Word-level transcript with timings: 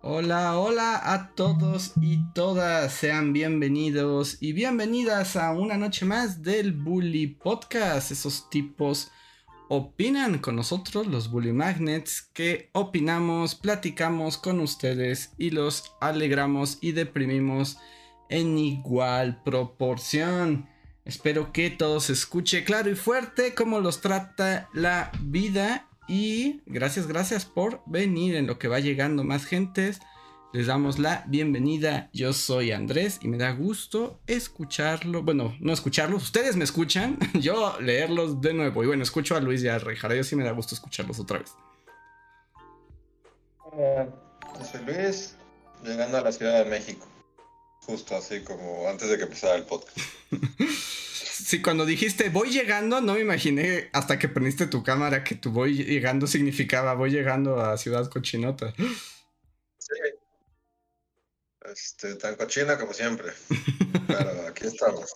Hola, 0.00 0.56
hola 0.56 1.12
a 1.12 1.34
todos 1.34 1.92
y 2.00 2.20
todas, 2.32 2.92
sean 2.92 3.32
bienvenidos 3.32 4.36
y 4.38 4.52
bienvenidas 4.52 5.34
a 5.34 5.50
una 5.50 5.76
noche 5.76 6.04
más 6.04 6.40
del 6.40 6.72
Bully 6.72 7.26
Podcast. 7.26 8.12
Esos 8.12 8.48
tipos 8.48 9.10
opinan 9.68 10.38
con 10.38 10.54
nosotros, 10.54 11.08
los 11.08 11.32
Bully 11.32 11.52
Magnets, 11.52 12.22
que 12.32 12.70
opinamos, 12.74 13.56
platicamos 13.56 14.38
con 14.38 14.60
ustedes 14.60 15.32
y 15.36 15.50
los 15.50 15.92
alegramos 16.00 16.78
y 16.80 16.92
deprimimos 16.92 17.78
en 18.28 18.56
igual 18.56 19.42
proporción. 19.42 20.68
Espero 21.04 21.52
que 21.52 21.70
todo 21.70 21.98
se 21.98 22.12
escuche 22.12 22.62
claro 22.62 22.88
y 22.88 22.94
fuerte 22.94 23.52
como 23.52 23.80
los 23.80 24.00
trata 24.00 24.68
la 24.72 25.10
vida 25.22 25.88
y 26.08 26.62
gracias, 26.66 27.06
gracias 27.06 27.44
por 27.44 27.82
venir 27.86 28.34
en 28.34 28.46
lo 28.46 28.58
que 28.58 28.68
va 28.68 28.80
llegando 28.80 29.24
más 29.24 29.44
gentes. 29.44 30.00
Les 30.54 30.66
damos 30.66 30.98
la 30.98 31.24
bienvenida. 31.26 32.08
Yo 32.14 32.32
soy 32.32 32.72
Andrés 32.72 33.18
y 33.20 33.28
me 33.28 33.36
da 33.36 33.52
gusto 33.52 34.18
escucharlo. 34.26 35.22
Bueno, 35.22 35.54
no 35.60 35.74
escucharlos. 35.74 36.22
Ustedes 36.22 36.56
me 36.56 36.64
escuchan. 36.64 37.18
Yo 37.34 37.78
leerlos 37.80 38.40
de 38.40 38.54
nuevo. 38.54 38.82
Y 38.82 38.86
bueno, 38.86 39.02
escucho 39.02 39.36
a 39.36 39.40
Luis 39.40 39.62
y 39.62 39.68
a 39.68 39.78
Rejara. 39.78 40.14
Yo 40.14 40.24
sí 40.24 40.36
me 40.36 40.44
da 40.44 40.52
gusto 40.52 40.74
escucharlos 40.74 41.20
otra 41.20 41.40
vez. 41.40 41.52
Hola, 43.58 44.08
yo 44.58 44.64
soy 44.64 44.80
Luis, 44.86 45.36
llegando 45.84 46.16
a 46.16 46.22
la 46.22 46.32
Ciudad 46.32 46.64
de 46.64 46.70
México. 46.70 47.06
Justo 47.82 48.16
así 48.16 48.40
como 48.42 48.88
antes 48.88 49.10
de 49.10 49.18
que 49.18 49.24
empezara 49.24 49.56
el 49.56 49.64
podcast. 49.64 49.98
Sí, 51.44 51.62
cuando 51.62 51.86
dijiste 51.86 52.30
voy 52.30 52.50
llegando, 52.50 53.00
no 53.00 53.14
me 53.14 53.20
imaginé 53.20 53.90
hasta 53.92 54.18
que 54.18 54.28
prendiste 54.28 54.66
tu 54.66 54.82
cámara 54.82 55.22
que 55.22 55.36
tu 55.36 55.52
voy 55.52 55.84
llegando 55.84 56.26
significaba 56.26 56.94
voy 56.94 57.10
llegando 57.10 57.60
a 57.60 57.78
Ciudad 57.78 58.10
Cochinota. 58.10 58.74
Sí. 59.78 59.94
Este, 61.64 62.16
tan 62.16 62.34
cochina 62.34 62.76
como 62.76 62.92
siempre. 62.92 63.32
Pero 64.08 64.48
aquí 64.48 64.66
estamos. 64.66 65.14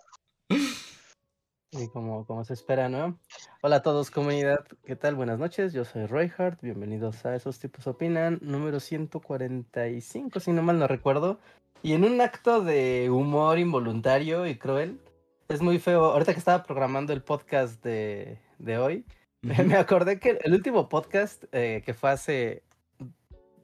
Y 1.73 1.89
como, 1.89 2.25
como 2.25 2.45
se 2.45 2.53
espera, 2.55 2.89
¿no? 2.89 3.19
Hola 3.63 3.77
a 3.77 3.83
todos, 3.83 4.11
comunidad. 4.11 4.65
¿Qué 4.85 4.95
tal? 4.95 5.17
Buenas 5.17 5.41
noches. 5.41 5.73
Yo 5.73 5.85
soy 5.85 6.07
Royhart. 6.07 6.61
Bienvenidos 6.61 7.25
a 7.25 7.35
Esos 7.35 7.59
Tipos 7.59 7.87
Opinan, 7.87 8.39
número 8.43 8.79
145, 8.79 10.39
si 10.39 10.53
no 10.53 10.63
mal 10.63 10.79
no 10.79 10.87
recuerdo. 10.87 11.41
Y 11.83 11.95
en 11.95 12.05
un 12.05 12.21
acto 12.21 12.63
de 12.63 13.11
humor 13.11 13.59
involuntario 13.59 14.47
y 14.47 14.57
cruel, 14.57 15.01
es 15.49 15.61
muy 15.61 15.79
feo. 15.79 16.05
Ahorita 16.05 16.33
que 16.33 16.39
estaba 16.39 16.63
programando 16.65 17.13
el 17.13 17.23
podcast 17.23 17.83
de, 17.83 18.39
de 18.59 18.79
hoy, 18.79 19.05
me 19.43 19.77
acordé 19.77 20.19
que 20.19 20.39
el 20.43 20.53
último 20.53 20.89
podcast 20.89 21.45
eh, 21.53 21.83
que 21.85 21.95
fue 21.95 22.11
hace 22.11 22.63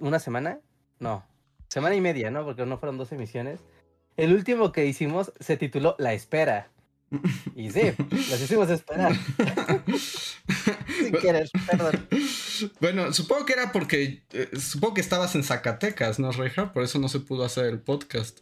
una 0.00 0.18
semana, 0.18 0.60
no, 0.98 1.24
semana 1.68 1.94
y 1.94 2.00
media, 2.00 2.30
¿no? 2.30 2.44
Porque 2.44 2.66
no 2.66 2.78
fueron 2.78 2.98
dos 2.98 3.12
emisiones. 3.12 3.60
El 4.16 4.32
último 4.34 4.72
que 4.72 4.86
hicimos 4.86 5.32
se 5.38 5.56
tituló 5.56 5.94
La 5.98 6.12
Espera. 6.12 6.70
Y 7.56 7.70
sí, 7.70 7.80
las 8.30 8.40
hicimos 8.40 8.68
esperar. 8.70 9.12
si 9.88 11.10
quieres, 11.12 11.50
perdón. 11.66 12.06
Bueno, 12.80 13.12
supongo 13.12 13.46
que 13.46 13.54
era 13.54 13.72
porque. 13.72 14.22
eh, 14.32 14.50
supongo 14.58 14.94
que 14.94 15.00
estabas 15.00 15.34
en 15.34 15.42
Zacatecas, 15.42 16.18
¿no, 16.18 16.30
Reja? 16.32 16.72
Por 16.72 16.82
eso 16.82 16.98
no 16.98 17.08
se 17.08 17.20
pudo 17.20 17.44
hacer 17.44 17.64
el 17.64 17.80
podcast. 17.80 18.40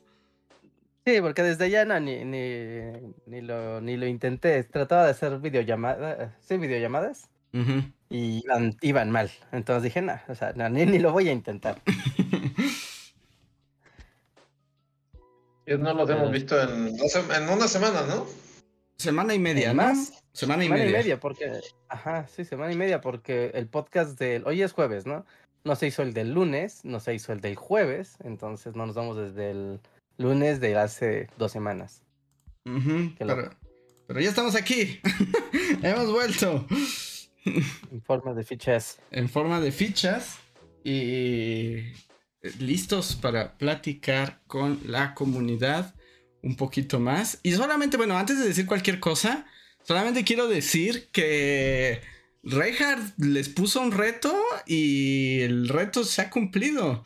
Sí, 1.06 1.20
porque 1.20 1.44
desde 1.44 1.70
ya 1.70 1.84
no, 1.84 2.00
ni, 2.00 2.24
ni, 2.24 2.90
ni, 3.26 3.40
lo, 3.40 3.80
ni 3.80 3.96
lo 3.96 4.06
intenté. 4.06 4.64
Trataba 4.64 5.04
de 5.04 5.12
hacer 5.12 5.38
videollamadas. 5.38 6.32
Sí, 6.40 6.56
videollamadas. 6.56 7.30
Y 8.10 8.42
iban, 8.44 8.76
iban 8.80 9.10
mal. 9.12 9.30
Entonces 9.52 9.84
dije, 9.84 10.02
no, 10.02 10.20
o 10.26 10.34
sea, 10.34 10.52
no, 10.56 10.68
ni, 10.68 10.84
ni 10.84 10.98
lo 10.98 11.12
voy 11.12 11.28
a 11.28 11.32
intentar. 11.32 11.80
No 15.66 15.94
los 15.94 16.08
hemos 16.08 16.30
visto 16.30 16.62
en, 16.62 16.94
en 16.96 17.48
una 17.48 17.66
semana, 17.66 18.02
¿no? 18.02 18.24
Semana 18.98 19.34
y 19.34 19.40
media, 19.40 19.72
¿En 19.72 19.76
¿no? 19.76 19.82
más? 19.82 20.22
Semana 20.32 20.62
y 20.62 20.68
semana 20.68 20.84
media. 20.84 20.90
y 20.90 21.02
media, 21.02 21.18
porque. 21.18 21.60
Ajá, 21.88 22.28
sí, 22.28 22.44
semana 22.44 22.72
y 22.72 22.76
media, 22.76 23.00
porque 23.00 23.50
el 23.52 23.66
podcast 23.66 24.16
del. 24.16 24.46
Hoy 24.46 24.62
es 24.62 24.72
jueves, 24.72 25.06
¿no? 25.06 25.26
No 25.64 25.74
se 25.74 25.88
hizo 25.88 26.02
el 26.02 26.14
del 26.14 26.32
lunes, 26.32 26.84
no 26.84 27.00
se 27.00 27.14
hizo 27.14 27.32
el 27.32 27.40
del 27.40 27.56
jueves. 27.56 28.16
Entonces 28.22 28.76
no 28.76 28.86
nos 28.86 28.94
vamos 28.94 29.16
desde 29.16 29.50
el 29.50 29.80
lunes 30.18 30.60
de 30.60 30.76
hace 30.76 31.28
dos 31.38 31.52
semanas. 31.52 32.02
Pero, 33.18 33.50
pero 34.06 34.20
ya 34.20 34.28
estamos 34.28 34.54
aquí. 34.54 35.00
Hemos 35.82 36.10
vuelto. 36.10 36.66
En 37.92 38.02
forma 38.02 38.34
de 38.34 38.42
fichas. 38.42 38.98
en 39.12 39.28
forma 39.28 39.60
de 39.60 39.70
fichas 39.70 40.38
y 40.82 41.92
listos 42.58 43.14
para 43.16 43.56
platicar 43.56 44.40
con 44.46 44.80
la 44.86 45.14
comunidad 45.14 45.94
un 46.42 46.56
poquito 46.56 47.00
más. 47.00 47.40
Y 47.42 47.52
solamente, 47.52 47.96
bueno, 47.96 48.16
antes 48.16 48.38
de 48.38 48.48
decir 48.48 48.66
cualquier 48.66 49.00
cosa, 49.00 49.46
solamente 49.82 50.24
quiero 50.24 50.48
decir 50.48 51.08
que 51.12 52.00
Reinhardt 52.42 53.18
les 53.18 53.48
puso 53.48 53.80
un 53.80 53.92
reto 53.92 54.34
y 54.66 55.40
el 55.40 55.68
reto 55.68 56.04
se 56.04 56.22
ha 56.22 56.30
cumplido. 56.30 57.04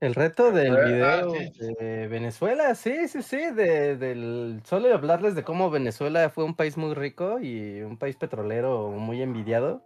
El 0.00 0.14
reto 0.14 0.50
del 0.50 0.74
Ah, 0.76 0.84
video 0.84 1.32
de 1.78 2.08
Venezuela, 2.08 2.74
sí, 2.74 3.06
sí, 3.06 3.22
sí, 3.22 3.36
de, 3.50 3.98
del 3.98 4.62
solo 4.64 4.94
hablarles 4.94 5.34
de 5.34 5.44
cómo 5.44 5.70
Venezuela 5.70 6.30
fue 6.30 6.44
un 6.44 6.54
país 6.54 6.78
muy 6.78 6.94
rico 6.94 7.38
y 7.38 7.82
un 7.82 7.98
país 7.98 8.16
petrolero 8.16 8.88
muy 8.90 9.20
envidiado. 9.20 9.84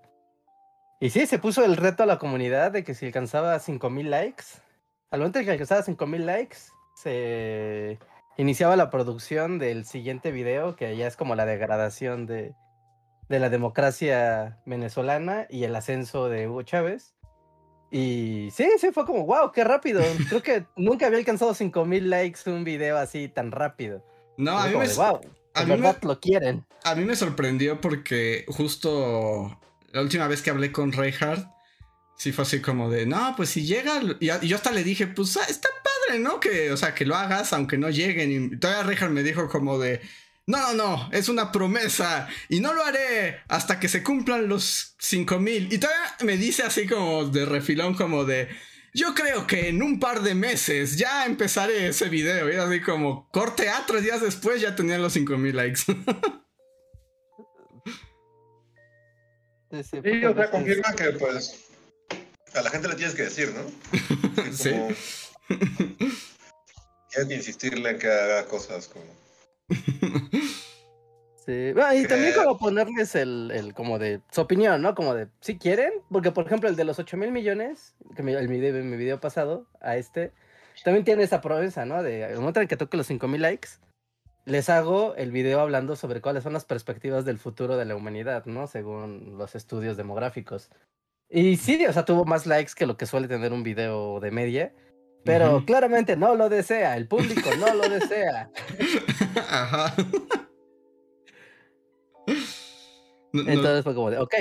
Y 1.00 1.10
sí, 1.10 1.26
se 1.26 1.40
puso 1.40 1.64
el 1.64 1.76
reto 1.76 2.04
a 2.04 2.06
la 2.06 2.20
comunidad 2.20 2.70
de 2.70 2.84
que 2.84 2.94
si 2.94 3.06
alcanzaba 3.06 3.58
5000 3.58 4.08
likes, 4.08 4.44
al 5.10 5.18
momento 5.18 5.40
de 5.40 5.46
que 5.46 5.50
alcanzaba 5.50 5.82
5000 5.82 6.26
likes, 6.26 6.58
se 6.94 7.98
iniciaba 8.36 8.76
la 8.76 8.90
producción 8.90 9.58
del 9.58 9.84
siguiente 9.84 10.30
video, 10.30 10.76
que 10.76 10.96
ya 10.96 11.08
es 11.08 11.16
como 11.16 11.34
la 11.34 11.44
degradación 11.44 12.26
de, 12.26 12.54
de 13.28 13.38
la 13.40 13.50
democracia 13.50 14.60
venezolana 14.64 15.48
y 15.50 15.64
el 15.64 15.74
ascenso 15.74 16.28
de 16.28 16.48
Hugo 16.48 16.62
Chávez. 16.62 17.13
Y 17.90 18.48
sí, 18.52 18.66
sí, 18.80 18.88
fue 18.92 19.04
como, 19.06 19.24
wow, 19.26 19.52
qué 19.52 19.62
rápido. 19.64 20.02
Creo 20.28 20.42
que 20.42 20.64
nunca 20.76 21.06
había 21.06 21.18
alcanzado 21.18 21.54
5000 21.54 22.10
likes 22.10 22.40
un 22.50 22.64
video 22.64 22.98
así 22.98 23.28
tan 23.28 23.52
rápido. 23.52 24.04
No, 24.36 24.58
a 24.58 24.62
Fue 24.62 24.68
mí, 24.68 24.72
como 24.74 24.86
me, 24.86 24.94
wow, 24.94 25.20
a 25.54 25.64
mí 25.64 25.76
me- 25.76 25.94
lo 26.02 26.20
quieren. 26.20 26.64
a 26.82 26.94
mí 26.96 27.04
me 27.04 27.14
sorprendió 27.14 27.80
porque 27.80 28.44
justo 28.48 29.60
la 29.92 30.00
última 30.02 30.26
vez 30.26 30.42
que 30.42 30.50
hablé 30.50 30.72
con 30.72 30.90
Reinhardt, 30.92 31.46
sí 32.16 32.32
fue 32.32 32.42
así 32.42 32.60
como 32.60 32.90
de, 32.90 33.06
no, 33.06 33.34
pues 33.36 33.50
si 33.50 33.64
llega, 33.64 34.00
y, 34.18 34.28
y 34.30 34.48
yo 34.48 34.56
hasta 34.56 34.72
le 34.72 34.82
dije, 34.82 35.06
pues 35.06 35.36
ah, 35.36 35.44
está 35.48 35.68
padre, 36.08 36.18
¿no? 36.18 36.40
Que, 36.40 36.72
o 36.72 36.76
sea, 36.76 36.94
que 36.94 37.04
lo 37.06 37.14
hagas 37.14 37.52
aunque 37.52 37.78
no 37.78 37.90
lleguen. 37.90 38.32
Y 38.54 38.56
todavía 38.58 38.82
Reinhardt 38.82 39.12
me 39.12 39.22
dijo 39.22 39.48
como 39.48 39.78
de, 39.78 40.00
no, 40.46 40.74
no, 40.74 40.74
no, 40.74 41.08
es 41.12 41.28
una 41.28 41.50
promesa 41.52 42.28
y 42.48 42.60
no 42.60 42.74
lo 42.74 42.84
haré 42.84 43.40
hasta 43.48 43.80
que 43.80 43.88
se 43.88 44.02
cumplan 44.02 44.48
los 44.48 44.94
5000. 44.98 45.72
Y 45.72 45.78
todavía 45.78 46.14
me 46.22 46.36
dice 46.36 46.62
así 46.64 46.86
como 46.86 47.24
de 47.26 47.46
refilón, 47.46 47.94
como 47.94 48.24
de, 48.24 48.48
yo 48.92 49.14
creo 49.14 49.46
que 49.46 49.68
en 49.68 49.82
un 49.82 49.98
par 49.98 50.20
de 50.22 50.34
meses 50.34 50.96
ya 50.98 51.24
empezaré 51.26 51.88
ese 51.88 52.08
video. 52.10 52.50
Y 52.50 52.54
era 52.54 52.64
así 52.68 52.80
como, 52.82 53.28
corte 53.30 53.68
a 53.70 53.84
tres 53.86 54.02
días 54.02 54.20
después 54.20 54.60
ya 54.60 54.76
tenían 54.76 55.00
los 55.02 55.12
5000 55.14 55.56
likes. 55.56 55.80
Sí, 59.70 59.82
sí, 59.82 59.96
Sí, 60.04 60.20
pocas 60.20 60.30
o 60.30 60.34
sea, 60.36 60.50
confirma 60.50 60.92
que 60.94 61.10
pues 61.18 61.64
a 62.54 62.62
la 62.62 62.70
gente 62.70 62.86
le 62.86 62.94
tienes 62.94 63.14
que 63.16 63.22
decir, 63.22 63.52
¿no? 63.52 64.42
Así 64.42 64.62
Sí. 64.62 64.70
como- 64.70 64.88
Tienes 67.10 67.28
que 67.28 67.34
insistirle 67.34 67.90
en 67.90 67.98
que 67.98 68.06
haga 68.08 68.46
cosas 68.46 68.86
como... 68.86 69.04
Sí, 71.44 71.72
bueno, 71.74 71.92
y 71.92 72.06
también 72.06 72.32
como 72.34 72.56
ponerles 72.56 73.14
el, 73.14 73.50
el 73.54 73.74
como 73.74 73.98
de 73.98 74.22
su 74.30 74.40
opinión, 74.40 74.80
¿no? 74.80 74.94
Como 74.94 75.14
de 75.14 75.28
si 75.40 75.58
quieren, 75.58 75.92
porque 76.10 76.32
por 76.32 76.46
ejemplo 76.46 76.70
el 76.70 76.76
de 76.76 76.84
los 76.84 76.98
8 76.98 77.18
mil 77.18 77.32
millones, 77.32 77.94
que 78.16 78.22
mi, 78.22 78.32
el 78.32 78.48
mi 78.48 78.96
video 78.96 79.20
pasado 79.20 79.66
a 79.82 79.98
este, 79.98 80.32
también 80.84 81.04
tiene 81.04 81.22
esa 81.22 81.42
promesa, 81.42 81.84
¿no? 81.84 82.02
De 82.02 82.22
el 82.24 82.38
momento 82.38 82.62
en 82.62 82.68
que 82.68 82.78
toque 82.78 82.96
los 82.96 83.06
5 83.08 83.28
mil 83.28 83.42
likes, 83.42 83.68
les 84.46 84.70
hago 84.70 85.14
el 85.16 85.32
video 85.32 85.60
hablando 85.60 85.96
sobre 85.96 86.22
cuáles 86.22 86.44
son 86.44 86.54
las 86.54 86.64
perspectivas 86.64 87.26
del 87.26 87.38
futuro 87.38 87.76
de 87.76 87.84
la 87.84 87.94
humanidad, 87.94 88.46
¿no? 88.46 88.66
Según 88.66 89.36
los 89.36 89.54
estudios 89.54 89.98
demográficos. 89.98 90.70
Y 91.28 91.56
sí, 91.56 91.84
o 91.84 91.92
sea, 91.92 92.06
tuvo 92.06 92.24
más 92.24 92.46
likes 92.46 92.72
que 92.74 92.86
lo 92.86 92.96
que 92.96 93.06
suele 93.06 93.28
tener 93.28 93.52
un 93.52 93.62
video 93.62 94.18
de 94.20 94.30
media. 94.30 94.74
Pero 95.24 95.64
claramente 95.64 96.16
no 96.16 96.34
lo 96.34 96.48
desea, 96.48 96.96
el 96.96 97.08
público 97.08 97.50
no 97.58 97.74
lo 97.74 97.88
desea. 97.88 98.50
Ajá. 99.48 99.94
Entonces 103.32 103.82
fue 103.82 103.94
como 103.94 104.10
de, 104.10 104.18
ok, 104.18 104.34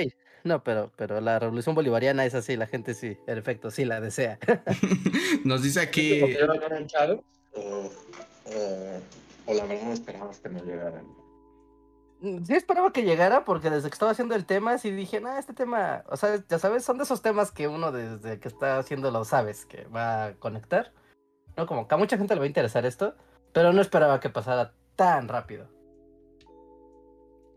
no, 0.44 0.62
pero, 0.62 0.92
pero 0.96 1.20
la 1.22 1.38
revolución 1.38 1.74
bolivariana 1.74 2.26
es 2.26 2.34
así, 2.34 2.56
la 2.56 2.66
gente 2.66 2.92
sí, 2.92 3.16
en 3.26 3.38
efecto, 3.38 3.70
sí 3.70 3.86
la 3.86 4.00
desea. 4.00 4.38
Nos 5.44 5.62
dice 5.62 5.80
aquí. 5.80 6.22
O, 7.56 7.90
o, 9.46 9.54
la 9.54 9.64
verdad 9.64 9.84
no 9.84 9.92
esperabas 9.92 10.38
que 10.40 10.48
no 10.50 10.62
llegaran. 10.62 11.23
Mm, 12.24 12.42
sí 12.44 12.54
esperaba 12.54 12.90
que 12.90 13.02
llegara 13.02 13.44
porque 13.44 13.68
desde 13.68 13.90
que 13.90 13.94
estaba 13.94 14.12
haciendo 14.12 14.34
el 14.34 14.46
tema 14.46 14.78
sí 14.78 14.90
dije, 14.90 15.20
no, 15.20 15.36
este 15.36 15.52
tema, 15.52 16.04
o 16.08 16.16
sea, 16.16 16.42
ya 16.48 16.58
sabes, 16.58 16.82
son 16.82 16.96
de 16.96 17.04
esos 17.04 17.20
temas 17.20 17.52
que 17.52 17.68
uno 17.68 17.92
desde 17.92 18.40
que 18.40 18.48
está 18.48 18.78
haciéndolo 18.78 19.26
sabes 19.26 19.66
que 19.66 19.84
va 19.84 20.26
a 20.26 20.34
conectar. 20.34 20.92
No, 21.56 21.66
como 21.66 21.86
que 21.86 21.94
a 21.94 21.98
mucha 21.98 22.16
gente 22.16 22.34
le 22.34 22.40
va 22.40 22.44
a 22.44 22.48
interesar 22.48 22.86
esto, 22.86 23.14
pero 23.52 23.74
no 23.74 23.82
esperaba 23.82 24.20
que 24.20 24.30
pasara 24.30 24.72
tan 24.96 25.28
rápido. 25.28 25.68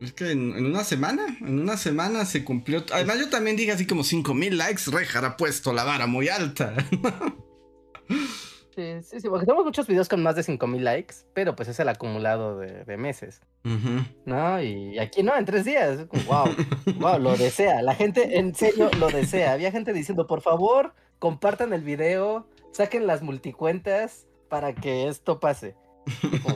Es 0.02 0.12
que 0.12 0.32
en, 0.32 0.54
una 0.66 0.84
semana, 0.84 1.26
en 1.40 1.60
una 1.60 1.78
semana 1.78 2.26
se 2.26 2.44
cumplió. 2.44 2.84
Además, 2.92 3.20
yo 3.20 3.30
también 3.30 3.56
dije 3.56 3.72
así 3.72 3.88
como 3.88 4.04
5000 4.04 4.58
likes. 4.58 4.92
Rejar 4.92 5.26
ha 5.26 5.38
puesto 5.38 5.74
la 5.74 5.86
vara 5.86 6.06
muy 6.06 6.28
alta. 6.30 6.76
Sí, 8.78 9.02
sí, 9.02 9.20
sí, 9.22 9.28
porque 9.28 9.48
tenemos 9.48 9.66
muchos 9.66 9.88
videos 9.88 10.08
con 10.08 10.22
más 10.22 10.36
de 10.36 10.44
5000 10.44 10.84
likes, 10.84 11.16
pero 11.34 11.56
pues 11.56 11.68
es 11.68 11.80
el 11.80 11.90
acumulado 11.90 12.60
de, 12.60 12.96
meses. 12.96 13.42
¿No? 13.64 14.62
Y 14.62 15.00
aquí 15.00 15.24
no, 15.24 15.36
en 15.36 15.46
tres 15.46 15.66
días. 15.66 16.06
Wow, 16.28 16.46
wow, 17.00 17.18
lo 17.20 17.36
desea. 17.36 17.82
La 17.82 17.96
gente 17.96 18.38
en 18.38 18.54
serio 18.54 18.92
lo 19.00 19.08
desea. 19.08 19.54
Había 19.54 19.72
gente 19.72 19.94
diciendo, 19.94 20.28
por 20.28 20.42
favor, 20.42 20.94
compartan 21.18 21.74
el 21.74 21.82
video, 21.82 22.48
saquen 22.72 23.08
las 23.08 23.24
multicuentas 23.24 24.28
para 24.48 24.76
que 24.76 25.08
esto 25.08 25.40
pase. 25.40 25.76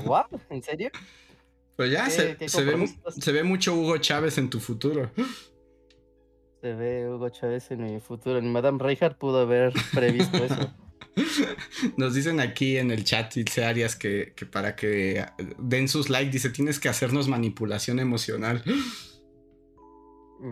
wow, 0.05 0.25
¿en 0.51 0.61
serio? 0.61 0.91
Pues 1.75 1.89
ya 1.89 2.07
se, 2.07 2.35
ve, 3.31 3.43
mucho 3.43 3.73
Hugo 3.73 3.97
Chávez 3.97 4.37
en 4.37 4.51
tu 4.51 4.59
futuro. 4.59 5.09
Se 6.61 6.71
ve 6.75 7.09
Hugo 7.09 7.29
Chávez 7.29 7.71
en 7.71 7.83
mi 7.83 7.99
futuro. 7.99 8.39
Ni 8.39 8.49
Madame 8.49 8.77
Reinhardt 8.77 9.17
pudo 9.17 9.39
haber 9.39 9.73
previsto 9.91 10.37
eso. 10.37 10.71
Nos 11.97 12.13
dicen 12.13 12.39
aquí 12.39 12.77
en 12.77 12.91
el 12.91 13.03
chat, 13.03 13.33
dice 13.33 13.65
Arias, 13.65 13.95
que, 13.95 14.33
para 14.51 14.75
que 14.75 15.25
den 15.57 15.87
sus 15.87 16.09
likes, 16.09 16.31
dice, 16.31 16.49
tienes 16.49 16.79
que 16.79 16.89
hacernos 16.89 17.27
manipulación 17.27 17.99
emocional. 17.99 18.63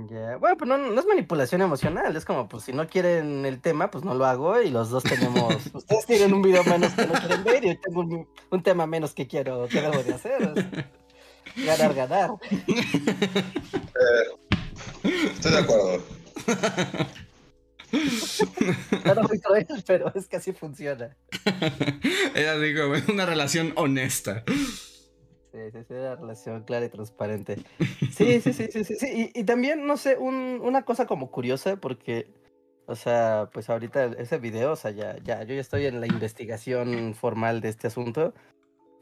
Ya, 0.10 0.38
Bueno, 0.38 0.56
pues 0.58 0.68
no, 0.70 1.00
es 1.00 1.06
manipulación 1.08 1.62
emocional, 1.62 2.16
es 2.16 2.24
como, 2.24 2.48
pues 2.48 2.64
si 2.64 2.74
no 2.74 2.88
quieren 2.88 3.44
el 3.46 3.60
tema, 3.60 3.90
pues 3.90 4.04
no 4.04 4.14
lo 4.14 4.26
hago 4.26 4.62
y 4.62 4.70
los 4.70 4.92
dos 4.92 5.04
tenemos, 5.04 5.56
ustedes 5.74 6.06
tienen 6.06 6.34
un 6.34 6.44
video 6.44 6.64
menos 6.64 6.94
que 6.94 7.08
no 7.08 7.14
quieren 7.14 7.44
ver 7.44 7.66
y 7.66 7.68
yo 7.70 7.80
tengo 7.80 8.28
un, 8.52 8.64
tema 8.64 8.86
menos 8.86 9.14
que 9.14 9.26
quiero, 9.26 9.68
que 9.68 9.82
debo 9.82 10.04
de 10.04 10.14
hacer. 10.14 10.86
Ganar, 11.56 11.96
ganar. 11.96 12.32
Eh, 15.04 15.26
estoy 15.34 15.52
de 15.52 15.58
acuerdo. 15.58 16.04
Claro, 19.04 19.24
muy 19.24 19.40
cruel, 19.40 19.68
pero 19.86 20.12
es 20.16 20.28
que 20.28 20.38
así 20.38 20.54
funciona. 20.54 21.16
Era 22.36 22.58
digo, 22.58 22.92
una 23.08 23.26
relación 23.26 23.74
honesta. 23.76 24.44
Sí, 24.48 25.60
sí, 25.72 25.80
sí, 25.88 25.94
una 25.94 26.16
relación 26.16 26.64
clara 26.64 26.86
y 26.86 26.90
transparente. 26.90 27.58
Sí, 28.12 28.42
sí, 28.42 28.54
sí, 28.54 28.68
sí, 28.72 28.84
sí. 28.84 29.32
Y, 29.34 29.44
también, 29.44 29.88
no 29.88 29.98
sé, 29.98 30.18
una 30.18 30.86
cosa 30.86 31.08
como 31.08 31.32
curiosa, 31.32 31.78
porque, 31.78 32.32
o 32.86 32.96
sea, 32.96 33.50
pues 33.52 33.70
ahorita 33.70 34.06
ese 34.18 34.38
video, 34.38 34.74
o 34.74 34.76
sea, 34.76 34.92
ya, 34.92 35.18
ya, 35.24 35.44
yo 35.44 35.56
ya 35.56 35.62
estoy 35.62 35.86
en 35.86 36.00
la 36.02 36.08
investigación 36.08 37.16
formal 37.16 37.62
de 37.62 37.70
este 37.70 37.88
asunto. 37.88 38.34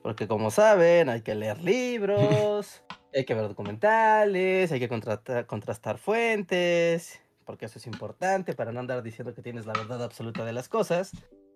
Porque 0.04 0.28
como 0.28 0.52
saben, 0.52 1.10
hay 1.10 1.22
que 1.22 1.36
leer 1.36 1.62
libros, 1.62 2.82
hay 3.14 3.26
que 3.26 3.34
ver 3.34 3.50
documentales, 3.50 4.72
hay 4.72 4.80
que 4.80 4.88
contrastar 4.88 5.98
fuentes, 5.98 7.20
porque 7.48 7.66
eso 7.66 7.80
es 7.80 7.88
importante 7.88 8.54
para 8.54 8.72
no 8.72 8.80
andar 8.80 9.02
diciendo 9.02 9.34
que 9.34 9.42
tienes 9.42 9.66
la 9.66 9.74
verdad 9.74 10.04
absoluta 10.04 10.46
de 10.46 10.54
las 10.54 10.70
cosas. 10.70 11.14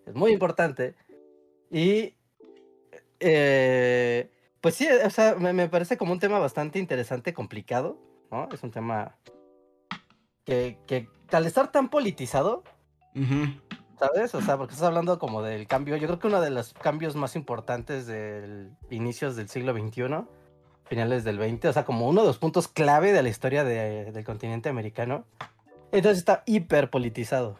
Es 0.08 0.16
muy 0.16 0.32
importante. 0.32 0.96
Y 1.70 2.16
eh, 3.20 4.32
pues 4.62 4.76
sí, 4.76 4.88
o 4.88 5.10
sea, 5.10 5.36
me, 5.36 5.70
parece 5.70 5.98
como 5.98 6.14
un 6.14 6.20
tema 6.20 6.40
bastante 6.40 6.80
interesante, 6.80 7.34
complicado, 7.34 8.00
¿no? 8.32 8.50
Es 8.52 8.64
un 8.64 8.72
tema 8.72 9.18
que, 10.46 10.80
que 10.88 11.08
al 11.32 11.46
estar 11.46 11.72
tan 11.72 11.90
politizado, 11.90 12.64
¿sabes? 14.00 14.34
O 14.34 14.42
sea, 14.42 14.58
porque 14.58 14.74
estás 14.74 14.88
hablando 14.88 15.20
como 15.20 15.44
del 15.44 15.68
cambio, 15.68 15.98
yo 15.98 16.08
creo 16.08 16.20
que 16.20 16.28
uno 16.28 16.42
de 16.42 16.50
los 16.50 16.74
cambios 16.74 17.16
más 17.16 17.36
importantes 17.36 18.08
del 18.08 18.72
inicios 18.90 19.36
del 19.36 19.50
siglo 19.50 19.74
XXI, 19.74 20.26
finales 20.86 21.24
del 21.24 21.38
XX, 21.38 21.66
o 21.66 21.74
sea, 21.74 21.86
como 21.86 22.08
uno 22.08 22.22
de 22.22 22.28
los 22.28 22.38
puntos 22.38 22.68
clave 22.68 23.14
de 23.14 23.24
la 23.24 23.30
historia 23.30 23.64
del 23.64 24.24
continente 24.24 24.70
americano. 24.70 25.26
Entonces 25.92 26.20
está 26.20 26.44
hiper 26.46 26.90
politizado. 26.90 27.60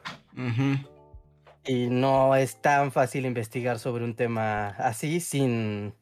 Y 1.66 1.88
no 1.88 2.36
es 2.36 2.62
tan 2.62 2.92
fácil 2.92 3.26
investigar 3.26 3.78
sobre 3.78 4.04
un 4.04 4.16
tema 4.16 4.70
así 4.70 5.20
sin, 5.20 5.94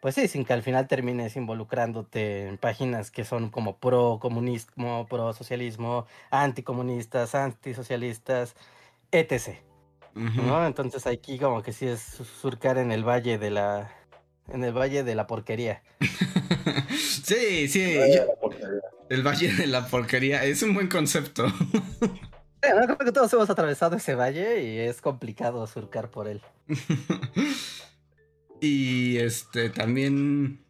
pues 0.00 0.14
sí, 0.14 0.28
sin 0.28 0.44
que 0.44 0.52
al 0.52 0.62
final 0.62 0.88
termines 0.88 1.36
involucrándote 1.36 2.48
en 2.48 2.58
páginas 2.58 3.10
que 3.10 3.24
son 3.24 3.50
como 3.50 3.76
pro 3.78 4.18
comunismo, 4.20 5.06
pro 5.08 5.32
socialismo, 5.32 6.06
anticomunistas, 6.30 7.34
antisocialistas, 7.34 8.54
etc. 9.10 9.58
¿no? 10.14 10.64
Entonces 10.66 11.06
aquí 11.06 11.38
como 11.38 11.62
que 11.62 11.72
sí 11.72 11.86
es 11.86 12.00
surcar 12.00 12.78
en 12.78 12.92
el 12.92 13.06
valle 13.06 13.38
de 13.38 13.50
la 13.50 13.90
en 14.48 14.64
el 14.64 14.72
valle 14.72 15.04
de 15.04 15.14
la 15.14 15.26
porquería. 15.26 15.82
sí, 17.24 17.68
sí. 17.68 17.98
El 19.08 19.26
valle 19.26 19.52
de 19.52 19.66
la 19.66 19.86
porquería 19.86 20.44
es 20.44 20.62
un 20.62 20.74
buen 20.74 20.88
concepto. 20.88 21.46
creo 22.60 22.98
que 22.98 23.12
todos 23.12 23.32
hemos 23.32 23.50
atravesado 23.50 23.96
ese 23.96 24.14
valle 24.14 24.62
y 24.62 24.78
es 24.78 25.00
complicado 25.00 25.66
surcar 25.66 26.10
por 26.10 26.28
él. 26.28 26.40
y 28.60 29.18
este 29.18 29.70
también 29.70 30.62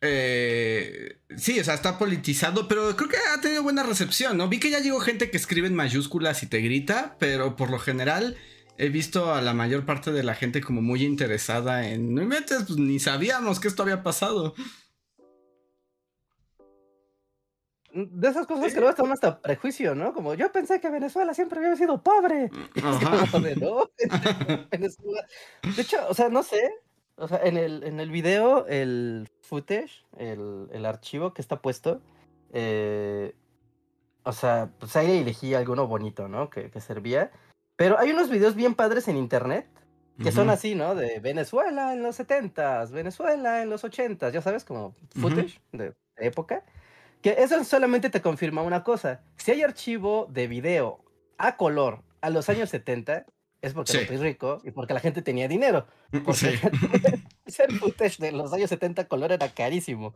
eh, 0.00 1.18
sí, 1.36 1.60
o 1.60 1.64
sea, 1.64 1.74
está 1.74 1.98
politizado, 1.98 2.68
pero 2.68 2.96
creo 2.96 3.08
que 3.08 3.16
ha 3.16 3.40
tenido 3.40 3.62
buena 3.62 3.82
recepción, 3.82 4.36
¿no? 4.38 4.48
Vi 4.48 4.58
que 4.58 4.70
ya 4.70 4.80
llegó 4.80 5.00
gente 5.00 5.30
que 5.30 5.36
escribe 5.36 5.66
en 5.66 5.74
mayúsculas 5.74 6.42
y 6.42 6.46
te 6.46 6.60
grita, 6.60 7.16
pero 7.18 7.56
por 7.56 7.70
lo 7.70 7.78
general 7.78 8.36
he 8.80 8.88
visto 8.88 9.34
a 9.34 9.42
la 9.42 9.52
mayor 9.52 9.84
parte 9.84 10.10
de 10.10 10.22
la 10.22 10.34
gente 10.34 10.62
como 10.62 10.80
muy 10.80 11.04
interesada 11.04 11.86
en. 11.86 12.14
No 12.14 12.24
metes, 12.24 12.64
pues 12.66 12.78
ni 12.78 12.98
sabíamos 12.98 13.60
que 13.60 13.68
esto 13.68 13.82
había 13.82 14.02
pasado. 14.02 14.54
De 17.92 18.28
esas 18.28 18.46
cosas 18.46 18.72
que 18.72 18.78
luego 18.78 18.90
están 18.90 19.12
hasta 19.12 19.42
prejuicio, 19.42 19.94
¿no? 19.94 20.14
Como 20.14 20.32
yo 20.32 20.50
pensé 20.50 20.80
que 20.80 20.88
Venezuela 20.88 21.34
siempre 21.34 21.58
había 21.58 21.76
sido 21.76 22.02
pobre. 22.02 22.48
de, 24.72 25.82
hecho, 25.82 25.98
o 26.08 26.14
sea, 26.14 26.30
no 26.30 26.42
sé. 26.42 26.72
O 27.16 27.28
sea, 27.28 27.40
en 27.44 27.58
el, 27.58 27.82
en 27.82 28.00
el 28.00 28.10
video, 28.10 28.66
el 28.66 29.28
footage, 29.42 30.06
el, 30.16 30.86
archivo 30.86 31.34
que 31.34 31.42
está 31.42 31.60
puesto, 31.60 32.00
eh, 32.54 33.34
o 34.22 34.32
sea, 34.32 34.70
pues 34.78 34.96
ahí 34.96 35.18
elegí 35.18 35.52
alguno 35.52 35.86
bonito, 35.86 36.28
¿no? 36.28 36.48
Que, 36.48 36.70
que 36.70 36.80
servía. 36.80 37.30
Pero 37.80 37.98
hay 37.98 38.10
unos 38.10 38.28
videos 38.28 38.54
bien 38.54 38.74
padres 38.74 39.08
en 39.08 39.16
internet 39.16 39.66
que 40.22 40.32
son 40.32 40.50
así, 40.50 40.74
¿no? 40.74 40.94
De 40.94 41.18
Venezuela 41.18 41.94
en 41.94 42.02
los 42.02 42.20
70s, 42.20 42.90
Venezuela 42.90 43.62
en 43.62 43.70
los 43.70 43.84
80s, 43.84 44.32
ya 44.32 44.42
sabes, 44.42 44.66
como 44.66 44.94
footage 45.18 45.62
de 45.72 45.94
época. 46.18 46.62
Que 47.22 47.36
eso 47.38 47.64
solamente 47.64 48.10
te 48.10 48.20
confirma 48.20 48.60
una 48.60 48.84
cosa. 48.84 49.22
Si 49.38 49.50
hay 49.50 49.62
archivo 49.62 50.28
de 50.30 50.46
video 50.46 51.02
a 51.38 51.56
color 51.56 52.02
a 52.20 52.28
los 52.28 52.50
años 52.50 52.68
70, 52.68 53.24
es 53.62 53.72
porque 53.72 53.92
sí. 53.92 54.16
rico 54.16 54.60
y 54.62 54.72
porque 54.72 54.92
la 54.92 55.00
gente 55.00 55.22
tenía 55.22 55.48
dinero. 55.48 55.86
Porque 56.10 56.58
sí. 57.46 57.62
footage 57.80 58.18
de 58.18 58.32
los 58.32 58.52
años 58.52 58.68
70 58.68 59.08
color 59.08 59.32
era 59.32 59.48
carísimo. 59.48 60.14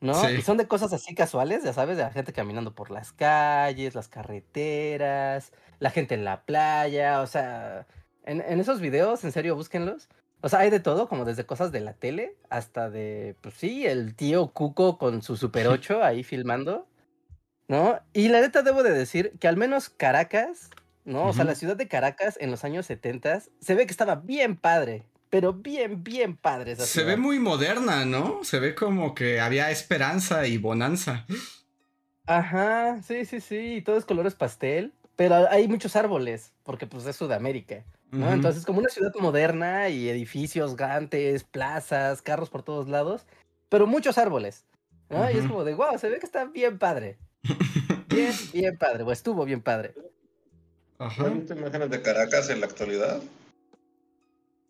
¿No? 0.00 0.30
Y 0.30 0.42
son 0.42 0.56
de 0.56 0.68
cosas 0.68 0.92
así 0.92 1.14
casuales, 1.14 1.64
ya 1.64 1.72
sabes, 1.72 1.96
de 1.96 2.04
la 2.04 2.10
gente 2.10 2.32
caminando 2.32 2.74
por 2.74 2.90
las 2.90 3.12
calles, 3.12 3.94
las 3.94 4.08
carreteras, 4.08 5.52
la 5.80 5.90
gente 5.90 6.14
en 6.14 6.24
la 6.24 6.42
playa, 6.42 7.20
o 7.20 7.26
sea, 7.26 7.86
en, 8.24 8.60
esos 8.60 8.80
videos, 8.80 9.24
en 9.24 9.32
serio, 9.32 9.56
búsquenlos. 9.56 10.08
O 10.40 10.48
sea, 10.48 10.60
hay 10.60 10.70
de 10.70 10.80
todo, 10.80 11.08
como 11.08 11.24
desde 11.24 11.46
cosas 11.46 11.72
de 11.72 11.80
la 11.80 11.94
tele 11.94 12.36
hasta 12.48 12.90
de, 12.90 13.34
pues 13.40 13.54
sí, 13.54 13.86
el 13.86 14.14
tío 14.14 14.48
Cuco 14.48 14.98
con 14.98 15.22
su 15.22 15.36
Super 15.36 15.66
8 15.68 16.04
ahí 16.04 16.22
filmando, 16.22 16.86
¿no? 17.66 17.98
Y 18.12 18.28
la 18.28 18.40
neta 18.40 18.62
debo 18.62 18.82
de 18.82 18.92
decir 18.92 19.32
que 19.40 19.48
al 19.48 19.56
menos 19.56 19.88
Caracas, 19.88 20.70
¿no? 21.04 21.26
O 21.26 21.32
sea, 21.32 21.44
la 21.44 21.54
ciudad 21.54 21.76
de 21.76 21.88
Caracas 21.88 22.36
en 22.40 22.50
los 22.50 22.64
años 22.64 22.86
70 22.86 23.42
se 23.60 23.74
ve 23.74 23.86
que 23.86 23.92
estaba 23.92 24.14
bien 24.14 24.56
padre, 24.56 25.04
pero 25.30 25.52
bien, 25.52 26.02
bien 26.02 26.36
padre. 26.36 26.76
Se 26.76 27.04
ve 27.04 27.16
muy 27.16 27.38
moderna, 27.38 28.04
¿no? 28.04 28.40
Se 28.44 28.60
ve 28.60 28.74
como 28.74 29.14
que 29.14 29.40
había 29.40 29.70
esperanza 29.70 30.46
y 30.46 30.58
bonanza. 30.58 31.26
Ajá, 32.26 33.00
sí, 33.02 33.24
sí, 33.24 33.40
sí, 33.40 33.82
todo 33.84 33.96
es 33.96 34.04
colores 34.04 34.34
pastel, 34.34 34.92
pero 35.16 35.48
hay 35.50 35.66
muchos 35.66 35.96
árboles, 35.96 36.52
porque 36.62 36.86
pues 36.86 37.06
es 37.06 37.16
Sudamérica, 37.16 37.84
¿no? 38.10 38.30
Entonces 38.30 38.66
como 38.66 38.80
una 38.80 38.90
ciudad 38.90 39.12
moderna 39.18 39.88
y 39.88 40.08
edificios 40.08 40.76
grandes, 40.76 41.44
plazas, 41.44 42.20
carros 42.20 42.50
por 42.50 42.62
todos 42.62 42.88
lados, 42.88 43.26
pero 43.68 43.86
muchos 43.86 44.18
árboles, 44.18 44.66
¿no? 45.08 45.30
Y 45.30 45.38
es 45.38 45.46
como 45.46 45.64
de, 45.64 45.74
wow, 45.74 45.98
se 45.98 46.10
ve 46.10 46.18
que 46.18 46.26
está 46.26 46.44
bien 46.44 46.78
padre. 46.78 47.18
Bien, 48.08 48.32
bien 48.52 48.76
padre, 48.76 49.04
o 49.04 49.12
estuvo 49.12 49.44
bien 49.44 49.62
padre. 49.62 49.94
Ajá. 50.98 51.26
¿Has 51.26 51.34
visto 51.34 51.54
imágenes 51.54 51.90
de 51.90 52.02
Caracas 52.02 52.50
en 52.50 52.60
la 52.60 52.66
actualidad? 52.66 53.20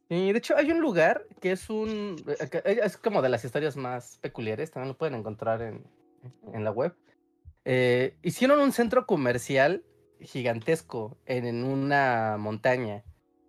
Y 0.09 0.33
de 0.33 0.39
hecho 0.39 0.57
hay 0.57 0.71
un 0.71 0.81
lugar 0.81 1.27
que 1.41 1.53
es 1.53 1.69
un 1.69 2.17
eh, 2.27 2.49
eh, 2.65 2.81
es 2.83 2.97
como 2.97 3.21
de 3.21 3.29
las 3.29 3.45
historias 3.45 3.77
más 3.77 4.19
peculiares, 4.19 4.71
también 4.71 4.89
lo 4.89 4.99
pueden 4.99 5.15
encontrar 5.15 5.61
en, 5.63 5.85
en 6.53 6.65
la 6.65 6.71
web. 6.71 6.95
Eh, 7.71 8.17
hicieron 8.23 8.61
un 8.61 8.73
centro 8.73 9.07
comercial 9.07 9.85
gigantesco 10.21 11.19
en, 11.27 11.65
una 11.65 12.37
montaña. 12.39 13.05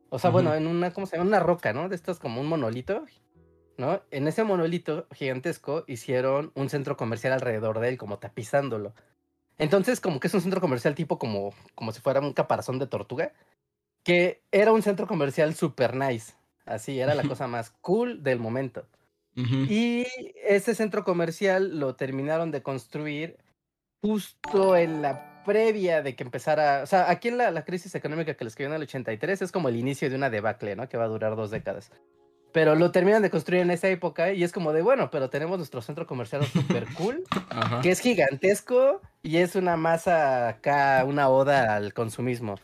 O 0.09 0.19
sea, 0.19 0.29
bueno, 0.29 0.53
en 0.53 0.67
una, 0.67 0.91
¿cómo 0.91 1.07
se 1.07 1.15
llama? 1.15 1.29
Una 1.29 1.39
roca, 1.39 1.71
¿no? 1.71 1.87
De 1.87 1.95
estas 1.95 2.19
como 2.19 2.41
un 2.41 2.47
monolito, 2.47 3.05
¿no? 3.77 4.01
En 4.11 4.27
ese 4.27 4.43
monolito 4.43 5.07
gigantesco 5.13 5.85
hicieron 5.87 6.51
un 6.55 6.69
centro 6.69 6.97
comercial 6.97 7.31
alrededor 7.31 7.79
de 7.79 7.89
él, 7.89 7.97
como 7.97 8.19
tapizándolo. 8.19 8.93
Entonces, 9.57 10.01
como 10.01 10.19
que 10.19 10.27
es 10.27 10.33
un 10.33 10.41
centro 10.41 10.61
comercial 10.61 10.95
tipo 10.95 11.17
como, 11.17 11.53
como 11.75 11.91
si 11.91 12.01
fuera 12.01 12.19
un 12.19 12.33
caparazón 12.33 12.77
de 12.77 12.87
tortuga, 12.87 13.31
que 14.03 14.41
era 14.51 14.73
un 14.73 14.81
centro 14.81 15.07
comercial 15.07 15.55
super 15.55 15.95
nice. 15.95 16.33
Así, 16.69 16.99
era 16.99 17.15
la 17.15 17.23
cosa 17.23 17.47
más 17.47 17.71
cool 17.81 18.23
del 18.23 18.39
momento. 18.39 18.85
Y 19.35 20.05
ese 20.45 20.75
centro 20.75 21.05
comercial 21.05 21.79
lo 21.79 21.95
terminaron 21.95 22.51
de 22.51 22.61
construir 22.61 23.38
justo 24.01 24.75
en 24.75 25.01
la 25.01 25.43
previa 25.45 26.01
de 26.01 26.15
que 26.15 26.23
empezara, 26.23 26.81
o 26.83 26.85
sea, 26.85 27.09
aquí 27.09 27.29
en 27.29 27.38
la, 27.38 27.63
crisis 27.63 27.95
económica 27.95 28.33
que 28.33 28.43
les 28.43 28.55
cayó 28.55 28.67
en 28.67 28.75
el 28.75 28.81
83 28.81 29.41
es 29.41 29.51
como 29.51 29.69
el 29.69 29.77
inicio 29.77 30.09
de 30.09 30.15
una 30.15 30.29
debacle, 30.29 30.75
¿no? 30.75 30.89
Que 30.89 30.97
va 30.97 31.05
a 31.05 31.07
durar 31.07 31.35
dos 31.38 31.51
décadas. 31.51 31.91
Pero 32.51 32.75
lo 32.75 32.91
terminan 32.91 33.21
de 33.21 33.29
construir 33.29 33.61
en 33.61 33.71
esa 33.71 33.88
época 33.88 34.33
y 34.33 34.43
es 34.43 34.51
como 34.51 34.73
de, 34.73 34.81
bueno, 34.81 35.09
pero 35.09 35.29
tenemos 35.29 35.57
nuestro 35.57 35.81
centro 35.81 36.05
comercial 36.05 36.45
super 36.45 36.85
cool, 36.95 37.23
que 37.81 37.91
es 37.91 37.99
gigantesco 37.99 39.01
y 39.23 39.38
es 39.38 39.55
una 39.55 39.77
masa 39.77 40.49
acá, 40.49 41.03
una 41.05 41.29
oda 41.29 41.75
al 41.75 41.93
consumismo. 41.93 42.55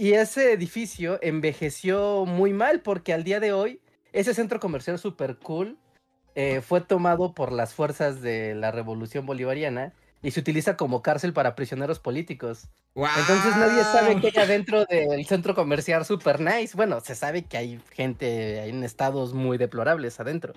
Y 0.00 0.14
ese 0.14 0.54
edificio 0.54 1.18
envejeció 1.20 2.24
muy 2.24 2.54
mal 2.54 2.80
porque 2.80 3.12
al 3.12 3.22
día 3.22 3.38
de 3.38 3.52
hoy, 3.52 3.82
ese 4.14 4.32
centro 4.32 4.58
comercial 4.58 4.98
super 4.98 5.36
cool 5.36 5.76
eh, 6.34 6.62
fue 6.62 6.80
tomado 6.80 7.34
por 7.34 7.52
las 7.52 7.74
fuerzas 7.74 8.22
de 8.22 8.54
la 8.54 8.70
revolución 8.70 9.26
bolivariana 9.26 9.92
y 10.22 10.30
se 10.30 10.40
utiliza 10.40 10.78
como 10.78 11.02
cárcel 11.02 11.34
para 11.34 11.54
prisioneros 11.54 11.98
políticos. 11.98 12.68
Entonces 12.94 13.54
nadie 13.58 13.82
sabe 13.82 14.18
qué 14.22 14.28
hay 14.28 14.42
adentro 14.42 14.86
del 14.86 15.26
centro 15.26 15.54
comercial 15.54 16.06
super 16.06 16.40
nice. 16.40 16.74
Bueno, 16.74 17.00
se 17.00 17.14
sabe 17.14 17.44
que 17.44 17.58
hay 17.58 17.78
gente 17.90 18.64
en 18.70 18.82
estados 18.84 19.34
muy 19.34 19.58
deplorables 19.58 20.18
adentro. 20.18 20.54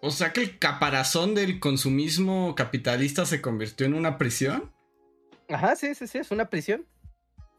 O 0.00 0.12
sea 0.12 0.32
que 0.32 0.42
el 0.42 0.60
caparazón 0.60 1.34
del 1.34 1.58
consumismo 1.58 2.54
capitalista 2.54 3.26
se 3.26 3.40
convirtió 3.40 3.84
en 3.84 3.94
una 3.94 4.16
prisión. 4.16 4.72
Ajá, 5.48 5.74
sí, 5.74 5.96
sí, 5.96 6.06
sí, 6.06 6.18
es 6.18 6.30
una 6.30 6.48
prisión. 6.50 6.86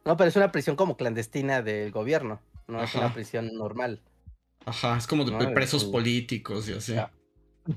No, 0.06 0.18
pero 0.18 0.30
es 0.30 0.36
una 0.36 0.52
prisión 0.52 0.76
como 0.76 0.98
clandestina 0.98 1.62
del 1.62 1.92
gobierno, 1.92 2.42
no 2.68 2.84
es 2.84 2.94
una 2.96 3.14
prisión 3.14 3.54
normal. 3.54 4.02
Ajá, 4.66 4.98
es 4.98 5.08
como 5.08 5.26
de 5.26 5.48
presos 5.50 5.86
políticos 5.86 6.70
y 6.70 6.74
así. 6.74 6.96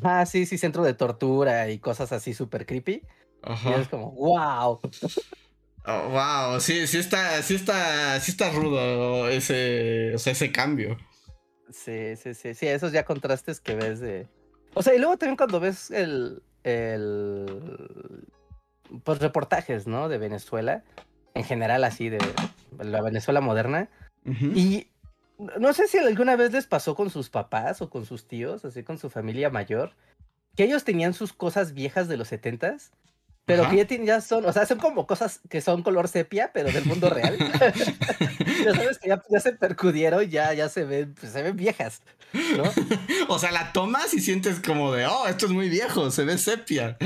Ah, 0.02 0.26
sí, 0.26 0.46
sí, 0.46 0.58
centro 0.58 0.82
de 0.82 0.94
tortura 0.94 1.70
y 1.70 1.78
cosas 1.78 2.12
así 2.12 2.34
súper 2.34 2.66
creepy. 2.66 3.02
Ajá. 3.42 3.70
Y 3.70 3.80
es 3.80 3.88
como, 3.88 4.12
wow. 4.12 4.80
Oh, 5.86 6.08
wow, 6.08 6.60
sí, 6.60 6.86
sí 6.86 6.96
está, 6.96 7.42
sí 7.42 7.54
está, 7.56 8.18
sí 8.20 8.30
está 8.30 8.50
rudo 8.50 9.28
ese, 9.28 10.14
o 10.14 10.18
sea, 10.18 10.32
ese 10.32 10.50
cambio. 10.50 10.96
Sí, 11.70 12.16
sí, 12.16 12.32
sí, 12.32 12.54
sí, 12.54 12.66
esos 12.66 12.92
ya 12.92 13.04
contrastes 13.04 13.60
que 13.60 13.74
ves 13.74 14.00
de... 14.00 14.28
O 14.72 14.82
sea, 14.82 14.94
y 14.94 14.98
luego 14.98 15.18
también 15.18 15.36
cuando 15.36 15.60
ves 15.60 15.90
el, 15.90 16.42
el, 16.62 18.26
pues 19.04 19.18
reportajes, 19.18 19.86
¿no? 19.86 20.08
De 20.08 20.16
Venezuela, 20.16 20.84
en 21.34 21.44
general 21.44 21.84
así 21.84 22.08
de 22.08 22.18
la 22.78 23.02
Venezuela 23.02 23.40
moderna. 23.40 23.88
Y 24.54 24.86
no 25.58 25.72
sé 25.72 25.88
si 25.88 25.98
alguna 25.98 26.36
vez 26.36 26.52
les 26.52 26.66
pasó 26.66 26.94
con 26.94 27.10
sus 27.10 27.28
papás 27.28 27.82
o 27.82 27.90
con 27.90 28.06
sus 28.06 28.26
tíos, 28.26 28.64
así 28.64 28.82
con 28.82 28.98
su 28.98 29.10
familia 29.10 29.50
mayor, 29.50 29.92
que 30.56 30.64
ellos 30.64 30.84
tenían 30.84 31.12
sus 31.12 31.32
cosas 31.32 31.74
viejas 31.74 32.08
de 32.08 32.16
los 32.16 32.28
setentas, 32.28 32.92
pero 33.44 33.68
que 33.68 33.76
ya, 33.76 34.04
ya, 34.04 34.20
son, 34.22 34.46
o 34.46 34.52
sea, 34.52 34.64
son 34.64 34.78
como 34.78 35.06
cosas 35.06 35.40
que 35.50 35.60
son 35.60 35.82
color 35.82 36.08
sepia, 36.08 36.50
pero 36.54 36.72
del 36.72 36.86
mundo 36.86 37.10
real. 37.10 37.36
ya 38.64 38.74
sabes 38.74 38.98
que 38.98 39.10
ya, 39.10 39.40
se 39.40 39.52
percudieron, 39.52 40.24
ya, 40.30 40.54
ya 40.54 40.70
se 40.70 40.84
ven, 40.84 41.14
pues, 41.14 41.32
se 41.32 41.42
ven 41.42 41.54
viejas, 41.54 42.00
¿no? 42.32 42.64
o 43.28 43.38
sea, 43.38 43.52
la 43.52 43.72
tomas 43.72 44.14
y 44.14 44.20
sientes 44.20 44.60
como 44.60 44.92
de, 44.92 45.06
oh, 45.06 45.26
esto 45.26 45.44
es 45.44 45.52
muy 45.52 45.68
viejo, 45.68 46.10
se 46.10 46.24
ve 46.24 46.38
sepia. 46.38 46.96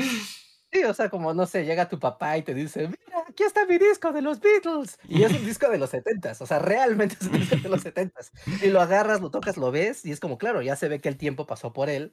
Sí, 0.72 0.84
o 0.84 0.92
sea, 0.92 1.08
como 1.08 1.32
no 1.32 1.46
sé, 1.46 1.64
llega 1.64 1.88
tu 1.88 1.98
papá 1.98 2.36
y 2.36 2.42
te 2.42 2.52
dice, 2.52 2.88
mira, 2.88 3.24
aquí 3.26 3.42
está 3.42 3.64
mi 3.64 3.78
disco 3.78 4.12
de 4.12 4.20
los 4.20 4.38
Beatles. 4.40 4.98
Y 5.08 5.22
es 5.22 5.32
un 5.32 5.44
disco 5.44 5.68
de 5.70 5.78
los 5.78 5.90
setentas, 5.90 6.42
o 6.42 6.46
sea, 6.46 6.58
realmente 6.58 7.16
es 7.18 7.26
un 7.26 7.32
disco 7.32 7.56
de 7.56 7.68
los 7.68 7.80
setentas. 7.82 8.32
Y 8.62 8.68
lo 8.68 8.80
agarras, 8.80 9.20
lo 9.20 9.30
tocas, 9.30 9.56
lo 9.56 9.70
ves, 9.70 10.04
y 10.04 10.12
es 10.12 10.20
como, 10.20 10.36
claro, 10.36 10.60
ya 10.60 10.76
se 10.76 10.88
ve 10.88 11.00
que 11.00 11.08
el 11.08 11.16
tiempo 11.16 11.46
pasó 11.46 11.72
por 11.72 11.88
él, 11.88 12.12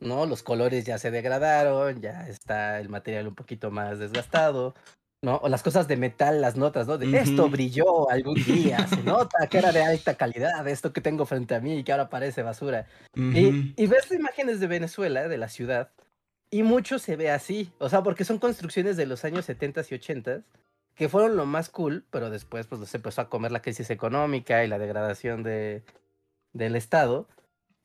¿no? 0.00 0.26
Los 0.26 0.42
colores 0.42 0.84
ya 0.84 0.98
se 0.98 1.10
degradaron, 1.10 2.02
ya 2.02 2.28
está 2.28 2.78
el 2.78 2.90
material 2.90 3.28
un 3.28 3.34
poquito 3.34 3.70
más 3.70 3.98
desgastado, 3.98 4.74
¿no? 5.22 5.36
O 5.36 5.48
las 5.48 5.62
cosas 5.62 5.88
de 5.88 5.96
metal, 5.96 6.42
las 6.42 6.56
notas, 6.56 6.86
¿no? 6.86 6.98
De 6.98 7.18
esto 7.18 7.48
brilló 7.48 8.10
algún 8.10 8.34
día, 8.34 8.86
se 8.86 9.02
nota 9.02 9.46
que 9.48 9.58
era 9.58 9.72
de 9.72 9.82
alta 9.82 10.14
calidad, 10.16 10.68
esto 10.68 10.92
que 10.92 11.00
tengo 11.00 11.24
frente 11.24 11.54
a 11.54 11.60
mí 11.60 11.78
y 11.78 11.84
que 11.84 11.92
ahora 11.92 12.10
parece 12.10 12.42
basura. 12.42 12.86
y, 13.14 13.72
y 13.82 13.86
ves 13.86 14.12
imágenes 14.12 14.60
de 14.60 14.66
Venezuela, 14.66 15.26
de 15.26 15.38
la 15.38 15.48
ciudad, 15.48 15.90
y 16.54 16.62
mucho 16.62 17.00
se 17.00 17.16
ve 17.16 17.32
así, 17.32 17.72
o 17.80 17.88
sea, 17.88 18.04
porque 18.04 18.24
son 18.24 18.38
construcciones 18.38 18.96
de 18.96 19.06
los 19.06 19.24
años 19.24 19.44
70 19.44 19.86
y 19.90 19.94
80 19.94 20.42
que 20.94 21.08
fueron 21.08 21.36
lo 21.36 21.46
más 21.46 21.68
cool, 21.68 22.04
pero 22.12 22.30
después 22.30 22.68
pues 22.68 22.88
se 22.88 22.96
empezó 22.96 23.22
a 23.22 23.28
comer 23.28 23.50
la 23.50 23.60
crisis 23.60 23.90
económica 23.90 24.62
y 24.62 24.68
la 24.68 24.78
degradación 24.78 25.42
de, 25.42 25.82
del 26.52 26.76
Estado. 26.76 27.26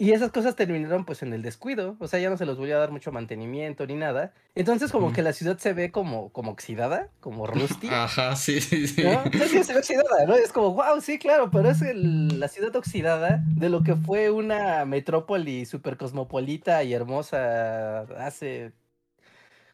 Y 0.02 0.14
esas 0.14 0.32
cosas 0.32 0.56
terminaron 0.56 1.04
pues 1.04 1.24
en 1.24 1.34
el 1.34 1.42
descuido, 1.42 1.98
o 2.00 2.08
sea, 2.08 2.22
ya 2.22 2.30
no 2.30 2.38
se 2.38 2.46
los 2.46 2.58
voy 2.58 2.72
a 2.72 2.78
dar 2.78 2.90
mucho 2.90 3.12
mantenimiento 3.12 3.86
ni 3.86 3.96
nada. 3.96 4.34
Entonces 4.56 4.94
como 4.94 5.12
que 5.12 5.22
la 5.22 5.34
ciudad 5.34 5.58
se 5.58 5.74
ve 5.74 5.92
como, 5.92 6.30
como 6.30 6.52
oxidada, 6.52 7.10
como 7.20 7.46
rusty. 7.48 7.90
Ajá, 7.90 8.38
sí, 8.38 8.62
sí, 8.62 8.88
sí. 8.88 9.04
¿no? 9.04 9.22
Sí, 9.46 9.62
se 9.62 9.74
ve 9.74 9.80
oxidada, 9.80 10.26
¿no? 10.26 10.36
Es 10.36 10.54
como, 10.54 10.74
wow, 10.74 11.02
sí, 11.02 11.20
claro, 11.20 11.52
pero 11.52 11.70
es 11.70 11.82
la 11.94 12.48
ciudad 12.48 12.74
oxidada 12.78 13.44
de 13.46 13.68
lo 13.68 13.84
que 13.84 13.98
fue 13.98 14.32
una 14.32 14.86
metrópoli 14.86 15.66
super 15.66 15.98
cosmopolita 15.98 16.82
y 16.86 16.94
hermosa 16.94 18.04
hace, 18.26 18.72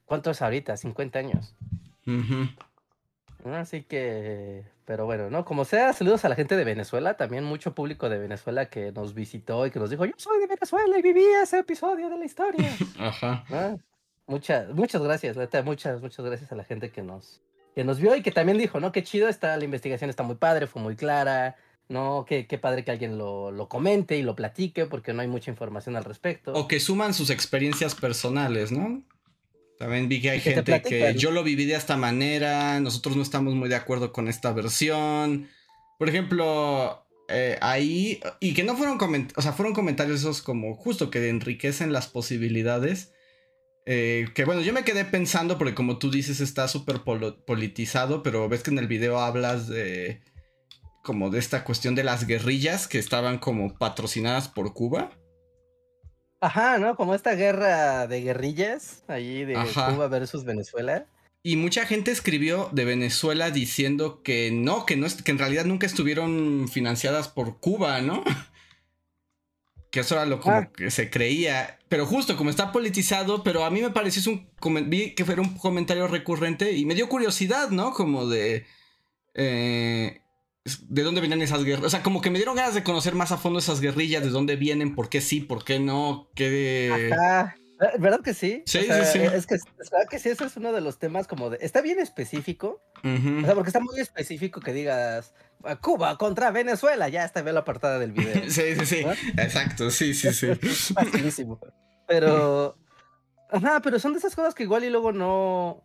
¿cuántos 0.05 0.41
ahorita? 0.41 0.73
¿50 0.73 1.17
años? 1.17 1.53
Así 3.53 3.83
que, 3.83 4.63
pero 4.85 5.05
bueno, 5.05 5.29
¿no? 5.29 5.45
Como 5.45 5.65
sea, 5.65 5.93
saludos 5.93 6.25
a 6.25 6.29
la 6.29 6.35
gente 6.35 6.55
de 6.55 6.63
Venezuela, 6.63 7.15
también 7.15 7.43
mucho 7.43 7.75
público 7.75 8.09
de 8.09 8.17
Venezuela 8.17 8.69
que 8.69 8.91
nos 8.91 9.13
visitó 9.13 9.65
y 9.65 9.71
que 9.71 9.79
nos 9.79 9.89
dijo, 9.89 10.05
yo 10.05 10.13
soy 10.17 10.39
de 10.39 10.47
Venezuela 10.47 10.97
y 10.97 11.01
viví 11.01 11.23
ese 11.41 11.59
episodio 11.59 12.09
de 12.09 12.17
la 12.17 12.25
historia. 12.25 12.69
Ajá. 12.99 13.45
Muchas, 14.27 14.69
muchas 14.73 15.01
gracias, 15.03 15.37
muchas, 15.63 16.01
muchas 16.01 16.25
gracias 16.25 16.51
a 16.51 16.55
la 16.55 16.63
gente 16.63 16.89
que 16.89 17.03
nos, 17.03 17.41
que 17.75 17.83
nos 17.83 17.99
vio 17.99 18.15
y 18.15 18.23
que 18.23 18.31
también 18.31 18.57
dijo, 18.57 18.79
¿no? 18.79 18.91
Qué 18.91 19.03
chido 19.03 19.29
está, 19.29 19.55
la 19.57 19.63
investigación 19.63 20.09
está 20.09 20.23
muy 20.23 20.35
padre, 20.35 20.65
fue 20.65 20.81
muy 20.81 20.95
clara, 20.95 21.55
¿no? 21.87 22.25
Qué, 22.27 22.47
qué 22.47 22.57
padre 22.57 22.83
que 22.83 22.89
alguien 22.89 23.19
lo, 23.19 23.51
lo 23.51 23.69
comente 23.69 24.17
y 24.17 24.23
lo 24.23 24.35
platique 24.35 24.87
porque 24.87 25.13
no 25.13 25.21
hay 25.21 25.27
mucha 25.27 25.51
información 25.51 25.95
al 25.95 26.03
respecto. 26.03 26.53
O 26.53 26.67
que 26.67 26.79
suman 26.79 27.13
sus 27.13 27.29
experiencias 27.29 27.93
personales, 27.93 28.71
¿no? 28.71 29.03
También 29.77 30.07
vi 30.07 30.21
que 30.21 30.29
hay 30.29 30.39
gente 30.39 30.81
que 30.81 31.15
yo 31.15 31.31
lo 31.31 31.43
viví 31.43 31.65
de 31.65 31.75
esta 31.75 31.97
manera, 31.97 32.79
nosotros 32.79 33.15
no 33.15 33.23
estamos 33.23 33.55
muy 33.55 33.67
de 33.67 33.75
acuerdo 33.75 34.13
con 34.13 34.27
esta 34.27 34.53
versión. 34.53 35.49
Por 35.99 36.07
ejemplo, 36.09 37.05
eh, 37.27 37.57
ahí, 37.61 38.19
y 38.39 38.53
que 38.53 38.63
no 38.63 38.77
fueron 38.77 38.97
comentarios, 38.97 39.37
o 39.37 39.41
sea, 39.41 39.53
fueron 39.53 39.73
comentarios 39.73 40.19
esos 40.19 40.41
como 40.41 40.75
justo 40.75 41.09
que 41.09 41.27
enriquecen 41.27 41.91
las 41.91 42.07
posibilidades. 42.07 43.11
Eh, 43.85 44.27
que 44.33 44.45
bueno, 44.45 44.61
yo 44.61 44.73
me 44.73 44.83
quedé 44.83 45.05
pensando, 45.05 45.57
porque 45.57 45.75
como 45.75 45.99
tú 45.99 46.09
dices, 46.09 46.39
está 46.39 46.67
súper 46.67 47.01
politizado, 47.45 48.23
pero 48.23 48.47
ves 48.49 48.63
que 48.63 48.71
en 48.71 48.79
el 48.79 48.87
video 48.87 49.19
hablas 49.19 49.67
de 49.67 50.21
como 51.03 51.29
de 51.29 51.37
esta 51.39 51.63
cuestión 51.63 51.93
de 51.95 52.03
las 52.03 52.25
guerrillas 52.25 52.87
que 52.87 52.97
estaban 52.97 53.37
como 53.37 53.77
patrocinadas 53.77 54.47
por 54.47 54.73
Cuba. 54.73 55.11
Ajá, 56.45 56.77
¿no? 56.77 56.95
Como 56.95 57.15
esta 57.15 57.33
guerra 57.33 58.05
de 58.05 58.21
guerrillas 58.21 59.03
allí 59.07 59.45
de 59.45 59.55
Cuba 59.55 60.07
versus 60.07 60.45
Venezuela. 60.45 61.07
Y 61.41 61.55
mucha 61.55 61.87
gente 61.87 62.11
escribió 62.11 62.69
de 62.71 62.85
Venezuela 62.85 63.49
diciendo 63.49 64.21
que 64.21 64.51
no, 64.51 64.85
que 64.85 64.95
no 64.95 65.07
que 65.23 65.31
en 65.31 65.39
realidad 65.39 65.65
nunca 65.65 65.87
estuvieron 65.87 66.67
financiadas 66.67 67.29
por 67.29 67.59
Cuba, 67.59 67.99
¿no? 68.01 68.23
que 69.89 70.01
eso 70.01 70.13
era 70.13 70.27
lo 70.27 70.39
como 70.39 70.57
ah. 70.57 70.71
que 70.71 70.91
se 70.91 71.09
creía. 71.09 71.79
Pero 71.89 72.05
justo 72.05 72.37
como 72.37 72.51
está 72.51 72.71
politizado, 72.71 73.41
pero 73.41 73.65
a 73.65 73.71
mí 73.71 73.81
me 73.81 73.89
pareció 73.89 74.31
un 74.31 74.47
vi 74.87 75.15
que 75.15 75.25
fue 75.25 75.39
un 75.39 75.57
comentario 75.57 76.07
recurrente 76.07 76.73
y 76.73 76.85
me 76.85 76.93
dio 76.93 77.09
curiosidad, 77.09 77.69
¿no? 77.71 77.91
Como 77.91 78.27
de 78.27 78.67
eh, 79.33 80.21
de 80.87 81.03
dónde 81.03 81.21
venían 81.21 81.41
esas 81.41 81.63
guerras. 81.63 81.85
O 81.85 81.89
sea, 81.89 82.01
como 82.01 82.21
que 82.21 82.31
me 82.31 82.39
dieron 82.39 82.55
ganas 82.55 82.73
de 82.73 82.83
conocer 82.83 83.13
más 83.13 83.31
a 83.31 83.37
fondo 83.37 83.59
esas 83.59 83.81
guerrillas, 83.81 84.23
de 84.23 84.29
dónde 84.29 84.55
vienen, 84.55 84.95
por 84.95 85.09
qué 85.09 85.21
sí, 85.21 85.39
por 85.41 85.63
qué 85.63 85.79
no, 85.79 86.29
qué. 86.35 86.87
Eh, 87.09 87.11
¿Verdad 87.99 88.21
que 88.21 88.33
sí? 88.33 88.63
Sí, 88.65 88.79
O 88.79 88.83
sea, 88.83 89.05
sí, 89.05 89.19
sí. 89.19 89.25
Es 89.25 89.45
que, 89.45 89.55
es 89.55 89.63
verdad 89.91 90.07
que 90.09 90.17
sí, 90.17 90.29
eso 90.29 90.45
es 90.45 90.55
uno 90.57 90.71
de 90.71 90.81
los 90.81 90.97
temas 90.97 91.27
como 91.27 91.49
de... 91.49 91.57
Está 91.61 91.81
bien 91.81 91.99
específico, 91.99 92.81
o 93.03 93.45
sea, 93.45 93.53
porque 93.53 93.69
está 93.69 93.81
muy 93.81 93.99
específico 93.99 94.61
que 94.61 94.71
digas 94.71 95.33
"Ah, 95.63 95.75
Cuba 95.75 96.17
contra 96.17 96.51
Venezuela, 96.51 97.09
ya 97.09 97.25
está, 97.25 97.41
ve 97.41 97.51
la 97.51 97.65
portada 97.65 97.99
del 97.99 98.13
video. 98.13 98.33
Sí, 98.49 98.75
sí, 98.79 98.85
sí. 98.85 99.05
Exacto, 99.37 99.91
sí, 99.91 100.13
sí, 100.13 100.31
sí. 100.33 100.47
Facilísimo. 100.93 101.59
Pero... 102.07 102.77
Ajá, 103.51 103.81
pero 103.81 103.99
son 103.99 104.13
de 104.13 104.19
esas 104.19 104.35
cosas 104.35 104.55
que 104.55 104.63
igual 104.63 104.83
y 104.85 104.89
luego 104.89 105.11
no... 105.11 105.83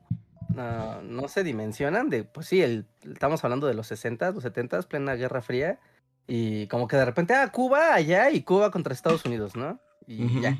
No, 0.54 1.02
no 1.02 1.28
se 1.28 1.44
dimensionan 1.44 2.10
de, 2.10 2.24
pues 2.24 2.46
sí, 2.48 2.62
el, 2.62 2.86
estamos 3.10 3.42
hablando 3.44 3.66
de 3.66 3.74
los 3.74 3.86
60, 3.86 4.30
los 4.32 4.42
70, 4.42 4.82
plena 4.82 5.14
Guerra 5.14 5.42
Fría, 5.42 5.78
y 6.26 6.66
como 6.68 6.88
que 6.88 6.96
de 6.96 7.04
repente, 7.04 7.34
ah, 7.34 7.50
Cuba 7.52 7.94
allá 7.94 8.30
y 8.30 8.42
Cuba 8.42 8.70
contra 8.70 8.92
Estados 8.92 9.24
Unidos, 9.24 9.56
¿no? 9.56 9.78
Y 10.06 10.40
ya. 10.40 10.58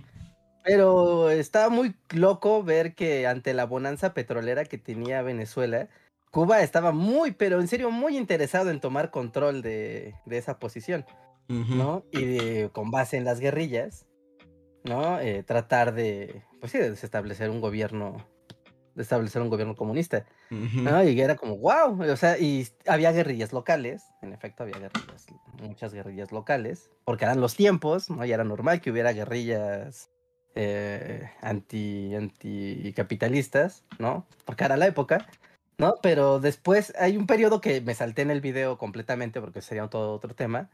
Pero 0.63 1.31
está 1.31 1.69
muy 1.71 1.95
loco 2.11 2.63
ver 2.63 2.95
que 2.95 3.27
ante 3.27 3.55
la 3.55 3.65
bonanza 3.65 4.13
petrolera 4.15 4.65
que 4.65 4.79
tenía 4.79 5.23
Venezuela, 5.23 5.89
Cuba 6.31 6.61
estaba 6.63 6.93
muy, 6.93 7.33
pero 7.33 7.61
en 7.61 7.67
serio, 7.69 7.91
muy 7.91 8.17
interesado 8.17 8.71
en 8.71 8.81
tomar 8.81 9.11
control 9.11 9.63
de, 9.63 10.15
de 10.27 10.39
esa 10.39 10.59
posición. 10.59 11.05
¿no? 11.49 12.05
Y 12.13 12.25
de- 12.27 12.71
con 12.73 12.93
base 12.93 13.17
en 13.17 13.25
las 13.25 13.41
guerrillas, 13.41 14.07
¿no? 14.85 15.19
Eh, 15.19 15.43
tratar 15.43 15.93
de, 15.95 16.43
pues 16.61 16.71
sí, 16.71 16.79
de 16.79 16.89
establecer 16.93 17.51
un 17.51 17.61
gobierno, 17.61 18.25
establecer 19.01 19.43
un 19.43 19.51
gobierno 19.51 19.75
comunista, 19.75 20.25
Ujú. 20.51 20.83
¿no? 20.83 21.03
Y 21.05 21.21
era 21.21 21.37
como, 21.37 21.57
wow, 21.57 22.03
o 22.11 22.17
sea, 22.17 22.39
y 22.39 22.69
había 22.87 23.13
guerrillas 23.13 23.53
locales, 23.53 24.03
en 24.23 24.33
efecto 24.33 24.63
había 24.63 24.79
guerrillas, 24.79 25.27
muchas 25.61 25.93
guerrillas 25.95 26.33
locales, 26.33 26.91
porque 27.05 27.25
eran 27.25 27.41
los 27.41 27.55
tiempos, 27.55 28.11
¿no? 28.11 28.25
Y 28.25 28.33
era 28.33 28.45
normal 28.45 28.81
que 28.81 28.91
hubiera 28.91 29.13
guerrillas 29.13 30.11
eh, 30.55 31.31
anti, 31.43 32.15
anticapitalistas, 32.15 33.85
¿no? 33.99 34.27
Porque 34.45 34.65
era 34.65 34.77
la 34.77 34.87
época, 34.87 35.27
¿no? 35.79 35.95
Pero 36.03 36.41
después 36.41 36.93
hay 36.99 37.17
un 37.17 37.27
periodo 37.27 37.61
que 37.61 37.81
me 37.81 37.95
salté 37.95 38.23
en 38.23 38.31
el 38.31 38.41
video 38.41 38.77
completamente 38.79 39.41
porque 39.41 39.63
sería 39.63 39.87
todo 39.89 40.13
otro 40.13 40.35
tema, 40.35 40.71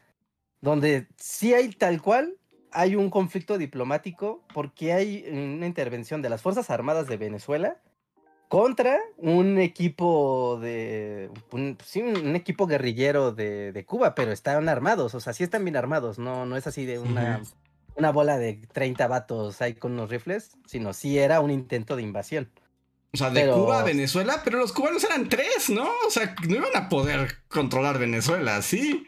donde 0.60 1.08
sí 1.16 1.54
hay 1.54 1.70
tal 1.70 2.00
cual, 2.00 2.36
hay 2.72 2.96
un 2.96 3.10
conflicto 3.10 3.58
diplomático 3.58 4.42
porque 4.52 4.92
hay 4.92 5.26
una 5.30 5.66
intervención 5.66 6.22
de 6.22 6.30
las 6.30 6.42
Fuerzas 6.42 6.70
Armadas 6.70 7.06
de 7.06 7.16
Venezuela 7.16 7.78
contra 8.48 8.98
un 9.16 9.58
equipo 9.58 10.58
de 10.60 11.30
un, 11.50 11.76
sí, 11.84 12.00
un 12.02 12.36
equipo 12.36 12.66
guerrillero 12.66 13.32
de, 13.32 13.72
de 13.72 13.84
Cuba, 13.84 14.14
pero 14.14 14.32
están 14.32 14.68
armados, 14.68 15.14
o 15.14 15.20
sea, 15.20 15.32
sí 15.32 15.42
están 15.44 15.64
bien 15.64 15.76
armados, 15.76 16.18
no, 16.18 16.46
no 16.46 16.56
es 16.56 16.66
así 16.66 16.84
de 16.84 16.98
una, 16.98 17.42
una 17.96 18.12
bola 18.12 18.38
de 18.38 18.60
30 18.72 19.06
vatos 19.08 19.60
ahí 19.62 19.74
con 19.74 19.92
unos 19.92 20.10
rifles, 20.10 20.52
sino 20.66 20.92
sí 20.92 21.18
era 21.18 21.40
un 21.40 21.50
intento 21.50 21.96
de 21.96 22.02
invasión. 22.02 22.50
O 23.12 23.16
sea, 23.16 23.30
de 23.30 23.40
Pero- 23.40 23.54
Cuba 23.54 23.80
a 23.80 23.84
Venezuela, 23.84 24.42
pero 24.44 24.58
los 24.58 24.72
cubanos 24.72 25.02
eran 25.04 25.28
tres, 25.28 25.70
¿no? 25.70 25.88
O 26.06 26.10
sea, 26.10 26.34
no 26.46 26.56
iban 26.56 26.76
a 26.76 26.88
poder 26.88 27.34
controlar 27.48 27.98
Venezuela, 27.98 28.60
¿sí? 28.62 29.06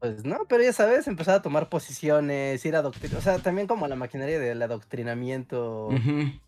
Pues 0.00 0.24
no, 0.24 0.38
pero 0.48 0.62
ya 0.62 0.72
sabes, 0.72 1.08
empezar 1.08 1.34
a 1.34 1.42
tomar 1.42 1.68
posiciones, 1.68 2.64
ir 2.64 2.76
a 2.76 2.78
adoctrinar, 2.78 3.18
o 3.18 3.20
sea, 3.20 3.38
también 3.38 3.66
como 3.66 3.88
la 3.88 3.96
maquinaria 3.96 4.38
del 4.38 4.62
adoctrinamiento. 4.62 5.88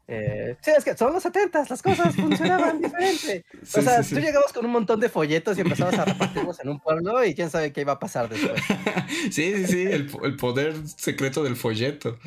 Eh, 0.07 0.57
sí, 0.61 0.71
es 0.76 0.85
que 0.85 0.97
son 0.97 1.12
los 1.12 1.25
70, 1.25 1.64
las 1.69 1.83
cosas 1.83 2.14
funcionaban 2.14 2.80
diferente. 2.80 3.45
Sí, 3.62 3.80
o 3.80 3.83
sea, 3.83 4.02
sí, 4.04 4.14
tú 4.14 4.21
sí. 4.21 4.26
llegabas 4.26 4.52
con 4.52 4.64
un 4.64 4.71
montón 4.71 5.00
de 5.00 5.09
folletos 5.09 5.59
y 5.59 5.62
empezabas 5.62 5.99
a 5.99 6.04
repartirlos 6.04 6.61
en 6.61 6.69
un 6.69 6.78
pueblo 6.78 7.25
y 7.25 7.35
quién 7.35 7.50
sabe 7.50 7.73
qué 7.73 7.80
iba 7.80 7.95
a 7.95 7.99
pasar 7.99 8.28
después. 8.28 8.62
sí, 9.33 9.52
sí, 9.54 9.66
sí, 9.66 9.83
el, 9.83 10.09
el 10.23 10.37
poder 10.37 10.75
secreto 10.87 11.42
del 11.42 11.57
folleto. 11.57 12.19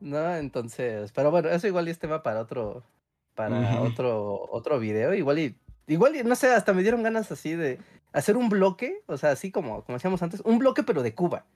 ¿No? 0.00 0.36
Entonces, 0.36 1.12
pero 1.12 1.30
bueno, 1.30 1.48
eso 1.48 1.66
igual 1.66 1.88
es 1.88 1.98
tema 1.98 2.22
para 2.22 2.40
otro, 2.40 2.84
para 3.34 3.80
otro, 3.80 4.48
otro 4.50 4.78
video. 4.78 5.14
Igual 5.14 5.38
y, 5.38 5.56
igual 5.86 6.14
y, 6.16 6.22
no 6.24 6.36
sé, 6.36 6.48
hasta 6.48 6.74
me 6.74 6.82
dieron 6.82 7.02
ganas 7.02 7.32
así 7.32 7.54
de 7.54 7.78
hacer 8.12 8.36
un 8.36 8.48
bloque, 8.48 9.02
o 9.06 9.16
sea, 9.16 9.30
así 9.30 9.50
como, 9.50 9.84
como 9.84 9.96
hacíamos 9.96 10.22
antes, 10.22 10.40
un 10.44 10.58
bloque 10.58 10.82
pero 10.82 11.02
de 11.02 11.14
Cuba. 11.14 11.46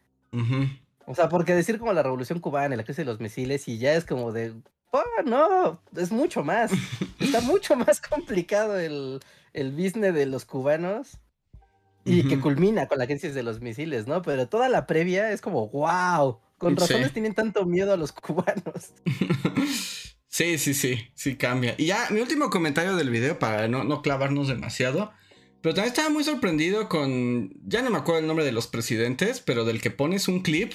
O 1.06 1.14
sea, 1.14 1.28
porque 1.28 1.54
decir 1.54 1.78
como 1.78 1.92
la 1.92 2.02
revolución 2.02 2.38
cubana, 2.40 2.76
la 2.76 2.84
crisis 2.84 2.98
de 2.98 3.04
los 3.04 3.20
misiles, 3.20 3.66
y 3.68 3.78
ya 3.78 3.94
es 3.94 4.04
como 4.04 4.32
de, 4.32 4.54
oh, 4.92 5.02
no, 5.26 5.80
es 5.96 6.12
mucho 6.12 6.42
más. 6.44 6.70
Está 7.20 7.40
mucho 7.40 7.76
más 7.76 8.00
complicado 8.00 8.78
el, 8.78 9.20
el 9.52 9.72
business 9.72 10.14
de 10.14 10.26
los 10.26 10.44
cubanos. 10.44 11.18
Y 12.04 12.26
que 12.26 12.40
culmina 12.40 12.88
con 12.88 12.98
la 12.98 13.06
crisis 13.06 13.32
de 13.32 13.44
los 13.44 13.60
misiles, 13.60 14.08
¿no? 14.08 14.22
Pero 14.22 14.48
toda 14.48 14.68
la 14.68 14.88
previa 14.88 15.30
es 15.30 15.40
como, 15.40 15.68
wow, 15.68 16.40
con 16.58 16.74
Sí. 16.74 16.80
razones 16.80 17.12
tienen 17.12 17.32
tanto 17.34 17.64
miedo 17.64 17.92
a 17.92 17.96
los 17.96 18.12
cubanos. 18.12 18.92
Sí, 20.28 20.56
sí, 20.56 20.72
sí, 20.72 21.10
sí 21.14 21.36
cambia. 21.36 21.74
Y 21.76 21.84
ya, 21.84 22.06
mi 22.08 22.20
último 22.22 22.48
comentario 22.48 22.96
del 22.96 23.10
video 23.10 23.38
para 23.38 23.68
no, 23.68 23.84
no 23.84 24.00
clavarnos 24.00 24.48
demasiado. 24.48 25.12
Pero 25.62 25.74
también 25.74 25.92
estaba 25.92 26.10
muy 26.10 26.24
sorprendido 26.24 26.88
con. 26.88 27.52
Ya 27.66 27.82
no 27.82 27.90
me 27.90 27.98
acuerdo 27.98 28.20
el 28.20 28.26
nombre 28.26 28.44
de 28.44 28.52
los 28.52 28.66
presidentes, 28.66 29.40
pero 29.40 29.64
del 29.64 29.80
que 29.80 29.90
pones 29.90 30.28
un 30.28 30.42
clip. 30.42 30.72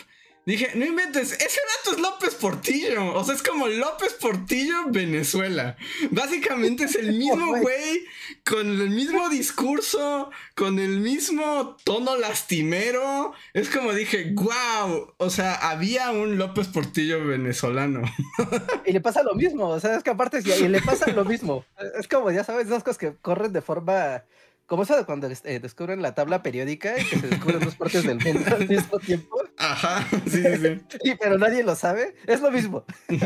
Dije, 0.48 0.70
no 0.76 0.86
inventes, 0.86 1.34
ese 1.34 1.60
dato 1.76 1.94
es 1.94 2.02
López 2.02 2.36
Portillo. 2.36 3.14
O 3.16 3.24
sea, 3.26 3.36
es 3.36 3.44
como 3.44 3.68
López 3.68 4.14
Portillo, 4.14 4.76
Venezuela. 4.88 5.76
Básicamente 6.12 6.86
es 6.86 6.96
el 6.96 7.18
mismo 7.18 7.58
güey. 7.62 8.06
con 8.46 8.66
el 8.66 8.90
mismo 8.92 9.28
discurso, 9.28 10.32
con 10.56 10.80
el 10.80 11.02
mismo 11.02 11.76
tono 11.84 12.16
lastimero. 12.16 13.34
Es 13.54 13.70
como 13.70 13.92
dije, 13.92 14.32
wow. 14.36 15.16
O 15.18 15.30
sea, 15.30 15.54
había 15.54 16.12
un 16.12 16.38
López 16.38 16.68
Portillo 16.68 17.26
venezolano. 17.26 18.04
Y 18.86 18.94
le 18.94 19.02
pasa 19.02 19.24
lo 19.24 19.36
mismo, 19.36 19.68
o 19.68 19.80
sea, 19.82 19.98
es 19.98 20.04
que 20.04 20.12
aparte, 20.12 20.40
y 20.40 20.68
le 20.70 20.82
pasa 20.82 21.12
lo 21.12 21.26
mismo. 21.26 21.66
Es 22.00 22.08
como, 22.08 22.32
ya 22.32 22.46
sabes, 22.46 22.68
esas 22.68 22.84
cosas 22.84 22.98
que 22.98 23.16
corren 23.18 23.52
de 23.52 23.62
forma. 23.62 24.24
Como 24.68 24.84
eso 24.84 24.96
de 24.96 25.06
cuando 25.06 25.28
eh, 25.28 25.60
descubren 25.60 26.02
la 26.02 26.14
tabla 26.14 26.44
periódica 26.44 27.00
y 27.00 27.06
que 27.06 27.18
se 27.20 27.28
descubren 27.28 27.62
dos 27.62 27.76
partes 27.76 28.04
del 28.04 28.20
mundo 28.24 28.42
al 28.56 28.68
mismo 28.68 29.00
tiempo, 29.00 29.42
Ajá, 29.58 30.06
sí, 30.30 30.44
sí, 30.44 30.58
sí. 30.58 30.98
y, 31.04 31.16
pero 31.16 31.38
nadie 31.40 31.64
lo 31.64 31.76
sabe, 31.76 32.14
es 32.28 32.42
lo 32.42 32.52
mismo. 32.52 32.86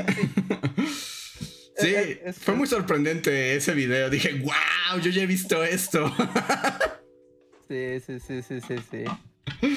Sí, 1.77 1.95
Es- 1.95 2.19
es- 2.23 2.38
fue 2.39 2.54
muy 2.54 2.67
sorprendente 2.67 3.56
ese 3.56 3.73
video. 3.73 4.10
Dije, 4.10 4.34
wow, 4.43 4.99
yo 5.01 5.10
ya 5.10 5.23
he 5.23 5.25
visto 5.25 5.63
esto. 5.63 6.13
Sí, 7.67 7.99
sí, 8.06 8.19
sí, 8.19 8.41
sí, 8.43 8.60
sí, 8.62 8.75
sí. 8.91 9.06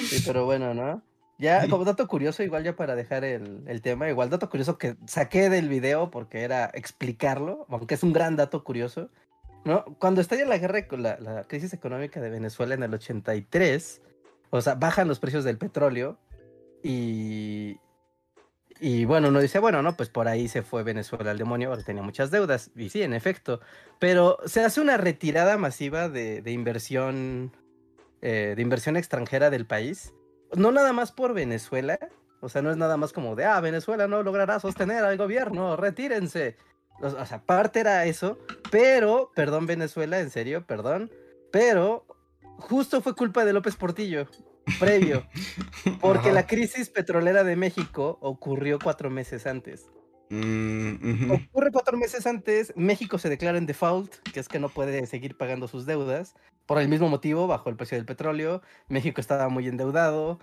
Sí, 0.09 0.23
pero 0.25 0.45
bueno, 0.45 0.73
¿no? 0.73 1.01
Ya, 1.39 1.67
como 1.67 1.83
dato 1.83 2.07
curioso, 2.07 2.43
igual 2.43 2.63
ya 2.63 2.75
para 2.75 2.95
dejar 2.95 3.23
el, 3.25 3.63
el 3.67 3.81
tema, 3.81 4.07
igual 4.09 4.29
dato 4.29 4.49
curioso 4.49 4.77
que 4.77 4.97
saqué 5.07 5.49
del 5.49 5.67
video 5.67 6.11
porque 6.11 6.41
era 6.41 6.69
explicarlo, 6.73 7.65
aunque 7.69 7.95
es 7.95 8.03
un 8.03 8.13
gran 8.13 8.35
dato 8.35 8.63
curioso, 8.63 9.09
¿no? 9.65 9.83
Cuando 9.99 10.21
estalla 10.21 10.45
la 10.45 10.57
guerra, 10.57 10.85
la, 10.97 11.19
la 11.19 11.43
crisis 11.43 11.73
económica 11.73 12.21
de 12.21 12.29
Venezuela 12.29 12.75
en 12.75 12.83
el 12.83 12.93
83, 12.93 14.01
o 14.49 14.61
sea, 14.61 14.75
bajan 14.75 15.07
los 15.07 15.19
precios 15.19 15.43
del 15.43 15.57
petróleo 15.57 16.17
y... 16.83 17.79
Y 18.77 19.05
bueno, 19.05 19.29
uno 19.29 19.39
dice, 19.39 19.59
bueno, 19.59 19.81
no, 19.81 19.95
pues 19.95 20.09
por 20.09 20.27
ahí 20.27 20.49
se 20.49 20.61
fue 20.61 20.83
Venezuela 20.83 21.31
al 21.31 21.37
demonio, 21.37 21.69
ahora 21.69 21.81
tenía 21.81 22.03
muchas 22.03 22.29
deudas. 22.29 22.71
Y 22.75 22.89
sí, 22.89 23.03
en 23.03 23.13
efecto. 23.13 23.61
Pero 23.99 24.37
se 24.47 24.65
hace 24.65 24.81
una 24.81 24.97
retirada 24.97 25.57
masiva 25.57 26.09
de, 26.09 26.41
de 26.41 26.51
inversión 26.51 27.53
eh, 28.27 28.53
de 28.55 28.61
inversión 28.63 28.97
extranjera 28.97 29.51
del 29.51 29.67
país. 29.67 30.11
No 30.55 30.71
nada 30.71 30.93
más 30.93 31.11
por 31.11 31.35
Venezuela. 31.35 31.99
O 32.41 32.49
sea, 32.49 32.63
no 32.63 32.71
es 32.71 32.77
nada 32.77 32.97
más 32.97 33.13
como 33.13 33.35
de, 33.35 33.45
ah, 33.45 33.61
Venezuela 33.61 34.07
no 34.07 34.23
logrará 34.23 34.59
sostener 34.59 35.03
al 35.03 35.15
gobierno, 35.15 35.75
retírense. 35.75 36.57
O, 37.01 37.07
o 37.07 37.25
sea, 37.25 37.41
parte 37.41 37.79
era 37.79 38.05
eso. 38.05 38.37
Pero, 38.71 39.31
perdón 39.35 39.65
Venezuela, 39.65 40.19
en 40.19 40.29
serio, 40.29 40.65
perdón. 40.65 41.11
Pero 41.51 42.05
justo 42.57 43.01
fue 43.01 43.15
culpa 43.15 43.45
de 43.45 43.53
López 43.53 43.75
Portillo, 43.75 44.27
previo. 44.79 45.25
Porque 46.01 46.29
Ajá. 46.29 46.33
la 46.33 46.47
crisis 46.47 46.89
petrolera 46.89 47.43
de 47.43 47.55
México 47.55 48.17
ocurrió 48.21 48.79
cuatro 48.81 49.09
meses 49.09 49.45
antes. 49.45 49.87
Mm. 50.29 51.31
Ocurre 51.31 51.71
cuatro 51.71 51.97
meses 51.97 52.25
antes, 52.25 52.73
México 52.75 53.19
se 53.19 53.29
declara 53.29 53.57
en 53.57 53.67
default, 53.67 54.15
que 54.33 54.39
es 54.39 54.47
que 54.47 54.59
no 54.59 54.69
puede 54.69 55.05
seguir 55.05 55.37
pagando 55.37 55.67
sus 55.67 55.85
deudas. 55.85 56.33
Por 56.65 56.81
el 56.81 56.89
mismo 56.89 57.09
motivo, 57.09 57.45
bajo 57.45 57.69
el 57.69 57.75
precio 57.75 57.95
del 57.95 58.07
petróleo, 58.07 58.63
México 58.87 59.21
estaba 59.21 59.49
muy 59.49 59.67
endeudado, 59.67 60.39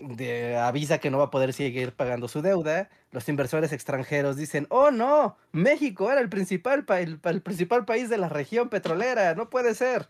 de- 0.00 0.56
avisa 0.56 0.98
que 0.98 1.10
no 1.10 1.18
va 1.18 1.24
a 1.24 1.30
poder 1.30 1.52
seguir 1.52 1.92
pagando 1.92 2.26
su 2.28 2.42
deuda. 2.42 2.88
Los 3.12 3.28
inversores 3.28 3.72
extranjeros 3.72 4.36
dicen, 4.36 4.66
oh 4.70 4.90
no, 4.90 5.36
México 5.52 6.10
era 6.10 6.20
el 6.20 6.28
principal, 6.28 6.84
pa- 6.84 7.00
el, 7.00 7.18
pa- 7.20 7.30
el 7.30 7.42
principal 7.42 7.84
país 7.84 8.08
de 8.08 8.18
la 8.18 8.28
región 8.28 8.68
petrolera, 8.68 9.34
no 9.34 9.50
puede 9.50 9.74
ser. 9.74 10.08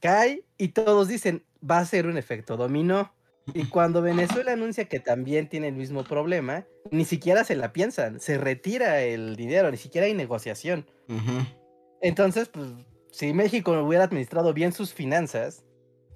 Cae 0.00 0.44
y 0.56 0.68
todos 0.68 1.08
dicen, 1.08 1.44
va 1.68 1.78
a 1.78 1.84
ser 1.84 2.06
un 2.06 2.16
efecto 2.16 2.56
dominó. 2.56 3.12
Y 3.52 3.64
cuando 3.68 4.00
Venezuela 4.02 4.52
anuncia 4.52 4.86
que 4.86 5.00
también 5.00 5.48
tiene 5.48 5.68
el 5.68 5.74
mismo 5.74 6.04
problema, 6.04 6.64
ni 6.90 7.04
siquiera 7.04 7.44
se 7.44 7.56
la 7.56 7.72
piensan, 7.72 8.20
se 8.20 8.38
retira 8.38 9.00
el 9.02 9.36
dinero, 9.36 9.70
ni 9.70 9.76
siquiera 9.76 10.06
hay 10.06 10.14
negociación. 10.14 10.86
Entonces, 12.00 12.48
pues, 12.48 12.68
si 13.10 13.32
México 13.32 13.72
hubiera 13.82 14.04
administrado 14.04 14.54
bien 14.54 14.72
sus 14.72 14.94
finanzas, 14.94 15.64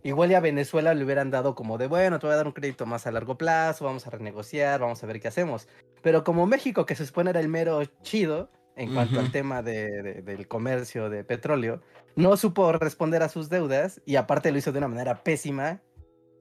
igual 0.04 0.30
ya 0.30 0.38
a 0.38 0.40
Venezuela 0.40 0.94
le 0.94 1.04
hubieran 1.04 1.30
dado 1.32 1.54
como 1.56 1.76
de, 1.78 1.88
bueno, 1.88 2.18
te 2.20 2.26
voy 2.26 2.34
a 2.34 2.36
dar 2.36 2.46
un 2.46 2.52
crédito 2.52 2.86
más 2.86 3.06
a 3.06 3.10
largo 3.10 3.36
plazo, 3.36 3.84
vamos 3.84 4.06
a 4.06 4.10
renegociar, 4.10 4.78
vamos 4.80 5.02
a 5.02 5.06
ver 5.06 5.20
qué 5.20 5.26
hacemos. 5.28 5.66
Pero 6.02 6.22
como 6.22 6.46
México, 6.46 6.86
que 6.86 6.94
se 6.94 7.04
supone 7.06 7.30
era 7.30 7.40
el 7.40 7.48
mero 7.48 7.82
chido 8.02 8.50
en 8.76 8.92
cuanto 8.94 9.18
al 9.20 9.32
tema 9.32 9.62
de- 9.62 10.02
de- 10.02 10.22
del 10.22 10.46
comercio 10.46 11.08
de 11.10 11.24
petróleo, 11.24 11.80
no 12.16 12.36
supo 12.36 12.72
responder 12.72 13.22
a 13.22 13.28
sus 13.28 13.48
deudas 13.48 14.00
y 14.04 14.16
aparte 14.16 14.52
lo 14.52 14.58
hizo 14.58 14.70
de 14.72 14.78
una 14.78 14.88
manera 14.88 15.22
pésima, 15.24 15.80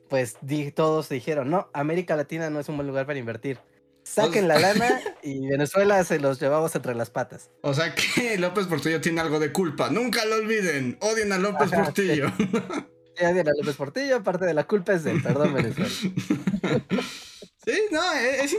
pues 0.10 0.38
di- 0.42 0.72
todos 0.72 1.10
dijeron, 1.10 1.50
no, 1.50 1.70
América 1.74 2.16
Latina 2.16 2.50
no 2.50 2.60
es 2.60 2.70
un 2.70 2.76
buen 2.76 2.88
lugar 2.88 3.06
para 3.06 3.18
invertir. 3.20 3.58
Saquen 4.04 4.50
la 4.50 4.60
lana 4.60 5.00
y 5.24 5.48
Venezuela 5.48 6.04
se 6.04 6.20
los 6.20 6.40
llevamos 6.40 6.76
entre 6.76 6.94
las 6.94 7.10
patas. 7.10 7.50
O 7.62 7.74
sea 7.74 7.96
que 7.96 8.38
López 8.40 8.68
Portillo 8.68 9.00
tiene 9.00 9.22
algo 9.22 9.40
de 9.40 9.54
culpa. 9.54 9.90
Nunca 9.90 10.26
lo 10.26 10.36
olviden. 10.36 10.98
Odien 11.02 11.32
a 11.32 11.38
López 11.38 11.72
Ajá, 11.72 11.84
Portillo. 11.86 12.28
la 13.20 13.52
López 13.60 13.76
Portillo, 13.76 14.24
parte 14.24 14.46
de 14.46 14.54
la 14.54 14.66
culpa 14.66 14.94
es 14.94 15.04
de 15.04 15.12
él, 15.12 15.22
perdón 15.22 15.54
Venezuela. 15.54 15.90
sí, 17.66 17.82
no, 17.92 18.14
es... 18.14 18.54
es- 18.54 18.58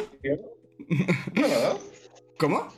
No. 1.34 1.78
¿Cómo? 2.38 2.68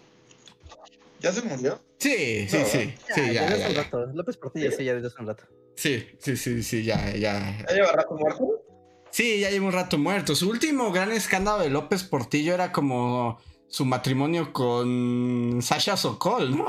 ¿Ya 1.21 1.33
se 1.33 1.43
murió? 1.43 1.81
Sí, 1.99 2.47
sí, 2.49 2.59
No, 2.59 2.65
sí. 2.67 2.95
Sí, 3.15 3.21
Ya, 3.33 3.33
ya, 3.33 3.43
desde 3.43 3.49
ya, 3.49 3.55
hace 3.55 3.67
un 3.69 3.75
ya. 3.75 3.83
rato. 3.83 4.07
López 4.15 4.37
Portillo 4.37 4.71
sí, 4.71 4.85
ya 4.85 4.95
desde 4.95 5.09
hace 5.09 5.21
un 5.21 5.27
rato. 5.29 5.45
Sí, 5.77 6.07
sí, 6.19 6.37
sí, 6.37 6.62
sí, 6.62 6.85
ya, 6.85 7.11
ya. 7.15 7.59
¿Ya 7.69 7.75
lleva 7.75 7.93
rato 7.93 8.15
muerto? 8.15 8.62
Sí, 9.11 9.41
ya 9.41 9.51
lleva 9.51 9.67
un 9.67 9.73
rato 9.73 9.99
muerto. 9.99 10.35
Su 10.35 10.49
último 10.51 10.93
gran 10.93 11.11
escándalo 11.12 11.62
de 11.62 11.71
López 11.71 12.05
Portillo 12.05 12.55
era 12.55 12.71
como 12.73 13.41
su 13.69 13.85
matrimonio 13.85 14.53
con 14.53 15.59
Sasha 15.62 15.97
Sokol, 15.97 16.57
¿no? 16.57 16.67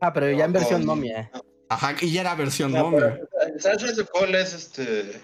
Ah, 0.00 0.12
pero 0.12 0.30
ya 0.30 0.44
en 0.44 0.52
versión 0.52 0.84
momia. 0.84 1.30
Ajá, 1.68 1.96
y 2.00 2.12
ya 2.12 2.20
era 2.20 2.34
versión 2.34 2.72
No, 2.72 2.90
momia. 2.90 3.20
Sasha 3.58 3.94
Sokol 3.94 4.34
es 4.34 4.52
este. 4.54 5.20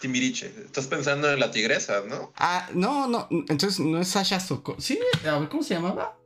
Timiriche. 0.00 0.52
Estás 0.64 0.86
pensando 0.86 1.30
en 1.30 1.38
la 1.38 1.50
tigresa, 1.50 2.02
¿no? 2.08 2.32
Ah, 2.36 2.68
no, 2.74 3.06
no, 3.06 3.28
entonces 3.48 3.78
no 3.80 4.00
es 4.00 4.08
Sasha 4.08 4.40
Sokol. 4.40 4.76
Sí, 4.78 4.98
a 5.26 5.38
ver, 5.38 5.48
¿cómo 5.48 5.62
se 5.62 5.74
llamaba? 5.74 6.18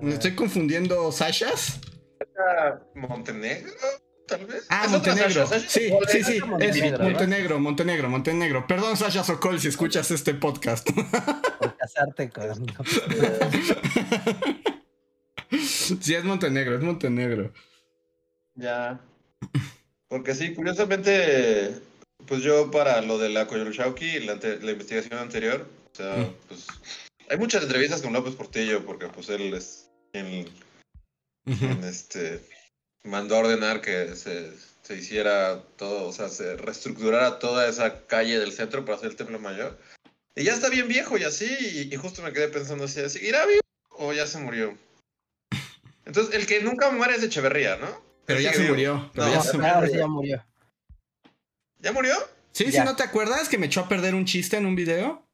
Me 0.00 0.14
estoy 0.14 0.34
confundiendo 0.34 1.10
Sashas. 1.12 1.80
Montenegro, 2.94 3.72
tal 4.26 4.46
vez. 4.46 4.64
Ah, 4.70 4.86
Montenegro. 4.88 5.46
Sasha. 5.46 5.60
Sasha 5.60 5.68
Sí, 5.68 5.90
sí, 6.08 6.24
sí, 6.24 6.40
Montenegro, 6.40 6.98
¿no? 6.98 7.04
Montenegro, 7.10 7.60
Montenegro, 7.60 8.08
Montenegro. 8.08 8.66
Perdón, 8.66 8.96
Sasha 8.96 9.24
Sokol, 9.24 9.60
si 9.60 9.68
escuchas 9.68 10.10
este 10.10 10.34
podcast. 10.34 10.88
Por 11.58 11.76
casarte 11.76 12.30
con. 12.30 12.86
sí, 16.00 16.14
es 16.14 16.24
Montenegro, 16.24 16.76
es 16.76 16.82
Montenegro. 16.82 17.52
Ya. 18.58 19.00
Porque 20.08 20.34
sí, 20.34 20.54
curiosamente, 20.54 21.80
pues 22.26 22.42
yo 22.42 22.70
para 22.70 23.00
lo 23.02 23.18
de 23.18 23.28
la 23.28 23.46
Coyolxauqui, 23.46 24.20
la, 24.20 24.34
investigación 24.34 25.18
anterior, 25.18 25.68
o 25.92 25.96
sea, 25.96 26.16
Mm. 26.16 26.34
pues 26.48 26.66
hay 27.30 27.38
muchas 27.38 27.62
entrevistas 27.62 28.02
con 28.02 28.12
López 28.12 28.34
Portillo 28.34 28.84
porque 28.84 29.06
pues 29.08 29.28
él 29.28 29.54
es 29.54 29.90
quien, 30.12 30.48
este 31.84 32.42
mandó 33.04 33.36
a 33.36 33.40
ordenar 33.40 33.80
que 33.80 34.14
se, 34.16 34.52
se 34.82 34.96
hiciera 34.96 35.62
todo, 35.76 36.08
o 36.08 36.12
sea, 36.12 36.28
se 36.28 36.56
reestructurara 36.56 37.38
toda 37.38 37.68
esa 37.68 38.06
calle 38.06 38.38
del 38.38 38.52
centro 38.52 38.84
para 38.84 38.98
hacer 38.98 39.10
el 39.10 39.16
templo 39.16 39.38
mayor. 39.38 39.78
Y 40.34 40.44
ya 40.44 40.54
está 40.54 40.68
bien 40.68 40.88
viejo 40.88 41.16
y 41.16 41.24
así, 41.24 41.46
y, 41.46 41.94
y 41.94 41.96
justo 41.96 42.22
me 42.22 42.32
quedé 42.32 42.48
pensando 42.48 42.84
así, 42.84 43.08
¿seguirá 43.08 43.46
vivo 43.46 43.60
o 43.90 44.12
ya 44.12 44.26
se 44.26 44.38
murió? 44.38 44.76
Entonces, 46.04 46.34
el 46.34 46.46
que 46.46 46.60
nunca 46.60 46.90
muere 46.90 47.14
es 47.14 47.22
Echeverría, 47.22 47.76
¿no? 47.76 48.07
Pero 48.28 48.40
ya 48.40 48.52
se 48.52 48.58
vivo. 48.60 48.70
murió. 48.70 49.10
Pero 49.14 49.26
No, 49.26 49.32
ya 49.32 49.40
se 49.40 49.50
sí 49.50 49.58
murió. 50.06 50.44
¿Ya 51.78 51.92
murió? 51.92 52.14
Sí, 52.52 52.70
si 52.70 52.78
no 52.80 52.94
te 52.94 53.02
acuerdas 53.02 53.48
que 53.48 53.56
me 53.58 53.66
echó 53.66 53.80
a 53.80 53.88
perder 53.88 54.14
un 54.14 54.24
chiste 54.26 54.56
en 54.56 54.66
un 54.66 54.74
video. 54.76 55.26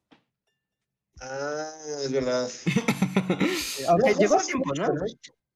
Ah, 1.19 1.71
es 2.03 2.11
verdad. 2.11 2.49
Aunque 3.89 4.11
No, 4.11 4.17
llegó 4.19 4.35
a 4.35 4.43
tiempo, 4.43 4.69
mucho, 4.69 4.81
¿no? 4.93 5.03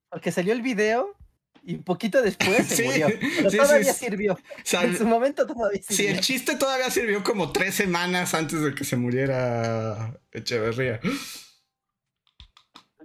Porque 0.10 0.32
salió 0.32 0.54
el 0.54 0.62
video 0.62 1.15
y 1.63 1.75
poquito 1.78 2.21
después 2.21 2.67
se 2.67 2.75
Sí, 2.78 2.84
murió. 2.84 3.08
Pero 3.38 3.49
sí, 3.52 3.58
todavía 3.58 3.93
sí. 3.93 4.06
sirvió. 4.06 4.38
En 4.71 4.97
su 4.97 5.06
momento 5.06 5.45
todavía 5.45 5.82
sí, 5.88 5.95
sirvió. 5.95 6.15
el 6.15 6.19
chiste 6.21 6.56
todavía 6.56 6.89
sirvió 6.91 7.23
como 7.23 7.52
tres 7.52 7.75
semanas 7.75 8.34
antes 8.34 8.62
de 8.62 8.73
que 8.75 8.84
se 8.84 8.95
muriera 8.97 10.19
Echeverría. 10.32 10.99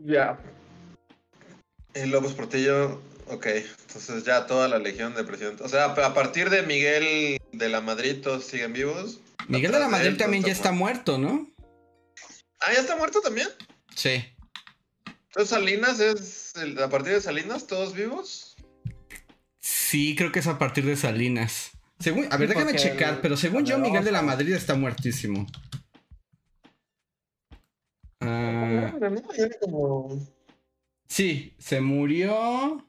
Ya. 0.00 0.38
Y 1.94 2.06
López 2.06 2.32
Portillo, 2.32 3.00
ok. 3.28 3.46
Entonces 3.46 4.24
ya 4.24 4.46
toda 4.46 4.68
la 4.68 4.78
legión 4.78 5.14
de 5.14 5.24
presidentes. 5.24 5.64
O 5.64 5.68
sea, 5.68 5.86
a 5.86 6.14
partir 6.14 6.50
de 6.50 6.62
Miguel 6.62 7.38
de 7.52 7.68
la 7.68 7.80
Madrid, 7.80 8.20
todos 8.22 8.44
siguen 8.44 8.72
vivos. 8.72 9.20
Miguel 9.48 9.72
de 9.72 9.78
la 9.80 9.88
Madrid 9.88 10.08
él, 10.08 10.16
también 10.16 10.42
ya 10.42 10.52
está 10.52 10.72
muerto, 10.72 11.18
¿no? 11.18 11.48
Ah, 12.60 12.72
ya 12.72 12.80
está 12.80 12.96
muerto 12.96 13.20
también. 13.20 13.48
Sí. 13.94 14.24
Entonces 15.28 15.50
Salinas 15.50 16.00
es. 16.00 16.52
el- 16.56 16.80
a 16.82 16.88
partir 16.88 17.12
de 17.12 17.20
Salinas, 17.20 17.66
todos 17.66 17.94
vivos. 17.94 18.56
Sí, 19.60 20.14
creo 20.16 20.30
que 20.32 20.38
es 20.38 20.46
a 20.46 20.58
partir 20.58 20.84
de 20.86 20.96
Salinas. 20.96 21.70
Según, 22.00 22.24
a 22.30 22.36
ver, 22.36 22.48
Sí, 22.48 22.54
déjame 22.54 22.72
porque 22.72 22.78
checar, 22.78 23.14
el- 23.14 23.20
pero 23.20 23.36
según 23.36 23.64
yo, 23.64 23.78
Miguel 23.78 24.04
de 24.04 24.12
la. 24.12 24.22
Madrid 24.22 24.52
está 24.54 24.74
muertísimo. 24.74 25.46
Ah, 28.20 28.94
como- 29.60 30.18
sí, 31.08 31.54
se 31.58 31.80
murió. 31.80 32.88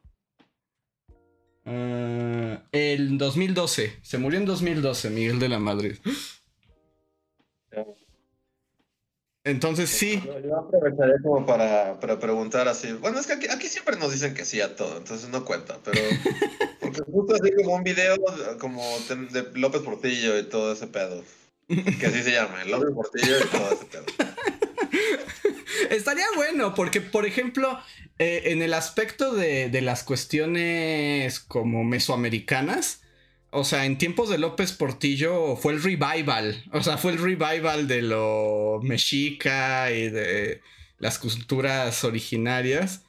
Ah, 1.66 2.62
el 2.72 3.18
2012. 3.18 4.00
Se 4.02 4.18
murió 4.18 4.40
en 4.40 4.46
2012, 4.46 5.10
Miguel 5.10 5.40
de 5.40 5.50
la 5.50 5.60
Madrid. 5.60 5.96
Entonces 9.44 9.92
sí. 9.92 10.22
Yo, 10.26 10.40
yo 10.40 10.58
aprovecharé 10.58 11.14
como 11.22 11.46
para, 11.46 12.00
para 12.00 12.20
preguntar 12.20 12.68
así. 12.68 12.94
Bueno, 12.94 13.20
es 13.20 13.28
que 13.28 13.34
aquí, 13.34 13.48
aquí 13.48 13.68
siempre 13.68 13.96
nos 13.96 14.12
dicen 14.12 14.34
que 14.34 14.44
sí 14.44 14.60
a 14.60 14.76
todo, 14.76 14.98
entonces 14.98 15.30
no 15.30 15.46
cuenta, 15.46 15.78
pero. 15.84 16.02
Porque 16.82 17.02
justo 17.12 17.36
así 17.36 17.52
como 17.54 17.76
un 17.76 17.84
video 17.84 18.16
como 18.60 18.84
de 19.10 19.48
López 19.54 19.82
Portillo 19.82 20.38
y 20.40 20.44
todo 20.44 20.74
ese 20.74 20.88
pedo. 20.88 21.24
Que 21.68 22.06
así 22.08 22.24
se 22.24 22.32
llama, 22.32 22.64
López 22.66 22.90
Portillo 22.94 23.38
y 23.38 23.48
todo 23.48 23.72
ese 23.72 23.86
pedo. 23.86 24.06
Estaría 25.90 26.26
bueno, 26.36 26.74
porque, 26.76 27.02
por 27.02 27.26
ejemplo, 27.26 27.80
eh, 28.20 28.44
en 28.46 28.62
el 28.62 28.74
aspecto 28.74 29.34
de, 29.34 29.70
de 29.70 29.82
las 29.82 30.04
cuestiones 30.04 31.40
como 31.40 31.84
mesoamericanas, 31.84 33.02
o 33.52 33.64
sea, 33.64 33.86
en 33.86 33.98
tiempos 33.98 34.30
de 34.30 34.38
López 34.38 34.74
Portillo 34.74 35.56
fue 35.56 35.74
el 35.74 35.82
revival, 35.82 36.64
o 36.74 36.84
sea, 36.84 36.98
fue 36.98 37.14
el 37.14 37.20
revival 37.20 37.88
de 37.88 38.02
lo 38.02 38.80
mexica 38.84 39.92
y 39.92 40.10
de 40.10 40.62
las 41.00 41.20
culturas 41.20 42.04
originarias, 42.04 43.04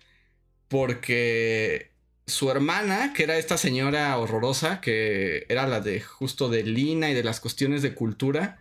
porque 0.68 1.92
su 2.26 2.50
hermana, 2.50 3.12
que 3.14 3.22
era 3.24 3.38
esta 3.38 3.56
señora 3.56 4.16
horrorosa, 4.18 4.80
que 4.80 5.46
era 5.48 5.66
la 5.66 5.80
de 5.80 6.00
justo 6.00 6.48
de 6.48 6.62
Lina 6.64 7.10
y 7.10 7.14
de 7.14 7.24
las 7.24 7.40
cuestiones 7.40 7.82
de 7.82 7.94
cultura, 7.94 8.58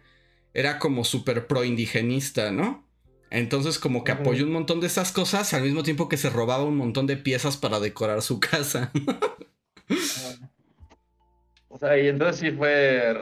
era 0.54 0.80
como 0.80 1.04
súper 1.04 1.48
pro 1.48 1.64
indigenista, 1.64 2.52
¿no? 2.52 2.85
Entonces 3.32 3.80
como 3.80 4.04
que 4.04 4.12
apoyó 4.12 4.46
un 4.46 4.52
montón 4.52 4.80
de 4.80 4.88
esas 4.88 5.12
cosas 5.12 5.54
al 5.54 5.64
mismo 5.64 5.84
tiempo 5.84 6.08
que 6.08 6.18
se 6.18 6.30
robaba 6.30 6.64
un 6.64 6.78
montón 6.78 7.08
de 7.08 7.18
piezas 7.18 7.58
para 7.58 7.80
decorar 7.80 8.22
su 8.22 8.40
casa. 8.40 8.92
O 11.68 11.78
sea, 11.78 12.00
y 12.00 12.08
entonces 12.08 12.40
sí 12.40 12.52
fue. 12.52 13.14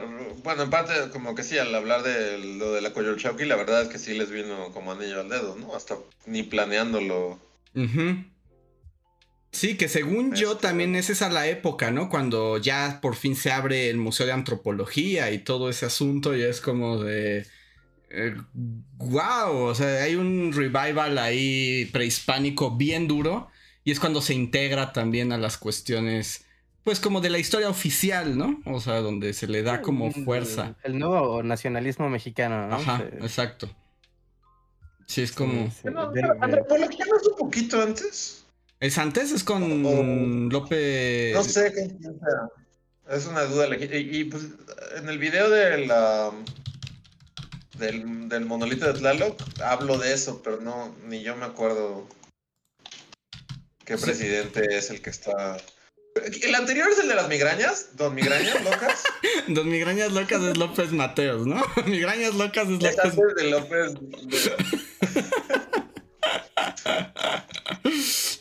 Bueno, 0.44 0.62
en 0.62 0.70
parte, 0.70 0.92
como 1.12 1.34
que 1.34 1.42
sí, 1.42 1.58
al 1.58 1.74
hablar 1.74 2.04
de 2.04 2.38
lo 2.38 2.72
de 2.72 2.82
la 2.82 2.92
Coyolxauqui, 2.92 3.46
la 3.46 3.56
verdad 3.56 3.82
es 3.82 3.88
que 3.88 3.98
sí 3.98 4.14
les 4.16 4.30
vino 4.30 4.70
como 4.72 4.92
anillo 4.92 5.20
al 5.22 5.28
dedo, 5.28 5.56
¿no? 5.56 5.74
Hasta 5.74 5.96
ni 6.26 6.44
planeándolo. 6.44 7.40
Sí, 9.50 9.76
que 9.76 9.88
según 9.88 10.34
yo 10.34 10.52
Este- 10.52 10.68
también 10.68 10.94
es 10.94 11.10
esa 11.10 11.30
la 11.30 11.48
época, 11.48 11.90
¿no? 11.90 12.08
Cuando 12.08 12.58
ya 12.58 13.00
por 13.02 13.16
fin 13.16 13.34
se 13.34 13.50
abre 13.50 13.90
el 13.90 13.96
Museo 13.96 14.26
de 14.26 14.32
Antropología 14.32 15.32
y 15.32 15.38
todo 15.38 15.68
ese 15.68 15.86
asunto 15.86 16.36
y 16.36 16.42
es 16.42 16.60
como 16.60 17.02
de... 17.02 17.46
wow, 18.98 19.54
o 19.66 19.74
sea, 19.74 20.02
hay 20.04 20.14
un 20.16 20.52
revival 20.52 21.18
ahí 21.18 21.86
prehispánico 21.92 22.76
bien 22.76 23.08
duro 23.08 23.48
y 23.84 23.90
es 23.92 24.00
cuando 24.00 24.20
se 24.22 24.34
integra 24.34 24.92
también 24.92 25.32
a 25.32 25.38
las 25.38 25.58
cuestiones, 25.58 26.44
pues 26.84 27.00
como 27.00 27.20
de 27.20 27.30
la 27.30 27.38
historia 27.38 27.68
oficial, 27.68 28.36
¿no? 28.38 28.60
O 28.66 28.80
sea, 28.80 29.00
donde 29.00 29.32
se 29.32 29.46
le 29.46 29.62
da 29.62 29.80
como 29.82 30.10
fuerza. 30.12 30.74
El 30.82 30.98
nuevo 30.98 31.42
nacionalismo 31.42 32.08
mexicano, 32.08 32.68
¿no? 32.68 32.76
Ajá, 32.76 32.98
Se- 32.98 33.16
exacto. 33.24 33.68
Sí, 35.06 35.20
es 35.22 35.32
como... 35.32 35.70
No, 35.84 36.10
de- 36.12 36.20
pero 36.22 36.34
de- 36.34 36.40
antropología 36.40 37.04
no 37.10 37.16
es 37.20 37.26
un 37.28 37.36
poquito 37.36 37.82
antes. 37.82 38.44
¿Es 38.80 38.96
antes? 38.98 39.32
¿Es 39.32 39.44
con 39.44 39.84
O- 39.84 40.50
López? 40.50 41.34
No 41.34 41.42
sé. 41.42 41.72
Es 43.10 43.26
una 43.26 43.42
duda 43.42 43.68
legítima. 43.68 43.98
Y, 44.00 44.16
y, 44.20 44.24
pues 44.24 44.44
en 44.96 45.08
el 45.10 45.18
video 45.18 45.50
de 45.50 45.86
la, 45.86 46.30
del, 47.78 48.28
del 48.28 48.44
monolito 48.46 48.86
de 48.86 48.94
Tlaloc 48.98 49.40
hablo 49.62 49.98
de 49.98 50.12
eso, 50.14 50.40
pero 50.42 50.60
no, 50.60 50.94
ni 51.06 51.22
yo 51.22 51.36
me 51.36 51.44
acuerdo 51.44 52.06
qué 53.84 53.96
Sí. 53.98 54.04
presidente 54.04 54.76
es 54.76 54.90
el 54.90 55.00
que 55.02 55.10
está. 55.10 55.56
El 56.42 56.54
anterior 56.54 56.88
es 56.90 56.98
el 57.00 57.08
de 57.08 57.16
las 57.16 57.28
migrañas, 57.28 57.96
Don 57.96 58.14
Migrañas 58.14 58.62
Locas. 58.62 59.02
Don 59.48 59.68
Migrañas 59.68 60.12
Locas 60.12 60.42
es 60.42 60.56
López 60.56 60.92
Mateos, 60.92 61.44
¿no? 61.46 61.60
Migrañas 61.86 62.34
Locas 62.34 62.68
es 62.68 62.74
Es 62.84 62.96
López. 62.96 63.04
antes 63.04 63.34
de 63.34 63.50
López. 63.50 63.94
de- 63.94 64.54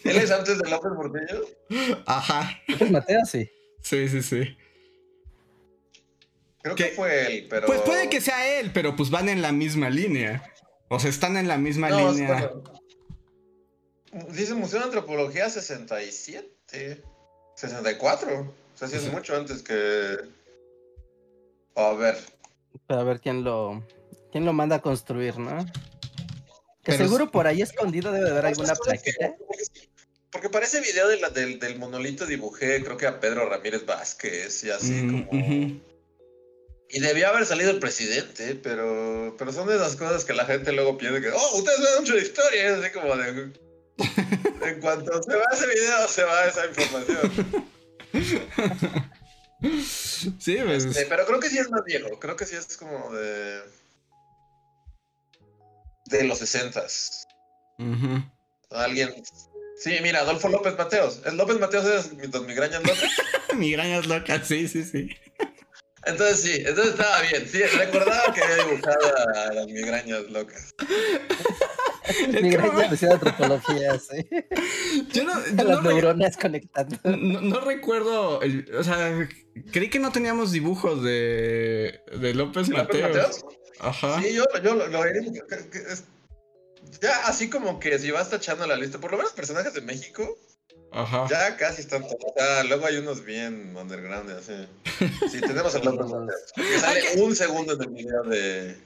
¿Él 0.11 0.17
es 0.17 0.31
antes 0.31 0.57
de 0.59 0.69
López 0.69 0.91
Portillo? 0.95 1.45
Ajá. 2.05 2.59
López 2.67 2.91
Mateo, 2.91 3.19
sí. 3.25 3.49
Sí, 3.81 4.07
sí, 4.07 4.21
sí. 4.21 4.55
Creo 6.63 6.75
que 6.75 6.85
fue 6.85 7.27
él, 7.27 7.47
pero. 7.49 7.67
Pues 7.67 7.81
puede 7.81 8.09
que 8.09 8.21
sea 8.21 8.59
él, 8.59 8.71
pero 8.73 8.95
pues 8.95 9.09
van 9.09 9.29
en 9.29 9.41
la 9.41 9.51
misma 9.51 9.89
línea. 9.89 10.43
O 10.89 10.99
sea, 10.99 11.09
están 11.09 11.37
en 11.37 11.47
la 11.47 11.57
misma 11.57 11.89
No, 11.89 12.11
línea. 12.11 12.35
espera. 12.39 12.53
Dice 14.29 14.53
Museo 14.53 14.79
de 14.79 14.85
Antropología 14.85 15.49
67. 15.49 17.03
64. 17.55 18.39
O 18.41 18.77
sea, 18.77 18.87
sí 18.87 18.95
es 18.95 19.11
mucho 19.11 19.35
antes 19.35 19.61
que. 19.61 20.17
A 21.75 21.93
ver. 21.93 22.17
Pero 22.87 22.99
a 22.99 23.03
ver 23.03 23.19
quién 23.19 23.43
lo, 23.43 23.85
quién 24.31 24.45
lo 24.45 24.53
manda 24.53 24.77
a 24.77 24.81
construir, 24.81 25.37
¿no? 25.39 25.65
Que 26.83 26.91
Pero 26.91 27.05
seguro 27.05 27.31
por 27.31 27.47
ahí 27.47 27.61
escondido 27.61 28.11
debe 28.11 28.25
de 28.25 28.31
haber 28.31 28.45
alguna 28.47 28.73
plaquita. 28.75 29.33
Porque 30.31 30.49
para 30.49 30.65
ese 30.65 30.81
video 30.81 31.07
de 31.07 31.19
la- 31.19 31.29
del, 31.29 31.59
del 31.59 31.77
monolito 31.77 32.25
dibujé, 32.25 32.83
creo 32.83 32.97
que 32.97 33.05
a 33.07 33.19
Pedro 33.19 33.47
Ramírez 33.49 33.85
Vázquez 33.85 34.63
y 34.63 34.69
así 34.71 34.91
Mm, 34.91 35.23
como. 35.27 35.92
Y 36.89 36.99
debía 36.99 37.29
haber 37.29 37.45
salido 37.45 37.71
el 37.71 37.79
presidente, 37.79 38.55
pero, 38.61 39.35
pero 39.37 39.51
son 39.51 39.67
de 39.67 39.75
esas 39.75 39.95
cosas 39.95 40.25
que 40.25 40.33
la 40.33 40.45
gente 40.45 40.71
luego 40.71 40.97
piensa 40.97 41.21
que, 41.21 41.31
oh, 41.31 41.57
ustedes 41.57 41.77
saben 41.79 42.01
mucho 42.01 42.13
de 42.13 42.21
historia, 42.21 42.67
es 42.67 42.83
así 42.83 42.91
como 42.91 43.15
de... 43.15 43.51
En 44.63 44.79
cuanto 44.79 45.21
se 45.21 45.35
va 45.35 45.43
ese 45.51 45.67
video, 45.67 46.07
se 46.07 46.23
va 46.23 46.45
esa 46.45 46.65
información. 46.67 47.67
Sí, 50.39 50.57
pues. 50.63 50.85
Este, 50.85 51.05
pero 51.07 51.25
creo 51.25 51.39
que 51.39 51.49
sí 51.49 51.57
es 51.57 51.69
más 51.69 51.83
viejo, 51.83 52.19
creo 52.19 52.35
que 52.35 52.45
sí 52.45 52.55
es 52.55 52.77
como 52.77 53.13
de... 53.13 53.61
De 56.05 56.23
los 56.25 56.39
sesentas. 56.39 57.25
ujú. 57.79 58.23
Alguien... 58.69 59.13
Sí, 59.77 59.97
mira, 60.01 60.19
Adolfo 60.19 60.47
López 60.49 60.77
Mateos. 60.77 61.21
¿Es 61.25 61.33
López 61.33 61.59
Mateos 61.59 61.85
es 61.85 62.31
Don 62.31 62.45
Migrañas 62.45 62.83
López? 62.83 63.09
Migrañas 63.55 64.05
locas, 64.05 64.47
sí, 64.47 64.67
sí, 64.67 64.83
sí. 64.83 65.09
Entonces 66.05 66.41
sí, 66.41 66.63
entonces 66.65 66.93
estaba 66.93 67.21
bien. 67.21 67.47
Sí, 67.47 67.63
recordaba 67.63 68.33
que 68.33 68.41
había 68.43 68.65
dibujado 68.65 68.99
a 69.35 69.53
las 69.53 69.65
migrañas 69.67 70.21
locas. 70.29 70.73
Migraña 72.41 72.89
de 72.89 73.11
antropología, 73.13 73.97
sí. 73.99 74.27
Yo 75.13 75.23
no, 75.23 75.33
yo 75.55 75.63
Las 75.63 75.81
no 75.81 75.81
neuronas 75.81 76.37
conectando. 76.37 76.97
no- 77.03 77.41
no 77.41 77.59
recuerdo. 77.61 78.41
el- 78.41 78.69
o 78.75 78.83
sea, 78.83 79.27
creí 79.71 79.89
que 79.89 79.99
no 79.99 80.11
teníamos 80.11 80.51
dibujos 80.51 81.03
de, 81.03 82.01
de 82.19 82.33
López 82.33 82.67
¿López 82.67 82.69
Mateos. 82.69 83.09
Mateos? 83.09 83.45
Ajá. 83.79 84.21
Sí, 84.21 84.33
yo, 84.33 84.43
yo 84.63 84.75
lo, 84.75 84.87
lo 84.87 85.03
Ya 87.01 87.17
así 87.25 87.49
como 87.49 87.79
que 87.79 87.97
si 87.99 88.11
vas 88.11 88.29
tachando 88.29 88.67
la 88.67 88.75
lista, 88.75 88.99
por 88.99 89.11
lo 89.11 89.17
menos 89.17 89.31
personajes 89.33 89.73
de 89.73 89.81
México, 89.81 90.37
Ajá. 90.93 91.27
ya 91.29 91.57
casi 91.57 91.81
están 91.81 92.03
todos. 92.03 92.67
Luego 92.67 92.85
hay 92.85 92.97
unos 92.97 93.23
bien 93.25 93.75
underground, 93.75 94.29
así. 94.31 94.53
Sí, 95.31 95.41
tenemos 95.41 95.73
Mateos. 95.73 96.11
Que 96.55 96.79
sale 96.79 97.01
un 97.21 97.35
segundo 97.35 97.73
en 97.73 97.81
el 97.81 97.89
video 97.89 98.23
de. 98.23 98.77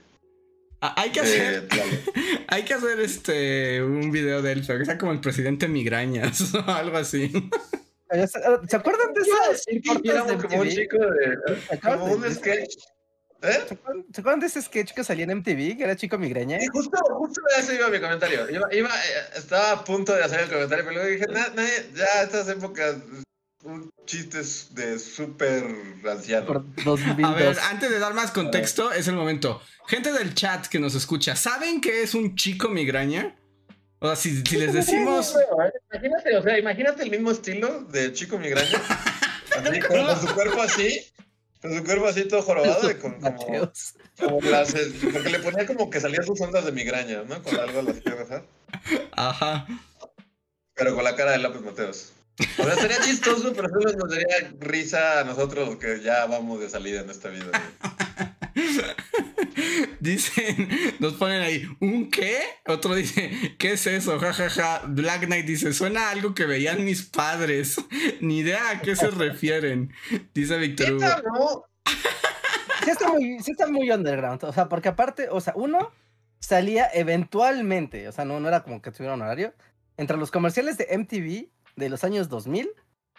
Ah, 0.80 0.94
Hay 0.96 1.10
que 1.10 1.22
de 1.22 1.26
hacer, 1.56 1.68
hay 2.48 2.62
que 2.64 2.74
hacer 2.74 3.00
este 3.00 3.82
un 3.82 4.10
video 4.12 4.42
de 4.42 4.52
él, 4.52 4.64
pero 4.66 4.78
que 4.78 4.84
sea 4.84 4.96
como 4.98 5.10
el 5.12 5.20
presidente 5.20 5.66
migrañas 5.68 6.54
o 6.54 6.70
algo 6.70 6.96
así. 6.98 7.30
¿Se 8.68 8.76
acuerdan 8.76 9.12
de 9.12 9.20
Sí, 9.56 9.80
de 9.80 10.36
como 10.38 10.60
un 10.60 10.66
MTV? 10.66 10.74
chico 10.74 10.96
de. 10.98 11.58
Acabas 11.74 11.98
Como 12.00 12.16
de- 12.18 12.28
un 12.28 12.34
sketch. 12.34 12.74
¿Eh? 13.42 13.64
¿Se 13.68 13.74
acuerdan- 13.74 14.04
¿Se 14.12 14.20
acuerdan 14.20 14.40
de 14.40 14.46
ese 14.46 14.62
sketch 14.62 14.92
que 14.92 15.04
salía 15.04 15.24
en 15.24 15.30
MTV, 15.30 15.76
que 15.76 15.84
era 15.84 15.94
Chico 15.96 16.18
Migraña? 16.18 16.58
Sí, 16.60 16.66
justo, 16.72 16.98
justo 17.18 17.40
a 17.56 17.60
eso 17.60 17.72
iba 17.72 17.88
mi 17.88 18.00
comentario. 18.00 18.50
Iba, 18.50 18.72
iba, 18.74 18.88
eh, 18.88 19.24
estaba 19.36 19.72
a 19.72 19.84
punto 19.84 20.12
de 20.14 20.24
hacer 20.24 20.40
el 20.40 20.48
comentario, 20.48 20.84
pero 20.84 20.96
luego 20.96 21.08
dije, 21.10 21.26
"Na- 21.32 21.48
nadie- 21.54 21.88
ya 21.94 22.22
estas 22.24 22.48
épocas, 22.48 22.96
un 23.64 23.90
chiste 24.06 24.40
es 24.40 24.74
de 24.74 24.98
súper 24.98 25.64
anciano. 26.10 26.46
Por 26.46 26.64
2002. 26.84 27.30
A 27.30 27.34
ver, 27.34 27.56
antes 27.70 27.90
de 27.90 27.98
dar 28.00 28.14
más 28.14 28.30
contexto, 28.32 28.90
es 28.92 29.06
el 29.08 29.14
momento. 29.14 29.60
Gente 29.86 30.12
del 30.12 30.34
chat 30.34 30.66
que 30.66 30.78
nos 30.80 30.94
escucha, 30.96 31.36
¿saben 31.36 31.80
qué 31.80 32.02
es 32.02 32.14
un 32.14 32.34
chico 32.34 32.68
migraña? 32.68 33.36
O 34.00 34.06
sea, 34.06 34.16
si, 34.16 34.42
si 34.44 34.56
les 34.56 34.72
decimos. 34.72 35.34
Imagínate, 35.92 36.36
o 36.36 36.42
sea, 36.42 36.58
imagínate 36.58 37.02
el 37.04 37.10
mismo 37.10 37.30
estilo 37.32 37.82
de 37.84 38.12
Chico 38.12 38.38
Migraña. 38.38 38.68
Así, 39.56 39.80
con 39.80 40.20
su 40.20 40.34
cuerpo 40.34 40.62
así, 40.62 41.04
con 41.60 41.76
su 41.76 41.84
cuerpo 41.84 42.06
así 42.06 42.24
todo 42.24 42.42
jorobado 42.42 42.90
y 42.90 42.94
con 42.94 43.20
como, 43.20 43.30
Mateos. 43.30 43.94
como 44.18 44.40
las, 44.42 44.74
porque 45.12 45.30
le 45.30 45.38
ponía 45.40 45.66
como 45.66 45.90
que 45.90 46.00
salían 46.00 46.24
sus 46.24 46.40
ondas 46.40 46.64
de 46.64 46.72
migraña, 46.72 47.22
¿no? 47.24 47.42
Con 47.42 47.58
algo 47.58 47.82
las 47.82 47.96
piernas. 48.00 48.42
Ajá. 49.12 49.66
Pero 50.74 50.94
con 50.94 51.04
la 51.04 51.16
cara 51.16 51.32
de 51.32 51.38
López 51.38 51.62
Mateos. 51.62 52.12
O 52.58 52.62
sea, 52.62 52.76
sería 52.76 53.00
chistoso, 53.00 53.52
pero 53.52 53.68
solo 53.68 53.92
nos 53.94 54.10
daría 54.10 54.52
risa 54.60 55.20
a 55.20 55.24
nosotros 55.24 55.76
que 55.76 56.00
ya 56.00 56.26
vamos 56.26 56.60
de 56.60 56.70
salida 56.70 57.00
en 57.00 57.10
esta 57.10 57.28
vida. 57.30 57.50
Dicen, 60.00 60.68
nos 60.98 61.14
ponen 61.14 61.42
ahí, 61.42 61.68
¿un 61.80 62.10
qué? 62.10 62.38
Otro 62.66 62.94
dice, 62.94 63.56
¿qué 63.58 63.72
es 63.72 63.86
eso? 63.86 64.18
Ja, 64.18 64.32
ja, 64.32 64.50
ja. 64.50 64.82
Black 64.86 65.26
Knight 65.26 65.46
dice, 65.46 65.72
suena 65.72 66.08
a 66.08 66.10
algo 66.10 66.34
que 66.34 66.46
veían 66.46 66.84
mis 66.84 67.02
padres. 67.02 67.80
Ni 68.20 68.38
idea 68.38 68.70
a 68.70 68.80
qué 68.80 68.96
se 68.96 69.10
refieren. 69.10 69.92
Dice 70.34 70.56
Víctor 70.58 70.92
Hugo. 70.92 71.06
No. 71.06 71.64
Sí 72.84 72.92
está, 72.92 73.08
muy, 73.12 73.38
sí 73.40 73.50
está 73.50 73.66
muy 73.66 73.90
underground. 73.90 74.44
O 74.44 74.52
sea, 74.52 74.70
porque 74.70 74.88
aparte, 74.88 75.28
o 75.28 75.42
sea, 75.42 75.52
uno 75.56 75.90
salía 76.38 76.88
eventualmente, 76.94 78.08
o 78.08 78.12
sea, 78.12 78.24
no, 78.24 78.40
no 78.40 78.48
era 78.48 78.62
como 78.62 78.80
que 78.80 78.90
tuviera 78.90 79.12
un 79.12 79.20
horario. 79.20 79.52
Entre 79.98 80.16
los 80.16 80.30
comerciales 80.30 80.78
de 80.78 80.96
MTV 80.96 81.50
de 81.76 81.88
los 81.90 82.02
años 82.02 82.30
2000, 82.30 82.70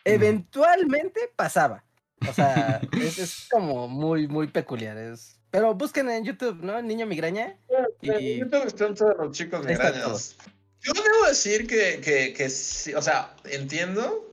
eventualmente 0.05 1.19
pasaba. 1.35 1.83
O 2.27 2.33
sea, 2.33 2.81
es, 2.93 3.19
es 3.19 3.47
como 3.51 3.87
muy, 3.87 4.27
muy 4.27 4.47
peculiar. 4.47 4.97
Es... 4.97 5.38
Pero 5.51 5.73
busquen 5.73 6.09
en 6.09 6.23
YouTube, 6.23 6.61
¿no? 6.61 6.81
Niño 6.81 7.05
migraña. 7.05 7.57
En 8.01 8.21
Y- 8.21 8.39
YouTube 8.39 8.67
están 8.67 8.95
todos 8.95 9.15
los 9.17 9.35
chicos 9.35 9.65
migrañas. 9.65 10.35
Yo 10.81 10.93
debo 10.93 11.25
decir 11.27 11.67
que, 11.67 11.99
que, 12.01 12.33
que 12.33 12.49
sí, 12.49 12.93
o 12.93 13.01
sea, 13.01 13.35
entiendo. 13.45 14.31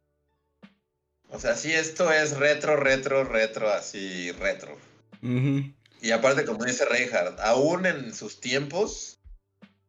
O 1.31 1.39
sea, 1.41 1.57
sí, 1.57 1.73
esto 1.73 2.13
es 2.13 2.37
retro, 2.37 2.77
retro, 2.77 3.25
retro, 3.25 3.69
así, 3.71 4.31
retro. 4.33 4.77
Y 5.23 6.11
aparte, 6.13 6.45
como 6.45 6.65
dice 6.65 6.85
Reinhardt, 6.85 7.41
aún 7.41 7.85
en 7.87 8.15
sus 8.15 8.39
tiempos, 8.41 9.16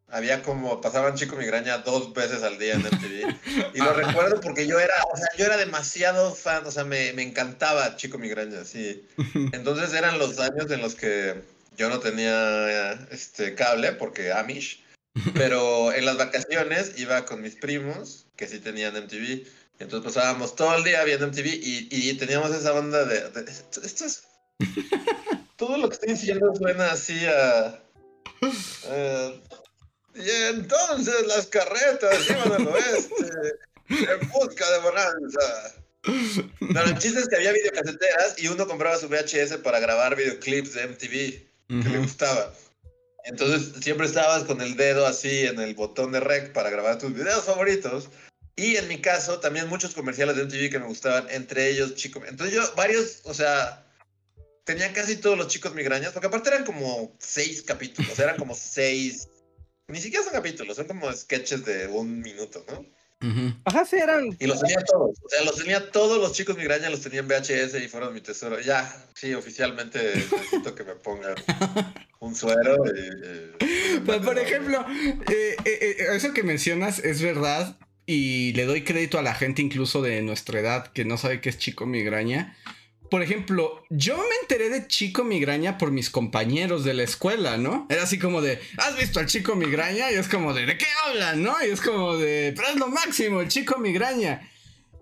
había 0.10 0.42
como, 0.44 0.80
pasaban 0.82 1.16
Chico 1.16 1.36
Migraña 1.36 1.80
dos 1.80 2.14
veces 2.14 2.44
al 2.44 2.58
día 2.58 2.76
en 2.76 2.82
MTV. 2.86 3.36
Y 3.76 3.80
lo 3.80 3.94
recuerdo 3.94 4.40
porque 4.42 4.66
yo 4.68 4.80
era, 4.80 4.94
o 5.14 5.18
sea, 5.18 5.28
yo 5.38 5.46
era 5.46 5.58
demasiado 5.58 6.34
fan, 6.34 6.66
o 6.66 6.72
sea, 6.72 6.84
me, 6.84 7.14
me 7.14 7.24
encantaba 7.24 7.96
Chico 7.98 8.18
Migraña, 8.18 8.64
sí. 8.64 9.06
Entonces 9.54 9.94
eran 9.94 10.18
los 10.20 10.40
años 10.40 10.72
en 10.72 10.82
los 10.82 10.96
que 10.96 11.42
yo 11.76 11.90
no 11.90 12.00
tenía 12.00 12.94
este 13.12 13.54
cable, 13.56 13.92
porque 13.94 14.32
Amish, 14.32 14.84
pero 15.34 15.92
en 15.94 16.06
las 16.06 16.18
vacaciones 16.18 16.94
iba 16.98 17.26
con 17.26 17.42
mis 17.42 17.56
primos, 17.56 18.26
que 18.36 18.48
sí 18.48 18.60
tenían 18.60 18.96
MTV. 18.96 19.46
Entonces 19.80 20.14
pasábamos 20.14 20.56
todo 20.56 20.76
el 20.76 20.84
día 20.84 21.04
viendo 21.04 21.28
MTV 21.28 21.46
y, 21.46 21.88
y 21.92 22.14
teníamos 22.16 22.52
esa 22.52 22.74
onda 22.74 23.06
de, 23.06 23.30
de- 23.30 23.52
esto, 23.52 23.82
esto 23.84 24.06
es 24.06 24.24
todo 25.56 25.78
lo 25.78 25.88
que 25.90 25.94
estoy 25.96 26.10
diciendo 26.14 26.52
suena 26.56 26.92
así 26.92 27.26
a. 27.28 27.80
y 30.18 30.30
entonces 30.50 31.28
las 31.28 31.48
carretas 31.48 32.30
iban 32.30 32.54
al 32.54 32.68
oeste 32.68 33.32
en 33.90 34.30
busca 34.30 34.70
de 34.72 34.80
bonanza. 34.80 35.74
No, 36.62 36.82
el 36.82 36.98
chiste 36.98 37.20
es 37.20 37.28
que 37.28 37.36
había 37.36 37.52
videocaseteras 37.52 38.40
y 38.40 38.48
uno 38.48 38.68
compraba 38.68 38.98
su 38.98 39.10
VHS 39.10 39.58
para 39.58 39.80
grabar 39.80 40.16
videoclips 40.16 40.74
de 40.74 40.88
MTV 40.88 41.84
que 41.84 41.90
le 41.90 41.98
gustaba. 42.00 42.54
Entonces 43.26 43.84
siempre 43.84 44.08
estabas 44.08 44.46
con 44.46 44.62
el 44.62 44.78
dedo 44.78 45.06
así 45.06 45.46
en 45.46 45.60
el 45.60 45.76
botón 45.76 46.14
de 46.14 46.22
rec 46.22 46.54
para 46.54 46.70
grabar 46.70 46.98
tus 46.98 47.14
videos 47.14 47.44
favoritos. 47.44 48.10
Y 48.56 48.78
en 48.78 48.88
mi 48.88 49.00
caso, 49.02 49.40
también 49.40 49.68
muchos 49.68 49.94
comerciales 49.94 50.36
de 50.36 50.46
MTV 50.46 50.72
que 50.72 50.80
me 50.80 50.88
gustaban, 50.88 51.28
entre 51.30 51.70
ellos 51.70 51.94
Chico. 51.96 52.24
Entonces 52.26 52.56
yo, 52.56 52.64
varios, 52.76 53.20
o 53.26 53.34
sea, 53.34 53.86
tenía 54.64 54.92
casi 54.94 55.18
todos 55.18 55.38
los 55.38 55.48
chicos 55.48 55.76
migrañas, 55.76 56.12
porque 56.12 56.28
aparte 56.28 56.50
eran 56.50 56.66
como 56.66 57.16
seis 57.20 57.62
capítulos, 57.62 58.18
eran 58.18 58.38
como 58.38 58.56
seis, 58.56 59.28
ni 59.88 60.00
siquiera 60.02 60.24
son 60.24 60.34
capítulos, 60.34 60.76
son 60.76 60.86
como 60.88 61.12
sketches 61.14 61.64
de 61.66 61.88
un 61.88 62.20
minuto, 62.22 62.66
¿no? 62.70 62.86
Ajá, 63.66 63.84
sí, 63.84 63.96
eran. 63.96 64.36
Y 64.40 64.46
los 64.46 64.60
tenía 64.62 64.78
todos, 64.86 65.18
o 65.24 65.30
sea, 65.30 65.44
los 65.44 65.56
tenía 65.56 65.90
todos 65.92 66.20
los 66.20 66.34
chicos 66.34 66.56
migrañas, 66.56 66.92
los 66.92 67.02
tenía 67.02 67.22
en 67.22 67.28
VHS 67.28 67.74
y 67.84 67.88
fueron 67.88 68.14
mi 68.14 68.22
tesoro. 68.22 68.60
Ya, 68.60 68.96
sí, 69.16 69.34
oficialmente 69.34 70.00
necesito 70.14 70.76
que 70.76 70.84
me 70.84 70.94
pongan 70.96 71.34
un 72.20 72.36
suero. 72.36 72.76
y- 72.86 73.66
y- 73.66 74.00
Pues, 74.06 74.20
por 74.20 74.38
ejemplo, 74.38 74.86
eh, 75.32 75.56
eh, 75.66 75.96
eh, 76.00 76.06
eso 76.16 76.32
que 76.34 76.44
mencionas 76.44 77.00
es 77.00 77.22
verdad. 77.22 77.78
y 78.10 78.54
le 78.54 78.66
doy 78.66 78.84
crédito 78.86 79.18
a 79.20 79.22
la 79.22 79.34
gente 79.36 79.62
incluso 79.62 80.02
de 80.02 80.22
nuestra 80.22 80.60
edad 80.62 80.88
que 80.94 81.04
no 81.04 81.18
sabe 81.18 81.42
qué 81.42 81.50
es 81.50 81.58
chico 81.58 81.86
migraña. 81.86 82.56
Por 83.10 83.24
ejemplo, 83.24 83.84
yo 83.90 84.18
me 84.18 84.36
enteré 84.42 84.70
de 84.70 84.88
chico 84.88 85.24
migraña 85.24 85.78
por 85.78 85.92
mis 85.92 86.10
compañeros 86.10 86.84
de 86.84 86.94
la 86.94 87.04
escuela, 87.04 87.58
¿no? 87.58 87.88
Era 87.90 88.04
así 88.04 88.20
como 88.20 88.42
de, 88.42 88.60
¿has 88.78 88.98
visto 88.98 89.20
al 89.20 89.28
chico 89.28 89.56
migraña? 89.56 90.12
Y 90.12 90.16
es 90.16 90.28
como 90.28 90.54
de, 90.54 90.66
¿de 90.66 90.78
qué 90.78 90.86
hablan, 91.06 91.42
no? 91.42 91.56
Y 91.66 91.72
es 91.72 91.82
como 91.82 92.18
de, 92.18 92.54
pero 92.56 92.68
es 92.70 92.76
lo 92.76 92.90
máximo, 92.90 93.42
el 93.42 93.48
chico 93.48 93.78
migraña. 93.78 94.50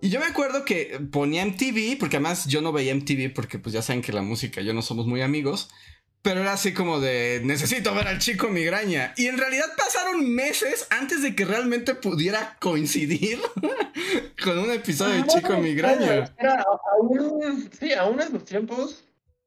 Y 0.00 0.10
yo 0.10 0.20
me 0.20 0.26
acuerdo 0.26 0.64
que 0.64 1.00
ponía 1.10 1.44
MTV, 1.44 1.98
porque 1.98 2.16
además 2.16 2.46
yo 2.46 2.60
no 2.60 2.72
veía 2.72 2.94
MTV 2.94 3.32
porque 3.34 3.58
pues 3.58 3.72
ya 3.72 3.82
saben 3.82 4.02
que 4.02 4.12
la 4.12 4.22
música 4.22 4.60
yo 4.60 4.72
no 4.72 4.82
somos 4.82 5.06
muy 5.06 5.22
amigos. 5.22 5.70
Pero 6.26 6.40
era 6.40 6.54
así 6.54 6.74
como 6.74 6.98
de, 6.98 7.40
necesito 7.44 7.94
ver 7.94 8.08
al 8.08 8.18
chico 8.18 8.48
migraña. 8.48 9.14
Y 9.16 9.28
en 9.28 9.38
realidad 9.38 9.66
pasaron 9.76 10.28
meses 10.28 10.88
antes 10.90 11.22
de 11.22 11.36
que 11.36 11.44
realmente 11.44 11.94
pudiera 11.94 12.56
coincidir 12.58 13.38
con 14.42 14.58
un 14.58 14.72
episodio 14.72 15.22
de 15.22 15.28
chico 15.28 15.56
migraña. 15.58 16.34
Era, 16.36 16.64
aún, 16.98 17.70
sí, 17.78 17.92
aún 17.92 18.20
en 18.20 18.32
los 18.32 18.44
tiempos 18.44 19.04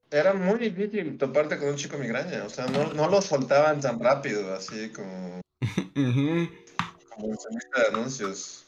era 0.09 0.33
muy 0.33 0.57
difícil 0.57 1.17
toparte 1.17 1.57
con 1.57 1.67
un 1.67 1.75
chico 1.75 1.97
migraña. 1.97 2.45
O 2.45 2.49
sea, 2.49 2.65
no, 2.67 2.93
no 2.93 3.09
lo 3.09 3.21
soltaban 3.21 3.81
tan 3.81 3.99
rápido, 3.99 4.55
así 4.55 4.87
como, 4.93 5.41
como 5.93 7.27
en 7.27 7.59
de 7.75 7.87
anuncios. 7.89 8.67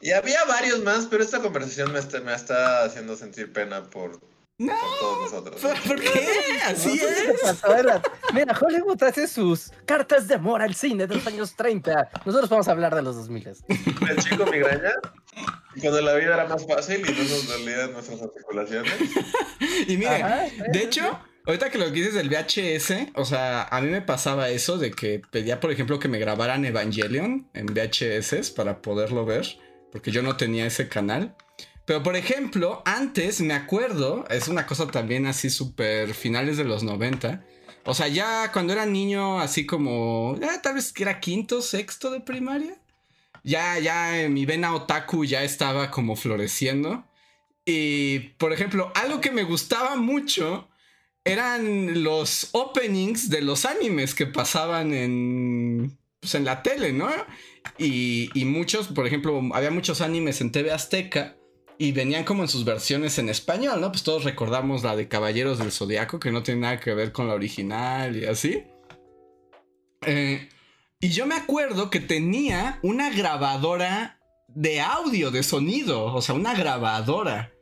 Y 0.00 0.12
había 0.12 0.42
varios 0.46 0.82
más, 0.82 1.04
pero 1.04 1.22
esta 1.22 1.40
conversación 1.40 1.92
me 1.92 1.98
está, 1.98 2.22
me 2.22 2.32
está 2.32 2.84
haciendo 2.84 3.16
sentir 3.16 3.52
pena 3.52 3.84
por 3.84 4.18
no, 4.56 4.72
todos 5.00 5.32
nosotros. 5.32 5.60
¿Por 5.60 6.00
qué? 6.00 6.08
Así 6.64 7.00
es. 7.00 7.62
Mira, 8.32 8.56
Hollywood 8.60 9.02
hace 9.02 9.26
sus 9.26 9.72
cartas 9.84 10.28
de 10.28 10.34
amor 10.34 10.62
al 10.62 10.74
cine 10.74 11.08
de 11.08 11.16
los 11.16 11.26
años 11.26 11.56
30. 11.56 12.10
Nosotros 12.24 12.48
vamos 12.48 12.68
a 12.68 12.70
hablar 12.70 12.94
de 12.94 13.02
los 13.02 13.16
2000. 13.16 13.48
El 14.08 14.16
chico 14.18 14.46
migraña, 14.46 14.92
cuando 15.80 16.00
la 16.00 16.14
vida 16.14 16.34
era 16.34 16.46
más 16.46 16.66
fácil 16.66 17.00
y 17.00 17.12
no 17.12 17.18
nos 17.18 17.48
dolían 17.48 17.92
nuestras 17.92 18.22
articulaciones. 18.22 18.92
y 19.88 19.96
mire, 19.96 20.24
de 20.72 20.82
hecho, 20.82 21.18
ahorita 21.46 21.70
que 21.70 21.78
lo 21.78 21.90
dices 21.90 22.14
del 22.14 22.28
VHS, 22.28 23.12
o 23.16 23.24
sea, 23.24 23.64
a 23.64 23.80
mí 23.80 23.88
me 23.88 24.02
pasaba 24.02 24.50
eso 24.50 24.78
de 24.78 24.92
que 24.92 25.20
pedía, 25.32 25.58
por 25.58 25.72
ejemplo, 25.72 25.98
que 25.98 26.08
me 26.08 26.20
grabaran 26.20 26.64
Evangelion 26.64 27.48
en 27.54 27.66
VHS 27.66 28.50
para 28.52 28.82
poderlo 28.82 29.24
ver, 29.24 29.46
porque 29.90 30.12
yo 30.12 30.22
no 30.22 30.36
tenía 30.36 30.64
ese 30.66 30.88
canal. 30.88 31.34
Pero 31.86 32.02
por 32.02 32.16
ejemplo, 32.16 32.82
antes 32.86 33.40
me 33.40 33.54
acuerdo, 33.54 34.24
es 34.30 34.48
una 34.48 34.66
cosa 34.66 34.86
también 34.86 35.26
así 35.26 35.50
súper 35.50 36.14
finales 36.14 36.56
de 36.56 36.64
los 36.64 36.82
90. 36.82 37.44
O 37.84 37.92
sea, 37.92 38.08
ya 38.08 38.50
cuando 38.52 38.72
era 38.72 38.86
niño, 38.86 39.38
así 39.40 39.66
como, 39.66 40.38
tal 40.62 40.74
vez 40.74 40.92
que 40.92 41.02
era 41.02 41.20
quinto, 41.20 41.60
sexto 41.60 42.10
de 42.10 42.20
primaria. 42.20 42.80
Ya, 43.42 43.78
ya 43.78 44.26
mi 44.30 44.46
vena 44.46 44.74
otaku 44.74 45.26
ya 45.26 45.42
estaba 45.42 45.90
como 45.90 46.16
floreciendo. 46.16 47.04
Y, 47.66 48.20
por 48.38 48.54
ejemplo, 48.54 48.90
algo 48.94 49.20
que 49.20 49.30
me 49.30 49.42
gustaba 49.42 49.96
mucho 49.96 50.68
eran 51.24 52.02
los 52.02 52.48
openings 52.52 53.28
de 53.28 53.42
los 53.42 53.66
animes 53.66 54.14
que 54.14 54.26
pasaban 54.26 54.94
en, 54.94 55.98
pues, 56.20 56.34
en 56.34 56.46
la 56.46 56.62
tele, 56.62 56.94
¿no? 56.94 57.10
Y, 57.76 58.30
y 58.32 58.46
muchos, 58.46 58.88
por 58.88 59.06
ejemplo, 59.06 59.42
había 59.52 59.70
muchos 59.70 60.00
animes 60.00 60.40
en 60.40 60.52
TV 60.52 60.72
Azteca 60.72 61.36
y 61.78 61.92
venían 61.92 62.24
como 62.24 62.42
en 62.42 62.48
sus 62.48 62.64
versiones 62.64 63.18
en 63.18 63.28
español, 63.28 63.80
¿no? 63.80 63.90
Pues 63.90 64.02
todos 64.02 64.24
recordamos 64.24 64.82
la 64.82 64.96
de 64.96 65.08
Caballeros 65.08 65.58
del 65.58 65.72
Zodiaco, 65.72 66.20
que 66.20 66.30
no 66.30 66.42
tiene 66.42 66.60
nada 66.60 66.80
que 66.80 66.94
ver 66.94 67.12
con 67.12 67.28
la 67.28 67.34
original 67.34 68.16
y 68.16 68.26
así. 68.26 68.64
Eh, 70.06 70.48
y 71.00 71.08
yo 71.10 71.26
me 71.26 71.34
acuerdo 71.34 71.90
que 71.90 72.00
tenía 72.00 72.78
una 72.82 73.10
grabadora 73.10 74.20
de 74.48 74.80
audio, 74.80 75.30
de 75.30 75.42
sonido, 75.42 76.04
o 76.04 76.22
sea, 76.22 76.34
una 76.34 76.54
grabadora. 76.54 77.52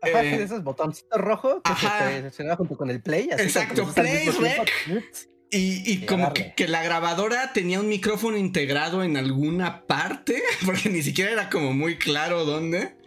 Ajá, 0.00 0.24
eh, 0.24 0.38
de 0.38 0.44
esos 0.44 0.62
botoncitos 0.62 1.20
rojos 1.20 1.60
que 1.64 2.30
se, 2.30 2.30
se, 2.30 2.56
junto 2.56 2.76
con 2.76 2.90
el 2.90 3.02
play. 3.02 3.28
exacto, 3.32 3.86
play, 3.92 4.28
rec. 4.28 4.70
Y, 5.50 6.04
como 6.04 6.32
que, 6.34 6.68
la 6.68 6.82
grabadora 6.82 7.52
tenía 7.54 7.80
un 7.80 7.88
micrófono 7.88 8.36
integrado 8.36 9.02
en 9.02 9.16
alguna 9.16 9.86
parte, 9.86 10.42
porque 10.66 10.90
ni 10.90 11.02
siquiera 11.02 11.32
era 11.32 11.50
como 11.50 11.72
muy 11.72 11.96
claro 11.96 12.44
dónde. 12.44 12.97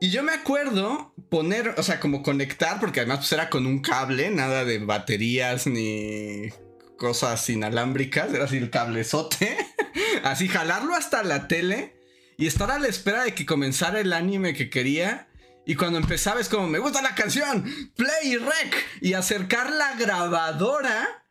Y 0.00 0.10
yo 0.10 0.22
me 0.22 0.32
acuerdo 0.32 1.12
poner, 1.28 1.74
o 1.76 1.82
sea, 1.82 1.98
como 1.98 2.22
conectar, 2.22 2.78
porque 2.78 3.00
además 3.00 3.18
pues 3.18 3.32
era 3.32 3.50
con 3.50 3.66
un 3.66 3.80
cable, 3.80 4.30
nada 4.30 4.64
de 4.64 4.78
baterías 4.78 5.66
ni 5.66 6.50
cosas 6.96 7.48
inalámbricas, 7.48 8.32
era 8.32 8.44
así 8.44 8.58
el 8.58 8.70
cablezote. 8.70 9.56
así 10.22 10.48
jalarlo 10.48 10.94
hasta 10.94 11.22
la 11.22 11.48
tele 11.48 11.96
y 12.36 12.46
estar 12.46 12.70
a 12.70 12.78
la 12.78 12.88
espera 12.88 13.24
de 13.24 13.34
que 13.34 13.46
comenzara 13.46 14.00
el 14.00 14.12
anime 14.12 14.54
que 14.54 14.70
quería. 14.70 15.28
Y 15.66 15.74
cuando 15.74 15.98
empezaba 15.98 16.40
es 16.40 16.48
como, 16.48 16.68
me 16.68 16.78
gusta 16.78 17.02
la 17.02 17.14
canción, 17.14 17.64
play 17.96 18.36
rec. 18.36 18.76
Y 19.00 19.14
acercar 19.14 19.70
la 19.72 19.96
grabadora 19.96 21.24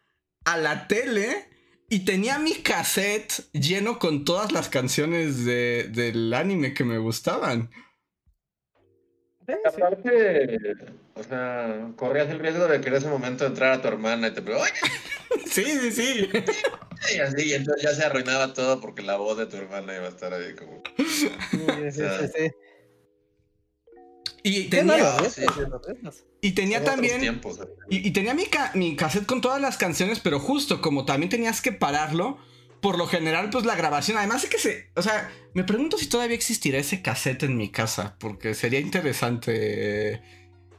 a 0.46 0.58
la 0.58 0.88
tele 0.88 1.50
y 1.90 2.00
tenía 2.00 2.38
mi 2.38 2.56
cassette 2.56 3.50
lleno 3.54 3.98
con 3.98 4.26
todas 4.26 4.52
las 4.52 4.68
canciones 4.68 5.46
de, 5.46 5.90
del 5.90 6.34
anime 6.34 6.74
que 6.74 6.84
me 6.84 6.98
gustaban. 6.98 7.72
Aparte, 9.66 10.60
o 11.16 11.24
sea, 11.24 11.92
corrías 11.96 12.30
el 12.30 12.40
riesgo 12.40 12.68
de 12.68 12.82
que 12.82 12.90
en 12.90 12.96
ese 12.96 13.08
momento 13.08 13.46
entrara 13.46 13.82
tu 13.82 13.88
hermana 13.88 14.28
y 14.28 14.32
te 14.32 14.42
preguntara, 14.42 14.74
Sí, 15.50 15.64
sí, 15.64 15.92
sí. 15.92 16.30
Y 17.16 17.20
así, 17.20 17.50
y 17.50 17.54
entonces 17.54 17.84
ya 17.84 17.94
se 17.94 18.04
arruinaba 18.04 18.54
todo 18.54 18.82
porque 18.82 19.04
la 19.04 19.18
voz 19.18 19.38
de 19.38 19.46
tu 19.46 19.56
hermana 19.56 19.96
iba 19.96 20.06
a 20.06 20.10
estar 20.10 20.34
ahí 20.34 20.56
como. 20.56 20.82
Sí, 20.98 21.92
sí, 21.92 22.04
sí. 22.36 22.52
Y 24.44 24.70
tenía, 24.70 25.16
y 26.42 26.52
tenía 26.54 26.84
también. 26.84 27.42
y, 27.90 28.12
tenía 28.12 28.34
mi, 28.34 28.46
mi 28.74 28.96
cassette 28.96 29.26
con 29.26 29.42
todas 29.42 29.62
las 29.62 29.78
canciones, 29.78 30.20
pero 30.20 30.40
justo 30.40 30.82
como 30.82 31.06
también 31.06 31.30
tenías 31.30 31.62
que 31.62 31.72
pararlo, 31.72 32.40
por 32.88 32.98
lo 32.98 33.06
general, 33.06 33.50
pues 33.50 33.66
la 33.66 33.76
grabación. 33.76 34.18
Además 34.18 34.46
es 34.46 34.50
que 34.50 34.58
se. 34.58 34.88
O 34.96 35.02
sea, 35.02 35.30
me 35.54 35.66
pregunto 35.66 35.98
si 35.98 36.08
todavía 36.08 36.38
existirá 36.38 36.78
ese 36.78 37.02
cassette 37.02 37.44
en 37.44 37.58
mi 37.58 37.70
casa, 37.70 38.16
porque 38.18 38.54
sería 38.54 38.80
interesante. 38.80 40.22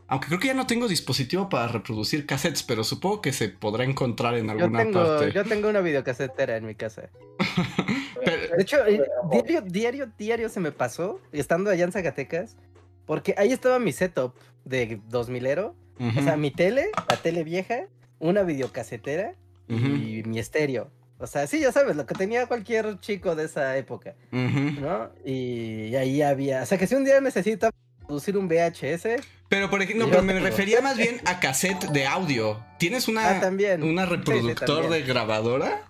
Aunque 0.06 0.28
creo 0.28 0.40
que 0.40 0.46
ya 0.46 0.54
no 0.54 0.66
tengo 0.66 0.88
dispositivo 0.88 1.50
para 1.50 1.68
reproducir 1.68 2.24
cassettes, 2.24 2.62
pero 2.62 2.82
supongo 2.82 3.20
que 3.20 3.34
se 3.34 3.50
podrá 3.50 3.84
encontrar 3.84 4.38
en 4.38 4.48
alguna 4.48 4.84
yo 4.84 4.84
tengo, 4.86 5.04
parte. 5.04 5.32
Yo 5.32 5.44
tengo 5.44 5.68
una 5.68 5.82
videocasetera 5.82 6.56
en 6.56 6.64
mi 6.64 6.74
casa. 6.74 7.10
de 8.24 8.62
hecho, 8.62 8.86
eh, 8.86 9.02
diario, 9.30 9.60
diario, 9.60 10.10
diario 10.16 10.48
se 10.48 10.60
me 10.60 10.72
pasó, 10.72 11.20
estando 11.30 11.68
allá 11.68 11.84
en 11.84 11.92
Zacatecas, 11.92 12.56
porque 13.04 13.34
ahí 13.36 13.52
estaba 13.52 13.78
mi 13.78 13.92
setup 13.92 14.32
de 14.64 14.98
2000ero. 15.10 15.74
O 16.00 16.22
sea, 16.22 16.38
mi 16.38 16.52
tele, 16.52 16.88
la 17.06 17.16
tele 17.18 17.44
vieja, 17.44 17.84
una 18.18 18.44
videocasetera 18.44 19.34
y 19.68 20.22
mi 20.24 20.38
estéreo. 20.38 20.90
O 21.18 21.26
sea, 21.26 21.46
sí, 21.46 21.60
ya 21.60 21.72
sabes, 21.72 21.96
lo 21.96 22.06
que 22.06 22.14
tenía 22.14 22.46
cualquier 22.46 23.00
chico 23.00 23.34
de 23.34 23.44
esa 23.44 23.76
época, 23.76 24.14
¿no? 24.30 25.10
Y, 25.24 25.94
ahí 25.96 26.22
había, 26.22 26.62
o 26.62 26.66
sea, 26.66 26.78
que 26.78 26.86
si 26.86 26.94
un 26.94 27.04
día 27.04 27.20
necesito 27.20 27.70
producir 28.06 28.36
un 28.36 28.48
VHS. 28.48 29.20
Pero 29.48 29.68
por 29.68 29.82
ejemplo, 29.82 30.08
pero 30.08 30.22
me 30.22 30.38
refería 30.38 30.80
más 30.80 30.96
bien 30.96 31.20
a 31.24 31.40
cassette 31.40 31.86
de 31.90 32.06
audio. 32.06 32.64
¿Tienes 32.78 33.08
una, 33.08 33.40
ah, 33.40 33.50
una 33.80 34.06
reproductor 34.06 34.88
de 34.88 35.02
grabadora? 35.02 35.88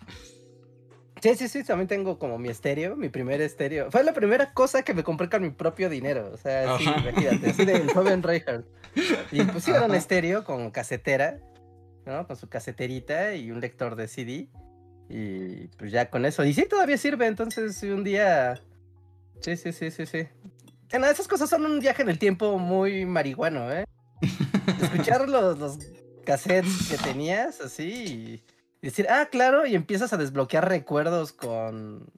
Sí, 1.23 1.35
sí, 1.35 1.49
sí, 1.49 1.64
también 1.64 1.88
tengo 1.88 2.19
como 2.19 2.38
mi 2.38 2.49
estéreo, 2.49 2.97
mi 2.97 3.09
primer 3.09 3.41
estéreo. 3.41 3.91
Fue 3.91 4.05
la 4.05 4.12
primera 4.12 4.53
cosa 4.53 4.83
que 4.83 4.95
me 4.95 5.03
compré 5.03 5.29
con 5.29 5.43
mi 5.43 5.51
propio 5.51 5.91
dinero. 5.91 6.31
O 6.33 6.37
sea, 6.37 6.79
sí, 6.79 6.85
imagínate, 6.85 7.51
así 7.51 7.64
del 7.64 7.91
joven 7.93 8.23
Reinhardt. 8.23 8.67
Y 9.33 9.43
pusieron 9.43 9.95
estéreo 9.95 10.45
con 10.45 10.71
casetera, 10.71 11.38
¿no? 12.07 12.27
Con 12.27 12.37
su 12.37 12.49
caseterita 12.49 13.35
y 13.35 13.51
un 13.51 13.61
lector 13.61 13.97
de 13.97 14.09
CD. 14.09 14.49
Y 15.09 15.68
pues 15.79 15.90
ya 15.90 16.11
con 16.11 16.25
eso. 16.25 16.44
Y 16.44 16.53
sí, 16.53 16.66
todavía 16.68 16.99
sirve. 16.99 17.27
Entonces, 17.27 17.83
un 17.83 18.05
día. 18.05 18.61
Sí, 19.40 19.57
sí, 19.57 19.73
sí, 19.73 19.90
sí, 19.90 20.07
sí. 20.07 20.29
Bueno, 20.90 21.07
esas 21.07 21.29
cosas 21.29 21.51
son 21.51 21.64
un 21.66 21.81
viaje 21.81 22.03
en 22.03 22.09
el 22.09 22.18
tiempo 22.18 22.59
muy 22.59 23.05
marihuano, 23.05 23.71
¿eh? 23.73 23.85
Escuchar 24.83 25.29
los, 25.29 25.59
los 25.59 25.78
cassettes 26.24 26.89
que 26.91 26.99
tenías, 26.99 27.61
así. 27.61 28.43
Y 28.82 28.87
decir, 28.87 29.07
ah, 29.09 29.28
claro, 29.30 29.66
y 29.66 29.74
empiezas 29.74 30.12
a 30.12 30.16
desbloquear 30.16 30.68
recuerdos 30.68 31.32
con, 31.32 32.11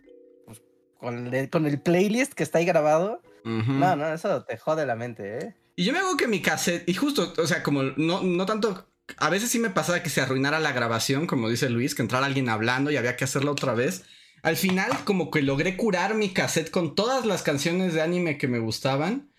pues, 0.47 0.63
con, 0.99 1.67
el, 1.67 1.81
playlist 1.81 2.33
que 2.35 2.43
está 2.43 2.59
ahí 2.59 2.65
grabado. 2.65 3.23
No, 3.45 3.97
no, 3.97 4.13
eso 4.13 4.45
te 4.45 4.59
jode 4.59 4.85
la 4.85 4.97
mente, 4.97 5.39
¿eh? 5.39 5.55
Y 5.75 5.85
yo 5.85 5.93
me 5.93 6.01
hago 6.01 6.17
que 6.17 6.29
mi 6.29 6.43
cassette, 6.43 6.87
y 6.87 6.93
justo, 6.93 7.33
o 7.39 7.47
sea, 7.47 7.63
como 7.63 7.83
no, 7.83 8.23
no 8.23 8.45
tanto, 8.45 8.90
a 9.17 9.31
veces 9.31 9.51
sí 9.51 9.59
me 9.59 9.71
pasaba 9.71 10.03
que 10.03 10.11
se 10.11 10.21
arruinara 10.21 10.61
la 10.61 10.73
grabación, 10.73 11.27
como 11.27 11.49
dice 11.49 11.71
Luis, 11.71 11.95
que 11.95 12.03
entrara 12.03 12.27
alguien 12.27 12.49
hablando 12.49 12.91
y 12.91 12.97
había 12.97 13.17
que 13.17 13.25
hacerlo 13.25 13.53
otra 13.53 13.75
vez. 13.75 14.05
Al 14.43 14.57
final, 14.57 14.91
como 15.05 15.31
que 15.31 15.43
logré 15.43 15.77
curar 15.77 16.15
mi 16.15 16.31
cassette 16.33 16.71
con 16.71 16.95
todas 16.95 17.27
las 17.27 17.43
canciones 17.43 17.95
de 17.95 18.03
anime 18.03 18.39
que 18.39 18.49
me 18.49 18.59
gustaban, 18.59 19.31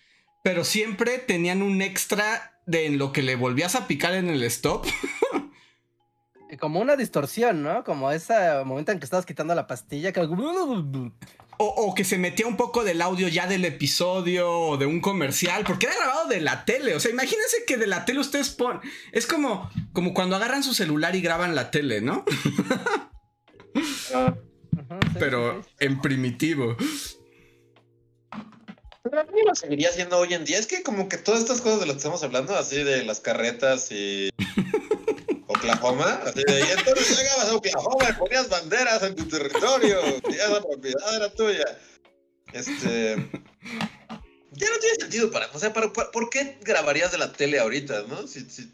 pero 0.43 0.63
siempre 0.63 1.17
tenían 1.17 1.61
un 1.61 1.81
extra 1.81 2.59
de 2.65 2.85
en 2.85 2.97
lo 2.97 3.11
que 3.11 3.23
le 3.23 3.35
volvías 3.35 3.75
a 3.75 3.87
picar 3.87 4.13
en 4.13 4.29
el 4.29 4.43
stop. 4.43 4.85
como 6.59 6.79
una 6.79 6.95
distorsión, 6.95 7.63
¿no? 7.63 7.83
Como 7.83 8.11
ese 8.11 8.33
momento 8.65 8.91
en 8.91 8.99
que 8.99 9.05
estabas 9.05 9.25
quitando 9.25 9.55
la 9.55 9.67
pastilla. 9.67 10.11
Que... 10.11 10.21
o, 11.63 11.93
que 11.93 12.03
se 12.03 12.17
metía 12.17 12.47
un 12.47 12.57
poco 12.57 12.83
del 12.83 13.01
audio 13.01 13.27
ya 13.27 13.45
del 13.47 13.65
episodio 13.65 14.49
o 14.49 14.77
de 14.77 14.85
un 14.85 14.99
comercial, 14.99 15.63
porque 15.65 15.85
era 15.85 15.95
grabado 15.95 16.27
de 16.27 16.41
la 16.41 16.65
tele. 16.65 16.95
O 16.95 16.99
sea, 16.99 17.11
imagínense 17.11 17.57
que 17.67 17.77
de 17.77 17.87
la 17.87 18.03
tele 18.05 18.19
ustedes 18.19 18.49
ponen. 18.49 18.81
Es 19.11 19.27
como, 19.27 19.69
como 19.93 20.13
cuando 20.13 20.35
agarran 20.35 20.63
su 20.63 20.73
celular 20.73 21.15
y 21.15 21.21
graban 21.21 21.55
la 21.55 21.69
tele, 21.71 22.01
¿no? 22.01 22.25
Pero 25.19 25.63
en 25.79 26.01
primitivo. 26.01 26.75
Pero 29.03 29.19
a 29.19 29.23
mí 29.23 29.41
lo 29.45 29.55
seguiría 29.55 29.89
haciendo 29.89 30.17
hoy 30.17 30.33
en 30.33 30.45
día. 30.45 30.57
Es 30.57 30.67
que 30.67 30.83
como 30.83 31.09
que 31.09 31.17
todas 31.17 31.41
estas 31.41 31.61
cosas 31.61 31.79
de 31.79 31.85
las 31.85 31.95
que 31.95 31.99
estamos 31.99 32.23
hablando, 32.23 32.55
así 32.55 32.83
de 32.83 33.03
las 33.03 33.19
carretas 33.19 33.91
y 33.91 34.29
Oklahoma, 35.61 36.21
así 36.25 36.43
de, 36.45 36.59
y 36.59 36.71
entonces 36.71 37.17
llegabas 37.17 37.49
a 37.49 37.55
Oklahoma 37.55 38.09
y 38.09 38.13
ponías 38.13 38.49
banderas 38.49 39.03
en 39.03 39.15
tu 39.15 39.27
territorio 39.27 39.99
y 40.29 40.33
esa 40.33 40.61
propiedad 40.61 41.15
era 41.15 41.33
tuya. 41.33 41.65
Este... 42.53 43.15
Ya 44.53 44.69
no 44.69 44.79
tiene 44.79 44.95
sentido 44.99 45.31
para... 45.31 45.49
O 45.53 45.59
sea, 45.59 45.71
para, 45.71 45.93
¿por 45.93 46.29
qué 46.29 46.57
grabarías 46.61 47.11
de 47.11 47.17
la 47.17 47.31
tele 47.31 47.59
ahorita, 47.59 48.03
no? 48.09 48.27
Si, 48.27 48.41
si 48.49 48.73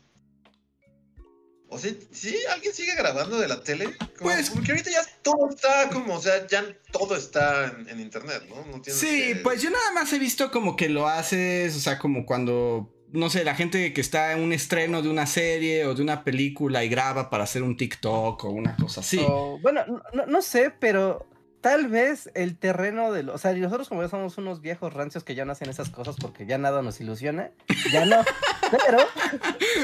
o 1.69 1.77
sea, 1.77 1.91
¿sí? 2.11 2.37
¿Alguien 2.51 2.73
sigue 2.73 2.95
grabando 2.95 3.37
de 3.39 3.47
la 3.47 3.61
tele? 3.61 3.89
pues, 4.19 4.49
porque 4.49 4.71
ahorita 4.71 4.89
ya 4.89 5.01
todo 5.21 5.49
está 5.49 5.89
como, 5.89 6.15
o 6.15 6.21
sea, 6.21 6.47
ya 6.47 6.65
todo 6.91 7.15
está 7.15 7.75
en, 7.87 7.99
internet, 7.99 8.43
¿no? 8.49 8.81
sí, 8.85 9.33
pues 9.43 9.61
yo 9.61 9.69
nada 9.69 9.91
más 9.91 10.11
he 10.13 10.19
visto 10.19 10.49
como 10.49 10.77
que 10.77 10.87
lo 10.87 11.07
haces, 11.09 11.75
o 11.75 11.79
sea, 11.79 11.99
como 11.99 12.25
cuando, 12.25 12.96
no 13.11 13.29
sé, 13.29 13.43
la 13.43 13.55
gente 13.55 13.93
que 13.93 14.01
está 14.01 14.33
en 14.33 14.41
un 14.41 14.53
estreno 14.53 15.01
de 15.01 15.09
una 15.09 15.25
serie 15.25 15.85
o 15.85 15.95
de 15.95 16.01
una 16.01 16.23
película 16.23 16.83
y 16.83 16.89
graba 16.89 17.29
para 17.29 17.45
hacer 17.45 17.63
un 17.63 17.77
TikTok 17.77 18.43
o 18.43 18.49
una 18.49 18.75
cosa 18.75 19.01
así. 19.01 19.19
bueno, 19.61 19.81
no, 20.13 20.25
no 20.25 20.41
sé, 20.41 20.71
pero 20.79 21.25
tal 21.61 21.87
vez 21.87 22.31
el 22.33 22.57
terreno 22.57 23.11
de 23.11 23.23
los. 23.23 23.35
O 23.35 23.37
sea, 23.37 23.53
nosotros 23.53 23.89
como 23.89 24.01
ya 24.01 24.09
somos 24.09 24.37
unos 24.37 24.61
viejos 24.61 24.93
rancios 24.93 25.23
que 25.23 25.35
ya 25.35 25.45
no 25.45 25.51
hacen 25.51 25.69
esas 25.69 25.89
cosas 25.89 26.15
porque 26.15 26.45
ya 26.45 26.57
nada 26.57 26.81
nos 26.81 27.01
ilusiona. 27.01 27.51
Ya 27.91 28.05
no. 28.05 28.23
pero. 28.85 28.99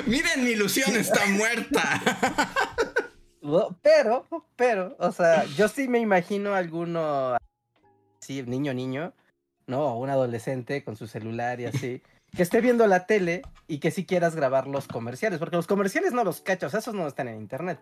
Miren, 0.05 0.43
mi 0.43 0.51
ilusión 0.51 0.95
está 0.95 1.25
muerta. 1.27 2.01
pero, 3.81 4.25
pero, 4.55 4.95
o 4.99 5.11
sea, 5.11 5.45
yo 5.57 5.67
sí 5.67 5.87
me 5.87 5.99
imagino 5.99 6.55
alguno. 6.55 7.37
Sí, 8.21 8.43
niño, 8.43 8.73
niño, 8.73 9.13
¿no? 9.67 9.87
O 9.87 9.99
un 9.99 10.09
adolescente 10.09 10.83
con 10.83 10.95
su 10.95 11.07
celular 11.07 11.59
y 11.59 11.65
así. 11.65 12.01
Que 12.35 12.43
esté 12.43 12.61
viendo 12.61 12.87
la 12.87 13.05
tele 13.05 13.43
y 13.67 13.79
que 13.79 13.91
sí 13.91 14.05
quieras 14.05 14.35
grabar 14.35 14.67
los 14.67 14.87
comerciales, 14.87 15.39
porque 15.39 15.55
los 15.55 15.67
comerciales 15.67 16.13
no 16.13 16.23
los 16.23 16.41
cachas, 16.41 16.73
esos 16.73 16.93
no 16.93 17.07
están 17.07 17.27
en 17.27 17.37
internet. 17.37 17.79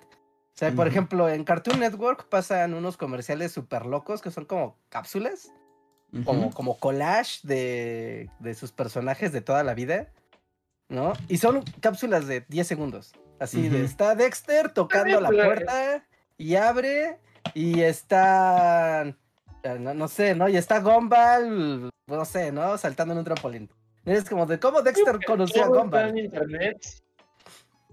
O 0.53 0.57
sea, 0.61 0.71
por 0.73 0.87
ejemplo, 0.87 1.29
en 1.29 1.43
Cartoon 1.43 1.79
Network 1.79 2.27
pasan 2.27 2.73
unos 2.73 2.97
comerciales 2.97 3.51
súper 3.51 3.85
locos 3.85 4.21
que 4.21 4.31
son 4.31 4.45
como 4.45 4.77
cápsulas, 4.89 5.51
como, 6.25 6.51
como 6.51 6.77
collage 6.77 7.39
de, 7.43 8.29
de, 8.39 8.53
sus 8.53 8.73
personajes 8.73 9.31
de 9.31 9.39
toda 9.39 9.63
la 9.63 9.73
vida, 9.73 10.09
¿no? 10.89 11.13
Y 11.29 11.37
son 11.37 11.63
cápsulas 11.79 12.27
de 12.27 12.45
10 12.49 12.67
segundos. 12.67 13.13
Así 13.39 13.69
de, 13.69 13.83
está 13.85 14.13
Dexter 14.13 14.71
tocando 14.71 15.19
la 15.19 15.29
puerta 15.29 16.05
y 16.37 16.55
abre 16.55 17.17
y 17.53 17.81
está, 17.81 19.03
eh, 19.63 19.77
no, 19.79 19.93
no, 19.93 20.07
sé, 20.07 20.35
¿no? 20.35 20.47
Y 20.49 20.57
está 20.57 20.79
Gumball, 20.79 21.89
no 22.07 22.25
sé, 22.25 22.51
¿no? 22.51 22.77
Saltando 22.77 23.13
en 23.13 23.19
un 23.19 23.25
trampolín. 23.25 23.69
Es 24.05 24.29
como 24.29 24.45
de 24.45 24.59
cómo 24.59 24.81
Dexter 24.81 25.19
conoció 25.25 25.63
a 25.63 25.67
Gumball. 25.67 26.09
en 26.09 26.17
internet 26.17 27.01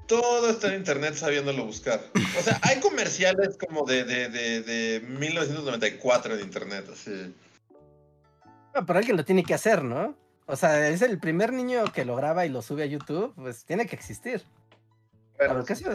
todo 0.08 0.50
está 0.50 0.68
en 0.68 0.80
internet 0.80 1.14
sabiéndolo 1.14 1.66
buscar. 1.66 2.00
O 2.38 2.42
sea, 2.42 2.58
hay 2.62 2.80
comerciales 2.80 3.56
como 3.56 3.84
de, 3.84 4.04
de, 4.04 4.28
de, 4.28 4.62
de 4.62 5.00
1994 5.00 6.34
en 6.34 6.40
internet, 6.40 6.86
así. 6.90 7.34
No, 8.74 8.86
pero 8.86 8.98
alguien 8.98 9.16
lo 9.16 9.24
tiene 9.24 9.44
que 9.44 9.54
hacer, 9.54 9.84
¿no? 9.84 10.16
O 10.46 10.56
sea, 10.56 10.88
es 10.88 11.02
el 11.02 11.18
primer 11.18 11.52
niño 11.52 11.84
que 11.92 12.06
lo 12.06 12.16
graba 12.16 12.46
y 12.46 12.48
lo 12.48 12.62
sube 12.62 12.82
a 12.82 12.86
YouTube, 12.86 13.34
pues 13.36 13.64
tiene 13.64 13.86
que 13.86 13.94
existir. 13.94 14.42
Pero, 15.36 15.62
¿qué 15.64 15.74
eso, 15.74 15.92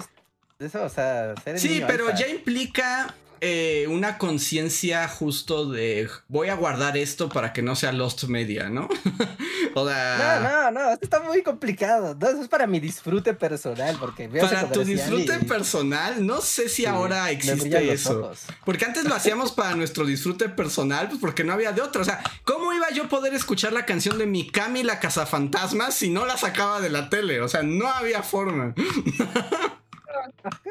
eso, 0.59 0.83
o 0.83 0.89
sea, 0.89 1.33
ser 1.43 1.59
Sí, 1.59 1.83
pero 1.85 2.13
ya 2.15 2.27
implica 2.27 3.15
eh, 3.45 3.87
una 3.89 4.17
conciencia 4.17 5.05
justo 5.09 5.69
de 5.69 6.07
voy 6.29 6.47
a 6.47 6.55
guardar 6.55 6.95
esto 6.95 7.27
para 7.27 7.51
que 7.51 7.61
no 7.61 7.75
sea 7.75 7.91
Lost 7.91 8.23
Media, 8.23 8.69
¿no? 8.69 8.87
o 9.75 9.85
sea... 9.85 10.39
No, 10.41 10.71
no, 10.71 10.71
no, 10.71 10.93
esto 10.93 11.03
está 11.03 11.19
muy 11.19 11.43
complicado. 11.43 12.17
eso 12.21 12.41
es 12.41 12.47
para 12.47 12.67
mi 12.67 12.79
disfrute 12.79 13.33
personal, 13.33 13.97
porque 13.99 14.29
Para 14.29 14.71
tu 14.71 14.85
disfrute 14.85 15.39
personal, 15.39 16.25
no 16.25 16.39
sé 16.39 16.69
si 16.69 16.85
ahora 16.85 17.31
existe 17.31 17.91
eso. 17.91 18.31
Porque 18.63 18.85
antes 18.85 19.03
lo 19.03 19.13
hacíamos 19.13 19.51
para 19.55 19.75
nuestro 19.75 20.05
disfrute 20.05 20.47
personal, 20.47 21.09
pues 21.09 21.19
porque 21.19 21.43
no 21.43 21.51
había 21.51 21.73
de 21.73 21.81
otro. 21.81 22.01
O 22.01 22.05
sea, 22.05 22.23
¿cómo 22.45 22.71
iba 22.71 22.91
yo 22.91 23.03
a 23.03 23.09
poder 23.09 23.33
escuchar 23.33 23.73
la 23.73 23.85
canción 23.85 24.17
de 24.17 24.25
Mikami 24.25 24.83
la 24.83 25.01
cazafantasmas 25.01 25.95
si 25.95 26.09
no 26.09 26.25
la 26.25 26.37
sacaba 26.37 26.79
de 26.79 26.89
la 26.89 27.09
tele? 27.09 27.41
O 27.41 27.49
sea, 27.49 27.61
no 27.61 27.89
había 27.89 28.23
forma. 28.23 28.73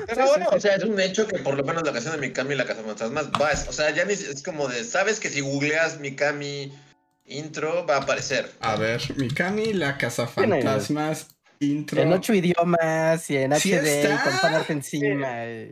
Pero 0.06 0.26
bueno, 0.26 0.46
o 0.52 0.60
sea, 0.60 0.76
es 0.76 0.84
un 0.84 1.00
hecho 1.00 1.26
que 1.26 1.38
por 1.38 1.54
lo 1.56 1.64
menos 1.64 1.82
la 1.84 1.92
canción 1.92 2.14
de 2.14 2.26
Mikami 2.26 2.54
y 2.54 2.56
la 2.56 2.66
Casa 2.66 2.82
Fantasmas 2.82 3.30
va, 3.30 3.50
o 3.68 3.72
sea, 3.72 3.90
ya 3.90 4.04
ni, 4.04 4.12
es 4.12 4.42
como 4.42 4.68
de, 4.68 4.84
sabes 4.84 5.18
que 5.18 5.30
si 5.30 5.40
googleas 5.40 5.98
Mikami 6.00 6.72
intro 7.24 7.86
va 7.86 7.96
a 7.96 8.02
aparecer. 8.02 8.50
A 8.60 8.76
ver, 8.76 9.00
Mikami, 9.16 9.72
la 9.72 9.96
Casa 9.96 10.26
Fantasmas 10.26 11.28
intro. 11.60 12.02
En 12.02 12.12
ocho 12.12 12.34
idiomas 12.34 13.30
y 13.30 13.36
en 13.36 13.52
HD 13.52 14.04
y 14.04 14.24
con 14.24 14.32
fanart 14.32 14.70
encima. 14.70 15.28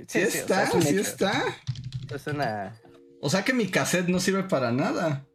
Sí, 0.06 0.20
está, 0.20 0.70
sí, 0.70 0.98
está. 0.98 1.42
Es 2.14 2.26
una... 2.26 2.80
O 3.20 3.28
sea 3.28 3.44
que 3.44 3.52
mi 3.52 3.68
cassette 3.68 4.08
no 4.08 4.18
sirve 4.18 4.44
para 4.44 4.72
nada. 4.72 5.26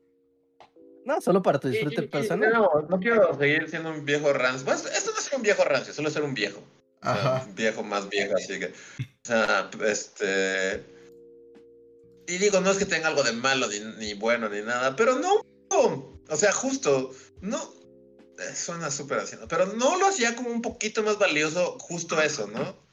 No, 1.05 1.21
solo 1.21 1.43
para 1.43 1.59
tu 1.59 1.67
disfrute 1.67 2.03
personal. 2.03 2.51
No, 2.51 2.67
no 2.89 2.99
quiero 2.99 3.37
seguir 3.37 3.69
siendo 3.69 3.91
un 3.91 4.05
viejo 4.05 4.33
rancio. 4.33 4.73
esto 4.73 5.11
no 5.11 5.19
es 5.19 5.23
ser 5.23 5.35
un 5.35 5.43
viejo 5.43 5.63
rancio, 5.63 5.93
solo 5.93 6.09
ser 6.09 6.23
un 6.23 6.33
viejo 6.33 6.63
viejo 7.55 7.83
más 7.83 8.09
viejo, 8.09 8.33
así 8.35 8.59
que. 8.59 8.67
O 8.67 9.27
sea, 9.27 9.69
este. 9.85 10.83
Y 12.27 12.37
digo, 12.37 12.59
no 12.61 12.71
es 12.71 12.77
que 12.77 12.85
tenga 12.85 13.07
algo 13.07 13.23
de 13.23 13.33
malo, 13.33 13.67
ni, 13.97 14.13
bueno, 14.15 14.49
ni 14.49 14.61
nada, 14.61 14.95
pero 14.95 15.19
no. 15.19 15.41
O 15.69 16.35
sea, 16.37 16.51
justo. 16.51 17.11
No. 17.41 17.73
Eh, 18.39 18.55
suena 18.55 18.91
súper 18.91 19.19
haciendo. 19.19 19.47
Pero 19.47 19.67
no 19.67 19.97
lo 19.97 20.07
hacía 20.07 20.35
como 20.35 20.49
un 20.49 20.61
poquito 20.61 21.03
más 21.03 21.17
valioso, 21.19 21.77
justo 21.79 22.21
eso, 22.21 22.47
¿no? 22.47 22.85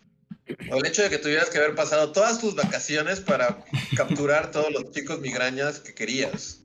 O 0.71 0.77
el 0.77 0.87
hecho 0.87 1.03
de 1.03 1.11
que 1.11 1.19
tuvieras 1.19 1.51
que 1.51 1.59
haber 1.59 1.75
pasado 1.75 2.13
todas 2.13 2.41
tus 2.41 2.55
vacaciones 2.55 3.21
para 3.21 3.65
capturar 3.97 4.51
todos 4.51 4.71
los 4.73 4.91
chicos 4.93 5.21
migrañas 5.21 5.81
que 5.81 5.95
querías. 5.95 6.61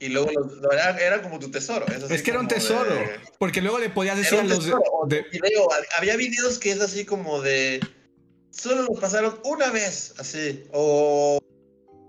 Y 0.00 0.08
luego 0.08 0.30
era, 0.72 1.22
como 1.22 1.38
tu 1.38 1.50
tesoro. 1.50 1.86
Es, 1.86 2.22
que 2.22 2.30
era 2.30 2.40
un 2.40 2.48
tesoro. 2.48 2.94
porque 3.38 3.60
luego 3.60 3.78
le 3.78 3.90
podías 3.90 4.16
decir 4.16 4.38
a 4.38 4.44
los. 4.44 4.66
De... 4.66 5.24
había 5.96 6.16
videos 6.16 6.58
que 6.58 6.72
es 6.72 6.80
así 6.80 7.04
como 7.04 7.40
de. 7.40 7.80
Solo 8.50 8.82
lo 8.82 9.00
pasaron 9.00 9.40
una 9.44 9.70
vez, 9.70 10.14
así. 10.18 10.64
O. 10.72 11.38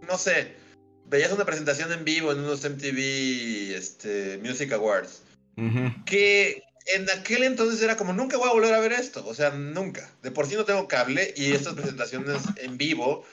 No 0.08 0.18
sé. 0.18 0.56
Veías 1.06 1.32
una 1.32 1.46
presentación 1.46 1.92
en 1.92 2.04
vivo 2.04 2.32
en 2.32 2.40
unos 2.40 2.64
MTV 2.64 3.76
este, 3.76 4.40
Music 4.40 4.72
Awards. 4.74 5.22
Que 6.06 6.64
en 6.88 7.10
aquel 7.10 7.44
entonces 7.44 7.82
era 7.82 7.96
como, 7.96 8.12
nunca 8.12 8.38
voy 8.38 8.50
a 8.50 8.54
volver 8.54 8.74
a 8.74 8.80
ver 8.80 8.94
esto. 8.94 9.26
O 9.26 9.34
sea, 9.34 9.52
nunca. 9.52 10.12
De 10.22 10.32
por 10.32 10.48
sí 10.48 10.56
no 10.56 10.66
tengo 10.66 10.88
cable 10.88 11.34
y 11.38 11.54
estas 11.54 11.76
presentaciones 11.76 12.42
en 12.58 12.78
vivo 12.78 13.24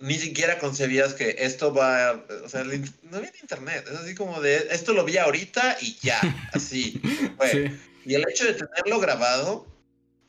ni 0.00 0.14
siquiera 0.14 0.58
concebías 0.58 1.14
que 1.14 1.36
esto 1.38 1.74
va, 1.74 2.24
o 2.44 2.48
sea, 2.48 2.64
no 2.64 3.16
había 3.16 3.32
internet, 3.40 3.84
es 3.90 3.98
así 3.98 4.14
como 4.14 4.40
de, 4.40 4.68
esto 4.70 4.92
lo 4.92 5.04
vi 5.04 5.18
ahorita 5.18 5.78
y 5.80 5.96
ya, 6.02 6.20
así. 6.52 7.00
Y 8.04 8.14
el 8.14 8.24
hecho 8.28 8.44
de 8.44 8.54
tenerlo 8.54 9.00
grabado, 9.00 9.66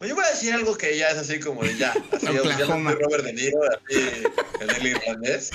yo 0.07 0.15
voy 0.15 0.23
a 0.23 0.29
decir 0.29 0.53
algo 0.53 0.77
que 0.77 0.97
ya 0.97 1.09
es 1.09 1.17
así 1.17 1.41
como 1.41 1.61
de 1.61 1.75
ya, 1.77 1.93
así, 2.13 2.27
Oklahoma. 2.27 2.93
Robert 2.93 3.25
De 3.25 3.33
Niro, 3.33 3.59
así, 3.63 4.23
en 4.61 4.69
el 4.69 4.87
irlandés, 4.87 5.51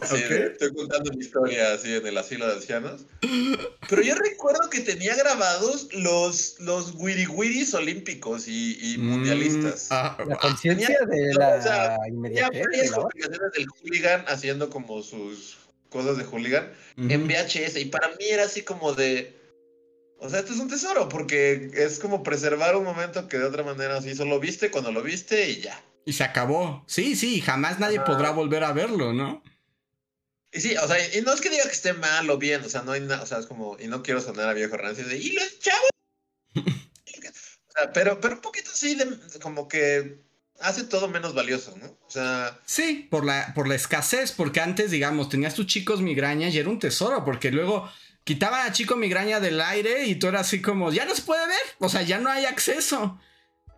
así, 0.00 0.16
estoy 0.16 0.74
contando 0.74 1.12
mi 1.12 1.20
historia 1.20 1.74
así 1.74 1.94
en 1.94 2.04
el 2.04 2.18
asilo 2.18 2.48
de 2.48 2.54
ancianos. 2.54 3.02
Pero 3.88 4.02
yo 4.02 4.16
recuerdo 4.16 4.68
que 4.68 4.80
tenía 4.80 5.14
grabados 5.14 5.88
los, 5.92 6.56
los 6.58 6.94
wiri 6.96 7.28
wiris 7.28 7.72
olímpicos 7.72 8.48
y, 8.48 8.78
y 8.80 8.98
mm, 8.98 9.10
mundialistas. 9.10 9.86
Ah, 9.90 10.18
la 10.26 10.36
conciencia 10.36 10.98
de 11.06 11.34
la 11.34 11.56
o 11.56 11.62
sea, 11.62 11.96
inmediatez. 12.08 12.90
varias 12.90 13.30
del 13.30 13.66
hooligan 13.66 14.24
haciendo 14.26 14.70
como 14.70 15.02
sus 15.04 15.56
cosas 15.88 16.18
de 16.18 16.24
hooligan 16.24 16.72
en 16.96 17.28
VHS 17.28 17.76
y 17.76 17.86
para 17.86 18.08
mí 18.08 18.26
era 18.28 18.44
así 18.44 18.62
como 18.62 18.92
de 18.92 19.37
o 20.20 20.28
sea, 20.28 20.40
esto 20.40 20.52
es 20.52 20.58
un 20.58 20.68
tesoro 20.68 21.08
porque 21.08 21.70
es 21.74 21.98
como 21.98 22.22
preservar 22.22 22.76
un 22.76 22.84
momento 22.84 23.28
que 23.28 23.38
de 23.38 23.44
otra 23.44 23.62
manera 23.62 23.96
así 23.96 24.14
solo 24.14 24.40
viste 24.40 24.70
cuando 24.70 24.92
lo 24.92 25.02
viste 25.02 25.50
y 25.50 25.60
ya. 25.60 25.82
Y 26.04 26.12
se 26.12 26.24
acabó. 26.24 26.84
Sí, 26.86 27.16
sí, 27.16 27.40
jamás 27.40 27.78
nadie 27.78 28.00
podrá 28.00 28.30
volver 28.30 28.64
a 28.64 28.72
verlo, 28.72 29.12
¿no? 29.12 29.42
Y 30.50 30.60
sí, 30.60 30.74
o 30.76 30.88
sea, 30.88 30.96
y 31.14 31.20
no 31.20 31.32
es 31.32 31.40
que 31.40 31.50
diga 31.50 31.64
que 31.64 31.72
esté 31.72 31.92
mal 31.92 32.28
o 32.30 32.38
bien, 32.38 32.64
o 32.64 32.68
sea, 32.68 32.82
no 32.82 32.92
hay 32.92 33.02
nada, 33.02 33.22
o 33.22 33.26
sea, 33.26 33.38
es 33.38 33.46
como, 33.46 33.76
y 33.78 33.86
no 33.86 34.02
quiero 34.02 34.20
sonar 34.20 34.48
a 34.48 34.54
viejo 34.54 34.76
rancio 34.76 35.06
de, 35.06 35.18
y 35.18 35.32
los 35.32 35.58
chavos. 35.60 35.90
o 36.54 37.72
sea, 37.72 37.92
pero, 37.92 38.20
pero 38.20 38.36
un 38.36 38.40
poquito 38.40 38.70
así 38.72 38.94
de, 38.94 39.06
como 39.42 39.68
que, 39.68 40.22
hace 40.60 40.84
todo 40.84 41.08
menos 41.08 41.34
valioso, 41.34 41.76
¿no? 41.76 41.86
O 42.06 42.10
sea... 42.10 42.58
Sí, 42.64 43.06
por 43.10 43.24
la, 43.24 43.52
por 43.54 43.68
la 43.68 43.74
escasez, 43.74 44.32
porque 44.32 44.60
antes, 44.60 44.90
digamos, 44.90 45.28
tenías 45.28 45.54
tus 45.54 45.66
chicos 45.66 46.00
migraña 46.00 46.48
y 46.48 46.58
era 46.58 46.70
un 46.70 46.78
tesoro, 46.78 47.24
porque 47.24 47.50
luego 47.50 47.88
quitaban 48.28 48.66
a 48.66 48.72
chico 48.72 48.94
migraña 48.94 49.40
del 49.40 49.58
aire 49.58 50.04
y 50.04 50.16
tú 50.16 50.26
eras 50.26 50.42
así 50.42 50.60
como, 50.60 50.92
ya 50.92 51.06
no 51.06 51.14
se 51.14 51.22
puede 51.22 51.46
ver, 51.46 51.56
o 51.78 51.88
sea, 51.88 52.02
ya 52.02 52.18
no 52.18 52.28
hay 52.28 52.44
acceso. 52.44 53.18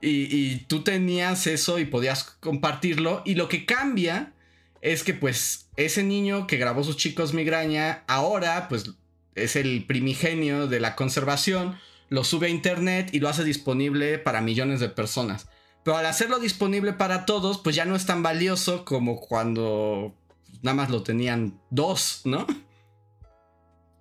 Y, 0.03 0.27
y 0.37 0.57
tú 0.67 0.83
tenías 0.83 1.47
eso 1.47 1.79
y 1.79 1.85
podías 1.85 2.25
compartirlo. 2.25 3.23
Y 3.25 3.37
lo 3.37 3.49
que 3.49 3.65
cambia 3.65 4.33
es 4.81 5.05
que 5.05 5.15
pues 5.15 5.69
ese 5.77 6.03
niño 6.03 6.49
que 6.49 6.57
grabó 6.57 6.83
sus 6.83 6.97
chicos 6.97 7.33
migraña, 7.33 8.03
ahora 8.09 8.69
pues 8.69 8.91
es 9.37 9.55
el 9.55 9.87
primigenio 9.87 10.67
de 10.67 10.81
la 10.81 10.97
conservación, 10.97 11.79
lo 12.09 12.25
sube 12.25 12.49
a 12.49 12.51
internet 12.51 13.11
y 13.13 13.21
lo 13.21 13.29
hace 13.29 13.45
disponible 13.45 14.19
para 14.19 14.41
millones 14.41 14.81
de 14.81 14.89
personas. 14.89 15.47
Pero 15.85 15.97
al 15.97 16.07
hacerlo 16.07 16.41
disponible 16.41 16.93
para 16.93 17.25
todos, 17.25 17.59
pues 17.59 17.77
ya 17.77 17.85
no 17.85 17.95
es 17.95 18.05
tan 18.05 18.25
valioso 18.25 18.85
como 18.85 19.21
cuando 19.21 20.13
nada 20.61 20.75
más 20.75 20.91
lo 20.91 21.05
tenían 21.05 21.61
dos, 21.71 22.23
¿no? 22.25 22.49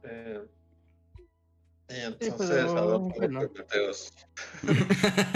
Pues, 0.01 0.39
entonces, 2.21 2.65
no, 2.65 2.77
Adolfo. 2.77 3.15
López 3.27 3.29
Mateos. 3.31 4.13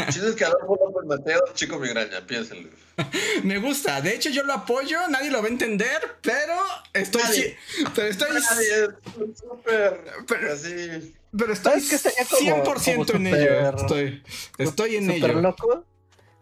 Chiste 0.09 0.29
es 0.29 0.35
que 0.35 0.45
Adolfo 0.45 0.77
López 0.79 1.05
Mateos, 1.07 1.53
chico 1.55 1.79
migraña, 1.79 2.21
piénsenlo. 2.27 2.69
Me 3.43 3.57
gusta, 3.57 4.01
de 4.01 4.13
hecho 4.13 4.29
yo 4.29 4.43
lo 4.43 4.53
apoyo, 4.53 4.99
nadie 5.09 5.31
lo 5.31 5.41
va 5.41 5.47
a 5.47 5.51
entender, 5.51 5.99
pero 6.21 6.53
estoy... 6.93 7.23
Nadie. 7.23 7.57
Pero 7.95 8.07
estoy... 8.07 8.29
Nadie 8.33 8.83
es 8.85 9.37
súper 9.39 10.03
Pero- 10.27 10.53
así. 10.53 11.15
Pero 11.35 11.53
estoy 11.53 11.81
¿Sabes 11.81 11.89
qué 11.89 11.95
estaría 12.21 12.61
como- 12.63 12.75
100% 12.75 12.95
como 13.11 13.27
en 13.27 13.27
ello. 13.33 13.69
Estoy, 13.75 14.23
estoy 14.59 14.95
en 14.97 15.05
Súper 15.11 15.31
ello. 15.31 15.41
loco. 15.41 15.85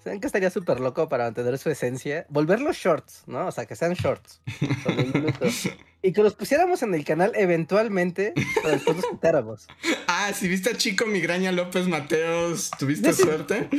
¿Saben 0.03 0.19
que 0.19 0.27
estaría 0.27 0.49
súper 0.49 0.81
loco 0.81 1.07
para 1.07 1.23
mantener 1.25 1.57
su 1.57 1.69
esencia? 1.69 2.25
Volverlos 2.27 2.75
shorts, 2.75 3.23
¿no? 3.27 3.47
O 3.47 3.51
sea, 3.53 3.65
que 3.65 3.77
sean 3.77 3.93
shorts. 3.93 4.41
son. 4.83 5.33
Y 6.03 6.13
que 6.13 6.23
los 6.23 6.33
pusiéramos 6.33 6.81
en 6.81 6.95
el 6.95 7.05
canal 7.05 7.31
eventualmente, 7.35 8.33
pero 8.55 8.69
después 8.69 8.97
los 8.97 9.05
quitáramos. 9.07 9.67
Ah, 10.13 10.33
si 10.33 10.47
viste 10.49 10.69
a 10.71 10.77
Chico 10.77 11.05
Migraña 11.05 11.51
López 11.53 11.87
Mateos, 11.87 12.69
¿tuviste 12.77 13.13
Sí. 13.13 13.23
suerte? 13.23 13.69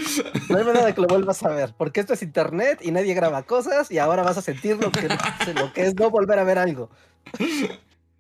No 0.49 0.57
hay 0.57 0.65
manera 0.65 0.87
de 0.87 0.95
que 0.95 1.01
lo 1.03 1.07
vuelvas 1.07 1.43
a 1.43 1.49
ver, 1.51 1.75
porque 1.77 2.01
esto 2.01 2.15
es 2.15 2.23
internet 2.23 2.79
y 2.83 2.91
nadie 2.91 3.13
graba 3.13 3.43
cosas 3.43 3.91
y 3.91 3.99
ahora 3.99 4.23
vas 4.23 4.39
a 4.39 4.43
sentir 4.43 4.77
lo 4.79 4.91
que, 4.91 5.09
lo 5.55 5.73
que 5.75 5.83
es 5.87 5.95
no 5.95 6.11
volver 6.11 6.39
a 6.39 6.45
ver 6.45 6.59
algo. 6.59 6.91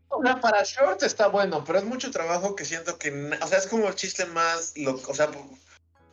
O 0.09 0.23
sea, 0.23 0.41
para 0.41 0.63
short 0.63 1.03
está 1.03 1.29
bueno, 1.29 1.65
pero 1.65 1.79
es 1.79 1.85
mucho 1.85 2.11
trabajo 2.11 2.55
que 2.55 2.65
siento 2.67 2.99
que. 2.99 3.11
O 3.41 3.47
sea, 3.47 3.59
es 3.59 3.67
como 3.67 3.89
el 3.89 3.95
chiste 3.95 4.27
más. 4.27 4.75
Lo, 4.77 4.95
o 5.09 5.15
sea, 5.15 5.29
po- 5.31 5.59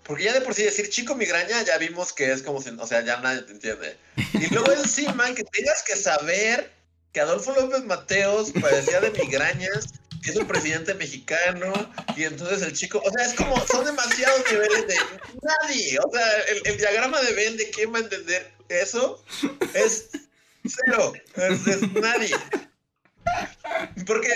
porque 0.03 0.23
ya 0.23 0.33
de 0.33 0.41
por 0.41 0.53
sí 0.53 0.63
decir 0.63 0.89
chico 0.89 1.15
migraña 1.15 1.61
ya 1.63 1.77
vimos 1.77 2.13
que 2.13 2.31
es 2.31 2.41
como 2.41 2.61
si. 2.61 2.69
O 2.69 2.87
sea, 2.87 3.03
ya 3.03 3.19
nadie 3.19 3.41
te 3.41 3.51
entiende. 3.51 3.97
Y 4.33 4.53
luego 4.53 4.71
encima 4.71 5.25
que 5.35 5.43
tengas 5.43 5.83
que 5.83 5.97
saber 5.97 6.71
que 7.11 7.19
Adolfo 7.19 7.53
López 7.53 7.83
Mateos 7.85 8.51
padecía 8.59 9.01
de 9.01 9.11
migrañas, 9.11 9.93
que 10.23 10.31
es 10.31 10.35
un 10.35 10.47
presidente 10.47 10.93
mexicano, 10.93 11.73
y 12.15 12.23
entonces 12.23 12.61
el 12.61 12.73
chico. 12.73 13.01
O 13.03 13.11
sea, 13.11 13.25
es 13.25 13.33
como. 13.33 13.59
Son 13.67 13.85
demasiados 13.85 14.43
niveles 14.51 14.87
de. 14.87 14.95
Nadie. 15.41 15.97
O 15.99 16.11
sea, 16.11 16.41
el, 16.43 16.61
el 16.65 16.77
diagrama 16.77 17.21
de 17.21 17.33
Venn 17.33 17.57
de 17.57 17.69
quién 17.69 17.93
va 17.93 17.97
a 17.97 18.01
entender 18.01 18.51
eso 18.69 19.23
es 19.73 20.09
cero. 20.65 21.13
Es, 21.35 21.67
es 21.67 21.93
nadie. 21.93 22.35
Porque 24.05 24.29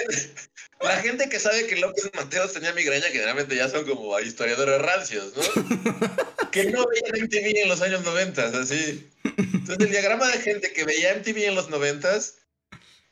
la 0.82 0.98
gente 0.98 1.30
que 1.30 1.40
sabe 1.40 1.68
que 1.68 1.78
López 1.78 2.10
Mateos 2.14 2.54
tenía 2.54 2.74
migraña 2.74 3.06
generalmente 3.08 3.56
ya 3.56 3.70
son 3.70 3.86
como 3.86 4.20
historiadores 4.20 4.82
rancios, 4.82 5.34
¿no? 5.36 6.52
Que 6.52 6.66
no 6.66 6.86
veían 6.86 7.26
MTV 7.26 7.64
en 7.64 7.70
los 7.70 7.82
años 7.82 8.04
90, 8.04 8.46
así. 8.60 9.10
Entonces 9.24 9.78
el 9.80 9.92
diagrama 9.92 10.28
de 10.28 10.40
gente 10.40 10.74
que 10.74 10.84
veía 10.84 11.16
MTV 11.16 11.46
en 11.46 11.56
los 11.56 11.70
90 11.70 12.20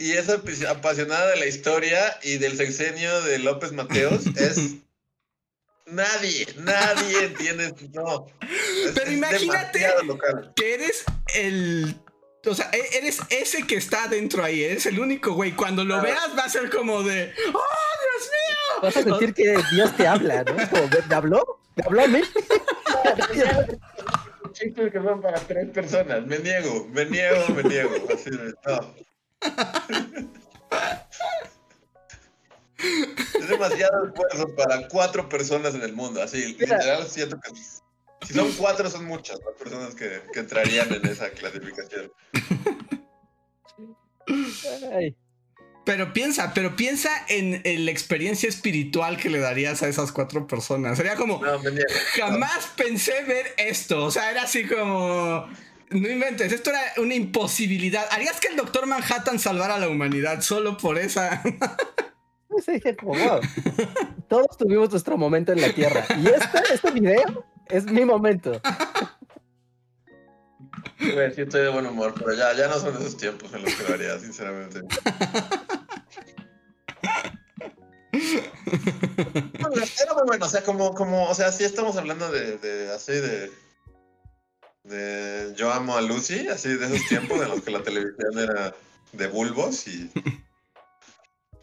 y 0.02 0.12
es 0.14 0.28
api- 0.30 0.66
apasionada 0.68 1.30
de 1.32 1.38
la 1.38 1.46
historia 1.46 2.18
y 2.24 2.38
del 2.38 2.58
sexenio 2.58 3.22
de 3.22 3.40
López 3.40 3.72
Mateos 3.72 4.26
es... 4.38 4.76
Nadie, 5.88 6.48
nadie 6.58 7.26
entiende, 7.26 7.74
no. 7.94 8.28
Pero 8.40 9.08
es 9.08 9.12
imagínate-. 9.18 9.90
Que 10.56 10.74
eres 10.76 11.04
el. 11.36 11.96
O 12.46 12.56
sea, 12.56 12.70
e- 12.72 12.98
eres 12.98 13.20
ese 13.30 13.68
que 13.68 13.76
está 13.76 14.08
dentro 14.08 14.42
ahí, 14.44 14.64
eres 14.64 14.86
el 14.86 15.00
único 15.00 15.34
güey. 15.34 15.52
Cuando 15.52 15.84
lo 15.84 16.02
veas 16.02 16.30
va 16.38 16.44
a 16.46 16.50
ser 16.50 16.70
como 16.70 17.04
de. 17.04 17.34
¡Oh, 17.54 17.62
Vas 18.82 18.96
a 18.96 19.04
sentir 19.04 19.34
que 19.34 19.58
Dios 19.74 19.96
te 19.98 20.08
habla, 20.08 20.44
¿no? 20.44 20.56
Como, 20.70 20.88
¿me 21.10 21.16
habló? 21.16 21.60
¿Me 21.76 21.84
habló 21.84 22.04
a 22.04 22.08
mí? 22.08 22.22
Chistes 24.54 24.92
que 24.92 25.00
son 25.00 25.22
para 25.22 25.40
tres 25.42 25.70
personas. 25.72 26.26
Me 26.26 26.40
niego, 26.40 26.88
me 26.92 27.06
niego, 27.06 27.48
me 27.56 27.64
niego. 27.64 27.92
Así 28.14 28.30
de, 28.30 28.54
no. 28.66 28.96
Es 33.40 33.48
demasiado 33.48 34.08
esfuerzo 34.08 34.56
para 34.56 34.88
cuatro 34.88 35.30
personas 35.30 35.76
en 35.76 35.82
el 35.82 35.94
mundo. 35.94 36.22
Así, 36.22 36.56
Mira. 36.60 36.78
literal, 36.78 37.08
siento 37.08 37.40
que 37.40 37.52
si 38.28 38.34
son 38.34 38.52
cuatro, 38.54 38.90
son 38.90 39.06
muchas 39.06 39.40
las 39.46 39.56
personas 39.56 39.96
que, 39.96 40.22
que 40.34 40.40
entrarían 40.40 40.94
en 40.94 41.06
esa 41.06 41.30
clasificación. 41.32 42.12
Ay, 44.94 45.16
Pero 45.86 46.14
piensa, 46.14 46.54
pero 46.54 46.76
piensa 46.76 47.10
en, 47.28 47.62
en 47.64 47.86
la 47.86 47.92
experiencia 47.92 48.48
espiritual 48.48 49.18
que 49.18 49.30
le 49.30 49.40
darías 49.40 49.82
a 49.84 49.88
esas 49.88 50.12
cuatro 50.12 50.48
personas. 50.48 50.98
Sería 50.98 51.16
como. 51.16 51.44
No. 51.44 51.60
Jamás 52.16 52.68
pensé 52.76 53.24
ver 53.24 53.48
esto. 53.58 54.06
O 54.06 54.12
sea, 54.12 54.30
era 54.32 54.44
así 54.44 54.68
como. 54.68 55.48
No 55.92 56.10
inventes, 56.10 56.52
esto 56.54 56.70
era 56.70 56.80
una 56.98 57.14
imposibilidad. 57.14 58.06
¿Harías 58.12 58.40
que 58.40 58.48
el 58.48 58.56
Doctor 58.56 58.88
Manhattan 58.88 59.40
salvara 59.40 59.76
a 59.76 59.80
la 59.80 59.90
humanidad 59.90 60.42
solo 60.42 60.78
por 60.78 60.98
esa? 60.98 61.44
como, 63.00 63.14
wow. 63.14 63.42
Todos 64.30 64.58
tuvimos 64.58 64.90
nuestro 64.90 65.18
momento 65.18 65.52
en 65.52 65.62
la 65.62 65.74
Tierra. 65.74 66.06
Y 66.18 66.28
este, 66.28 66.74
este 66.74 66.92
video 66.92 67.46
es 67.68 67.86
mi 67.86 68.06
momento. 68.06 68.62
Sí 70.98 71.42
estoy 71.42 71.62
de 71.62 71.70
buen 71.70 71.86
humor, 71.86 72.14
pero 72.18 72.34
ya, 72.34 72.54
ya 72.54 72.68
no 72.68 72.80
son 72.80 72.96
esos 72.96 73.18
tiempos 73.18 73.54
en 73.54 73.64
los 73.64 73.74
que 73.76 73.84
lo 73.84 73.94
haría, 73.96 74.20
sinceramente. 74.20 74.82
Bueno, 79.60 79.76
Era 79.76 80.14
muy 80.14 80.24
bueno, 80.28 80.46
o 80.46 80.50
sea, 80.50 80.64
como, 80.64 80.94
como, 80.94 81.30
o 81.30 81.36
sea, 81.36 81.52
sí 81.52 81.64
estamos 81.64 81.98
hablando 81.98 82.32
de, 82.32 82.58
de 82.58 82.94
así 82.94 83.14
de, 83.14 83.52
de 84.84 85.54
Yo 85.56 85.72
amo 85.72 85.96
a 85.96 86.02
Lucy, 86.02 86.48
así 86.48 86.70
de 86.76 86.86
esos 86.86 87.08
tiempos 87.08 87.42
en 87.42 87.50
los 87.50 87.62
que 87.62 87.72
la 87.72 87.84
televisión 87.84 88.38
era 88.38 88.74
de 89.14 89.28
bulbos 89.28 89.88
y... 89.88 90.12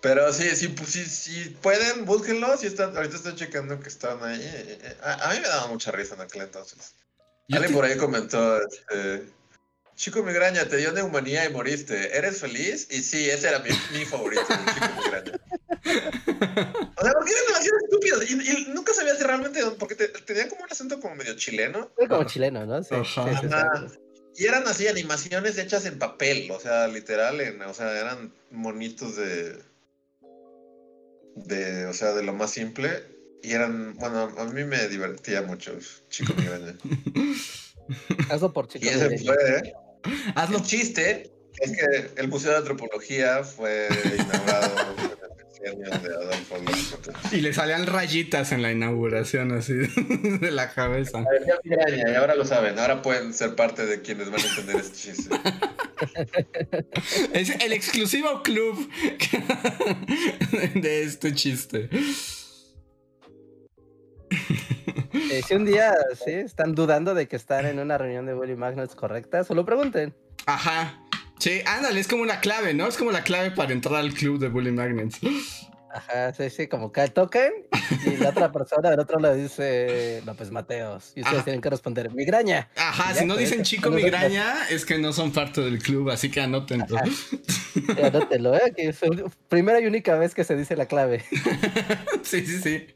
Pero 0.00 0.32
sí, 0.32 0.48
sí, 0.54 0.68
pues, 0.68 0.90
sí, 0.90 1.04
sí 1.06 1.56
pueden, 1.60 2.04
búsquenlo, 2.04 2.56
si 2.56 2.68
están, 2.68 2.96
ahorita 2.96 3.16
estoy 3.16 3.34
checando 3.34 3.80
que 3.80 3.88
están 3.88 4.22
ahí. 4.22 4.40
eh, 4.40 4.78
eh, 4.80 4.96
A, 5.02 5.30
a 5.30 5.34
mí 5.34 5.40
me 5.40 5.48
daba 5.48 5.66
mucha 5.66 5.90
risa 5.90 6.14
en 6.14 6.20
aquel 6.20 6.42
entonces. 6.42 6.94
Yo 7.48 7.56
Alguien 7.56 7.72
te- 7.72 7.74
por 7.74 7.84
ahí 7.84 7.96
comentó, 7.96 8.60
este, 8.62 9.28
Chico 9.98 10.22
Migraña, 10.22 10.64
te 10.68 10.76
dio 10.76 10.92
neumonía 10.92 11.44
y 11.44 11.52
moriste. 11.52 12.16
¿Eres 12.16 12.38
feliz? 12.40 12.86
Y 12.88 13.02
sí, 13.02 13.28
ese 13.28 13.48
era 13.48 13.58
mi, 13.58 13.70
mi 13.98 14.04
favorito, 14.04 14.42
Chico 14.46 14.86
Migraña. 15.04 15.32
O 16.96 17.02
sea, 17.02 17.12
porque 17.12 17.32
eran 17.32 17.46
demasiado 17.48 17.78
estúpidos. 17.84 18.30
Y, 18.30 18.34
y 18.34 18.66
nunca 18.72 18.94
sabía 18.94 19.16
si 19.16 19.24
realmente, 19.24 19.60
porque 19.76 19.96
te- 19.96 20.06
tenía 20.08 20.48
como 20.48 20.62
un 20.62 20.70
acento 20.70 21.00
como 21.00 21.16
medio 21.16 21.34
chileno. 21.34 21.90
Es 21.98 22.08
como 22.08 22.22
chileno, 22.24 22.64
¿no? 22.64 22.80
Sí, 22.84 22.94
Ajá. 22.94 23.04
sí, 23.24 23.38
sí, 23.40 23.48
sí. 23.48 23.54
Ajá. 23.54 23.86
Y 24.36 24.46
eran 24.46 24.68
así 24.68 24.86
animaciones 24.86 25.58
hechas 25.58 25.84
en 25.84 25.98
papel, 25.98 26.48
o 26.52 26.60
sea, 26.60 26.86
literal, 26.86 27.40
en, 27.40 27.60
o 27.62 27.74
sea, 27.74 27.98
eran 27.98 28.32
monitos 28.52 29.16
de, 29.16 29.58
de, 31.34 31.86
o 31.86 31.92
sea, 31.92 32.12
de 32.12 32.22
lo 32.22 32.32
más 32.34 32.52
simple. 32.52 33.02
Y 33.42 33.50
eran, 33.52 33.96
bueno, 33.96 34.32
a 34.38 34.44
mí 34.44 34.62
me 34.62 34.86
divertía 34.86 35.42
mucho, 35.42 35.76
Chico 36.08 36.34
Migraña. 36.34 36.76
Hazlo 38.30 38.52
por 38.52 38.68
ese 38.72 39.18
fue, 39.18 39.34
¿eh? 39.34 39.72
Hazlo. 40.34 40.58
El 40.58 40.64
chiste 40.64 41.30
es 41.60 41.72
que 41.72 42.20
el 42.20 42.28
Museo 42.28 42.52
de 42.52 42.58
Antropología 42.58 43.42
fue 43.42 43.88
inaugurado 44.16 44.74
en 45.64 45.84
el 45.84 46.02
de 46.02 46.14
Adolfo 46.14 46.56
López. 46.58 47.32
Y 47.32 47.40
le 47.40 47.52
salían 47.52 47.86
rayitas 47.86 48.52
en 48.52 48.62
la 48.62 48.70
inauguración 48.70 49.52
así 49.52 49.74
de 50.40 50.50
la 50.50 50.72
cabeza. 50.72 51.24
Y 51.64 52.14
ahora 52.14 52.34
lo 52.34 52.44
saben, 52.44 52.78
ahora 52.78 53.02
pueden 53.02 53.34
ser 53.34 53.54
parte 53.54 53.86
de 53.86 54.00
quienes 54.00 54.30
van 54.30 54.40
a 54.40 54.44
entender 54.44 54.76
este 54.76 54.96
chiste. 54.96 55.34
Es 57.32 57.50
el 57.50 57.72
exclusivo 57.72 58.42
club 58.42 58.88
de 60.74 61.02
este 61.02 61.34
chiste. 61.34 61.88
Eh, 65.30 65.42
si 65.46 65.54
un 65.54 65.64
día 65.64 65.94
sí, 66.24 66.32
están 66.32 66.74
dudando 66.74 67.14
de 67.14 67.28
que 67.28 67.36
están 67.36 67.66
en 67.66 67.78
una 67.78 67.98
reunión 67.98 68.24
de 68.26 68.34
Bully 68.34 68.56
Magnets 68.56 68.94
correcta, 68.94 69.44
solo 69.44 69.64
pregunten. 69.64 70.14
Ajá. 70.46 71.00
Sí, 71.38 71.60
ándale, 71.66 72.00
es 72.00 72.08
como 72.08 72.22
una 72.22 72.40
clave, 72.40 72.74
¿no? 72.74 72.86
Es 72.86 72.96
como 72.96 73.12
la 73.12 73.22
clave 73.22 73.50
para 73.50 73.72
entrar 73.72 73.96
al 73.96 74.12
club 74.12 74.38
de 74.38 74.48
Bully 74.48 74.72
Magnets. 74.72 75.18
Ajá, 75.92 76.32
sí, 76.34 76.50
sí, 76.50 76.66
como 76.66 76.92
que 76.92 77.08
tocan 77.08 77.50
y 78.04 78.16
la 78.16 78.30
otra 78.30 78.52
persona 78.52 78.90
del 78.90 79.00
otro 79.00 79.18
le 79.18 79.34
dice 79.34 80.22
López 80.26 80.50
Mateos. 80.50 81.12
Y 81.14 81.20
ustedes 81.20 81.38
Ajá. 81.38 81.44
tienen 81.44 81.60
que 81.62 81.70
responder, 81.70 82.12
migraña. 82.12 82.68
Ajá, 82.76 83.12
ya 83.14 83.20
si 83.20 83.26
no 83.26 83.36
dicen 83.36 83.62
chico 83.62 83.90
migraña, 83.90 84.68
es 84.68 84.84
que 84.84 84.98
no 84.98 85.12
son 85.12 85.32
parte 85.32 85.60
del 85.60 85.78
club, 85.82 86.10
así 86.10 86.30
que 86.30 86.40
anótenlo. 86.40 86.96
Ajá. 86.96 87.06
Sí, 87.06 88.02
anótelo, 88.02 88.54
¿eh? 88.54 88.72
Que 88.76 88.88
es 88.88 89.00
la 89.02 89.30
primera 89.48 89.80
y 89.80 89.86
única 89.86 90.16
vez 90.16 90.34
que 90.34 90.44
se 90.44 90.56
dice 90.56 90.76
la 90.76 90.86
clave. 90.86 91.24
Sí, 92.22 92.44
sí, 92.44 92.60
sí. 92.60 92.86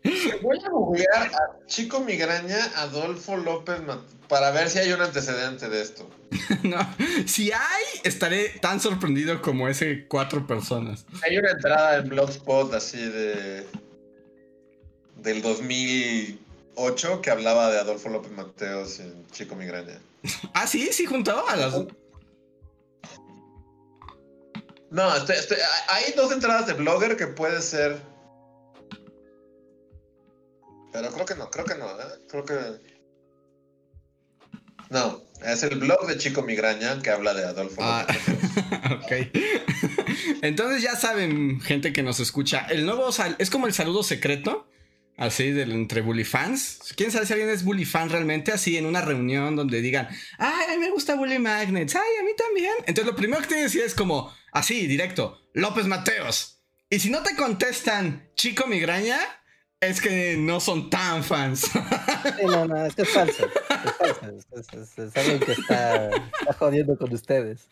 Voy 0.43 0.59
a 0.63 0.69
googlear 0.69 1.23
a 1.33 1.67
Chico 1.67 2.01
Migraña 2.01 2.57
Adolfo 2.77 3.37
López 3.37 3.81
Mat- 3.83 4.01
para 4.33 4.51
ver 4.51 4.71
si 4.71 4.79
hay 4.79 4.91
un 4.93 5.03
antecedente 5.03 5.69
de 5.69 5.83
esto. 5.83 6.09
No, 6.63 6.79
si 7.27 7.53
hay, 7.53 7.85
estaré 8.03 8.49
tan 8.61 8.81
sorprendido 8.81 9.43
como 9.43 9.69
ese 9.69 10.07
cuatro 10.09 10.47
personas. 10.47 11.05
Hay 11.23 11.37
una 11.37 11.51
entrada 11.51 11.97
en 11.99 12.09
Blogspot 12.09 12.73
así 12.73 12.97
de. 12.97 13.67
del 15.17 15.43
2008 15.43 17.21
que 17.21 17.31
hablaba 17.31 17.71
de 17.71 17.79
Adolfo 17.79 18.09
López 18.09 18.33
Mateos 18.33 19.01
en 19.01 19.27
Chico 19.33 19.55
Migraña. 19.55 20.01
Ah, 20.55 20.67
sí, 20.67 20.89
sí, 20.93 21.05
juntó 21.05 21.47
a 21.47 21.57
las. 21.57 21.75
No, 24.91 25.15
estoy- 25.17 25.37
estoy- 25.37 25.59
hay 25.89 26.13
dos 26.15 26.33
entradas 26.33 26.67
de 26.67 26.73
Blogger 26.73 27.17
que 27.19 27.27
puede 27.27 27.61
ser. 27.61 28.01
Pero 30.93 31.11
creo 31.13 31.27
que 31.27 31.35
no, 31.35 31.51
creo 31.51 31.65
que 31.67 31.75
no, 31.75 31.87
¿eh? 32.01 32.05
Creo 32.31 32.45
que. 32.47 32.92
No, 34.93 35.23
es 35.43 35.63
el 35.63 35.79
blog 35.79 36.07
de 36.07 36.19
Chico 36.19 36.43
Migraña 36.43 37.01
que 37.01 37.09
habla 37.09 37.33
de 37.33 37.47
Adolfo 37.47 37.81
Ah, 37.83 38.07
ok. 39.03 39.13
Entonces 40.43 40.83
ya 40.83 40.97
saben, 40.97 41.63
gente 41.63 41.95
que 41.95 42.03
nos 42.03 42.21
escucha, 42.21 42.67
el 42.69 42.85
nuevo 42.85 43.11
sal 43.11 43.35
es 43.39 43.49
como 43.49 43.67
el 43.67 43.73
saludo 43.73 44.03
secreto, 44.03 44.69
así 45.17 45.51
del 45.51 45.73
entre 45.73 46.03
bully 46.03 46.25
fans. 46.25 46.93
¿Quién 46.95 47.11
sabe 47.11 47.25
si 47.25 47.33
alguien 47.33 47.49
es 47.49 47.65
bully 47.65 47.87
fan 47.87 48.11
realmente? 48.11 48.53
Así 48.53 48.77
en 48.77 48.85
una 48.85 49.01
reunión 49.01 49.57
donde 49.57 49.81
digan, 49.81 50.09
ay, 50.37 50.67
a 50.69 50.73
mí 50.73 50.79
me 50.79 50.91
gusta 50.91 51.15
Bully 51.15 51.39
Magnets, 51.39 51.97
ay, 51.97 52.21
a 52.21 52.25
mí 52.25 52.33
también. 52.37 52.75
Entonces 52.81 53.07
lo 53.07 53.17
primero 53.17 53.41
que 53.41 53.49
tienes 53.49 53.73
que 53.73 53.79
decir 53.79 53.87
es 53.87 53.95
como, 53.95 54.31
así, 54.53 54.87
directo, 54.87 55.41
López 55.55 55.87
Mateos. 55.87 56.59
Y 56.91 56.99
si 56.99 57.09
no 57.09 57.23
te 57.23 57.35
contestan, 57.35 58.29
Chico 58.35 58.67
Migraña, 58.67 59.19
es 59.81 60.03
que 60.03 60.37
no 60.37 60.61
son 60.61 60.91
tan 60.91 61.25
fans. 61.25 61.63
Sí, 61.63 62.45
no, 62.45 62.67
no, 62.67 62.85
es 62.85 62.95
que 62.95 63.03
es 63.03 63.09
falso. 63.09 63.49
Es. 64.03 64.47
Es, 64.53 64.73
es- 64.75 64.99
es 64.99 65.17
alguien 65.17 65.41
que 65.41 65.53
está, 65.53 66.09
está 66.09 66.53
jodiendo 66.59 66.97
con 66.97 67.13
ustedes. 67.13 67.67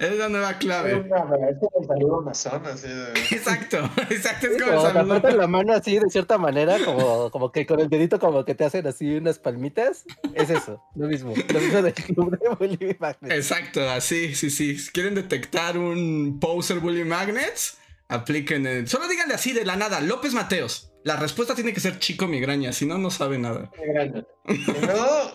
es 0.00 0.16
la 0.18 0.28
nueva 0.28 0.54
clave. 0.58 0.92
Es 0.92 1.58
como 1.58 1.80
el 1.80 1.86
saludo 1.86 2.22
masón, 2.22 2.66
así 2.66 2.88
de. 2.88 3.10
Exacto, 3.30 3.78
exacto, 4.10 4.46
es 4.48 4.54
Sí, 4.56 4.60
como 4.62 4.76
como 4.76 4.86
el 4.88 4.92
te 4.92 5.28
saludo. 5.28 5.36
la 5.36 5.46
mano 5.46 5.72
así 5.74 5.98
de 5.98 6.08
cierta 6.10 6.38
manera, 6.38 6.76
como, 6.84 7.30
como 7.30 7.52
que 7.52 7.66
con 7.66 7.80
el 7.80 7.88
dedito 7.88 8.18
como 8.18 8.44
que 8.44 8.54
te 8.54 8.64
hacen 8.64 8.86
así 8.86 9.14
unas 9.16 9.38
palmitas. 9.38 10.04
Es 10.34 10.50
eso, 10.50 10.82
lo 10.94 11.06
mismo. 11.08 11.34
Lo 11.52 11.60
mismo 11.60 11.82
del 11.82 11.94
club 11.94 12.38
de 12.38 12.48
Bully 12.50 12.96
Magnet. 12.98 13.32
Exacto, 13.32 13.88
así, 13.88 14.34
sí, 14.34 14.50
sí. 14.50 14.76
Quieren 14.92 15.14
detectar 15.14 15.78
un 15.78 16.38
poser 16.40 16.80
bully 16.80 17.04
magnets, 17.04 17.78
apliquen 18.10 18.66
el... 18.66 18.88
Solo 18.88 19.08
díganle 19.08 19.34
así 19.34 19.52
de 19.52 19.64
la 19.64 19.76
nada, 19.76 20.00
López 20.00 20.34
Mateos. 20.34 20.92
La 21.04 21.16
respuesta 21.16 21.54
tiene 21.54 21.72
que 21.72 21.80
ser 21.80 21.98
chico 21.98 22.26
migraña, 22.26 22.72
si 22.72 22.84
no, 22.84 22.98
no 22.98 23.10
sabe 23.10 23.38
nada. 23.38 23.70
Migraña. 23.78 24.24
No, 24.44 25.30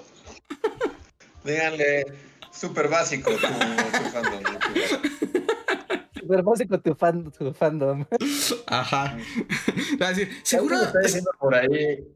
díganle 1.44 2.06
súper 2.52 2.88
básico 2.88 3.32
tu, 3.32 3.38
tu 3.38 4.10
fandom. 4.12 4.44
Súper 6.20 6.44
básico 6.44 6.80
tu, 6.80 6.96
fan, 6.96 7.32
tu 7.32 7.54
fandom. 7.54 8.06
Ajá. 8.68 9.18
Va 10.02 10.08
a 10.08 10.10
decir, 10.10 10.30
seguro... 10.44 10.76
Alguien 10.76 10.88
está 10.88 11.00
diciendo 11.00 11.32
por 11.40 11.56
ahí. 11.56 12.08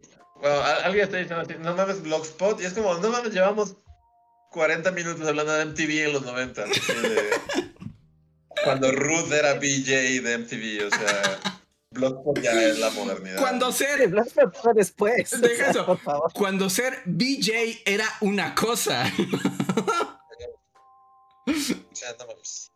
Bueno, 0.41 0.62
alguien 0.84 1.03
está 1.05 1.18
diciendo 1.18 1.41
así, 1.41 1.55
no 1.60 1.76
mames 1.76 2.01
Blogspot. 2.03 2.62
Y 2.62 2.66
es 2.66 2.74
como, 2.74 2.93
no 2.95 3.10
mames, 3.10 3.34
llevamos 3.34 3.76
40 4.51 4.91
minutos 4.91 5.28
hablando 5.28 5.53
de 5.53 5.66
MTV 5.66 6.05
en 6.05 6.14
los 6.14 6.22
90. 6.24 6.64
así 6.66 6.80
de- 6.93 7.70
cuando 8.64 8.91
Ruth 8.91 9.32
era 9.32 9.53
BJ 9.55 10.22
de 10.22 10.38
MTV, 10.38 10.88
o 10.88 10.89
sea, 10.89 11.39
Blogspot 11.91 12.39
ya 12.41 12.51
es 12.64 12.78
la 12.80 12.89
modernidad. 12.91 13.39
Cuando 13.39 13.72
ser... 13.72 14.07
Blogspot 14.10 14.55
fue 14.62 14.74
después. 14.76 15.41
Deja 15.41 15.72
eso. 15.72 15.86
Por 15.86 15.99
favor. 15.99 16.32
Cuando 16.34 16.70
ser 16.70 17.01
BJ 17.05 17.82
era 17.86 18.05
una 18.22 18.53
cosa. 18.55 19.12
O 21.47 21.95
sea, 21.95 22.16
no 22.20 22.28
mames. 22.28 22.72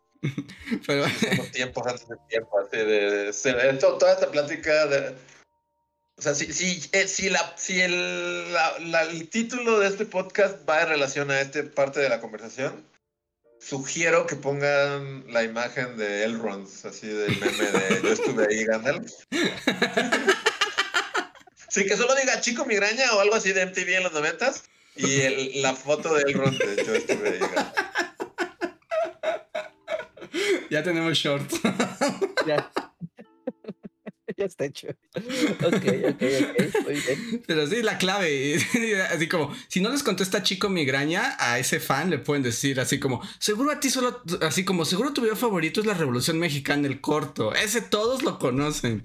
Pero... 0.86 1.04
Somos 1.08 1.50
tiempos 1.52 1.86
antes 1.86 2.08
de 2.08 2.16
tiempo, 2.28 2.58
así 2.58 2.76
de, 2.78 3.32
se- 3.32 3.70
esto- 3.70 3.98
toda 3.98 4.14
esta 4.14 4.30
plática 4.30 4.86
de, 4.86 5.14
o 6.16 6.22
sea, 6.22 6.34
si, 6.34 6.52
si, 6.52 6.88
eh, 6.92 7.06
si, 7.06 7.28
la, 7.28 7.52
si 7.56 7.80
el, 7.82 8.52
la- 8.52 8.78
la- 8.80 9.02
el 9.02 9.28
título 9.28 9.78
de 9.80 9.88
este 9.88 10.06
podcast 10.06 10.68
va 10.68 10.82
en 10.82 10.88
relación 10.88 11.30
a 11.30 11.40
esta 11.40 11.62
parte 11.74 12.00
de 12.00 12.08
la 12.08 12.20
conversación, 12.20 12.84
sugiero 13.66 14.26
que 14.26 14.36
pongan 14.36 15.24
la 15.32 15.42
imagen 15.42 15.96
de 15.96 16.24
Elrond, 16.24 16.66
así 16.84 17.06
del 17.06 17.38
meme 17.38 17.70
de 17.70 18.00
yo 18.02 18.12
estuve 18.12 18.46
ahí, 18.50 18.64
Gandalf. 18.64 19.10
Sí, 21.68 21.84
que 21.86 21.96
solo 21.96 22.14
diga 22.14 22.40
chico 22.40 22.64
migraña 22.66 23.12
o 23.14 23.20
algo 23.20 23.34
así 23.34 23.52
de 23.52 23.62
MTV 23.66 23.96
en 23.96 24.02
los 24.04 24.12
noventas 24.12 24.64
y 24.96 25.22
el- 25.22 25.62
la 25.62 25.74
foto 25.74 26.14
de 26.14 26.22
Elrond 26.22 26.56
de 26.58 26.84
yo 26.84 26.94
estuve 26.94 27.28
ahí, 27.30 27.38
Gandalf. 27.40 27.74
ya 30.70 30.82
tenemos 30.82 31.16
short. 31.18 31.50
Ya. 32.46 32.70
ya 34.36 34.44
está 34.44 34.64
hecho. 34.64 34.88
Ok, 34.88 35.74
ok, 35.74 36.22
ok. 36.22 36.84
Muy 36.84 36.94
bien. 36.94 37.42
Pero 37.46 37.66
sí, 37.66 37.82
la 37.82 37.98
clave, 37.98 38.56
así 39.10 39.28
como, 39.28 39.54
si 39.68 39.80
no 39.80 39.90
les 39.90 40.02
contesta 40.02 40.42
chico 40.42 40.68
migraña, 40.68 41.36
a 41.38 41.58
ese 41.58 41.80
fan 41.80 42.10
le 42.10 42.18
pueden 42.18 42.42
decir 42.42 42.80
así 42.80 42.98
como, 42.98 43.22
seguro 43.38 43.70
a 43.70 43.80
ti 43.80 43.90
solo, 43.90 44.22
así 44.42 44.64
como, 44.64 44.84
seguro 44.84 45.12
tu 45.12 45.22
video 45.22 45.36
favorito 45.36 45.80
es 45.80 45.86
la 45.86 45.94
Revolución 45.94 46.38
Mexicana, 46.38 46.86
el 46.88 47.00
corto, 47.00 47.54
ese 47.54 47.80
todos 47.80 48.22
lo 48.22 48.38
conocen. 48.38 49.04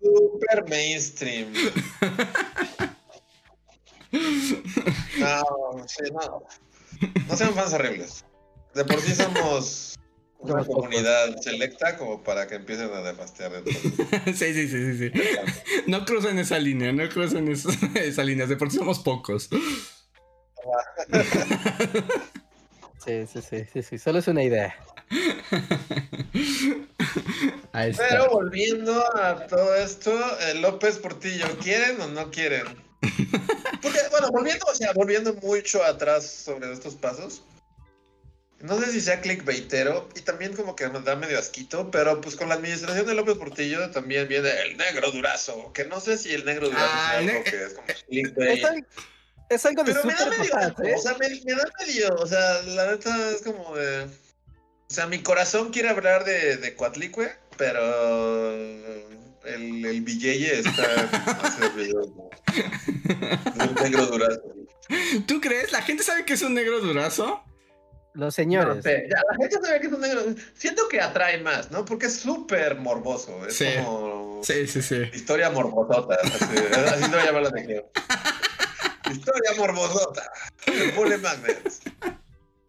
Super 0.00 0.68
mainstream. 0.68 1.52
No, 5.18 5.86
sí, 5.86 6.02
no. 6.12 6.42
No 7.28 7.36
sean 7.36 7.54
fans 7.54 7.72
horribles. 7.72 8.24
De 8.74 8.84
por 8.84 9.00
sí 9.00 9.14
somos 9.14 9.99
una 10.40 10.64
comunidad 10.64 11.36
selecta 11.40 11.96
como 11.96 12.22
para 12.22 12.46
que 12.46 12.54
empiecen 12.56 12.92
a 12.92 13.02
nefastear 13.02 13.52
de 13.52 13.62
todo. 13.72 13.72
sí, 14.26 14.54
sí, 14.54 14.68
sí, 14.68 14.68
sí, 14.68 15.10
sí. 15.10 15.12
No 15.86 16.04
crucen 16.04 16.38
esa 16.38 16.58
línea, 16.58 16.92
no 16.92 17.08
crucen 17.08 17.48
esa, 17.48 17.68
esa 18.00 18.24
línea, 18.24 18.46
de 18.46 18.56
por 18.56 18.70
sí 18.70 18.78
somos 18.78 19.00
pocos. 19.00 19.48
Sí, 23.04 23.26
sí, 23.26 23.40
sí, 23.42 23.64
sí, 23.72 23.82
sí. 23.82 23.98
Solo 23.98 24.18
es 24.18 24.28
una 24.28 24.42
idea. 24.42 24.76
Ahí 27.72 27.90
está. 27.90 28.06
Pero 28.08 28.30
volviendo 28.30 29.16
a 29.16 29.46
todo 29.46 29.74
esto, 29.74 30.12
eh, 30.40 30.54
López 30.54 30.98
Portillo, 30.98 31.46
¿quieren 31.62 32.00
o 32.00 32.08
no 32.08 32.30
quieren? 32.30 32.64
Porque, 33.82 34.00
bueno, 34.10 34.30
volviendo, 34.30 34.66
o 34.70 34.74
sea, 34.74 34.92
volviendo 34.92 35.32
mucho 35.34 35.82
atrás 35.82 36.26
sobre 36.26 36.72
estos 36.72 36.94
pasos. 36.94 37.42
No 38.60 38.78
sé 38.78 38.92
si 38.92 39.00
sea 39.00 39.20
clickbaitero 39.22 40.08
y 40.14 40.20
también 40.20 40.54
como 40.54 40.76
que 40.76 40.86
me 40.88 41.00
da 41.00 41.16
medio 41.16 41.38
asquito, 41.38 41.90
pero 41.90 42.20
pues 42.20 42.36
con 42.36 42.48
la 42.50 42.56
administración 42.56 43.06
de 43.06 43.14
López 43.14 43.38
Portillo 43.38 43.90
también 43.90 44.28
viene 44.28 44.50
el 44.66 44.76
negro 44.76 45.10
durazo, 45.10 45.72
que 45.72 45.86
no 45.86 45.98
sé 45.98 46.18
si 46.18 46.34
el 46.34 46.44
negro 46.44 46.68
durazo 46.68 46.86
Ah, 46.92 47.14
el 47.20 47.28
algo 47.30 47.38
ne- 47.42 47.44
que 47.50 47.64
es 47.64 47.72
como 47.72 47.86
clickbait. 48.08 48.58
Es, 48.58 48.64
al- 48.64 48.86
es 49.48 49.66
algo 49.66 49.82
de 49.84 49.92
Pero 49.94 50.04
me 50.04 50.12
da 50.12 50.18
súper 50.18 50.38
medio 50.38 50.54
¿eh? 50.84 50.94
o 50.94 51.00
sea, 51.00 51.16
me, 51.18 51.28
me 51.28 51.52
da 51.54 51.64
medio, 51.86 52.14
o 52.16 52.26
sea, 52.26 52.62
la 52.62 52.90
neta 52.90 53.30
es 53.30 53.40
como 53.42 53.74
de... 53.76 54.04
O 54.04 54.92
sea, 54.92 55.06
mi 55.06 55.22
corazón 55.22 55.70
quiere 55.70 55.88
hablar 55.88 56.24
de, 56.24 56.56
de 56.58 56.74
Coatlicue, 56.74 57.32
pero 57.56 58.52
el, 58.54 59.06
el 59.44 60.08
está 60.08 60.82
de- 61.76 61.84
de 61.86 61.94
un 63.68 63.74
negro 63.82 64.06
durazo. 64.06 64.42
¿Tú 65.26 65.40
crees? 65.40 65.72
¿La 65.72 65.80
gente 65.82 66.02
sabe 66.02 66.24
que 66.24 66.34
es 66.34 66.42
un 66.42 66.54
negro 66.54 66.80
durazo? 66.80 67.42
Los 68.14 68.26
No 68.26 68.30
señores. 68.32 68.82
sé, 68.82 69.06
ya, 69.08 69.20
la 69.30 69.36
gente 69.38 69.56
sabe 69.64 69.80
que 69.80 69.86
es 69.86 69.92
un 69.92 70.00
negro. 70.00 70.22
Siento 70.54 70.88
que 70.88 71.00
atrae 71.00 71.38
más, 71.42 71.70
¿no? 71.70 71.84
Porque 71.84 72.06
es 72.06 72.18
súper 72.20 72.76
morboso. 72.76 73.46
Es 73.46 73.56
Sí. 73.56 73.66
como 73.84 74.40
Sí, 74.42 74.66
sí, 74.66 74.82
sí. 74.82 75.02
historia 75.12 75.50
morbosota. 75.50 76.16
Así, 76.22 76.56
así 76.74 77.04
se 77.04 77.16
va 77.16 77.22
a 77.22 77.26
llamar 77.26 77.42
la 77.42 77.50
sección. 77.50 77.84
Historia 79.12 79.50
morbosota. 79.56 80.30
de 80.66 80.90
Bully 80.92 81.18
Magnets. 81.18 81.80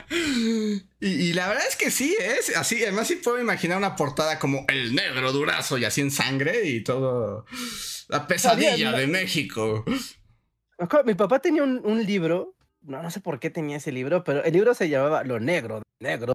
Y, 0.10 0.84
y 1.00 1.34
la 1.34 1.48
verdad 1.48 1.64
es 1.68 1.76
que 1.76 1.89
sí, 1.89 2.16
es 2.20 2.56
así. 2.58 2.84
Además, 2.84 3.08
sí 3.08 3.16
puedo 3.16 3.39
imaginar 3.39 3.78
una 3.78 3.96
portada 3.96 4.39
como 4.39 4.66
el 4.68 4.94
negro 4.94 5.32
durazo 5.32 5.78
y 5.78 5.86
así 5.86 6.02
en 6.02 6.12
sangre 6.12 6.66
y 6.68 6.84
todo. 6.84 7.46
La 8.10 8.28
pesadilla 8.28 8.72
Sabía, 8.72 8.92
de 8.92 9.08
México. 9.08 9.86
Mi 11.06 11.14
papá 11.14 11.39
tenía 11.39 11.64
un, 11.64 11.80
un 11.86 12.04
libro, 12.06 12.56
no, 12.82 13.01
no 13.01 13.11
sé 13.11 13.21
por 13.21 13.39
qué 13.39 13.49
tenía 13.49 13.77
ese 13.77 13.91
libro, 13.91 14.23
pero 14.23 14.43
el 14.43 14.53
libro 14.53 14.73
se 14.73 14.89
llamaba 14.89 15.23
Lo 15.23 15.39
Negro, 15.39 15.82
Negro. 15.99 16.34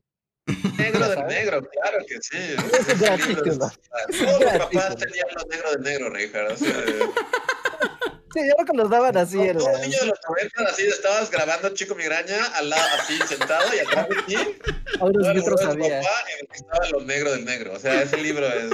Negro 0.78 1.08
del 1.08 1.26
negro, 1.26 1.68
claro 1.68 1.98
que 2.06 2.18
sí. 2.20 2.54
Todos 4.18 4.40
los 4.40 4.58
papás 4.58 4.96
tenían 4.96 5.26
los 5.34 5.46
negros 5.48 5.72
del 5.72 5.82
negro, 5.82 6.10
Richard. 6.10 6.56
Sí, 8.34 8.42
yo 8.46 8.54
creo 8.54 8.66
que 8.66 8.76
los 8.76 8.90
daban 8.90 9.16
así. 9.16 9.40
en 9.40 9.56
todo 9.56 9.78
niño 9.78 9.98
de 9.98 10.06
los 10.08 10.18
90, 10.28 10.64
así 10.64 10.82
estabas 10.86 11.30
grabando 11.30 11.70
Chico 11.70 11.94
Migraña, 11.94 12.44
al 12.56 12.68
lado, 12.68 12.82
así 13.00 13.16
sentado 13.26 13.74
y 13.74 13.78
atrás 13.78 14.08
de 14.10 14.22
ti. 14.24 14.36
Ahora 15.00 15.32
los 15.32 15.60
sabía. 15.60 16.00
Papá 16.02 16.24
en 16.32 16.40
el 16.40 16.48
que 16.48 16.56
estaban 16.56 16.92
los 16.92 17.06
negros 17.06 17.32
del 17.32 17.44
negro. 17.46 17.72
O 17.72 17.78
sea, 17.78 18.02
ese 18.02 18.18
libro 18.18 18.46
es. 18.46 18.72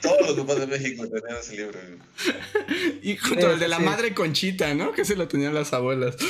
Todos 0.00 0.28
los 0.28 0.38
papás 0.38 0.60
de 0.60 0.66
México 0.66 1.04
tenían 1.08 1.38
ese 1.40 1.56
libro. 1.56 1.78
Y 3.02 3.16
junto 3.16 3.48
al 3.48 3.58
de 3.58 3.68
la 3.68 3.78
madre 3.78 4.14
Conchita, 4.14 4.72
¿no? 4.74 4.92
Que 4.92 5.04
se 5.04 5.16
lo 5.16 5.28
tenían 5.28 5.54
las 5.54 5.72
abuelas. 5.72 6.16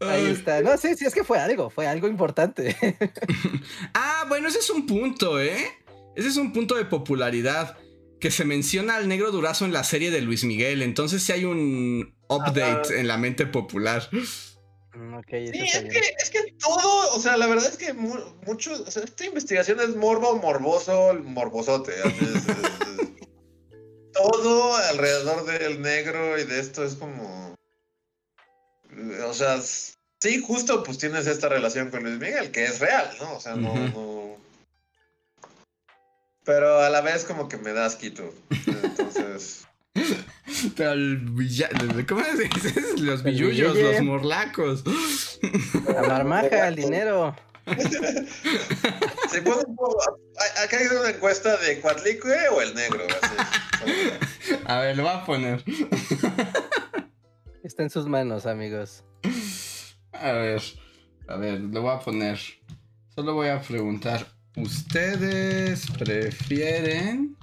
Ahí 0.00 0.26
está. 0.26 0.60
No, 0.62 0.76
sí, 0.76 0.94
sí, 0.96 1.04
es 1.04 1.14
que 1.14 1.24
fue 1.24 1.38
algo, 1.38 1.70
fue 1.70 1.86
algo 1.86 2.08
importante. 2.08 2.76
ah, 3.94 4.24
bueno, 4.28 4.48
ese 4.48 4.58
es 4.58 4.70
un 4.70 4.86
punto, 4.86 5.40
¿eh? 5.40 5.56
Ese 6.16 6.28
es 6.28 6.36
un 6.36 6.52
punto 6.52 6.74
de 6.74 6.84
popularidad. 6.84 7.78
Que 8.20 8.30
se 8.30 8.44
menciona 8.44 8.96
al 8.96 9.08
negro 9.08 9.32
durazo 9.32 9.64
en 9.64 9.72
la 9.72 9.82
serie 9.82 10.12
de 10.12 10.20
Luis 10.20 10.44
Miguel. 10.44 10.82
Entonces 10.82 11.24
sí 11.24 11.32
hay 11.32 11.44
un 11.44 12.14
update 12.28 13.00
en 13.00 13.08
la 13.08 13.18
mente 13.18 13.46
popular. 13.46 14.08
Mm, 14.94 15.14
okay, 15.14 15.48
sí, 15.48 15.58
es 15.58 15.78
que, 15.80 15.98
es 15.98 16.30
que, 16.30 16.51
todo, 16.62 17.14
o 17.14 17.20
sea, 17.20 17.36
la 17.36 17.46
verdad 17.46 17.66
es 17.66 17.76
que 17.76 17.92
o 17.92 18.90
sea, 18.90 19.02
esta 19.02 19.24
investigación 19.26 19.80
es 19.80 19.96
morbo, 19.96 20.36
morboso, 20.36 21.14
morbosote. 21.24 21.92
todo 24.12 24.76
alrededor 24.76 25.44
del 25.44 25.82
negro 25.82 26.38
y 26.38 26.44
de 26.44 26.60
esto 26.60 26.84
es 26.84 26.94
como 26.94 27.42
o 29.26 29.34
sea, 29.34 29.60
sí, 29.60 30.42
justo 30.46 30.82
pues 30.82 30.98
tienes 30.98 31.26
esta 31.26 31.48
relación 31.48 31.90
con 31.90 32.02
Luis 32.02 32.18
Miguel, 32.18 32.50
que 32.50 32.64
es 32.64 32.78
real, 32.78 33.10
¿no? 33.20 33.36
O 33.36 33.40
sea, 33.40 33.54
no, 33.54 33.74
no... 33.74 34.36
Pero 36.44 36.80
a 36.80 36.90
la 36.90 37.00
vez 37.00 37.24
como 37.24 37.48
que 37.48 37.56
me 37.56 37.72
das 37.72 37.96
quito. 37.96 38.34
Pero 40.76 40.92
el 40.92 41.18
villano, 41.18 41.78
¿cómo 42.08 42.24
se 42.24 42.48
dice? 42.48 42.74
Los 42.98 43.22
billullos, 43.22 43.76
los 43.76 44.00
morlacos. 44.02 44.84
La 45.86 46.02
marmaja, 46.08 46.68
el 46.68 46.76
dinero. 46.76 47.34
¿Se 49.30 49.42
puede, 49.42 49.62
acá 50.64 50.78
hay 50.78 50.86
una 50.86 51.10
encuesta 51.10 51.56
de 51.58 51.80
Cuatlicue 51.80 52.48
o 52.48 52.60
el 52.60 52.74
negro. 52.74 53.04
Así. 53.22 53.34
A 54.64 54.80
ver, 54.80 54.96
lo 54.96 55.04
voy 55.04 55.12
a 55.12 55.24
poner. 55.24 55.64
Está 57.62 57.84
en 57.84 57.90
sus 57.90 58.06
manos, 58.06 58.46
amigos. 58.46 59.04
A 60.12 60.32
ver, 60.32 60.62
a 61.28 61.36
ver, 61.36 61.60
lo 61.60 61.82
voy 61.82 61.94
a 61.94 62.00
poner. 62.00 62.40
Solo 63.14 63.34
voy 63.34 63.48
a 63.48 63.60
preguntar. 63.60 64.26
¿Ustedes 64.56 65.88
prefieren 65.98 67.36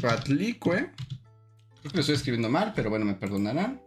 Coatlicue? 0.00 0.90
Creo 1.80 1.90
que 1.90 1.94
lo 1.94 2.00
estoy 2.00 2.14
escribiendo 2.14 2.48
mal, 2.48 2.72
pero 2.74 2.90
bueno, 2.90 3.04
me 3.04 3.14
perdonarán. 3.14 3.82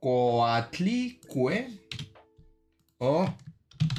Coatlicue 0.00 1.68
o 2.98 3.34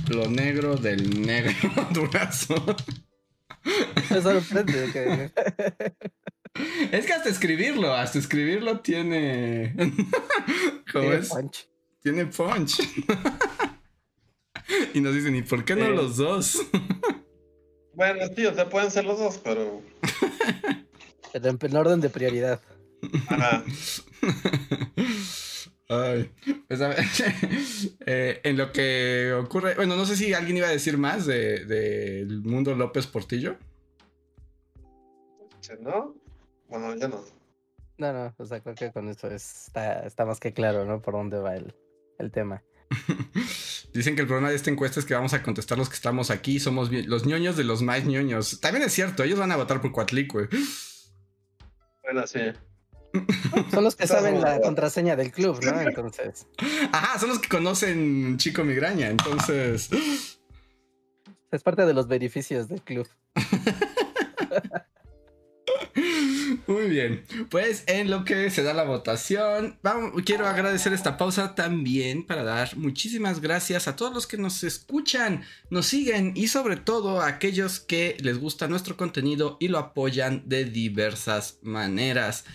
lo 0.10 0.30
negro 0.30 0.76
del 0.76 1.22
negro 1.22 1.54
durazo. 1.92 2.56
Me 4.10 4.22
sorprende 4.22 4.90
que... 4.92 5.32
Es 6.92 7.06
que 7.06 7.14
hasta 7.14 7.30
escribirlo, 7.30 7.94
hasta 7.94 8.20
escribirlo 8.20 8.82
tiene. 8.82 9.74
¿Cómo 10.92 11.06
tiene 11.06 11.16
es? 11.16 11.30
Punch. 11.30 11.70
Tiene 12.02 12.26
punch. 12.28 12.80
y 14.94 15.02
nos 15.02 15.16
dicen, 15.16 15.36
¿y 15.36 15.42
por 15.42 15.66
qué 15.66 15.76
no 15.76 15.90
los 15.90 16.18
dos? 16.18 16.62
Bueno, 17.94 18.30
tío, 18.30 18.52
o 18.52 18.54
sea, 18.54 18.70
pueden 18.70 18.92
ser 18.92 19.06
los 19.06 19.20
dos, 19.20 19.38
pero. 19.38 19.82
en 21.34 21.76
orden 21.76 22.02
de 22.02 22.10
prioridad. 22.10 22.62
Ajá. 23.28 23.64
Ay, 25.90 26.32
pues 26.68 26.82
a 26.82 26.88
ver, 26.88 27.00
eh, 28.06 28.40
en 28.44 28.58
lo 28.58 28.72
que 28.72 29.34
ocurre, 29.34 29.76
bueno, 29.76 29.96
no 29.96 30.06
sé 30.06 30.16
si 30.16 30.34
alguien 30.34 30.58
iba 30.58 30.68
a 30.68 30.72
decir 30.72 30.98
más 30.98 31.26
del 31.26 31.68
de, 31.68 32.26
mundo 32.44 32.74
López 32.74 33.06
Portillo. 33.06 33.58
¿No? 35.80 36.16
Bueno, 36.68 36.96
ya 36.96 37.08
no. 37.08 37.24
No, 37.98 38.14
no, 38.14 38.34
o 38.38 38.46
sea, 38.46 38.62
creo 38.62 38.76
que 38.76 38.92
con 38.92 39.10
eso 39.10 39.28
está, 39.28 40.06
está 40.06 40.26
más 40.26 40.40
que 40.40 40.54
claro, 40.54 40.86
¿no? 40.86 41.02
Por 41.02 41.14
dónde 41.14 41.38
va 41.38 41.56
el, 41.56 41.76
el 42.18 42.32
tema. 42.32 42.64
Dicen 43.94 44.16
que 44.16 44.22
el 44.22 44.28
problema 44.28 44.50
de 44.50 44.56
esta 44.56 44.72
encuesta 44.72 45.00
es 45.00 45.06
que 45.06 45.14
vamos 45.14 45.34
a 45.34 45.44
contestar 45.44 45.78
los 45.78 45.88
que 45.88 45.96
estamos 45.96 46.32
aquí, 46.32 46.60
somos 46.60 46.92
los 46.92 47.26
ñoños 47.26 47.56
de 47.56 47.64
los 47.64 47.84
más 47.84 48.06
ñoños. 48.06 48.60
También 48.60 48.84
es 48.84 48.94
cierto, 48.94 49.24
ellos 49.24 49.38
van 49.38 49.52
a 49.52 49.56
votar 49.56 49.82
por 49.82 49.92
Cuatlicue. 49.92 50.50
Bueno, 52.02 52.26
sí. 52.26 52.40
Son 53.72 53.84
los 53.84 53.96
que 53.96 54.08
saben 54.08 54.42
la 54.42 54.60
contraseña 54.60 55.16
del 55.16 55.32
club, 55.32 55.64
¿no? 55.64 55.80
Entonces. 55.80 56.48
Ajá, 56.92 57.20
son 57.20 57.30
los 57.30 57.40
que 57.40 57.50
conocen 57.50 58.38
Chico 58.38 58.64
Migraña, 58.64 59.08
entonces. 59.08 59.90
Es 61.52 61.62
parte 61.62 61.86
de 61.86 61.94
los 61.94 62.08
beneficios 62.08 62.68
del 62.68 62.82
club. 62.82 63.08
Muy 66.66 66.88
bien, 66.88 67.26
pues 67.50 67.84
en 67.88 68.10
lo 68.10 68.24
que 68.24 68.50
se 68.50 68.64
da 68.64 68.74
la 68.74 68.86
votación, 68.86 69.78
vamos, 69.84 70.14
quiero 70.26 70.48
agradecer 70.48 70.94
esta 70.94 71.18
pausa 71.18 71.56
también 71.56 72.26
para 72.26 72.44
dar 72.44 72.78
muchísimas 72.78 73.42
gracias 73.42 73.90
a 73.90 73.98
todos 73.98 74.14
los 74.14 74.28
que 74.28 74.38
nos 74.38 74.64
escuchan, 74.64 75.44
nos 75.70 75.88
siguen 75.88 76.32
y 76.36 76.48
sobre 76.48 76.78
todo 76.78 77.20
a 77.20 77.28
aquellos 77.28 77.82
que 77.82 78.16
les 78.22 78.38
gusta 78.40 78.70
nuestro 78.70 78.96
contenido 78.96 79.58
y 79.60 79.68
lo 79.68 79.78
apoyan 79.78 80.44
de 80.46 80.64
diversas 80.64 81.60
maneras. 81.62 82.46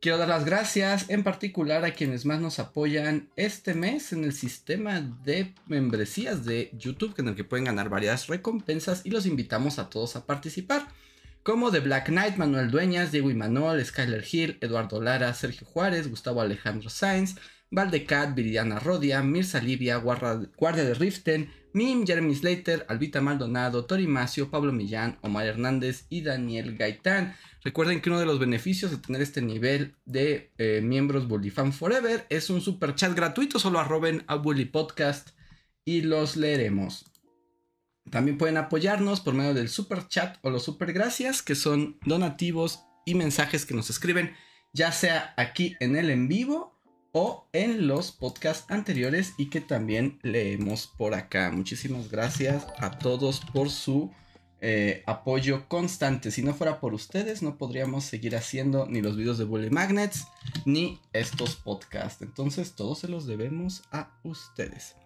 Quiero 0.00 0.16
dar 0.16 0.28
las 0.28 0.46
gracias 0.46 1.10
en 1.10 1.22
particular 1.22 1.84
a 1.84 1.92
quienes 1.92 2.24
más 2.24 2.40
nos 2.40 2.60
apoyan 2.60 3.28
este 3.36 3.74
mes 3.74 4.12
en 4.12 4.24
el 4.24 4.32
sistema 4.32 5.00
de 5.24 5.54
membresías 5.66 6.46
de 6.46 6.70
YouTube, 6.72 7.14
en 7.18 7.28
el 7.28 7.34
que 7.34 7.44
pueden 7.44 7.64
ganar 7.64 7.90
varias 7.90 8.28
recompensas 8.28 9.02
y 9.04 9.10
los 9.10 9.26
invitamos 9.26 9.78
a 9.78 9.90
todos 9.90 10.16
a 10.16 10.24
participar 10.24 10.88
como 11.48 11.70
The 11.70 11.80
Black 11.80 12.08
Knight, 12.08 12.36
Manuel 12.36 12.70
Dueñas, 12.70 13.10
Diego 13.10 13.30
Imanol, 13.30 13.82
Skyler 13.82 14.22
Hill, 14.30 14.58
Eduardo 14.60 15.00
Lara, 15.00 15.32
Sergio 15.32 15.66
Juárez, 15.66 16.10
Gustavo 16.10 16.42
Alejandro 16.42 16.90
Sainz, 16.90 17.36
Valdecat, 17.70 18.34
Viridiana 18.34 18.78
Rodia, 18.78 19.22
Mirza 19.22 19.58
Livia, 19.58 19.96
Guardia 19.96 20.84
de 20.84 20.92
Riften, 20.92 21.50
Mim, 21.72 22.06
Jeremy 22.06 22.34
Slater, 22.34 22.84
Albita 22.86 23.22
Maldonado, 23.22 23.86
Tori 23.86 24.06
Macio, 24.06 24.50
Pablo 24.50 24.72
Millán, 24.72 25.16
Omar 25.22 25.46
Hernández 25.46 26.04
y 26.10 26.20
Daniel 26.20 26.76
Gaitán. 26.76 27.34
Recuerden 27.64 28.02
que 28.02 28.10
uno 28.10 28.20
de 28.20 28.26
los 28.26 28.38
beneficios 28.38 28.90
de 28.90 28.98
tener 28.98 29.22
este 29.22 29.40
nivel 29.40 29.94
de 30.04 30.52
eh, 30.58 30.82
miembros 30.82 31.28
Bullyfan 31.28 31.72
Forever 31.72 32.26
es 32.28 32.50
un 32.50 32.60
super 32.60 32.94
chat 32.94 33.16
gratuito, 33.16 33.58
solo 33.58 33.78
arroben 33.78 34.22
a 34.26 34.34
Bully 34.34 34.66
Podcast 34.66 35.30
y 35.86 36.02
los 36.02 36.36
leeremos. 36.36 37.07
También 38.10 38.38
pueden 38.38 38.56
apoyarnos 38.56 39.20
por 39.20 39.34
medio 39.34 39.54
del 39.54 39.68
super 39.68 40.06
chat 40.08 40.36
o 40.42 40.50
los 40.50 40.62
super 40.64 40.92
gracias, 40.92 41.42
que 41.42 41.54
son 41.54 41.98
donativos 42.04 42.80
y 43.04 43.14
mensajes 43.14 43.64
que 43.64 43.74
nos 43.74 43.90
escriben, 43.90 44.34
ya 44.72 44.92
sea 44.92 45.34
aquí 45.36 45.76
en 45.80 45.96
el 45.96 46.10
en 46.10 46.28
vivo 46.28 46.78
o 47.12 47.48
en 47.52 47.86
los 47.86 48.12
podcasts 48.12 48.70
anteriores 48.70 49.32
y 49.38 49.50
que 49.50 49.60
también 49.60 50.18
leemos 50.22 50.86
por 50.86 51.14
acá. 51.14 51.50
Muchísimas 51.50 52.10
gracias 52.10 52.66
a 52.78 52.98
todos 52.98 53.40
por 53.40 53.70
su 53.70 54.12
eh, 54.60 55.02
apoyo 55.06 55.68
constante. 55.68 56.30
Si 56.30 56.42
no 56.42 56.52
fuera 56.52 56.80
por 56.80 56.92
ustedes, 56.92 57.42
no 57.42 57.56
podríamos 57.56 58.04
seguir 58.04 58.36
haciendo 58.36 58.86
ni 58.86 59.00
los 59.00 59.16
videos 59.16 59.38
de 59.38 59.44
Bully 59.44 59.70
Magnets 59.70 60.26
ni 60.64 61.00
estos 61.12 61.56
podcasts. 61.56 62.22
Entonces, 62.22 62.74
todos 62.74 62.98
se 62.98 63.08
los 63.08 63.26
debemos 63.26 63.82
a 63.92 64.18
ustedes. 64.24 64.96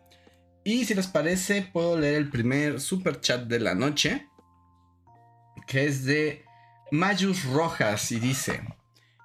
Y 0.65 0.85
si 0.85 0.95
les 0.95 1.09
parece, 1.09 1.63
puedo 1.63 1.99
leer 1.99 2.15
el 2.15 2.31
primer 2.31 2.81
super 2.81 3.21
chat 3.21 3.43
de 3.47 3.59
la 3.59 3.75
noche, 3.75 4.29
que 5.67 5.87
es 5.87 6.05
de 6.05 6.45
Mayus 6.93 7.45
Rojas 7.47 8.13
y 8.13 8.21
dice, 8.21 8.63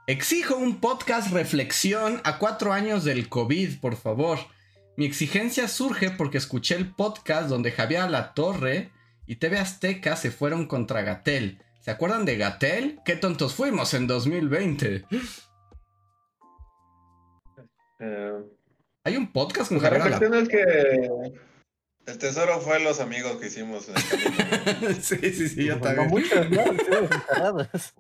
exijo 0.07 0.55
un 0.55 0.79
podcast 0.79 1.31
reflexión 1.31 2.21
a 2.23 2.39
cuatro 2.39 2.73
años 2.73 3.03
del 3.03 3.29
COVID, 3.29 3.79
por 3.79 3.95
favor. 3.95 4.39
Mi 4.95 5.05
exigencia 5.05 5.67
surge 5.67 6.09
porque 6.09 6.39
escuché 6.39 6.75
el 6.75 6.95
podcast 6.95 7.49
donde 7.49 7.71
Javier 7.71 8.09
La 8.09 8.33
Torre 8.33 8.89
y 9.27 9.35
TV 9.35 9.59
Azteca 9.59 10.15
se 10.15 10.31
fueron 10.31 10.65
contra 10.65 11.03
Gatel. 11.03 11.61
¿Se 11.81 11.91
acuerdan 11.91 12.25
de 12.25 12.37
Gatel? 12.37 12.99
¿Qué 13.05 13.15
tontos 13.15 13.53
fuimos 13.53 13.93
en 13.93 14.07
2020? 14.07 15.05
Eh, 17.99 18.33
hay 19.07 19.15
un 19.15 19.31
podcast 19.31 19.69
con 19.69 19.79
Javier 19.79 20.09
La 20.09 20.19
Torre. 20.19 20.41
es 20.41 20.49
que 20.49 20.61
el 22.07 22.17
tesoro 22.17 22.59
fue 22.59 22.81
los 22.81 22.99
amigos 22.99 23.37
que 23.37 23.47
hicimos. 23.47 23.87
En 23.87 23.95
sí, 25.01 25.17
sí, 25.33 25.47
sí, 25.47 25.63
yo 25.65 25.79
también. 25.79 26.09
Muchas 26.09 26.45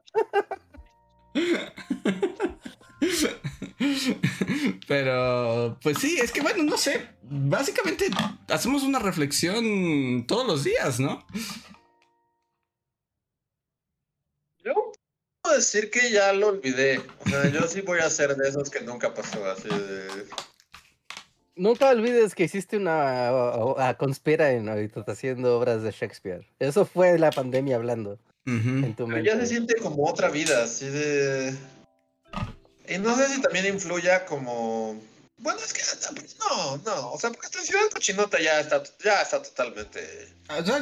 Pero, 4.87 5.79
pues 5.81 5.97
sí, 5.99 6.19
es 6.21 6.33
que 6.33 6.41
bueno, 6.41 6.63
no 6.63 6.77
sé. 6.77 7.07
Básicamente 7.21 8.09
hacemos 8.49 8.83
una 8.83 8.99
reflexión 8.99 10.25
todos 10.27 10.45
los 10.45 10.65
días, 10.65 10.99
¿no? 10.99 11.25
Yo 14.57 14.73
puedo 15.41 15.55
decir 15.55 15.89
que 15.89 16.11
ya 16.11 16.33
lo 16.33 16.47
olvidé. 16.47 17.01
O 17.25 17.29
sea, 17.29 17.49
yo 17.49 17.65
sí 17.65 17.79
voy 17.79 17.99
a 17.99 18.09
ser 18.09 18.35
de 18.35 18.49
esos 18.49 18.69
que 18.69 18.81
nunca 18.81 19.13
pasó 19.13 19.49
así 19.49 19.69
de. 19.69 20.27
Nunca 21.57 21.89
olvides 21.89 22.35
que 22.35 22.43
hiciste 22.43 22.77
una 22.77 23.31
o- 23.31 23.71
o- 23.73 23.97
conspira 23.97 24.51
en 24.51 24.69
ahorita 24.69 25.03
haciendo 25.07 25.57
obras 25.57 25.81
de 25.83 25.91
Shakespeare. 25.91 26.45
Eso 26.59 26.85
fue 26.85 27.17
la 27.17 27.31
pandemia 27.31 27.75
hablando 27.77 28.19
en 28.45 28.95
tu 28.95 29.07
Pero 29.07 29.17
ya 29.19 29.31
se 29.31 29.37
mente. 29.37 29.47
siente 29.47 29.75
como 29.75 30.07
otra 30.07 30.29
vida, 30.29 30.63
así 30.63 30.87
de. 30.87 31.53
Y 32.87 32.97
no 32.99 33.15
sé 33.17 33.27
si 33.27 33.41
también 33.41 33.65
influya 33.65 34.23
como. 34.25 35.01
Bueno, 35.39 35.59
es 35.59 35.71
que 35.73 35.81
no, 36.39 36.77
no, 36.77 37.11
o 37.11 37.19
sea, 37.19 37.29
porque 37.29 37.45
esta 37.47 37.61
ciudad 37.61 37.81
cochinota 37.93 38.39
ya 38.41 38.59
está, 38.61 38.81
ya 39.03 39.21
está 39.21 39.41
totalmente. 39.41 39.99
El 40.49 40.63
Ya 40.65 40.79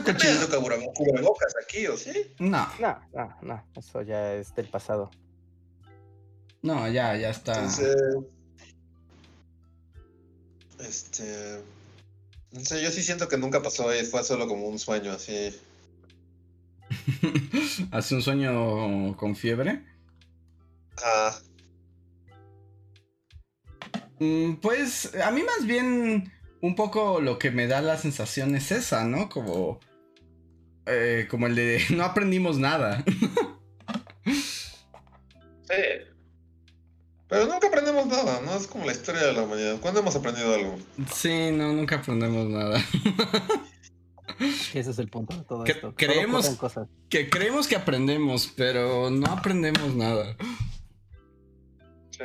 cubrebocas 0.93 1.53
aquí, 1.61 1.88
¿o 1.88 1.97
sí? 1.97 2.34
No, 2.39 2.65
No, 2.80 3.01
no, 3.13 3.38
no, 3.41 3.65
eso 3.76 4.01
ya 4.03 4.34
es 4.36 4.53
del 4.55 4.69
pasado. 4.69 5.09
no, 6.61 6.88
ya, 6.88 7.15
ya 7.17 7.30
está. 7.32 7.53
Entonces. 7.55 7.95
Este. 10.80 11.63
No 12.51 12.61
sé, 12.61 12.82
yo 12.84 12.91
sí 12.91 13.03
siento 13.03 13.28
que 13.28 13.38
nunca 13.38 13.61
pasó 13.61 13.93
y 13.95 14.05
fue 14.05 14.23
solo 14.23 14.47
como 14.47 14.67
un 14.67 14.80
sueño 14.80 15.11
así. 15.11 15.53
Hace 17.91 18.15
un 18.15 18.21
sueño 18.21 19.15
con 19.17 19.36
fiebre. 19.36 19.84
Ah, 20.97 21.39
Mm, 24.19 24.55
Pues 24.61 25.13
a 25.15 25.32
mí 25.32 25.43
más 25.43 25.65
bien 25.67 26.32
un 26.61 26.76
poco 26.76 27.21
lo 27.21 27.38
que 27.39 27.51
me 27.51 27.67
da 27.67 27.82
la 27.82 27.97
sensación 27.97 28.55
es 28.55 28.71
esa, 28.71 29.03
¿no? 29.05 29.30
Como... 29.30 29.80
eh, 30.86 31.28
como 31.30 31.47
el 31.47 31.55
de 31.55 31.82
no 31.91 32.03
aprendimos 32.03 32.57
nada. 32.59 33.03
sí. 35.69 36.15
Pero 37.28 37.45
nunca 37.47 37.69
aprendemos 38.06 38.26
nada, 38.26 38.41
¿no? 38.41 38.56
Es 38.58 38.68
como 38.68 38.86
la 38.86 38.91
historia 38.91 39.22
de 39.24 39.34
la 39.34 39.41
humanidad. 39.43 39.78
¿Cuándo 39.82 39.99
hemos 40.01 40.16
aprendido 40.16 40.53
algo? 40.53 40.76
Sí, 41.14 41.51
no, 41.51 41.74
nunca 41.74 41.97
aprendemos 41.97 42.45
nada. 42.47 42.84
Ese 44.74 44.89
es 44.91 44.99
el 44.99 45.08
punto 45.10 45.36
de 45.38 45.43
todo 45.43 45.64
Que- 45.64 45.72
esto. 45.74 45.93
Creemos- 45.95 46.49
cosas. 46.58 46.88
Que 47.10 47.30
creemos 47.30 47.68
que 47.68 47.76
aprendemos, 47.76 48.51
pero 48.56 49.10
no 49.10 49.28
aprendemos 49.32 49.95
nada. 49.95 50.36
Sí. 52.12 52.24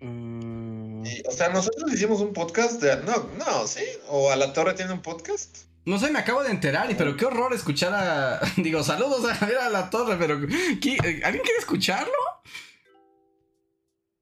Mm, 0.00 1.04
Y, 1.06 1.22
o 1.28 1.30
sea, 1.32 1.48
nosotros 1.48 1.92
hicimos 1.92 2.20
un 2.20 2.32
podcast 2.32 2.80
de... 2.80 2.96
No, 3.04 3.28
no, 3.38 3.66
¿sí? 3.66 3.82
¿O 4.08 4.30
a 4.30 4.36
la 4.36 4.52
torre 4.52 4.74
tiene 4.74 4.92
un 4.92 5.02
podcast? 5.02 5.58
No 5.84 5.98
sé, 5.98 6.10
me 6.12 6.20
acabo 6.20 6.42
de 6.44 6.50
enterar, 6.50 6.88
y 6.90 6.94
pero 6.94 7.16
qué 7.16 7.24
horror 7.24 7.52
escuchar 7.52 7.92
a... 7.94 8.40
Digo, 8.56 8.82
saludos 8.84 9.28
a 9.28 9.34
Javier 9.34 9.58
a 9.58 9.68
la 9.70 9.90
torre, 9.90 10.16
pero... 10.18 10.38
¿qui- 10.40 11.04
eh, 11.04 11.22
¿Alguien 11.24 11.42
quiere 11.42 11.58
escucharlo? 11.58 12.12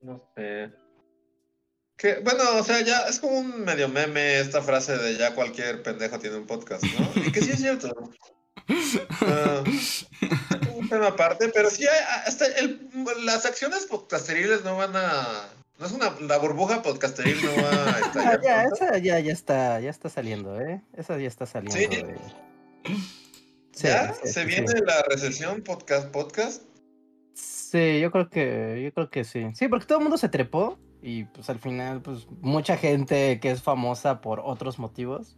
No 0.03 0.23
sé. 0.37 0.71
Que, 1.97 2.21
bueno, 2.21 2.43
o 2.59 2.65
sea, 2.65 2.81
ya 2.81 3.01
es 3.03 3.21
como 3.21 3.39
un 3.39 3.65
medio 3.65 3.89
meme 3.89 4.41
esta 4.41 4.63
frase 4.63 4.97
de 4.97 5.17
ya 5.17 5.35
cualquier 5.35 5.83
pendejo 5.83 6.19
tiene 6.19 6.37
un 6.37 6.47
podcast, 6.47 6.83
¿no? 6.85 7.23
Y 7.23 7.31
que 7.33 7.43
sí 7.43 7.51
es 7.51 7.59
cierto. 7.61 7.93
Ah, 9.23 9.65
es 9.67 10.07
un 10.77 10.89
tema 10.89 11.09
aparte, 11.09 11.49
pero 11.49 11.69
sí, 11.71 11.85
hay- 11.87 12.25
hasta 12.27 12.47
el- 12.47 12.89
las 13.25 13.45
acciones 13.45 13.87
podcasteriles 13.87 14.63
no 14.65 14.77
van 14.77 14.93
a... 14.95 15.49
No 15.79 15.87
es 15.87 15.93
una... 15.93 16.15
La 16.21 16.39
burbuja 16.39 16.81
podcasteril 16.81 17.37
no 17.45 17.63
va 17.63 17.69
a 17.71 17.97
ah, 17.97 18.01
estallar. 18.07 18.41
ya, 18.43 18.63
pronto. 18.63 18.85
esa 18.85 18.99
ya, 18.99 19.19
ya 19.19 19.33
está, 19.33 19.81
ya 19.81 19.91
está 19.91 20.09
saliendo, 20.09 20.61
¿eh? 20.61 20.83
Esa 20.97 21.19
ya 21.19 21.27
está 21.27 21.47
saliendo. 21.47 21.77
Sí. 21.77 21.87
de- 21.87 22.17
Sí, 23.73 23.87
¿Ya? 23.89 24.15
sí, 24.15 24.29
¿Se 24.33 24.41
sí, 24.43 24.47
viene 24.47 24.73
la 24.87 25.03
recesión 25.09 25.63
podcast 25.63 26.09
podcast? 26.11 26.63
Sí, 27.71 28.01
yo 28.01 28.11
creo 28.11 28.29
que, 28.29 28.83
yo 28.83 28.93
creo 28.93 29.11
que 29.11 29.23
sí. 29.23 29.47
Sí, 29.55 29.69
porque 29.69 29.87
todo 29.87 29.99
el 29.99 30.03
mundo 30.03 30.19
se 30.19 30.29
trepó 30.29 30.77
y 31.03 31.23
pues 31.27 31.49
al 31.51 31.61
final, 31.61 32.03
pues 32.03 32.27
mucha 32.41 32.77
gente 32.77 33.39
que 33.39 33.53
es 33.53 33.63
famosa 33.63 34.21
por 34.21 34.41
otros 34.41 34.81
motivos, 34.81 35.37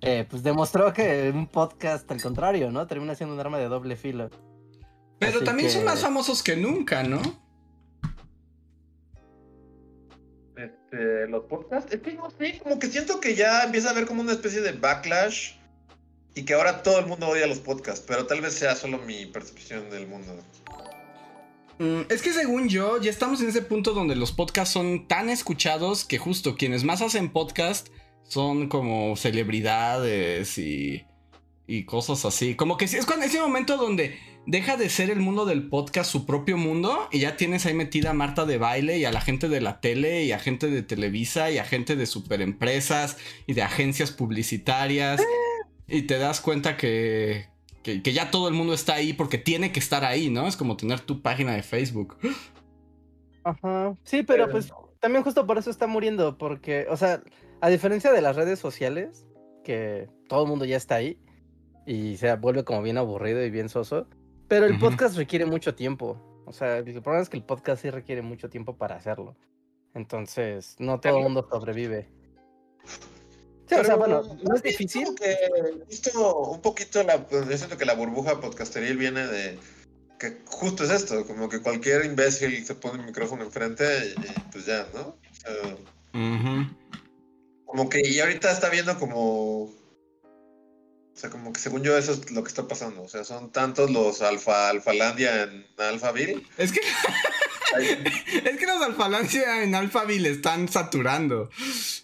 eh, 0.00 0.26
pues 0.30 0.42
demostró 0.42 0.94
que 0.94 1.30
un 1.30 1.46
podcast, 1.46 2.10
al 2.10 2.22
contrario, 2.22 2.70
¿no? 2.70 2.86
Termina 2.86 3.14
siendo 3.14 3.34
un 3.34 3.40
arma 3.40 3.58
de 3.58 3.68
doble 3.68 3.96
filo. 3.96 4.30
Pero 5.18 5.36
Así 5.36 5.44
también 5.44 5.68
son 5.68 5.84
más 5.84 6.00
famosos 6.00 6.42
que 6.42 6.56
nunca, 6.56 7.02
¿no? 7.02 7.20
Este, 10.56 11.28
los 11.28 11.44
podcasts, 11.44 11.92
es 11.92 12.00
que 12.00 12.14
no 12.14 12.30
sé, 12.30 12.60
como 12.62 12.78
que 12.78 12.86
siento 12.86 13.20
que 13.20 13.34
ya 13.34 13.64
empieza 13.64 13.88
a 13.88 13.90
haber 13.90 14.06
como 14.06 14.22
una 14.22 14.32
especie 14.32 14.62
de 14.62 14.72
backlash 14.72 15.58
y 16.34 16.46
que 16.46 16.54
ahora 16.54 16.82
todo 16.82 16.98
el 16.98 17.06
mundo 17.06 17.28
odia 17.28 17.46
los 17.46 17.58
podcasts, 17.58 18.02
pero 18.08 18.26
tal 18.26 18.40
vez 18.40 18.54
sea 18.54 18.74
solo 18.74 18.96
mi 18.96 19.26
percepción 19.26 19.90
del 19.90 20.06
mundo. 20.06 20.32
Mm, 21.78 22.02
Es 22.10 22.22
que 22.22 22.32
según 22.32 22.68
yo, 22.68 23.00
ya 23.00 23.10
estamos 23.10 23.40
en 23.40 23.48
ese 23.48 23.62
punto 23.62 23.92
donde 23.92 24.16
los 24.16 24.32
podcasts 24.32 24.72
son 24.72 25.06
tan 25.06 25.30
escuchados 25.30 26.04
que 26.04 26.18
justo 26.18 26.56
quienes 26.56 26.84
más 26.84 27.02
hacen 27.02 27.30
podcast 27.30 27.88
son 28.24 28.68
como 28.68 29.16
celebridades 29.16 30.58
y, 30.58 31.04
y 31.66 31.84
cosas 31.84 32.24
así. 32.24 32.54
Como 32.54 32.76
que 32.76 32.86
es 32.86 33.06
cuando 33.06 33.26
ese 33.26 33.40
momento 33.40 33.76
donde 33.76 34.18
deja 34.46 34.76
de 34.76 34.88
ser 34.88 35.10
el 35.10 35.20
mundo 35.20 35.44
del 35.44 35.68
podcast 35.68 36.10
su 36.10 36.24
propio 36.24 36.56
mundo 36.56 37.08
y 37.12 37.20
ya 37.20 37.36
tienes 37.36 37.66
ahí 37.66 37.74
metida 37.74 38.10
a 38.10 38.14
Marta 38.14 38.46
de 38.46 38.58
baile 38.58 38.98
y 38.98 39.04
a 39.04 39.12
la 39.12 39.20
gente 39.20 39.48
de 39.48 39.60
la 39.60 39.80
tele 39.80 40.24
y 40.24 40.32
a 40.32 40.38
gente 40.38 40.68
de 40.68 40.82
Televisa 40.82 41.50
y 41.50 41.58
a 41.58 41.64
gente 41.64 41.96
de 41.96 42.06
superempresas 42.06 43.18
y 43.46 43.52
de 43.52 43.62
agencias 43.62 44.10
publicitarias 44.10 45.20
y 45.86 46.02
te 46.02 46.18
das 46.18 46.40
cuenta 46.40 46.76
que, 46.76 47.46
que, 47.82 48.02
que 48.02 48.12
ya 48.12 48.30
todo 48.30 48.48
el 48.48 48.54
mundo 48.54 48.74
está 48.74 48.94
ahí 48.94 49.12
porque 49.12 49.38
tiene 49.38 49.72
que 49.72 49.80
estar 49.80 50.04
ahí, 50.04 50.30
¿no? 50.30 50.46
Es 50.46 50.56
como 50.56 50.76
tener 50.76 51.00
tu 51.00 51.22
página 51.22 51.54
de 51.54 51.62
Facebook. 51.62 52.16
Ajá. 53.44 53.96
Sí, 54.04 54.22
pero 54.22 54.44
Pero- 54.46 54.50
pues 54.52 54.72
también 55.00 55.22
justo 55.24 55.46
por 55.46 55.58
eso 55.58 55.70
está 55.70 55.86
muriendo, 55.86 56.36
porque, 56.38 56.86
o 56.90 56.96
sea, 56.96 57.22
a 57.60 57.68
diferencia 57.70 58.12
de 58.12 58.20
las 58.20 58.36
redes 58.36 58.58
sociales, 58.58 59.26
que 59.64 60.08
todo 60.28 60.42
el 60.42 60.48
mundo 60.48 60.64
ya 60.64 60.76
está 60.76 60.96
ahí 60.96 61.18
y 61.86 62.16
se 62.16 62.34
vuelve 62.36 62.64
como 62.64 62.82
bien 62.82 62.98
aburrido 62.98 63.44
y 63.44 63.50
bien 63.50 63.68
soso, 63.68 64.08
pero 64.48 64.66
el 64.66 64.78
podcast 64.78 65.16
requiere 65.16 65.46
mucho 65.46 65.74
tiempo. 65.74 66.20
O 66.46 66.52
sea, 66.52 66.78
el 66.78 66.84
problema 67.02 67.22
es 67.22 67.28
que 67.28 67.36
el 67.36 67.44
podcast 67.44 67.82
sí 67.82 67.90
requiere 67.90 68.22
mucho 68.22 68.48
tiempo 68.48 68.76
para 68.76 68.96
hacerlo. 68.96 69.36
Entonces, 69.94 70.76
no 70.78 70.98
todo 71.00 71.18
el 71.18 71.22
mundo 71.22 71.46
sobrevive. 71.50 72.08
Sí, 73.68 73.74
o 73.74 73.84
sea, 73.84 73.96
Pero 73.96 73.98
bueno, 73.98 74.38
no 74.42 74.54
es 74.54 74.62
difícil. 74.62 75.06
justo 75.88 76.36
un 76.50 76.62
poquito 76.62 77.02
la, 77.02 77.26
pues, 77.26 77.48
yo 77.48 77.58
siento 77.58 77.76
que 77.76 77.84
la 77.84 77.94
burbuja 77.94 78.40
podcasteril 78.40 78.96
viene 78.96 79.26
de 79.26 79.58
que 80.18 80.38
justo 80.46 80.84
es 80.84 80.90
esto, 80.90 81.26
como 81.26 81.48
que 81.48 81.60
cualquier 81.60 82.04
imbécil 82.04 82.64
se 82.66 82.74
pone 82.74 83.00
un 83.00 83.06
micrófono 83.06 83.44
enfrente 83.44 83.84
y, 84.16 84.20
y, 84.20 84.34
pues 84.50 84.66
ya, 84.66 84.86
¿no? 84.94 85.16
Como 87.64 87.88
que 87.88 88.00
y 88.06 88.18
ahorita 88.20 88.50
está 88.50 88.70
viendo 88.70 88.98
como. 88.98 89.64
O 89.64 91.20
sea, 91.20 91.30
como 91.30 91.52
que 91.52 91.60
según 91.60 91.82
yo 91.82 91.98
eso 91.98 92.12
es 92.12 92.30
lo 92.30 92.42
que 92.42 92.48
está 92.48 92.66
pasando. 92.66 93.02
O 93.02 93.08
sea, 93.08 93.24
son 93.24 93.50
tantos 93.50 93.90
los 93.90 94.22
alfa 94.22 94.70
alfalandia 94.70 95.42
en 95.42 95.66
Alphaville. 95.76 96.46
Es 96.56 96.72
que, 96.72 96.80
es 98.44 98.56
que 98.56 98.66
los 98.66 98.82
alfalancia 98.82 99.62
en 99.62 99.74
Alphaville 99.74 100.30
están 100.30 100.68
saturando. 100.68 101.50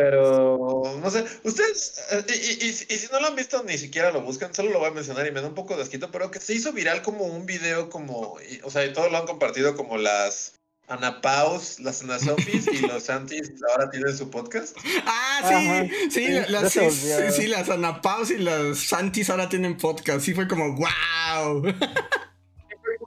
Pero 0.00 0.82
no 1.02 1.10
sé, 1.10 1.26
ustedes, 1.44 1.94
eh, 2.10 2.24
y, 2.28 2.64
y- 2.64 2.68
y- 2.70 2.94
y 2.94 2.96
si 2.98 3.06
no 3.12 3.20
lo 3.20 3.26
han 3.26 3.36
visto 3.36 3.62
ni 3.64 3.76
siquiera 3.76 4.10
lo 4.10 4.22
buscan, 4.22 4.54
solo 4.54 4.70
lo 4.70 4.78
voy 4.78 4.88
a 4.88 4.92
mencionar 4.92 5.26
y 5.26 5.30
me 5.30 5.42
da 5.42 5.48
un 5.48 5.54
poco 5.54 5.76
de 5.76 5.82
asquito, 5.82 6.10
pero 6.10 6.30
que 6.30 6.40
se 6.40 6.54
hizo 6.54 6.72
viral 6.72 7.02
como 7.02 7.26
un 7.26 7.44
video 7.44 7.90
como, 7.90 8.38
y- 8.50 8.60
o 8.62 8.70
sea, 8.70 8.86
y 8.86 8.94
todos 8.94 9.12
lo 9.12 9.18
han 9.18 9.26
compartido 9.26 9.76
como 9.76 9.98
las 9.98 10.54
Ana 10.88 11.20
Paus, 11.20 11.80
las 11.80 12.00
Ana 12.02 12.18
Sofis 12.18 12.66
y 12.72 12.78
los 12.86 13.02
Santis 13.04 13.52
ahora 13.70 13.90
tienen 13.90 14.16
su 14.16 14.30
podcast. 14.30 14.74
Ah, 15.04 15.40
Ajá, 15.42 15.84
sí, 15.84 16.10
sí, 16.10 16.28
las, 16.48 16.72
sí, 16.72 16.90
sí, 16.90 17.12
sí, 17.32 17.46
las 17.46 17.68
Anapaus 17.68 18.30
y 18.30 18.38
las 18.38 18.78
Santis 18.78 19.28
ahora 19.28 19.50
tienen 19.50 19.76
podcast. 19.76 20.20
Sí, 20.24 20.32
fue 20.32 20.48
como, 20.48 20.76
wow. 20.76 21.62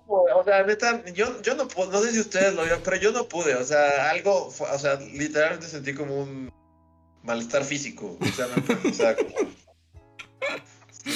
O 0.07 0.43
sea, 0.45 0.63
neta, 0.63 1.03
yo, 1.13 1.41
yo 1.41 1.55
no 1.55 1.67
pude, 1.67 1.87
no 1.87 2.01
sé 2.01 2.11
si 2.11 2.19
ustedes 2.19 2.53
lo 2.53 2.61
vieron, 2.61 2.81
pero 2.85 2.97
yo 2.97 3.11
no 3.11 3.27
pude, 3.27 3.55
o 3.55 3.63
sea, 3.63 4.11
algo, 4.11 4.51
fue- 4.51 4.69
o 4.69 4.77
sea, 4.77 4.99
literalmente 4.99 5.67
sentí 5.67 5.95
como 5.95 6.21
un 6.21 6.53
malestar 7.23 7.63
físico, 7.63 8.17
o 8.19 8.25
sea, 8.27 8.47
me, 8.47 8.89
o 8.89 8.93
sea, 8.93 9.15
como, 9.15 9.29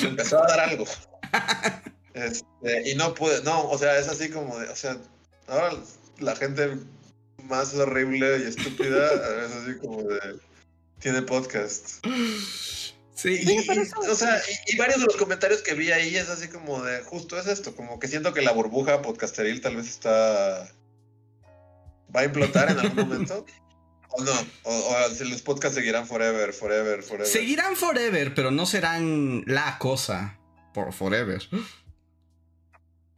me 0.01 0.07
empezó 0.09 0.43
a 0.43 0.47
dar 0.47 0.59
algo. 0.61 0.85
Este, 2.13 2.89
y 2.89 2.95
no 2.95 3.13
pude, 3.13 3.43
no, 3.43 3.69
o 3.69 3.77
sea, 3.77 3.97
es 3.99 4.07
así 4.07 4.29
como 4.29 4.57
de, 4.57 4.69
o 4.69 4.75
sea, 4.75 4.97
ahora 5.47 5.73
la 6.19 6.35
gente 6.35 6.77
más 7.43 7.73
horrible 7.75 8.39
y 8.39 8.43
estúpida 8.47 9.13
es 9.45 9.51
así 9.51 9.77
como 9.77 10.01
de, 10.03 10.39
tiene 10.99 11.21
podcast. 11.21 12.03
Sí, 13.13 13.39
Y, 13.43 13.51
y- 13.51 13.91
o 14.09 14.15
sea, 14.15 14.41
y, 14.67 14.73
y 14.73 14.77
varios 14.77 14.99
de 14.99 15.05
los 15.05 15.15
comentarios 15.17 15.61
que 15.61 15.73
vi 15.73 15.91
ahí 15.91 16.15
es 16.15 16.29
así 16.29 16.47
como 16.47 16.83
de, 16.83 17.01
justo 17.03 17.37
es 17.39 17.47
esto, 17.47 17.75
como 17.75 17.99
que 17.99 18.07
siento 18.07 18.33
que 18.33 18.41
la 18.41 18.51
burbuja 18.51 19.01
podcasteril 19.01 19.61
tal 19.61 19.75
vez 19.75 19.87
está 19.87 20.71
va 22.15 22.21
a 22.21 22.23
implotar 22.25 22.71
en 22.71 22.79
algún 22.79 23.07
momento. 23.09 23.45
¿O 24.17 24.23
no? 24.23 24.31
O, 24.63 24.71
o 24.71 25.09
si 25.09 25.29
los 25.29 25.41
podcasts 25.41 25.75
seguirán 25.75 26.07
forever, 26.07 26.51
forever, 26.51 27.03
forever. 27.03 27.27
Seguirán 27.27 27.75
forever, 27.75 28.33
pero 28.33 28.49
no 28.49 28.65
serán 28.65 29.43
la 29.45 29.77
cosa 29.77 30.39
por 30.73 30.91
forever. 30.91 31.41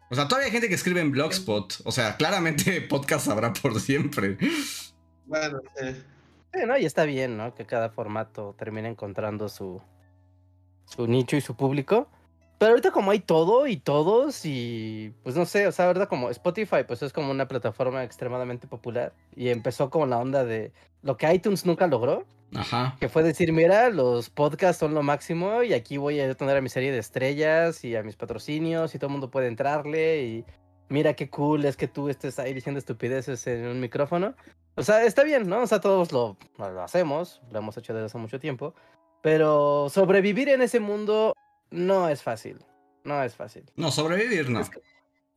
O 0.09 0.15
sea, 0.15 0.27
todavía 0.27 0.47
hay 0.47 0.51
gente 0.51 0.67
que 0.67 0.75
escribe 0.75 0.99
en 1.01 1.11
Blogspot. 1.11 1.81
O 1.85 1.91
sea, 1.91 2.17
claramente 2.17 2.81
podcast 2.89 3.29
habrá 3.29 3.53
por 3.53 3.79
siempre. 3.79 4.37
Bueno, 5.25 5.61
sí. 5.77 5.95
Sí, 6.53 6.61
¿no? 6.65 6.77
Y 6.77 6.85
está 6.85 7.05
bien, 7.05 7.37
¿no? 7.37 7.53
Que 7.53 7.65
cada 7.65 7.89
formato 7.89 8.55
termine 8.57 8.89
encontrando 8.89 9.49
su, 9.49 9.81
su 10.85 11.07
nicho 11.07 11.37
y 11.37 11.41
su 11.41 11.55
público. 11.55 12.09
Pero 12.59 12.71
ahorita 12.71 12.91
como 12.91 13.11
hay 13.11 13.21
todo 13.21 13.67
y 13.67 13.77
todos 13.77 14.45
y 14.45 15.13
pues 15.23 15.37
no 15.37 15.45
sé, 15.45 15.65
o 15.65 15.71
sea, 15.71 15.87
verdad 15.87 16.09
como 16.09 16.29
Spotify 16.29 16.83
pues 16.85 17.01
es 17.01 17.13
como 17.13 17.31
una 17.31 17.47
plataforma 17.47 18.03
extremadamente 18.03 18.67
popular 18.67 19.13
y 19.33 19.47
empezó 19.47 19.89
como 19.89 20.05
la 20.05 20.17
onda 20.17 20.43
de 20.43 20.73
lo 21.01 21.15
que 21.15 21.33
iTunes 21.33 21.65
nunca 21.65 21.87
logró, 21.87 22.25
Ajá. 22.53 22.97
que 22.99 23.07
fue 23.07 23.23
decir, 23.23 23.53
mira, 23.53 23.89
los 23.89 24.29
podcasts 24.29 24.77
son 24.81 24.93
lo 24.93 25.01
máximo 25.03 25.63
y 25.63 25.71
aquí 25.71 25.95
voy 25.95 26.19
a 26.19 26.35
tener 26.35 26.57
a 26.57 26.61
mi 26.61 26.67
serie 26.67 26.91
de 26.91 26.97
estrellas 26.97 27.85
y 27.85 27.95
a 27.95 28.03
mis 28.03 28.17
patrocinios 28.17 28.93
y 28.93 28.99
todo 28.99 29.07
el 29.07 29.13
mundo 29.13 29.31
puede 29.31 29.47
entrarle 29.47 30.23
y 30.23 30.45
mira 30.89 31.13
qué 31.13 31.29
cool 31.29 31.63
es 31.63 31.77
que 31.77 31.87
tú 31.87 32.09
estés 32.09 32.39
ahí 32.39 32.53
diciendo 32.53 32.77
estupideces 32.77 33.47
en 33.47 33.67
un 33.67 33.79
micrófono. 33.79 34.35
O 34.75 34.83
sea, 34.83 35.05
está 35.05 35.23
bien, 35.23 35.47
¿no? 35.47 35.61
O 35.61 35.67
sea, 35.67 35.79
todos 35.79 36.11
lo, 36.11 36.35
lo 36.57 36.81
hacemos, 36.81 37.41
lo 37.51 37.59
hemos 37.59 37.77
hecho 37.77 37.93
desde 37.93 38.07
hace 38.07 38.17
mucho 38.17 38.37
tiempo, 38.37 38.73
pero 39.21 39.87
sobrevivir 39.89 40.49
en 40.49 40.61
ese 40.61 40.81
mundo 40.81 41.33
no 41.71 42.09
es 42.09 42.23
fácil. 42.23 42.63
No 43.03 43.21
es 43.23 43.35
fácil. 43.35 43.65
No, 43.75 43.91
sobrevivir 43.91 44.49
no. 44.49 44.59
Es 44.59 44.69
que, 44.69 44.81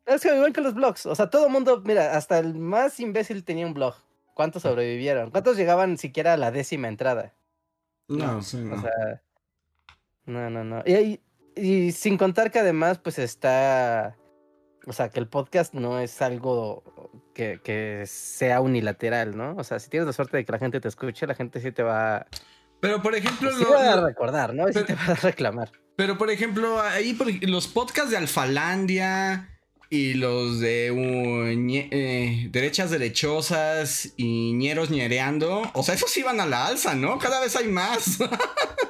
es 0.07 0.21
que 0.21 0.35
igual 0.35 0.53
que 0.53 0.61
los 0.61 0.75
blogs. 0.75 1.07
O 1.07 1.15
sea, 1.15 1.31
todo 1.31 1.47
el 1.47 1.53
mundo, 1.53 1.83
mira, 1.85 2.17
hasta 2.17 2.39
el 2.39 2.55
más 2.55 2.99
imbécil 3.01 3.45
tenía 3.45 3.67
un 3.67 3.75
blog. 3.75 3.95
¿Cuántos 4.35 4.63
sobrevivieron? 4.63 5.31
¿Cuántos 5.31 5.57
llegaban 5.57 5.99
siquiera 5.99 6.35
a 6.35 6.37
la 6.37 6.51
décima 6.51 6.89
entrada? 6.89 7.35
No, 8.09 8.43
sí, 8.43 8.59
no. 8.59 8.77
O 8.77 8.81
sea, 8.81 9.23
no, 10.27 10.51
no, 10.51 10.65
no. 10.65 10.83
Y, 10.87 10.95
y, 10.95 11.21
y 11.55 11.93
sin 11.93 12.17
contar 12.17 12.51
que 12.51 12.59
además, 12.59 12.99
pues 12.99 13.19
está. 13.19 14.17
O 14.87 14.93
sea, 14.93 15.11
que 15.11 15.21
el 15.21 15.29
podcast 15.29 15.75
no 15.75 16.01
es 16.01 16.21
algo 16.23 16.83
que, 17.35 17.61
que, 17.63 18.05
sea 18.07 18.61
unilateral, 18.61 19.37
¿no? 19.37 19.55
O 19.57 19.65
sea, 19.65 19.79
si 19.79 19.89
tienes 19.89 20.07
la 20.07 20.13
suerte 20.13 20.39
de 20.39 20.45
que 20.45 20.53
la 20.53 20.59
gente 20.59 20.81
te 20.81 20.89
escuche, 20.89 21.27
la 21.27 21.35
gente 21.35 21.61
sí 21.61 21.71
te 21.71 21.83
va. 21.83 22.27
Pero 22.83 23.01
por 23.01 23.15
ejemplo. 23.15 23.57
Sí 23.57 23.63
lo, 23.63 23.71
va 23.71 23.93
a 23.93 24.01
recordar, 24.01 24.53
¿no? 24.55 24.67
Sí 24.67 24.83
te 24.85 24.97
va 24.97 25.05
a 25.05 25.15
reclamar. 25.15 25.71
Pero 25.95 26.19
por 26.19 26.31
ejemplo, 26.31 26.81
ahí 26.81 27.15
por, 27.15 27.29
los 27.49 27.69
podcasts 27.69 28.11
de 28.11 28.17
Alfalandia 28.17 29.49
y 29.89 30.15
los 30.15 30.59
de 30.59 30.91
uh, 30.91 31.57
ñe, 31.57 31.89
eh, 31.93 32.49
derechas 32.51 32.91
derechosas 32.91 34.15
y 34.17 34.53
ñeros 34.55 34.91
ñereando, 34.91 35.63
o 35.75 35.83
sea, 35.85 35.95
esos 35.95 36.17
iban 36.17 36.41
a 36.41 36.47
la 36.47 36.67
alza, 36.67 36.97
¿no? 36.97 37.21
Cada 37.21 37.39
vez 37.39 37.55
hay 37.55 37.69
más. 37.69 38.19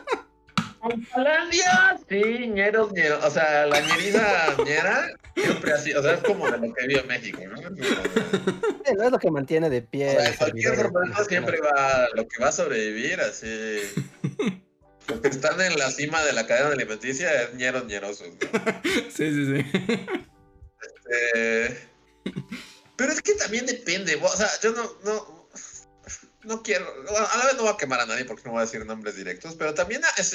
Alfalandia, 0.82 1.96
sí, 2.08 2.48
ñeros, 2.48 2.92
ñeros, 2.92 3.24
o 3.24 3.30
sea, 3.30 3.66
la 3.66 3.80
ñerida 3.80 4.56
ñera 4.64 5.14
siempre 5.36 5.72
así, 5.72 5.92
o 5.92 6.02
sea, 6.02 6.14
es 6.14 6.22
como 6.22 6.50
de 6.50 6.58
lo 6.58 6.74
que 6.74 6.86
vive 6.88 7.02
México, 7.04 7.40
¿no? 7.48 7.56
Sí, 7.56 8.94
no 8.96 9.04
es 9.04 9.12
lo 9.12 9.18
que 9.18 9.30
mantiene 9.30 9.70
de 9.70 9.82
pie. 9.82 10.18
O 10.18 10.20
sea, 10.20 10.36
cualquier 10.36 10.74
formato 10.74 11.24
siempre 11.24 11.60
va, 11.60 12.08
lo 12.14 12.26
que 12.26 12.42
va 12.42 12.48
a 12.48 12.52
sobrevivir, 12.52 13.20
así. 13.20 13.80
Los 15.08 15.20
que 15.20 15.28
están 15.28 15.60
en 15.60 15.76
la 15.78 15.90
cima 15.90 16.22
de 16.24 16.32
la 16.32 16.46
cadena 16.46 16.68
alimenticia 16.68 17.42
es 17.42 17.54
ñeros 17.54 17.86
ñerosos. 17.86 18.28
¿no? 18.28 18.82
Sí, 19.10 19.32
sí, 19.32 19.46
sí. 19.46 20.06
Este... 21.04 21.88
Pero 22.96 23.12
es 23.12 23.20
que 23.20 23.34
también 23.34 23.66
depende. 23.66 24.16
O 24.22 24.28
sea, 24.28 24.48
yo 24.62 24.72
no, 24.72 24.82
no, 25.04 25.31
no 26.44 26.62
quiero. 26.62 26.86
A 27.08 27.38
la 27.38 27.46
vez 27.46 27.54
no 27.56 27.62
voy 27.62 27.72
a 27.72 27.76
quemar 27.76 28.00
a 28.00 28.06
nadie 28.06 28.24
porque 28.24 28.42
no 28.44 28.52
voy 28.52 28.62
a 28.62 28.64
decir 28.64 28.84
nombres 28.86 29.16
directos. 29.16 29.54
Pero 29.56 29.74
también 29.74 30.02
es 30.18 30.34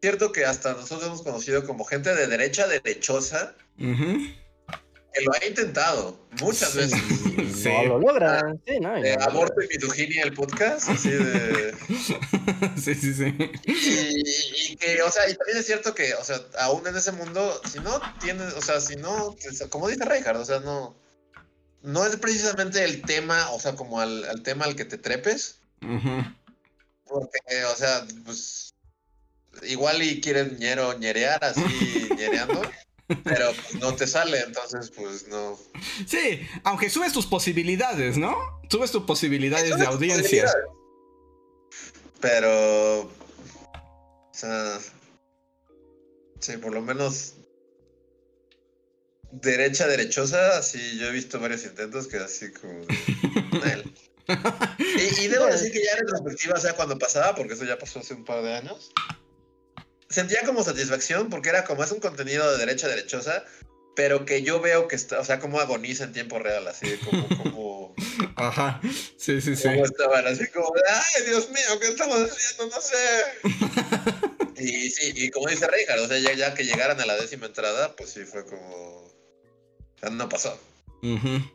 cierto 0.00 0.32
que 0.32 0.44
hasta 0.44 0.72
nosotros 0.72 1.06
hemos 1.06 1.22
conocido 1.22 1.66
como 1.66 1.84
gente 1.84 2.14
de 2.14 2.26
derecha 2.26 2.66
derechosa. 2.66 3.54
Uh 3.78 3.82
-huh. 3.84 4.36
Que 5.12 5.24
lo 5.24 5.32
ha 5.32 5.44
intentado 5.44 6.24
muchas 6.40 6.70
Sí. 6.70 6.78
veces. 6.78 7.00
Sí. 7.62 7.68
No 7.68 7.84
lo 7.84 7.98
logran. 7.98 8.62
Sí, 8.64 8.78
¿no? 8.78 8.96
Y 8.96 9.08
Eh, 9.08 9.16
aborto 9.20 9.60
y 9.60 9.66
misoginia 9.66 10.22
el 10.22 10.32
podcast, 10.32 10.88
así 10.88 11.10
de. 11.10 11.74
sí, 12.80 12.94
sí, 12.94 13.14
sí. 13.14 13.34
Y, 13.64 14.72
y 14.72 14.76
que, 14.76 15.02
o 15.02 15.10
sea, 15.10 15.28
y 15.28 15.34
también 15.34 15.58
es 15.58 15.66
cierto 15.66 15.94
que, 15.96 16.14
o 16.14 16.22
sea, 16.22 16.40
aún 16.60 16.86
en 16.86 16.96
ese 16.96 17.10
mundo, 17.10 17.60
si 17.68 17.80
no 17.80 18.00
tienes, 18.20 18.54
o 18.54 18.62
sea, 18.62 18.80
si 18.80 18.94
no, 18.96 19.34
como 19.68 19.88
dice 19.88 20.04
Reinhardt, 20.04 20.38
o 20.40 20.44
sea, 20.44 20.60
no, 20.60 20.96
no 21.82 22.04
es 22.06 22.16
precisamente 22.16 22.84
el 22.84 23.02
tema, 23.02 23.50
o 23.50 23.60
sea, 23.60 23.74
como 23.74 24.00
al, 24.00 24.24
al 24.24 24.42
tema 24.42 24.64
al 24.64 24.76
que 24.76 24.84
te 24.84 24.98
trepes, 24.98 25.56
Uh 25.82 25.86
-huh. 25.96 26.36
porque, 27.06 27.64
o 27.72 27.74
sea, 27.74 28.06
pues, 28.26 28.74
igual 29.62 30.02
y 30.02 30.20
quieres 30.20 30.58
ñero, 30.58 30.92
ñerear 30.98 31.42
así, 31.42 31.62
ñereando, 32.18 32.60
pero 33.24 33.46
pues, 33.54 33.74
no 33.80 33.94
te 33.94 34.06
sale, 34.06 34.40
entonces, 34.40 34.90
pues, 34.94 35.26
no. 35.28 35.58
Sí, 36.06 36.46
aunque 36.64 36.90
subes 36.90 37.14
tus 37.14 37.26
posibilidades, 37.26 38.18
¿no? 38.18 38.36
Subes 38.70 38.90
tus 38.90 39.04
posibilidades 39.04 39.78
de 39.78 39.86
audiencia. 39.86 40.52
Pero, 42.20 43.00
o 43.00 43.10
sea, 44.32 44.78
sí, 46.40 46.56
por 46.58 46.74
lo 46.74 46.82
menos 46.82 47.34
derecha 49.32 49.86
derechosa, 49.86 50.58
así 50.58 50.98
yo 50.98 51.08
he 51.08 51.12
visto 51.12 51.40
varios 51.40 51.64
intentos 51.64 52.06
que 52.06 52.18
así 52.18 52.52
como... 52.52 52.86
Y, 54.78 55.24
y 55.24 55.28
debo 55.28 55.46
decir 55.46 55.72
que 55.72 55.82
ya 55.82 55.90
en 55.92 56.06
retrospectiva, 56.06 56.54
o 56.54 56.60
sea, 56.60 56.74
cuando 56.74 56.96
pasaba, 56.96 57.34
porque 57.34 57.54
eso 57.54 57.64
ya 57.64 57.78
pasó 57.78 57.98
hace 57.98 58.14
un 58.14 58.24
par 58.24 58.42
de 58.42 58.54
años, 58.54 58.92
sentía 60.08 60.42
como 60.44 60.62
satisfacción 60.62 61.30
porque 61.30 61.48
era 61.48 61.64
como 61.64 61.82
es 61.82 61.92
un 61.92 62.00
contenido 62.00 62.50
de 62.50 62.58
derecha 62.58 62.88
derechosa, 62.88 63.44
pero 63.96 64.24
que 64.24 64.42
yo 64.42 64.60
veo 64.60 64.88
que 64.88 64.96
está, 64.96 65.20
o 65.20 65.24
sea, 65.24 65.40
como 65.40 65.60
agoniza 65.60 66.04
en 66.04 66.12
tiempo 66.12 66.38
real, 66.38 66.66
así 66.68 66.96
como... 66.98 67.28
como 67.42 67.94
Ajá, 68.36 68.80
sí, 69.16 69.40
sí, 69.40 69.56
sí. 69.56 69.64
como 69.64 69.84
estaban 69.84 70.26
así 70.26 70.46
como, 70.48 70.70
de, 70.74 70.82
ay, 70.88 71.24
Dios 71.26 71.50
mío, 71.50 71.80
¿qué 71.80 71.88
estamos 71.88 72.16
haciendo? 72.22 72.74
No 72.74 72.80
sé. 72.80 74.62
y 74.62 74.90
sí, 74.90 75.12
y 75.14 75.30
como 75.30 75.48
dice 75.48 75.66
Reinhardt, 75.66 76.02
o 76.02 76.08
sea, 76.08 76.18
ya, 76.18 76.32
ya 76.34 76.54
que 76.54 76.64
llegaran 76.64 77.00
a 77.00 77.06
la 77.06 77.16
décima 77.16 77.46
entrada, 77.46 77.94
pues 77.96 78.10
sí 78.10 78.24
fue 78.24 78.44
como... 78.44 79.10
Sea, 80.00 80.10
no 80.10 80.28
pasó. 80.28 80.58
Uh 81.02 81.06
-huh. 81.16 81.50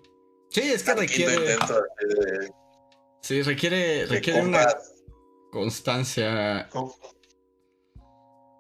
Sí, 0.50 0.62
es 0.62 0.84
que 0.84 0.92
Al 0.92 0.98
requiere. 1.00 1.40
de, 1.40 1.58
Sí, 3.22 3.42
requiere, 3.42 3.78
de 3.78 4.06
requiere 4.06 4.42
una 4.42 4.68
constancia 5.52 6.70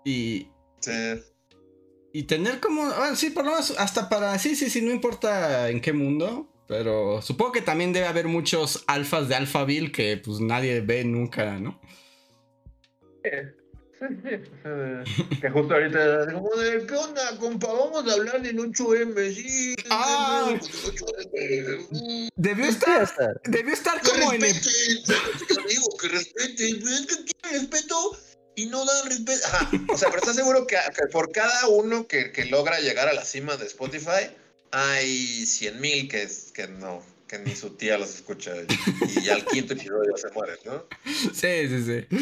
y, 0.03 0.47
sí. 0.79 0.91
y 2.13 2.23
tener 2.23 2.59
como. 2.59 2.83
ah, 2.83 3.15
sí, 3.15 3.29
por 3.29 3.45
lo 3.45 3.51
menos 3.51 3.75
hasta 3.77 4.09
para. 4.09 4.38
Sí, 4.39 4.55
sí, 4.55 4.69
sí, 4.69 4.81
no 4.81 4.91
importa 4.91 5.69
en 5.69 5.81
qué 5.81 5.93
mundo. 5.93 6.51
Pero 6.67 7.21
supongo 7.21 7.51
que 7.51 7.61
también 7.61 7.93
debe 7.93 8.07
haber 8.07 8.27
muchos 8.27 8.83
alfas 8.88 9.29
de 9.29 9.36
Alphaville 9.36 9.91
que 9.91 10.17
pues 10.17 10.39
nadie 10.39 10.81
ve 10.81 11.03
nunca, 11.05 11.59
¿no? 11.59 11.79
que 15.41 15.49
justo 15.49 15.73
ahorita 15.73 16.33
como 16.33 16.53
de, 16.55 16.85
¿qué 16.85 16.95
onda, 16.95 17.37
compa? 17.39 17.67
Vamos 17.67 18.07
a 18.07 18.13
hablar 18.13 18.45
en 18.45 18.57
8M, 18.57 19.33
sí. 19.33 19.75
Ah. 19.89 20.53
8M. 20.53 22.29
Debió 22.35 22.65
estar, 22.65 23.09
debió 23.45 23.73
estar 23.73 24.01
Que 24.01 24.09
como 24.09 24.33
en 24.33 24.43
el. 24.43 24.53
respete, 24.53 25.13
digo 25.69 25.87
que 25.99 26.07
respete, 26.09 26.75
pero 26.79 26.89
es 26.89 27.05
que 27.07 27.15
tiene 27.15 27.59
respeto 27.59 28.17
y 28.55 28.65
no 28.65 28.85
dan 28.85 29.05
respeto. 29.09 29.47
Ajá. 29.47 29.71
O 29.89 29.97
sea, 29.97 30.09
pero 30.09 30.19
estás 30.19 30.35
seguro 30.35 30.67
que, 30.67 30.75
que 30.75 31.07
por 31.07 31.31
cada 31.31 31.67
uno 31.67 32.05
que, 32.07 32.31
que 32.31 32.45
logra 32.45 32.79
llegar 32.79 33.07
a 33.07 33.13
la 33.13 33.23
cima 33.23 33.55
de 33.55 33.65
Spotify, 33.65 34.29
hay 34.71 35.45
100 35.45 35.79
mil 35.79 36.09
que, 36.09 36.27
que 36.53 36.67
no, 36.67 37.01
que 37.27 37.39
ni 37.39 37.55
su 37.55 37.71
tía 37.71 37.97
los 37.97 38.13
escucha 38.13 38.51
y, 38.57 39.25
y 39.25 39.29
al 39.29 39.45
quinto 39.45 39.73
episodio 39.73 40.17
se 40.17 40.29
mueren, 40.31 40.57
¿no? 40.65 40.85
Sí, 41.33 41.67
sí, 41.69 41.83
sí. 41.85 42.17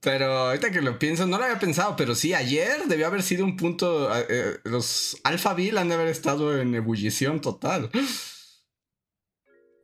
Pero 0.00 0.26
ahorita 0.26 0.70
que 0.70 0.80
lo 0.80 0.98
pienso, 0.98 1.26
no 1.26 1.36
lo 1.36 1.44
había 1.44 1.58
pensado, 1.58 1.94
pero 1.96 2.14
sí, 2.14 2.32
ayer 2.32 2.84
debió 2.86 3.06
haber 3.06 3.22
sido 3.22 3.44
un 3.44 3.56
punto. 3.56 4.14
eh, 4.16 4.26
eh, 4.28 4.58
los 4.64 5.18
Alphaville 5.24 5.78
han 5.78 5.88
de 5.88 5.94
haber 5.94 6.08
estado 6.08 6.58
en 6.58 6.74
ebullición 6.74 7.40
total. 7.40 7.90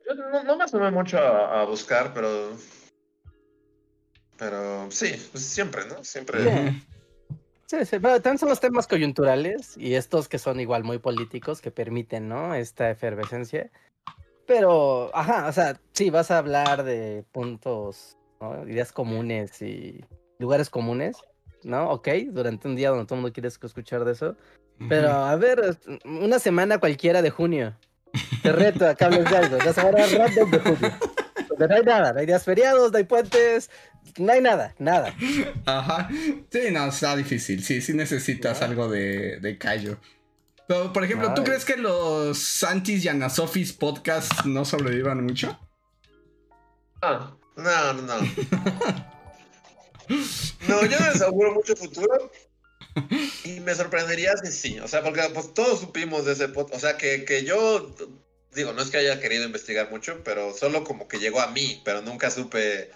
Yo 0.09 0.15
no, 0.15 0.43
no 0.43 0.57
me 0.57 0.65
asomé 0.65 0.91
mucho 0.91 1.19
a, 1.19 1.61
a 1.61 1.65
buscar, 1.67 2.15
pero. 2.15 2.57
Pero 4.39 4.91
sí, 4.91 5.15
pues 5.33 5.45
siempre, 5.45 5.85
¿no? 5.87 6.03
Siempre. 6.03 6.43
Sí. 6.45 6.83
Sí, 7.67 7.85
sí, 7.85 7.99
pero 7.99 8.23
también 8.23 8.39
son 8.39 8.49
los 8.49 8.61
temas 8.61 8.87
coyunturales 8.87 9.77
y 9.77 9.95
estos 9.95 10.29
que 10.29 10.39
son 10.39 10.61
igual 10.61 10.85
muy 10.85 10.99
políticos 10.99 11.61
que 11.61 11.73
permiten, 11.73 12.29
¿no? 12.29 12.55
Esta 12.55 12.91
efervescencia. 12.91 13.73
Pero, 14.47 15.11
ajá, 15.13 15.49
o 15.49 15.53
sea, 15.53 15.81
sí, 15.93 16.09
vas 16.11 16.31
a 16.31 16.39
hablar 16.39 16.85
de 16.85 17.25
puntos, 17.33 18.17
¿no? 18.41 18.69
Ideas 18.69 18.93
comunes 18.93 19.61
y 19.63 20.05
lugares 20.39 20.71
comunes, 20.71 21.17
¿no? 21.63 21.91
Ok, 21.91 22.09
durante 22.31 22.69
un 22.69 22.77
día 22.77 22.91
donde 22.91 23.05
todo 23.05 23.17
el 23.17 23.23
mundo 23.23 23.33
quiere 23.33 23.49
escuchar 23.49 24.05
de 24.05 24.13
eso. 24.13 24.37
Pero, 24.89 25.11
a 25.11 25.35
ver, 25.37 25.79
una 26.05 26.39
semana 26.39 26.79
cualquiera 26.79 27.23
de 27.23 27.31
junio, 27.31 27.75
Te 28.43 28.53
reto 28.53 28.87
a 28.87 28.95
que 28.95 29.05
hables 29.05 29.31
de 29.31 29.37
algo. 29.37 29.59
Las 29.59 29.79
horas 29.79 30.13
random 30.13 30.51
de 30.51 30.59
julio. 30.59 30.93
Donde 31.49 31.69
no 31.69 31.75
hay 31.75 31.83
nada, 31.83 32.13
no 32.13 32.21
hay 32.21 32.27
días 32.27 32.45
feriados, 32.45 32.93
no 32.93 32.99
hay 32.99 33.05
puentes, 33.05 33.71
no 34.19 34.33
hay 34.33 34.41
nada, 34.41 34.75
nada. 34.79 35.15
Ajá. 35.65 36.09
Sí, 36.51 36.61
no, 36.73 36.87
está 36.87 37.17
difícil. 37.17 37.63
Sí, 37.63 37.81
sí 37.81 37.95
necesitas 37.95 38.63
algo 38.63 38.89
de, 38.89 39.41
de 39.41 39.59
callo. 39.59 39.99
Pero, 40.67 40.93
por 40.93 41.05
ejemplo, 41.05 41.33
¿tú 41.35 41.43
Ay. 41.43 41.47
crees 41.47 41.65
que 41.65 41.77
los 41.77 42.39
Santis 42.39 43.05
y 43.05 43.09
Anasofis 43.09 43.73
podcast 43.73 44.45
no 44.45 44.65
sobrevivan 44.65 45.25
mucho? 45.25 45.59
Ah, 47.03 47.37
no, 47.57 47.93
no, 47.95 48.03
no. 48.03 48.21
No, 50.69 50.85
yo 50.87 50.99
no 51.01 51.11
les 51.13 51.23
auguro 51.23 51.53
mucho 51.55 51.75
futuro. 51.77 52.31
Y 53.45 53.61
me 53.61 53.75
sorprendería 53.75 54.35
si 54.37 54.53
sí. 54.53 54.79
O 54.81 54.89
sea, 54.89 55.03
porque 55.03 55.23
pues, 55.35 55.53
todos 55.55 55.81
supimos 55.81 56.25
de 56.25 56.33
ese 56.33 56.49
podcast. 56.49 56.77
O 56.77 56.81
sea, 56.81 56.97
que, 56.97 57.25
que 57.25 57.45
yo, 57.45 57.95
digo, 58.55 58.73
no 58.73 58.83
es 58.83 58.91
que 58.91 58.99
haya 58.99 59.21
querido 59.21 59.45
investigar 59.45 59.91
mucho, 59.91 60.23
pero 60.25 60.55
solo 60.55 60.85
como 60.85 61.09
que 61.09 61.19
llegó 61.19 61.41
a 61.41 61.49
mí, 61.51 61.83
pero 61.85 62.03
nunca 62.03 62.31
supe. 62.31 62.91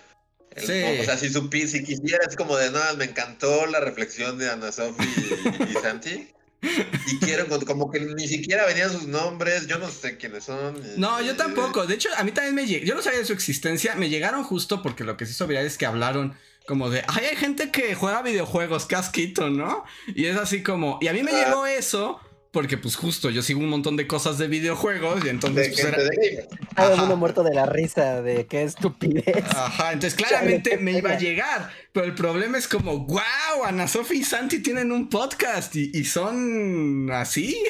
el- 0.53 0.67
Sí. 0.67 0.83
O 1.01 1.05
sea, 1.05 1.17
si 1.17 1.31
supí, 1.31 1.69
si 1.69 1.85
quisiera, 1.85 2.25
es 2.29 2.35
como 2.37 2.57
de, 2.57 2.71
no, 2.71 2.81
me 2.97 3.05
encantó 3.05 3.67
la 3.67 3.79
reflexión 3.81 4.37
de 4.39 4.51
Ana 4.51 4.73
Sofi 4.73 5.05
y, 5.05 5.71
y 5.71 5.75
Santi. 5.81 6.29
Y 6.63 7.19
quiero, 7.19 7.47
encont- 7.47 7.65
como 7.65 7.91
que 7.91 8.01
ni 8.01 8.29
siquiera 8.29 8.67
venían 8.67 8.91
sus 8.91 9.07
nombres, 9.07 9.67
yo 9.67 9.79
no 9.79 9.89
sé 9.91 10.17
quiénes 10.19 10.45
son. 10.45 10.81
No, 10.97 11.21
yo 11.23 11.33
y- 11.33 11.37
tampoco. 11.37 11.87
De 11.87 11.95
hecho, 11.95 12.09
a 12.17 12.25
mí 12.25 12.33
también 12.33 12.55
me 12.55 12.67
llegó. 12.67 12.85
Yo 12.85 12.95
no 12.95 13.03
sabía 13.03 13.19
de 13.21 13.25
su 13.25 13.33
existencia. 13.33 13.95
Me 13.95 14.09
llegaron 14.09 14.45
justo 14.45 14.83
porque 14.83 15.05
lo 15.05 15.17
que 15.17 15.25
se 15.27 15.33
hizo 15.33 15.47
viral 15.47 15.65
es 15.67 15.79
que 15.79 15.87
hablaron 15.87 16.37
como 16.67 16.91
de. 16.91 17.03
Ay, 17.09 17.27
hay 17.31 17.37
gente 17.37 17.71
que 17.71 17.95
juega 17.95 18.23
videojuegos, 18.23 18.85
qué 18.87 18.97
asquito, 18.97 19.49
¿no? 19.51 19.85
Y 20.15 20.27
es 20.27 20.37
así 20.37 20.63
como. 20.63 20.99
Y 21.01 21.09
a 21.09 21.13
mí 21.13 21.23
me 21.23 21.33
Ah. 21.33 21.47
llegó 21.47 21.67
eso. 21.67 22.21
Porque, 22.53 22.77
pues, 22.77 22.97
justo 22.97 23.31
yo 23.31 23.43
sigo 23.43 23.61
un 23.61 23.69
montón 23.69 23.97
de 23.97 24.09
cosas 24.09 24.37
de 24.37 24.49
videojuegos. 24.49 25.25
Y 25.25 25.29
entonces, 25.29 25.69
De 25.77 25.83
pues, 25.83 25.85
era-. 25.85 26.49
Todo 26.77 26.95
el 26.95 27.01
mundo 27.01 27.17
muerto 27.17 27.43
de 27.45 27.55
la 27.55 27.67
risa 27.67 28.23
de 28.23 28.47
qué 28.47 28.63
estupidez. 28.65 29.45
Ajá, 29.55 29.93
entonces 29.93 30.15
claramente 30.27 30.77
me 30.77 30.93
iba 30.93 31.11
a 31.11 31.19
llegar, 31.19 31.71
pero 31.93 32.07
el 32.07 32.15
problema 32.15 32.59
es 32.59 32.67
como, 32.67 32.99
wow, 33.07 33.65
Ana 33.65 33.87
Sofi 33.87 34.19
y 34.19 34.25
Santi 34.25 34.61
tienen 34.63 34.91
un 34.91 35.09
podcast 35.09 35.77
y, 35.77 35.93
y 35.95 36.05
son 36.05 37.09
así. 37.13 37.63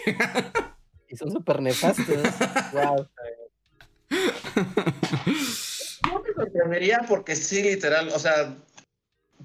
Y 1.09 1.16
son 1.16 1.31
súper 1.31 1.61
nefastos. 1.61 2.07
wow. 2.72 3.07
No 6.07 6.22
me 6.22 6.35
sorprendería 6.35 7.05
porque 7.07 7.37
sí, 7.37 7.62
literal, 7.62 8.09
o 8.14 8.18
sea, 8.18 8.57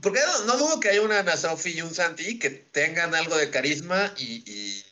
porque 0.02 0.20
no, 0.22 0.46
no 0.46 0.58
dudo 0.58 0.80
que 0.80 0.90
haya 0.90 1.02
una 1.02 1.20
Ana 1.20 1.36
Sofi 1.38 1.72
y 1.78 1.82
un 1.82 1.94
Santi 1.94 2.40
que 2.40 2.50
tengan 2.50 3.14
algo 3.16 3.36
de 3.36 3.50
carisma 3.50 4.14
y, 4.18 4.44
y- 4.50 4.84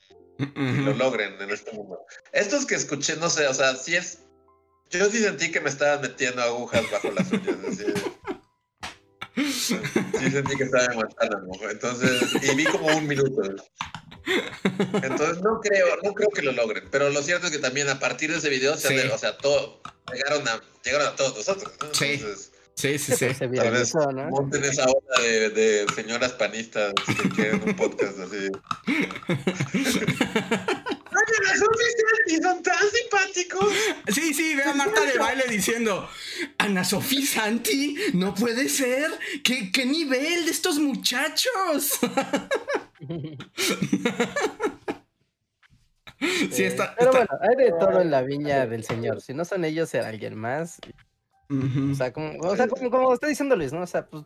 lo 0.56 0.94
logren 0.94 1.42
en 1.42 1.50
este 1.50 1.72
mundo. 1.72 2.00
Estos 2.32 2.66
que 2.66 2.76
escuché, 2.76 3.16
no 3.18 3.30
sé, 3.30 3.48
o 3.48 3.54
sea, 3.54 3.76
sí 3.76 3.96
es. 3.96 4.20
Yo 4.90 5.10
sí 5.10 5.20
sentí 5.20 5.52
que 5.52 5.60
me 5.60 5.70
estaban 5.70 6.02
metiendo 6.02 6.42
agujas 6.42 6.84
bajo 6.92 7.12
las 7.12 7.32
uñas. 7.32 7.58
así. 7.68 7.86
Sí 9.36 10.30
sentí 10.32 10.56
que 10.56 10.64
estaba 10.64 10.86
en 10.86 10.94
Guantánamo. 10.94 11.54
Entonces, 11.70 12.36
y 12.44 12.56
vi 12.56 12.66
como 12.66 12.88
un 12.96 13.08
minuto. 13.08 13.42
Entonces 15.02 15.42
no 15.42 15.60
creo, 15.60 15.98
no 16.04 16.14
creo 16.14 16.30
que 16.30 16.42
lo 16.44 16.52
logren. 16.52 16.88
Pero 16.92 17.10
lo 17.10 17.22
cierto 17.22 17.48
es 17.48 17.52
que 17.52 17.60
también 17.60 17.90
a 17.90 18.00
partir 18.00 18.32
de 18.32 18.38
ese 18.38 18.50
video, 18.50 18.78
se 18.78 18.88
han 18.90 19.00
Sí. 19.00 19.08
o 19.14 19.18
sea, 19.18 19.38
todo, 19.38 19.82
llegaron 20.14 20.48
a, 20.48 20.62
llegaron 20.84 21.08
a 21.08 21.16
todos 21.16 21.36
nosotros. 21.36 21.74
¿no? 21.82 21.94
Sí. 21.94 22.06
Entonces, 22.06 22.53
Sí, 22.76 22.98
sí, 22.98 23.12
sí. 23.18 23.34
Se 23.34 23.48
Tal 23.48 23.72
vez 23.72 23.94
¿no? 23.96 24.30
monten 24.30 24.64
esa 24.64 24.86
ola 24.86 25.22
de, 25.22 25.50
de 25.52 25.86
señoras 25.94 26.34
panistas 26.34 26.94
que 27.06 27.30
quieren 27.30 27.62
un 27.66 27.76
podcast 27.76 28.20
así. 28.20 28.50
Santi 31.56 32.42
son 32.42 32.62
tan 32.64 32.78
simpáticos. 32.92 33.74
Sí, 34.14 34.34
sí, 34.34 34.56
ve 34.56 34.64
a 34.64 34.74
Marta 34.74 35.06
de 35.06 35.18
baile 35.18 35.44
diciendo, 35.50 36.10
Ana 36.58 36.84
Sofía 36.84 37.26
Santi, 37.26 37.96
no 38.14 38.34
puede 38.34 38.68
ser. 38.70 39.12
¿Qué, 39.44 39.72
qué 39.72 39.86
nivel 39.86 40.46
de 40.46 40.52
estos 40.52 40.80
muchachos? 40.80 42.00
sí, 46.52 46.64
está. 46.64 46.96
Pero 46.98 47.12
está- 47.12 47.26
bueno, 47.38 47.40
hay 47.42 47.56
de 47.66 47.72
todo 47.72 48.02
en 48.02 48.12
la 48.12 48.22
viña 48.22 48.66
del 48.66 48.84
señor. 48.84 49.22
Si 49.22 49.34
no 49.34 49.46
son 49.46 49.64
ellos, 49.66 49.90
será 49.90 50.10
alguien 50.10 50.36
más. 50.36 50.80
O 51.92 51.96
sea, 51.96 52.12
como, 52.14 52.38
o 52.40 52.56
sea, 52.56 52.68
como, 52.68 52.90
como 52.90 53.14
está 53.14 53.28
diciendo 53.28 53.56
Luis, 53.56 53.74
¿no? 53.74 53.82
O 53.82 53.88
sea, 53.88 54.06
pues 54.06 54.24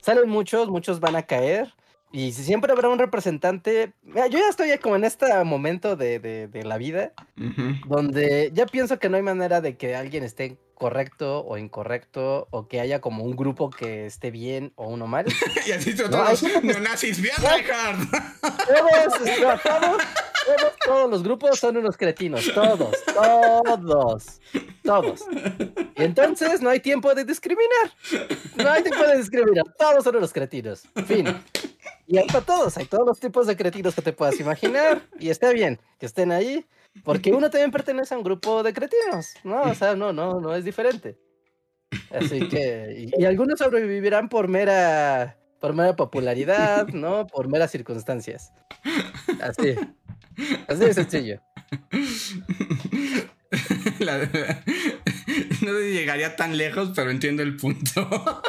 salen 0.00 0.28
muchos, 0.28 0.68
muchos 0.68 1.00
van 1.00 1.16
a 1.16 1.22
caer. 1.22 1.72
Y 2.14 2.32
si 2.32 2.44
siempre 2.44 2.70
habrá 2.70 2.90
un 2.90 2.98
representante. 2.98 3.94
Mira, 4.02 4.26
yo 4.26 4.38
ya 4.38 4.48
estoy 4.50 4.76
como 4.78 4.96
en 4.96 5.04
este 5.04 5.26
momento 5.44 5.96
de, 5.96 6.18
de, 6.18 6.46
de 6.46 6.62
la 6.62 6.76
vida 6.76 7.12
Ujú. 7.38 7.88
donde 7.88 8.50
ya 8.52 8.66
pienso 8.66 8.98
que 8.98 9.08
no 9.08 9.16
hay 9.16 9.22
manera 9.22 9.62
de 9.62 9.78
que 9.78 9.96
alguien 9.96 10.22
esté 10.22 10.58
correcto 10.74 11.44
o 11.46 11.56
incorrecto 11.56 12.48
o 12.50 12.66
que 12.66 12.80
haya 12.80 13.00
como 13.00 13.24
un 13.24 13.36
grupo 13.36 13.70
que 13.70 14.04
esté 14.04 14.30
bien 14.30 14.72
o 14.74 14.88
uno 14.88 15.06
mal. 15.06 15.24
Y 15.66 15.72
así 15.72 15.96
son 15.96 16.10
todos 16.10 16.42
neonazis. 16.62 17.22
Bien. 17.22 17.34
Todos, 18.68 20.02
todos, 20.46 20.72
todos, 20.84 21.10
los 21.10 21.22
grupos 21.22 21.58
son 21.58 21.76
unos 21.76 21.96
cretinos, 21.96 22.50
todos, 22.54 22.96
todos, 23.04 24.40
todos. 24.82 25.20
Y 25.96 26.02
entonces 26.02 26.60
no 26.60 26.70
hay 26.70 26.80
tiempo 26.80 27.14
de 27.14 27.24
discriminar. 27.24 27.92
No 28.56 28.70
hay 28.70 28.82
tiempo 28.82 29.04
de 29.04 29.18
discriminar, 29.18 29.64
todos 29.78 30.04
son 30.04 30.16
unos 30.16 30.32
cretinos. 30.32 30.82
Fin. 31.06 31.26
Y 32.06 32.18
hay 32.18 32.26
para 32.26 32.44
todos, 32.44 32.76
hay 32.76 32.86
todos 32.86 33.06
los 33.06 33.20
tipos 33.20 33.46
de 33.46 33.56
cretinos 33.56 33.94
que 33.94 34.02
te 34.02 34.12
puedas 34.12 34.38
imaginar. 34.40 35.02
Y 35.18 35.30
está 35.30 35.52
bien 35.52 35.80
que 35.98 36.06
estén 36.06 36.32
ahí, 36.32 36.66
porque 37.04 37.32
uno 37.32 37.50
también 37.50 37.70
pertenece 37.70 38.14
a 38.14 38.18
un 38.18 38.24
grupo 38.24 38.62
de 38.62 38.72
cretinos, 38.72 39.34
¿no? 39.44 39.62
O 39.62 39.74
sea, 39.74 39.94
no, 39.94 40.12
no, 40.12 40.40
no 40.40 40.54
es 40.54 40.64
diferente. 40.64 41.18
Así 42.10 42.48
que, 42.48 43.10
y, 43.16 43.22
y 43.22 43.24
algunos 43.24 43.58
sobrevivirán 43.58 44.28
por 44.28 44.48
mera, 44.48 45.38
por 45.60 45.74
mera 45.74 45.94
popularidad, 45.94 46.88
¿no? 46.88 47.26
Por 47.26 47.48
meras 47.48 47.70
circunstancias. 47.70 48.52
Así. 49.40 49.76
Así 50.68 50.80
de 50.80 50.94
sencillo. 50.94 51.40
La- 53.98 54.18
no 55.62 55.78
llegaría 55.78 56.36
tan 56.36 56.56
lejos, 56.56 56.92
pero 56.94 57.10
entiendo 57.10 57.42
el 57.42 57.56
punto. 57.56 58.42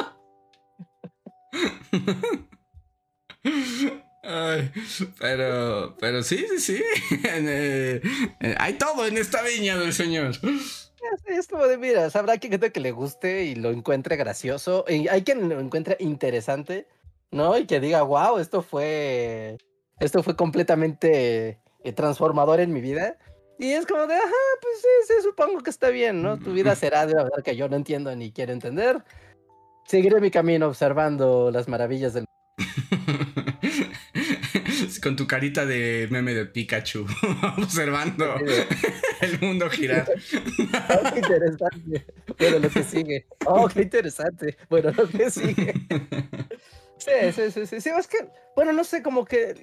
Ay, 4.22 4.70
pero, 5.20 5.96
pero 6.00 6.22
sí, 6.22 6.46
sí, 6.48 6.58
sí. 6.58 6.82
Eh, 7.24 8.00
eh, 8.40 8.54
hay 8.58 8.74
todo 8.74 9.06
en 9.06 9.18
esta 9.18 9.42
viña 9.42 9.76
del 9.76 9.92
señor. 9.92 10.32
Es 11.26 11.48
como 11.48 11.66
de, 11.66 11.76
mira, 11.76 12.08
sabrá 12.08 12.38
quien 12.38 12.58
que 12.58 12.80
le 12.80 12.92
guste 12.92 13.44
y 13.44 13.54
lo 13.54 13.70
encuentre 13.70 14.16
gracioso. 14.16 14.84
Y 14.88 15.08
hay 15.08 15.22
quien 15.22 15.48
lo 15.48 15.60
encuentre 15.60 15.96
interesante, 16.00 16.88
¿no? 17.30 17.58
Y 17.58 17.66
que 17.66 17.80
diga, 17.80 18.02
wow, 18.02 18.38
esto 18.38 18.62
fue. 18.62 19.58
Esto 20.00 20.22
fue 20.22 20.36
completamente 20.36 21.60
transformador 21.92 22.60
en 22.60 22.72
mi 22.72 22.80
vida. 22.80 23.16
Y 23.58 23.70
es 23.70 23.86
como 23.86 24.06
de, 24.06 24.14
ajá, 24.14 24.32
pues 24.60 24.80
sí, 24.80 24.88
sí, 25.06 25.14
supongo 25.22 25.60
que 25.60 25.70
está 25.70 25.90
bien, 25.90 26.22
¿no? 26.22 26.38
Tu 26.38 26.52
vida 26.52 26.74
será 26.74 27.06
de 27.06 27.14
verdad 27.14 27.42
que 27.44 27.56
yo 27.56 27.68
no 27.68 27.76
entiendo 27.76 28.14
ni 28.16 28.32
quiero 28.32 28.52
entender. 28.52 29.04
Seguiré 29.86 30.20
mi 30.20 30.30
camino 30.30 30.66
observando 30.66 31.50
las 31.52 31.68
maravillas 31.68 32.14
del. 32.14 32.24
Con 35.02 35.16
tu 35.16 35.26
carita 35.26 35.66
de 35.66 36.08
meme 36.10 36.32
de 36.32 36.46
Pikachu, 36.46 37.04
observando 37.58 38.36
el 39.20 39.40
mundo 39.40 39.68
girar. 39.70 40.10
Oh, 40.88 41.10
qué 41.12 41.20
interesante. 41.20 42.06
Bueno, 42.38 42.58
lo 42.58 42.70
que 42.70 42.82
sigue. 42.82 43.26
Oh, 43.46 43.68
qué 43.68 43.82
interesante. 43.82 44.56
Bueno, 44.68 44.90
lo 44.96 45.08
que 45.08 45.30
sigue. 45.30 45.74
Sí, 46.98 47.32
sí, 47.32 47.50
sí, 47.50 47.66
sí. 47.66 47.80
sí, 47.80 47.90
es 47.90 48.06
que, 48.06 48.18
bueno, 48.56 48.72
no 48.72 48.84
sé, 48.84 49.02
como 49.02 49.24
que 49.24 49.54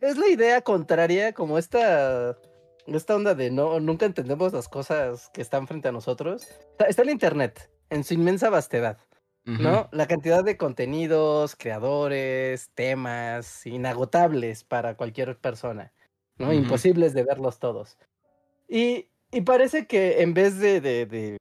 es 0.00 0.16
la 0.16 0.28
idea 0.28 0.60
contraria, 0.62 1.32
como 1.32 1.58
esta, 1.58 2.38
esta 2.86 3.16
onda 3.16 3.34
de 3.34 3.50
no, 3.50 3.80
nunca 3.80 4.06
entendemos 4.06 4.52
las 4.52 4.68
cosas 4.68 5.30
que 5.32 5.42
están 5.42 5.66
frente 5.66 5.88
a 5.88 5.92
nosotros. 5.92 6.48
Está, 6.70 6.86
está 6.86 7.02
el 7.02 7.10
internet, 7.10 7.70
en 7.90 8.04
su 8.04 8.14
inmensa 8.14 8.50
vastedad, 8.50 8.98
¿no? 9.44 9.88
La 9.92 10.06
cantidad 10.06 10.44
de 10.44 10.56
contenidos, 10.56 11.56
creadores, 11.56 12.70
temas, 12.74 13.66
inagotables 13.66 14.64
para 14.64 14.96
cualquier 14.96 15.36
persona, 15.38 15.92
¿no? 16.38 16.52
Imposibles 16.52 17.12
de 17.14 17.24
verlos 17.24 17.58
todos. 17.58 17.98
Y, 18.68 19.08
y 19.30 19.40
parece 19.42 19.86
que 19.86 20.22
en 20.22 20.32
vez 20.34 20.58
de, 20.58 20.80
de- 20.80 21.06
de 21.06 21.36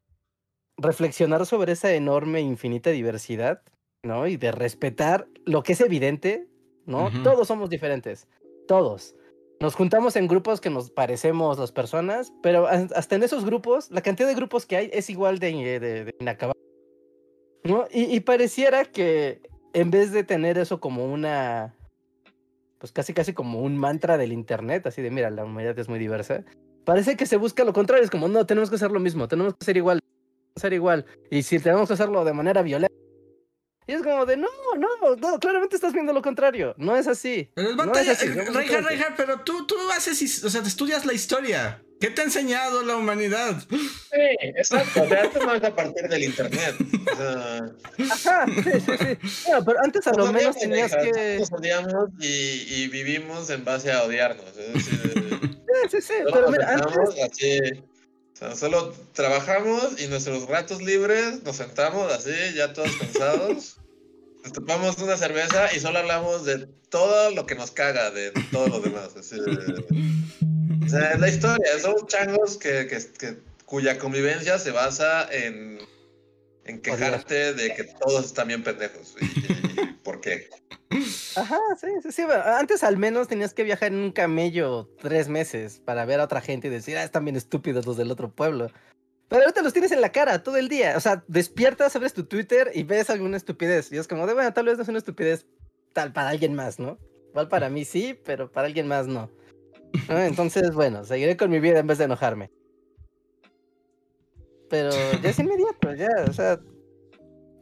reflexionar 0.77 1.45
sobre 1.45 1.73
esa 1.73 1.93
enorme, 1.93 2.41
infinita 2.41 2.89
diversidad, 2.89 3.61
¿no? 4.03 4.25
Y 4.25 4.35
de 4.37 4.51
respetar 4.51 5.27
lo 5.45 5.61
que 5.61 5.73
es 5.73 5.81
evidente, 5.81 6.47
¿no? 6.85 7.09
Todos 7.23 7.47
somos 7.47 7.69
diferentes, 7.69 8.27
todos. 8.67 9.15
Nos 9.59 9.75
juntamos 9.75 10.15
en 10.15 10.27
grupos 10.27 10.59
que 10.59 10.69
nos 10.71 10.89
parecemos 10.89 11.59
las 11.59 11.71
personas, 11.71 12.33
pero 12.41 12.65
has- 12.67 12.91
hasta 12.93 13.15
en 13.15 13.23
esos 13.23 13.45
grupos, 13.45 13.91
la 13.91 14.01
cantidad 14.01 14.27
de 14.27 14.33
grupos 14.35 14.65
que 14.65 14.75
hay 14.75 14.89
es 14.91 15.09
igual 15.09 15.37
de, 15.39 15.51
de, 15.79 15.79
de 16.05 16.15
inacabable. 16.19 16.59
¿no? 17.63 17.85
Y, 17.91 18.05
y 18.15 18.19
pareciera 18.21 18.85
que 18.85 19.41
en 19.73 19.91
vez 19.91 20.11
de 20.11 20.23
tener 20.23 20.57
eso 20.57 20.79
como 20.79 21.05
una, 21.05 21.75
pues 22.79 22.91
casi 22.91 23.13
casi 23.13 23.33
como 23.33 23.61
un 23.61 23.77
mantra 23.77 24.17
del 24.17 24.33
internet, 24.33 24.87
así 24.87 25.01
de, 25.03 25.11
mira, 25.11 25.29
la 25.29 25.45
humanidad 25.45 25.77
es 25.77 25.87
muy 25.87 25.99
diversa, 25.99 26.43
parece 26.83 27.15
que 27.15 27.27
se 27.27 27.37
busca 27.37 27.63
lo 27.63 27.71
contrario. 27.73 28.03
Es 28.03 28.09
como, 28.09 28.27
no, 28.27 28.47
tenemos 28.47 28.69
que 28.71 28.77
hacer 28.77 28.89
lo 28.91 28.99
mismo, 28.99 29.27
tenemos 29.27 29.53
que 29.53 29.63
ser 29.63 29.77
igual, 29.77 29.99
ser 30.55 30.73
igual. 30.73 31.05
Y 31.29 31.43
si 31.43 31.59
tenemos 31.59 31.87
que 31.87 31.93
hacerlo 31.93 32.25
de 32.25 32.33
manera 32.33 32.63
violenta. 32.63 32.95
Y 33.87 33.93
es 33.93 34.03
como 34.03 34.25
de, 34.25 34.37
no, 34.37 34.47
no, 34.77 35.15
no, 35.15 35.39
claramente 35.39 35.75
estás 35.75 35.91
viendo 35.93 36.13
lo 36.13 36.21
contrario. 36.21 36.73
No 36.77 36.95
es 36.95 37.07
así. 37.07 37.49
Pero 37.55 37.71
es 37.71 37.75
No 37.75 37.85
batalla. 37.85 38.11
es 38.11 38.17
así, 38.19 38.27
no 38.29 38.41
es 38.41 38.53
Reinhardt, 38.53 38.85
así. 38.85 38.85
Reinhardt, 38.87 39.15
pero 39.17 39.39
tú, 39.41 39.65
tú 39.65 39.75
haces, 39.95 40.43
o 40.43 40.49
sea, 40.49 40.61
te 40.61 40.67
estudias 40.67 41.05
la 41.05 41.13
historia. 41.13 41.81
¿Qué 41.99 42.09
te 42.09 42.21
ha 42.21 42.23
enseñado 42.23 42.83
la 42.83 42.95
humanidad? 42.95 43.61
Sí, 43.69 43.77
exacto. 44.55 45.07
Sea, 45.07 45.21
esto 45.23 45.45
no 45.45 45.53
es 45.53 45.63
a 45.63 45.75
partir 45.75 46.07
del 46.09 46.23
internet. 46.23 46.75
O 47.11 47.15
sea, 47.15 47.61
Ajá, 48.11 48.45
sí, 48.47 48.71
sí, 48.79 48.91
sí. 48.97 49.17
Bueno, 49.47 49.65
pero 49.65 49.79
antes 49.83 50.07
a 50.07 50.11
lo 50.11 50.17
nos 50.25 50.33
menos 50.33 50.57
tenías 50.57 50.95
que. 50.95 51.37
Nos 51.39 51.51
odiamos 51.51 52.09
y, 52.19 52.25
y 52.83 52.87
vivimos 52.87 53.49
en 53.51 53.63
base 53.63 53.91
a 53.91 54.03
odiarnos. 54.03 54.45
Es 54.57 54.73
decir, 54.73 55.39
Sí, 55.51 55.89
sí, 55.91 56.01
sí. 56.01 56.13
Pero 56.33 56.49
mira, 56.49 56.69
antes. 56.73 56.97
así. 57.23 57.83
Solo 58.55 58.93
trabajamos 59.13 60.01
y 60.01 60.07
nuestros 60.07 60.47
ratos 60.47 60.81
libres 60.81 61.43
nos 61.43 61.57
sentamos 61.57 62.11
así, 62.11 62.31
ya 62.55 62.73
todos 62.73 62.91
cansados. 62.97 63.77
Nos 64.43 64.53
tomamos 64.53 64.97
una 64.97 65.17
cerveza 65.17 65.71
y 65.75 65.79
solo 65.79 65.99
hablamos 65.99 66.45
de 66.45 66.65
todo 66.89 67.29
lo 67.29 67.45
que 67.45 67.53
nos 67.53 67.69
caga 67.69 68.09
de 68.09 68.31
todo 68.51 68.67
lo 68.69 68.79
demás. 68.79 69.09
así 69.15 69.35
o 69.39 70.89
sea, 70.89 71.11
es 71.13 71.19
la 71.19 71.29
historia. 71.29 71.79
Somos 71.79 72.07
changos 72.07 72.57
que, 72.57 72.87
que, 72.87 72.97
que- 73.19 73.37
cuya 73.65 73.99
convivencia 73.99 74.57
se 74.57 74.71
basa 74.71 75.27
en, 75.31 75.77
en 76.65 76.81
quejarte 76.81 77.53
de 77.53 77.75
que 77.75 77.83
todos 77.83 78.25
están 78.25 78.47
bien 78.47 78.63
pendejos. 78.63 79.13
¿Y, 79.21 79.25
y- 79.25 79.81
y 79.83 79.85
por 80.03 80.19
qué? 80.21 80.49
Ajá, 81.35 81.57
sí, 81.79 81.87
sí, 82.03 82.11
sí. 82.11 82.23
Antes 82.23 82.83
al 82.83 82.97
menos 82.97 83.27
tenías 83.27 83.53
que 83.53 83.63
viajar 83.63 83.93
en 83.93 83.99
un 83.99 84.11
camello 84.11 84.89
tres 84.99 85.29
meses 85.29 85.79
para 85.79 86.05
ver 86.05 86.19
a 86.19 86.25
otra 86.25 86.41
gente 86.41 86.67
y 86.67 86.71
decir, 86.71 86.97
ah, 86.97 87.03
están 87.03 87.23
bien 87.25 87.37
estúpidos 87.37 87.85
los 87.85 87.97
del 87.97 88.11
otro 88.11 88.29
pueblo. 88.29 88.69
Pero 89.29 89.43
ahorita 89.43 89.61
los 89.61 89.71
tienes 89.71 89.93
en 89.93 90.01
la 90.01 90.11
cara 90.11 90.43
todo 90.43 90.57
el 90.57 90.67
día. 90.67 90.97
O 90.97 90.99
sea, 90.99 91.23
despiertas, 91.27 91.95
abres 91.95 92.13
tu 92.13 92.25
Twitter 92.25 92.71
y 92.73 92.83
ves 92.83 93.09
alguna 93.09 93.37
estupidez. 93.37 93.91
Y 93.91 93.97
es 93.97 94.07
como 94.07 94.27
de, 94.27 94.33
bueno, 94.33 94.51
tal 94.53 94.65
vez 94.65 94.75
no 94.75 94.83
es 94.83 94.89
una 94.89 94.97
estupidez 94.97 95.45
tal 95.93 96.11
para 96.11 96.29
alguien 96.29 96.53
más, 96.53 96.79
¿no? 96.79 96.97
Igual 97.29 97.47
para 97.47 97.69
mí 97.69 97.85
sí, 97.85 98.19
pero 98.25 98.51
para 98.51 98.67
alguien 98.67 98.87
más 98.87 99.07
no. 99.07 99.31
¿No? 100.09 100.19
Entonces, 100.19 100.71
bueno, 100.73 101.05
seguiré 101.05 101.37
con 101.37 101.49
mi 101.49 101.61
vida 101.61 101.79
en 101.79 101.87
vez 101.87 101.97
de 101.97 102.05
enojarme. 102.05 102.51
Pero 104.69 104.89
ya 105.21 105.29
es 105.29 105.39
inmediato, 105.39 105.93
ya, 105.93 106.09
o 106.29 106.33
sea. 106.33 106.59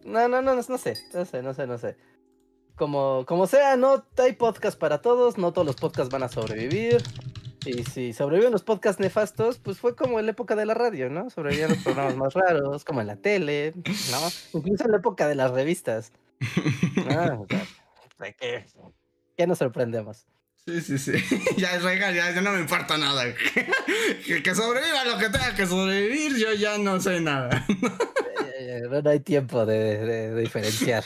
No, 0.06 0.28
no, 0.28 0.42
no, 0.42 0.56
no, 0.56 0.62
no 0.68 0.78
sé, 0.78 0.94
no 1.14 1.26
sé, 1.26 1.44
no 1.44 1.54
sé, 1.54 1.68
no 1.68 1.78
sé. 1.78 1.98
Como, 2.80 3.26
como 3.28 3.46
sea, 3.46 3.76
no 3.76 4.06
hay 4.18 4.34
podcast 4.34 4.80
para 4.80 5.02
todos, 5.02 5.38
no 5.38 5.52
todos 5.52 5.68
los 5.68 5.76
podcasts 5.76 6.10
van 6.12 6.24
a 6.24 6.30
sobrevivir. 6.30 7.04
Y 7.66 7.84
si 7.84 8.14
sobreviven 8.14 8.54
los 8.54 8.64
podcasts 8.64 9.02
nefastos, 9.02 9.60
pues 9.60 9.80
fue 9.80 9.98
como 9.98 10.18
en 10.18 10.26
la 10.26 10.32
época 10.32 10.56
de 10.56 10.66
la 10.66 10.74
radio, 10.74 11.10
¿no? 11.10 11.30
Sobrevivían 11.30 11.72
los 11.72 11.80
programas 11.80 12.16
más 12.16 12.34
raros, 12.34 12.86
como 12.86 13.02
en 13.02 13.08
la 13.08 13.18
tele, 13.18 13.74
¿no? 13.76 14.58
Incluso 14.58 14.86
en 14.86 14.92
la 14.92 14.98
época 14.98 15.28
de 15.28 15.36
las 15.36 15.52
revistas. 15.52 16.14
¿no? 16.96 17.42
O 17.44 17.48
sea, 17.50 17.68
¿de 18.28 18.34
qué? 18.36 18.66
¿Qué 19.38 19.46
nos 19.46 19.58
sorprendemos? 19.58 20.26
Sí, 20.66 20.80
sí, 20.80 20.98
sí. 20.98 21.12
Ya 21.58 21.76
es 21.76 21.84
regal, 21.84 22.16
ya, 22.16 22.32
ya 22.34 22.40
no 22.42 22.54
me 22.54 22.62
importa 22.62 22.98
nada. 22.98 23.26
que, 24.26 24.42
que 24.42 24.56
sobreviva 24.56 25.04
lo 25.04 25.18
que 25.18 25.28
tenga 25.30 25.54
que 25.54 25.66
sobrevivir, 25.68 26.38
yo 26.38 26.54
ya 26.54 26.78
no 26.78 27.00
sé 27.02 27.20
nada. 27.20 27.66
Eh, 28.58 28.84
No, 28.90 29.02
no 29.02 29.10
hay 29.10 29.20
tiempo 29.20 29.66
de, 29.66 29.98
de- 30.06 30.32
de 30.32 30.42
diferenciar. 30.42 31.04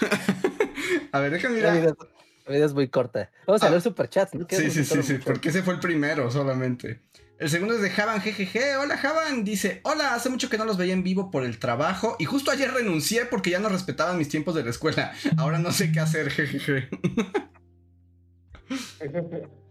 A 1.14 1.20
ver, 1.20 1.32
déjame 1.32 1.62
La 1.62 1.72
vida, 1.72 1.82
mirar. 1.82 1.98
la 2.48 2.54
vida 2.56 2.66
es 2.66 2.74
muy 2.74 2.90
corta. 2.90 3.32
Vamos 3.48 3.64
a 3.64 3.68
Ah, 3.68 3.70
ver 3.70 3.82
superchats, 3.82 4.34
¿no? 4.34 4.46
Sí, 4.50 4.70
sí, 4.72 4.84
sí, 4.84 5.04
sí, 5.04 5.14
porque 5.24 5.50
ese 5.50 5.64
fue 5.64 5.76
el 5.76 5.80
primero 5.80 6.30
solamente. 6.32 7.02
El 7.40 7.50
segundo 7.50 7.76
es 7.76 7.82
de 7.82 7.90
Javan 7.90 8.20
GGG. 8.22 8.80
Hola 8.82 8.98
Javan, 8.98 9.44
dice, 9.44 9.82
hola, 9.84 10.14
hace 10.16 10.30
mucho 10.30 10.50
que 10.50 10.58
no 10.58 10.66
los 10.66 10.78
veía 10.78 10.94
en 10.94 11.04
vivo 11.04 11.30
por 11.32 11.44
el 11.44 11.60
trabajo 11.60 12.16
y 12.20 12.26
justo 12.26 12.52
ayer 12.52 12.72
renuncié 12.72 13.26
porque 13.26 13.50
ya 13.52 13.60
no 13.60 13.70
respetaban 13.70 14.18
mis 14.18 14.30
tiempos 14.30 14.56
de 14.56 14.64
la 14.64 14.70
escuela. 14.70 15.14
Ahora 15.38 15.60
no 15.60 15.72
sé 15.72 15.92
qué 15.92 16.00
hacer, 16.00 16.30
GGG. 16.30 16.90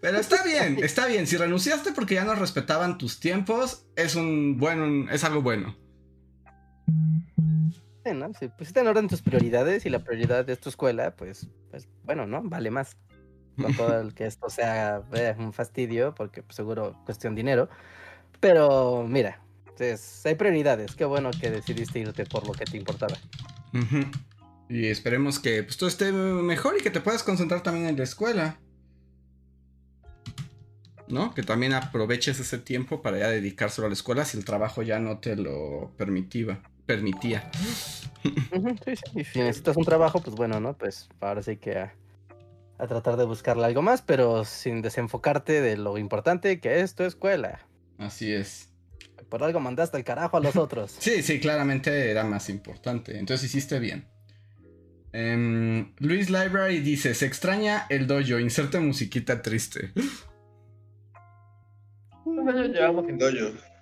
Pero 0.00 0.18
está 0.18 0.42
bien, 0.42 0.78
está 0.82 1.06
bien. 1.06 1.26
Si 1.26 1.36
renunciaste 1.36 1.92
porque 1.92 2.14
ya 2.14 2.24
no 2.24 2.34
respetaban 2.34 2.98
tus 2.98 3.20
tiempos, 3.20 3.86
es 3.96 4.14
un 4.14 4.58
bueno, 4.58 5.10
es 5.10 5.24
algo 5.24 5.42
bueno. 5.42 5.76
¿No? 8.12 8.34
Si 8.34 8.48
pusiste 8.48 8.80
en 8.80 8.88
orden 8.88 9.08
tus 9.08 9.22
prioridades 9.22 9.86
y 9.86 9.90
la 9.90 10.00
prioridad 10.04 10.48
es 10.50 10.60
tu 10.60 10.68
escuela, 10.68 11.16
pues, 11.16 11.48
pues 11.70 11.88
bueno, 12.02 12.26
¿no? 12.26 12.42
Vale 12.42 12.70
más. 12.70 12.96
Con 13.56 13.72
todo 13.74 13.98
el 14.00 14.14
que 14.14 14.26
esto 14.26 14.50
sea 14.50 15.02
eh, 15.14 15.34
un 15.38 15.52
fastidio, 15.52 16.14
porque 16.14 16.42
pues, 16.42 16.56
seguro 16.56 17.00
cuestión 17.06 17.34
dinero. 17.34 17.68
Pero 18.40 19.06
mira, 19.08 19.40
es- 19.78 20.26
hay 20.26 20.34
prioridades. 20.34 20.94
Qué 20.94 21.04
bueno 21.04 21.30
que 21.40 21.50
decidiste 21.50 22.00
irte 22.00 22.26
por 22.26 22.46
lo 22.46 22.52
que 22.52 22.64
te 22.64 22.76
importaba. 22.76 23.14
Y 24.68 24.86
esperemos 24.86 25.38
que 25.38 25.62
pues, 25.62 25.76
todo 25.76 25.88
esté 25.88 26.12
mejor 26.12 26.76
y 26.78 26.82
que 26.82 26.90
te 26.90 27.00
puedas 27.00 27.22
concentrar 27.22 27.62
también 27.62 27.86
en 27.86 27.96
la 27.96 28.04
escuela. 28.04 28.58
¿No? 31.06 31.34
Que 31.34 31.42
también 31.42 31.74
aproveches 31.74 32.40
ese 32.40 32.58
tiempo 32.58 33.02
para 33.02 33.18
ya 33.18 33.28
dedicárselo 33.28 33.86
a 33.86 33.90
la 33.90 33.94
escuela 33.94 34.24
si 34.24 34.38
el 34.38 34.44
trabajo 34.44 34.82
ya 34.82 34.98
no 34.98 35.18
te 35.18 35.36
lo 35.36 35.92
permitía. 35.96 36.62
Permitía. 36.86 37.50
Sí, 38.22 39.24
si 39.24 39.38
necesitas 39.40 39.76
un 39.76 39.84
trabajo, 39.84 40.20
pues 40.20 40.34
bueno, 40.34 40.60
¿no? 40.60 40.76
Pues 40.76 41.08
ahora 41.20 41.42
sí 41.42 41.56
que 41.56 41.76
a, 41.78 41.94
a 42.78 42.86
tratar 42.86 43.16
de 43.16 43.24
buscarle 43.24 43.64
algo 43.66 43.82
más, 43.82 44.02
pero 44.02 44.44
sin 44.44 44.82
desenfocarte 44.82 45.60
de 45.60 45.76
lo 45.76 45.98
importante 45.98 46.60
que 46.60 46.80
es 46.80 46.94
tu 46.94 47.04
escuela. 47.04 47.60
Así 47.98 48.32
es. 48.32 48.70
Por 49.28 49.42
algo 49.42 49.60
mandaste 49.60 49.96
al 49.96 50.04
carajo 50.04 50.36
a 50.36 50.40
los 50.40 50.56
otros. 50.56 50.96
Sí, 51.00 51.22
sí, 51.22 51.40
claramente 51.40 52.10
era 52.10 52.24
más 52.24 52.48
importante. 52.48 53.18
Entonces 53.18 53.50
hiciste 53.50 53.78
bien. 53.78 54.08
Em, 55.12 55.94
Luis 55.98 56.28
Library 56.28 56.80
dice: 56.80 57.14
Se 57.14 57.26
extraña 57.26 57.86
el 57.88 58.06
dojo, 58.06 58.38
inserte 58.38 58.80
musiquita 58.80 59.42
triste. 59.42 59.92
¿Cuántos 62.24 62.48
años 62.48 62.68
llevamos 62.68 63.06
sin 63.06 63.18
dojo? 63.18 63.73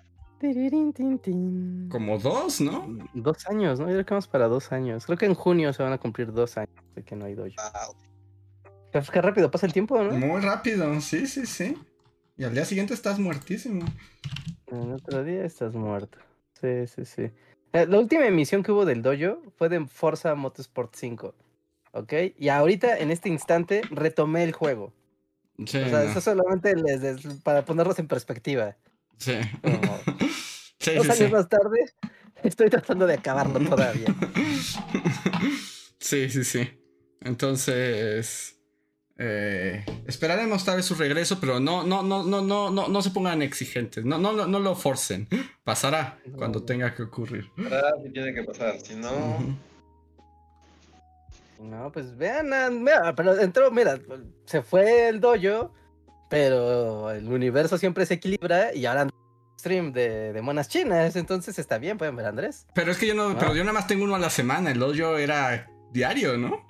Como 1.89 2.17
dos, 2.19 2.59
¿no? 2.61 2.87
Dos 3.13 3.47
años, 3.47 3.79
¿no? 3.79 3.85
Yo 3.87 3.93
creo 3.93 4.05
que 4.05 4.13
vamos 4.13 4.27
para 4.27 4.47
dos 4.47 4.71
años. 4.71 5.05
Creo 5.05 5.17
que 5.17 5.25
en 5.25 5.35
junio 5.35 5.71
se 5.73 5.83
van 5.83 5.93
a 5.93 5.97
cumplir 5.97 6.31
dos 6.33 6.57
años 6.57 6.73
de 6.95 7.03
que 7.03 7.15
no 7.15 7.25
hay 7.25 7.35
dojo. 7.35 7.49
Wow. 7.55 7.95
Qué, 8.91 9.01
qué 9.11 9.21
rápido 9.21 9.49
pasa 9.49 9.65
el 9.65 9.73
tiempo, 9.73 10.01
¿no? 10.03 10.11
Muy 10.17 10.41
rápido, 10.41 10.99
sí, 11.01 11.25
sí, 11.27 11.45
sí. 11.45 11.77
Y 12.37 12.43
al 12.43 12.53
día 12.53 12.65
siguiente 12.65 12.93
estás 12.93 13.19
muertísimo. 13.19 13.85
El 14.67 14.91
otro 14.93 15.23
día 15.23 15.45
estás 15.45 15.73
muerto. 15.75 16.17
Sí, 16.59 16.87
sí, 16.87 17.05
sí. 17.05 17.21
Eh, 17.73 17.85
La 17.87 17.99
última 17.99 18.25
emisión 18.25 18.63
que 18.63 18.71
hubo 18.71 18.85
del 18.85 19.01
dojo 19.01 19.41
fue 19.57 19.69
de 19.69 19.85
Forza 19.87 20.33
Motorsport 20.35 20.95
5. 20.95 21.33
¿Ok? 21.93 22.13
Y 22.37 22.49
ahorita, 22.49 22.97
en 22.97 23.11
este 23.11 23.29
instante, 23.29 23.81
retomé 23.91 24.43
el 24.43 24.51
juego. 24.51 24.93
Sí, 25.65 25.77
O 25.77 25.89
sea, 25.89 26.03
no. 26.03 26.09
eso 26.09 26.21
solamente 26.21 26.75
les, 26.75 27.01
les- 27.01 27.41
para 27.43 27.63
ponerlos 27.65 27.99
en 27.99 28.07
perspectiva. 28.07 28.75
Sí. 29.17 29.33
Como 29.61 29.99
Sí, 30.79 30.95
dos 30.95 31.05
sí, 31.05 31.11
años 31.11 31.17
sí. 31.17 31.27
más 31.29 31.47
tarde, 31.47 31.79
estoy 32.43 32.69
tratando 32.69 33.07
de 33.07 33.13
acabarlo 33.15 33.59
todavía. 33.69 34.07
Sí, 35.99 36.29
sí, 36.29 36.43
sí. 36.43 36.69
Entonces. 37.21 38.59
eh, 39.17 39.85
esperaremos 40.05 40.65
tal 40.65 40.75
vez 40.77 40.85
su 40.85 40.95
regreso, 40.95 41.39
pero 41.39 41.61
no, 41.61 41.83
no, 41.83 42.03
no, 42.03 42.23
no, 42.23 42.41
no, 42.41 42.69
no, 42.69 42.87
no 42.89 43.01
se 43.01 43.11
pongan 43.11 43.41
exigentes. 43.41 44.03
No, 44.03 44.17
no, 44.17 44.33
no, 44.33 44.45
no 44.45 44.59
lo 44.59 44.75
forcen. 44.75 45.29
Pasará 45.63 46.19
cuando 46.35 46.63
tenga 46.63 46.93
que 46.93 47.03
ocurrir. 47.03 47.49
Ahora 47.57 47.93
sí 48.03 48.09
tiene 48.11 48.33
que 48.33 48.43
pasar, 48.43 48.77
si 48.81 48.95
no... 48.95 49.57
No, 51.59 51.91
pues 51.93 52.17
vean, 52.17 52.49
mira, 52.83 53.15
pero 53.15 53.39
entró, 53.39 53.71
mira, 53.71 53.97
se 54.45 54.61
fue 54.61 55.07
el 55.07 55.21
dojo, 55.21 55.73
pero 56.33 57.11
el 57.11 57.27
universo 57.27 57.77
siempre 57.77 58.05
se 58.05 58.15
equilibra 58.15 58.73
y 58.73 58.85
ahora 58.87 59.07
stream 59.59 59.93
de, 59.93 60.33
de 60.33 60.41
monas 60.41 60.67
chinas, 60.67 61.15
entonces 61.15 61.57
está 61.59 61.77
bien, 61.77 61.97
pueden 61.97 62.15
ver 62.15 62.25
a 62.25 62.29
Andrés. 62.29 62.65
Pero 62.73 62.91
es 62.91 62.97
que 62.97 63.07
yo 63.07 63.13
no, 63.13 63.29
Ah. 63.29 63.35
pero 63.39 63.55
yo 63.55 63.63
nada 63.63 63.73
más 63.73 63.87
tengo 63.87 64.03
uno 64.03 64.15
a 64.15 64.19
la 64.19 64.29
semana. 64.29 64.71
El 64.71 64.81
hoyo 64.81 65.17
era 65.17 65.69
diario, 65.91 66.37
¿no? 66.37 66.65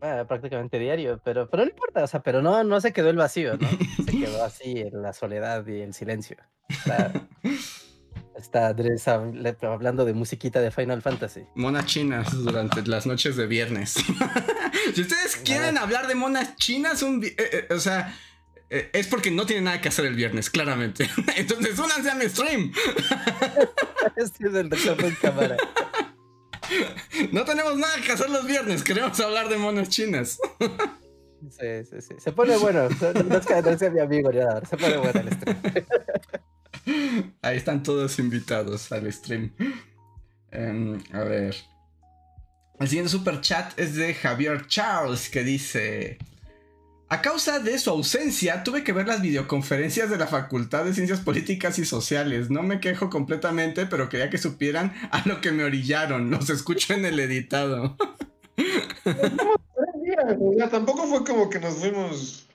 Ah, 0.00 0.24
prácticamente 0.26 0.78
diario, 0.78 1.20
pero, 1.24 1.48
pero 1.50 1.64
no 1.64 1.70
importa, 1.70 2.04
o 2.04 2.06
sea, 2.06 2.20
pero 2.22 2.40
no, 2.40 2.62
no 2.64 2.80
se 2.80 2.92
quedó 2.92 3.10
el 3.10 3.16
vacío, 3.16 3.56
¿no? 3.58 3.68
Se 4.06 4.12
quedó 4.18 4.44
así 4.44 4.78
en 4.78 5.02
la 5.02 5.12
soledad 5.12 5.66
y 5.66 5.80
el 5.80 5.92
silencio. 5.92 6.36
Está, 6.68 7.12
está 8.36 8.68
Andrés 8.68 9.06
habl- 9.06 9.56
hablando 9.66 10.04
de 10.04 10.14
musiquita 10.14 10.60
de 10.60 10.70
Final 10.70 11.02
Fantasy. 11.02 11.44
Monas 11.54 11.86
chinas 11.86 12.30
durante 12.32 12.82
las 12.86 13.06
noches 13.06 13.36
de 13.36 13.46
viernes. 13.46 13.94
si 14.94 15.00
ustedes 15.00 15.36
quieren 15.44 15.76
hablar 15.78 16.06
de 16.06 16.14
monas 16.14 16.56
chinas, 16.56 17.02
un 17.02 17.22
eh, 17.24 17.34
eh, 17.38 17.68
o 17.74 17.78
sea, 17.78 18.14
es 18.70 19.06
porque 19.06 19.30
no 19.30 19.46
tienen 19.46 19.64
nada 19.64 19.80
que 19.80 19.88
hacer 19.88 20.04
el 20.04 20.14
viernes, 20.14 20.50
claramente. 20.50 21.08
Entonces, 21.36 21.78
únanse 21.78 22.10
a 22.10 22.14
mi 22.14 22.28
stream. 22.28 22.72
Este 24.16 24.48
es 24.48 24.54
el 24.54 24.68
doctor 24.68 25.04
en 25.04 25.14
cámara. 25.16 25.56
No 27.30 27.44
tenemos 27.44 27.76
nada 27.76 27.94
que 28.04 28.12
hacer 28.12 28.28
los 28.30 28.46
viernes, 28.46 28.82
queremos 28.82 29.18
hablar 29.20 29.48
de 29.48 29.56
monas 29.56 29.88
chinas. 29.88 30.38
Sí, 31.50 31.84
sí, 31.88 32.00
sí. 32.00 32.14
Se 32.18 32.32
pone 32.32 32.56
bueno. 32.56 32.88
No, 32.88 33.36
es 33.36 33.46
que 33.46 33.62
no 33.62 33.78
sea 33.78 33.90
mi 33.90 34.00
amigo 34.00 34.32
ni 34.32 34.38
nada. 34.38 34.64
Se 34.64 34.76
pone 34.76 34.96
bueno 34.96 35.20
el 35.20 35.32
stream. 35.32 35.58
Ahí 37.42 37.56
están 37.56 37.82
todos 37.82 38.18
invitados 38.18 38.90
al 38.92 39.12
stream. 39.12 39.52
Em, 40.50 40.98
a 41.12 41.20
ver. 41.20 41.54
El 42.80 42.88
siguiente 42.88 43.10
super 43.10 43.40
chat 43.40 43.78
es 43.78 43.94
de 43.94 44.14
Javier 44.14 44.66
Charles 44.66 45.28
que 45.28 45.44
dice: 45.44 46.18
A 47.10 47.22
causa 47.22 47.58
de 47.58 47.78
su 47.78 47.88
ausencia, 47.88 48.62
tuve 48.62 48.84
que 48.84 48.92
ver 48.92 49.06
las 49.06 49.22
videoconferencias 49.22 50.10
de 50.10 50.18
la 50.18 50.26
Facultad 50.26 50.84
de 50.84 50.92
Ciencias 50.92 51.20
Políticas 51.20 51.78
y 51.78 51.86
Sociales. 51.86 52.50
No 52.50 52.62
me 52.62 52.80
quejo 52.80 53.08
completamente, 53.08 53.86
pero 53.86 54.10
quería 54.10 54.28
que 54.28 54.36
supieran 54.36 54.92
a 55.10 55.26
lo 55.26 55.40
que 55.40 55.50
me 55.50 55.64
orillaron. 55.64 56.30
Los 56.30 56.50
escucho 56.50 56.92
en 56.92 57.06
el 57.06 57.18
editado. 57.18 57.96
tampoco 60.70 61.06
fue 61.06 61.24
como 61.24 61.48
que 61.48 61.60
nos 61.60 61.76
fuimos. 61.76 62.46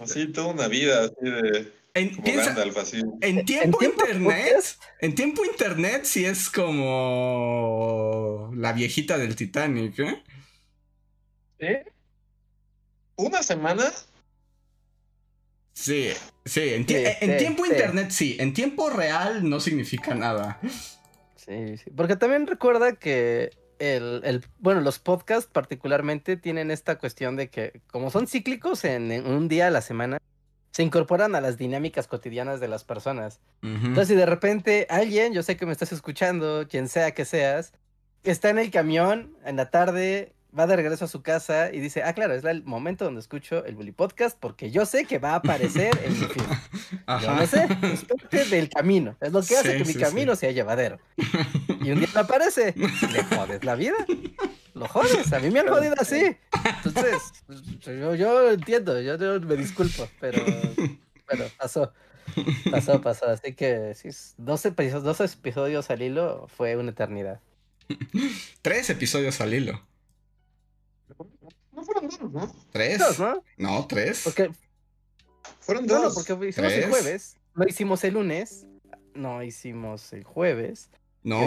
Así 0.00 0.28
toda 0.28 0.46
una 0.48 0.68
vida, 0.68 1.06
así 1.06 1.14
de. 1.22 1.72
En, 1.94 2.10
en 3.20 3.44
tiempo 3.44 3.84
internet, 3.84 4.78
en 5.00 5.14
tiempo 5.14 5.44
internet 5.44 6.04
sí 6.04 6.24
es 6.24 6.50
como 6.50 8.50
la 8.56 8.72
viejita 8.72 9.16
del 9.16 9.36
Titanic, 9.36 10.00
¿eh? 10.00 10.24
¿Eh? 11.58 11.84
¿Una 13.16 13.42
semana? 13.42 13.84
Sí, 15.72 16.10
sí, 16.44 16.68
en, 16.72 16.86
tiempo 16.86 17.66
internet 17.66 18.10
sí, 18.10 18.36
en 18.38 18.54
tiempo 18.54 18.90
real 18.90 19.48
no 19.48 19.58
significa 19.60 20.14
nada. 20.14 20.60
Sí, 21.34 21.76
sí, 21.78 21.90
porque 21.94 22.16
también 22.16 22.46
recuerda 22.46 22.92
que 22.92 23.50
el, 23.78 24.44
bueno, 24.58 24.80
los 24.80 24.98
podcasts 24.98 25.50
particularmente 25.52 26.36
tienen 26.36 26.70
esta 26.70 26.96
cuestión 26.98 27.36
de 27.36 27.50
que 27.50 27.80
como 27.88 28.10
son 28.10 28.26
cíclicos 28.26 28.84
en, 28.84 29.10
un 29.26 29.48
día 29.48 29.66
a 29.66 29.70
la 29.70 29.82
semana, 29.82 30.18
se 30.70 30.82
incorporan 30.82 31.34
a 31.34 31.40
las 31.40 31.56
dinámicas 31.56 32.06
cotidianas 32.06 32.60
de 32.60 32.68
las 32.68 32.84
personas. 32.84 33.40
Entonces, 33.62 34.08
si 34.08 34.14
de 34.14 34.26
repente 34.26 34.86
alguien, 34.90 35.32
yo 35.32 35.42
sé 35.42 35.56
que 35.56 35.66
me 35.66 35.72
estás 35.72 35.92
escuchando, 35.92 36.66
quien 36.68 36.88
sea 36.88 37.12
que 37.12 37.24
seas, 37.24 37.72
está 38.24 38.50
en 38.50 38.58
el 38.58 38.70
camión 38.70 39.36
en 39.44 39.56
la 39.56 39.70
tarde 39.70 40.33
va 40.58 40.66
de 40.66 40.76
regreso 40.76 41.04
a 41.04 41.08
su 41.08 41.22
casa 41.22 41.72
y 41.72 41.80
dice, 41.80 42.02
ah, 42.02 42.12
claro, 42.12 42.34
es 42.34 42.44
el 42.44 42.64
momento 42.64 43.04
donde 43.04 43.20
escucho 43.20 43.64
el 43.64 43.74
Bully 43.74 43.92
Podcast 43.92 44.38
porque 44.38 44.70
yo 44.70 44.86
sé 44.86 45.04
que 45.04 45.18
va 45.18 45.32
a 45.32 45.36
aparecer 45.36 45.98
en 46.04 46.12
mi 46.12 46.26
film. 46.26 46.46
Yo 47.22 47.34
no 47.34 47.46
sé, 47.46 47.66
es 47.82 48.04
parte 48.04 48.44
del 48.46 48.68
camino. 48.68 49.16
Es 49.20 49.32
lo 49.32 49.42
que 49.42 49.56
hace 49.56 49.76
que 49.76 49.84
mi 49.84 49.94
camino 49.94 50.36
sea 50.36 50.52
llevadero. 50.52 50.98
Y 51.82 51.90
un 51.90 51.98
día 51.98 52.08
me 52.14 52.20
aparece, 52.20 52.74
le 52.76 53.24
jodes 53.24 53.64
la 53.64 53.74
vida. 53.74 53.96
Lo 54.74 54.88
jodes, 54.88 55.32
a 55.32 55.38
mí 55.38 55.50
me 55.50 55.60
han 55.60 55.68
jodido 55.68 55.94
así. 55.98 56.36
Entonces, 56.84 57.22
pues, 57.46 57.62
yo, 57.80 58.14
yo 58.14 58.50
entiendo, 58.50 59.00
yo, 59.00 59.40
me 59.40 59.56
disculpo, 59.56 60.08
pero 60.20 60.42
bueno, 61.28 61.44
pasó. 61.58 61.92
Pasó, 62.70 63.00
pasó. 63.00 63.26
Así 63.26 63.52
que 63.52 63.94
sí, 63.94 64.08
12 64.38 64.68
episodios, 64.68 65.04
12 65.04 65.24
episodios 65.24 65.90
al 65.90 66.02
hilo 66.02 66.48
fue 66.56 66.76
una 66.76 66.90
eternidad. 66.90 67.40
Tres 68.62 68.90
episodios 68.90 69.40
al 69.40 69.54
hilo. 69.54 69.82
No 71.84 71.92
fueron 71.92 72.08
dos, 72.08 72.32
¿no? 72.32 72.54
¿Tres? 72.70 73.02
¿no? 73.58 73.86
tres. 73.86 74.22
Porque... 74.24 74.50
Fueron 75.60 75.86
dos. 75.86 76.02
No, 76.02 76.14
porque 76.14 76.48
hicimos 76.48 76.72
el 76.72 76.88
jueves. 76.88 77.36
Lo 77.54 77.66
hicimos 77.66 78.04
el 78.04 78.14
lunes. 78.14 78.66
No, 79.14 79.42
hicimos 79.42 80.12
el 80.12 80.24
jueves. 80.24 80.90
No, 81.22 81.40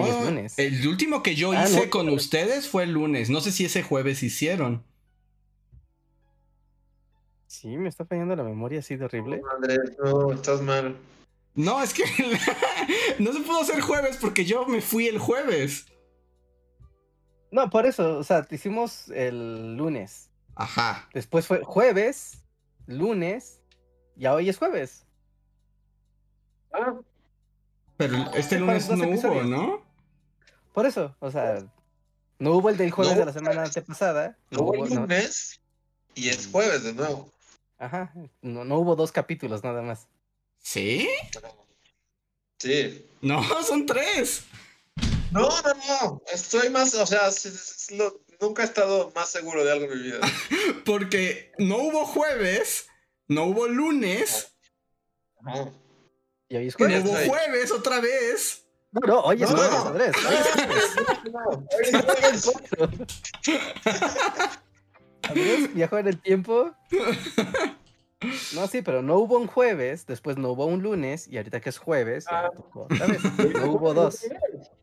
el 0.58 0.88
último 0.88 1.22
que 1.22 1.36
yo 1.36 1.52
ah, 1.52 1.64
hice 1.64 1.90
con 1.90 2.10
ustedes 2.10 2.68
fue 2.68 2.84
el 2.84 2.94
lunes. 2.94 3.30
No 3.30 3.42
sé 3.42 3.52
si 3.52 3.66
ese 3.66 3.84
jueves 3.84 4.24
hicieron. 4.24 4.84
Sí, 7.46 7.78
me 7.78 7.88
está 7.88 8.04
fallando 8.04 8.36
la 8.36 8.44
memoria 8.44 8.80
así 8.80 8.96
de 8.96 9.06
horrible. 9.06 9.42
No, 10.04 10.34
estás 10.34 10.62
mal. 10.62 10.98
No, 11.54 11.82
es 11.82 11.94
que 11.94 12.04
no 13.20 13.34
se 13.34 13.40
pudo 13.42 13.62
hacer 13.62 13.82
jueves 13.82 14.18
porque 14.18 14.46
yo 14.46 14.66
me 14.66 14.82
fui 14.82 15.08
el 15.08 15.20
jueves. 15.20 15.86
No, 17.52 17.70
por 17.70 17.86
eso, 17.86 18.18
o 18.18 18.24
sea, 18.24 18.44
te 18.44 18.56
hicimos 18.56 19.10
el 19.10 19.76
lunes. 19.78 20.30
Ajá. 20.56 21.08
Después 21.14 21.48
fue 21.48 21.62
jueves, 21.64 22.44
lunes, 22.88 23.60
y 24.16 24.26
hoy 24.26 24.50
es 24.50 24.58
jueves. 24.58 25.06
Ah. 26.74 26.96
Pero 27.98 28.32
este 28.34 28.60
lunes 28.60 28.90
no 28.90 29.08
hubo, 29.08 29.44
¿no? 29.44 29.82
Por 30.74 30.86
eso, 30.86 31.16
o 31.20 31.32
sea, 31.32 31.66
no 32.38 32.52
hubo 32.52 32.70
el 32.70 32.78
del 32.78 32.92
jueves 32.92 33.18
de 33.18 33.26
la 33.26 33.34
semana 33.34 33.64
antepasada. 33.64 34.38
No, 34.52 34.62
hubo 34.62 34.86
el 34.86 34.94
lunes 34.94 35.60
y 36.14 36.30
es 36.30 36.48
jueves 36.48 36.84
de 36.84 36.94
nuevo. 36.94 37.32
Ajá, 37.80 38.12
no, 38.42 38.66
no 38.66 38.78
hubo 38.78 38.96
dos 38.96 39.12
capítulos 39.12 39.64
nada 39.64 39.82
más. 39.82 40.08
¿Sí? 40.60 41.08
Sí. 42.60 43.06
No, 43.22 43.44
son 43.64 43.86
tres. 43.86 44.46
No, 45.32 45.50
no, 45.50 45.74
no. 46.02 46.22
Estoy 46.32 46.70
más, 46.70 46.94
o 46.96 47.06
sea, 47.06 47.30
nunca 48.40 48.64
he 48.64 48.66
estado 48.66 49.12
más 49.16 49.30
seguro 49.30 49.64
de 49.64 49.72
algo 49.72 49.86
en 49.86 49.98
mi 49.98 50.04
vida. 50.04 50.20
Porque 50.86 51.52
no 51.58 51.78
hubo 51.78 52.06
jueves, 52.06 52.88
no 53.28 53.46
hubo 53.46 53.68
lunes. 53.68 54.54
Y 56.50 56.56
hoy 56.56 56.68
es 56.68 56.76
jueves. 56.76 57.04
No 57.04 57.12
hubo 57.12 57.18
jueves 57.28 57.72
otra 57.72 58.00
vez. 58.00 58.64
No, 58.92 59.02
no, 59.02 59.20
hoy 59.22 59.44
es 59.44 59.50
jueves, 59.50 59.80
Andrés. 59.86 60.16
Andrés 65.24 65.74
viajó 65.74 65.98
en 65.98 66.08
el 66.08 66.22
tiempo. 66.22 66.72
No, 68.54 68.68
sí, 68.68 68.82
pero 68.82 69.04
no 69.04 69.18
hubo 69.18 69.38
un 69.38 69.48
jueves, 69.48 70.08
después 70.08 70.38
no 70.38 70.52
hubo 70.52 70.66
un 70.66 70.82
lunes, 70.82 71.28
y 71.28 71.38
ahorita 71.38 71.60
que 71.60 71.70
es 71.70 71.78
jueves, 71.78 72.26
ya 72.26 72.50
No 73.54 73.72
hubo 73.72 73.94
dos. 73.94 74.26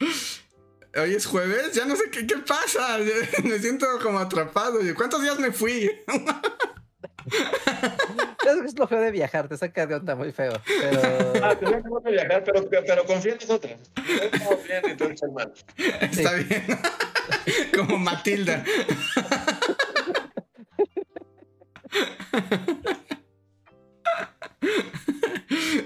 Hoy 0.00 1.14
es 1.14 1.26
jueves, 1.26 1.74
ya 1.74 1.84
no 1.84 1.94
sé 1.96 2.04
qué, 2.10 2.26
qué 2.26 2.38
pasa. 2.38 2.98
Me 3.44 3.58
siento 3.58 3.86
como 4.02 4.18
atrapado. 4.18 4.78
¿Cuántos 4.96 5.20
días 5.22 5.38
me 5.38 5.52
fui? 5.52 5.90
es 8.66 8.78
lo 8.78 8.88
feo 8.88 9.00
de 9.00 9.10
viajar, 9.10 9.48
te 9.48 9.56
saca 9.56 9.86
de 9.86 9.96
onda 9.96 10.14
muy 10.14 10.32
feo. 10.32 10.52
Pero... 10.66 11.32
Ah, 11.42 11.54
te 11.54 11.66
saca 11.66 11.88
de 12.04 12.10
viajar, 12.10 12.42
pero, 12.44 12.68
pero 12.68 13.04
confía 13.04 13.32
en 13.32 13.38
nosotros. 13.38 13.72
Estamos 14.20 14.64
bien 14.64 14.82
y 14.90 14.96
tú 14.96 15.08
mal. 15.32 15.52
Está 16.00 16.34
bien. 16.34 16.64
como 17.76 17.98
Matilda. 17.98 18.64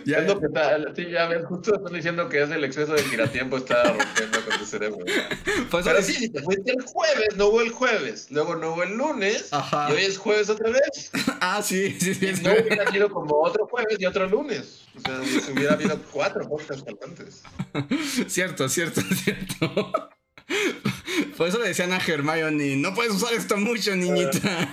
Ya 0.05 0.19
es 0.19 0.27
lo 0.27 0.41
que 0.41 0.47
está, 0.47 0.95
sí, 0.95 1.11
ya 1.11 1.27
ves, 1.27 1.45
justo 1.47 1.75
están 1.75 1.93
diciendo 1.93 2.29
que 2.29 2.43
es 2.43 2.51
el 2.51 2.65
exceso 2.65 2.95
de 2.95 3.03
giratiempo 3.03 3.57
está 3.57 3.83
rompiendo 3.85 4.45
con 4.45 4.59
tu 4.59 4.65
cerebro. 4.65 5.05
Pues 5.71 5.85
Pero 5.85 6.03
sí, 6.03 6.15
si 6.15 6.29
te 6.29 6.43
fuiste 6.43 6.73
el 6.73 6.83
jueves, 6.83 7.37
no 7.37 7.47
hubo 7.47 7.61
el 7.63 7.71
jueves, 7.71 8.27
luego 8.31 8.57
no 8.57 8.73
hubo 8.73 8.83
el 8.83 8.97
lunes, 8.97 9.51
y 9.53 9.93
hoy 9.93 10.03
es 10.03 10.19
jueves 10.19 10.51
otra 10.51 10.71
vez. 10.71 11.11
ah, 11.41 11.63
sí, 11.63 11.99
sí, 11.99 12.15
sí. 12.15 12.33
no 12.43 12.53
hubiera 12.53 12.91
sido 12.91 13.11
como 13.11 13.37
otro 13.37 13.67
jueves 13.67 13.97
y 13.99 14.07
otro 14.07 14.27
lunes. 14.27 14.83
O 14.97 15.01
sea, 15.01 15.23
si 15.25 15.53
hubiera 15.53 15.75
habido 15.75 15.99
cuatro 16.13 16.47
podcasts 16.49 16.85
antes. 17.03 17.43
cierto, 18.29 18.69
cierto, 18.69 19.01
cierto. 19.01 20.11
Por 21.37 21.49
eso 21.49 21.59
le 21.59 21.69
decían 21.69 21.93
a 21.93 21.99
Hermione, 21.99 22.77
no 22.77 22.95
puedes 22.95 23.13
usar 23.13 23.33
esto 23.33 23.57
mucho, 23.57 23.95
niñita. 23.97 24.71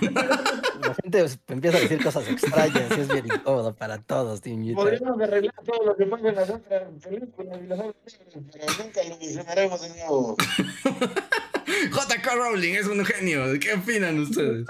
La 0.80 0.94
gente 0.94 1.26
empieza 1.48 1.76
a 1.76 1.80
decir 1.80 2.02
cosas 2.02 2.28
extrañas 2.28 2.90
y 2.96 3.00
es 3.00 3.08
bien 3.08 3.26
incómodo 3.26 3.74
para 3.74 3.98
todos, 3.98 4.44
niñita. 4.44 4.76
Podríamos 4.76 5.20
arreglar 5.20 5.54
todo 5.64 5.84
lo 5.86 5.96
que 5.96 6.06
pasa 6.06 6.28
en 6.28 6.34
las 6.34 6.50
otras 6.50 6.82
películas 7.02 7.58
y 7.62 7.66
las 7.66 7.78
otras 7.80 8.18
pero 8.52 8.84
nunca 8.84 9.02
lo 9.04 9.18
mencionaremos 9.18 9.82
de 9.82 9.88
nuevo. 9.90 10.36
J.K. 11.92 12.34
Rowling 12.34 12.74
es 12.74 12.86
un 12.86 13.04
genio. 13.04 13.44
¿Qué 13.60 13.74
opinan 13.74 14.18
ustedes? 14.18 14.66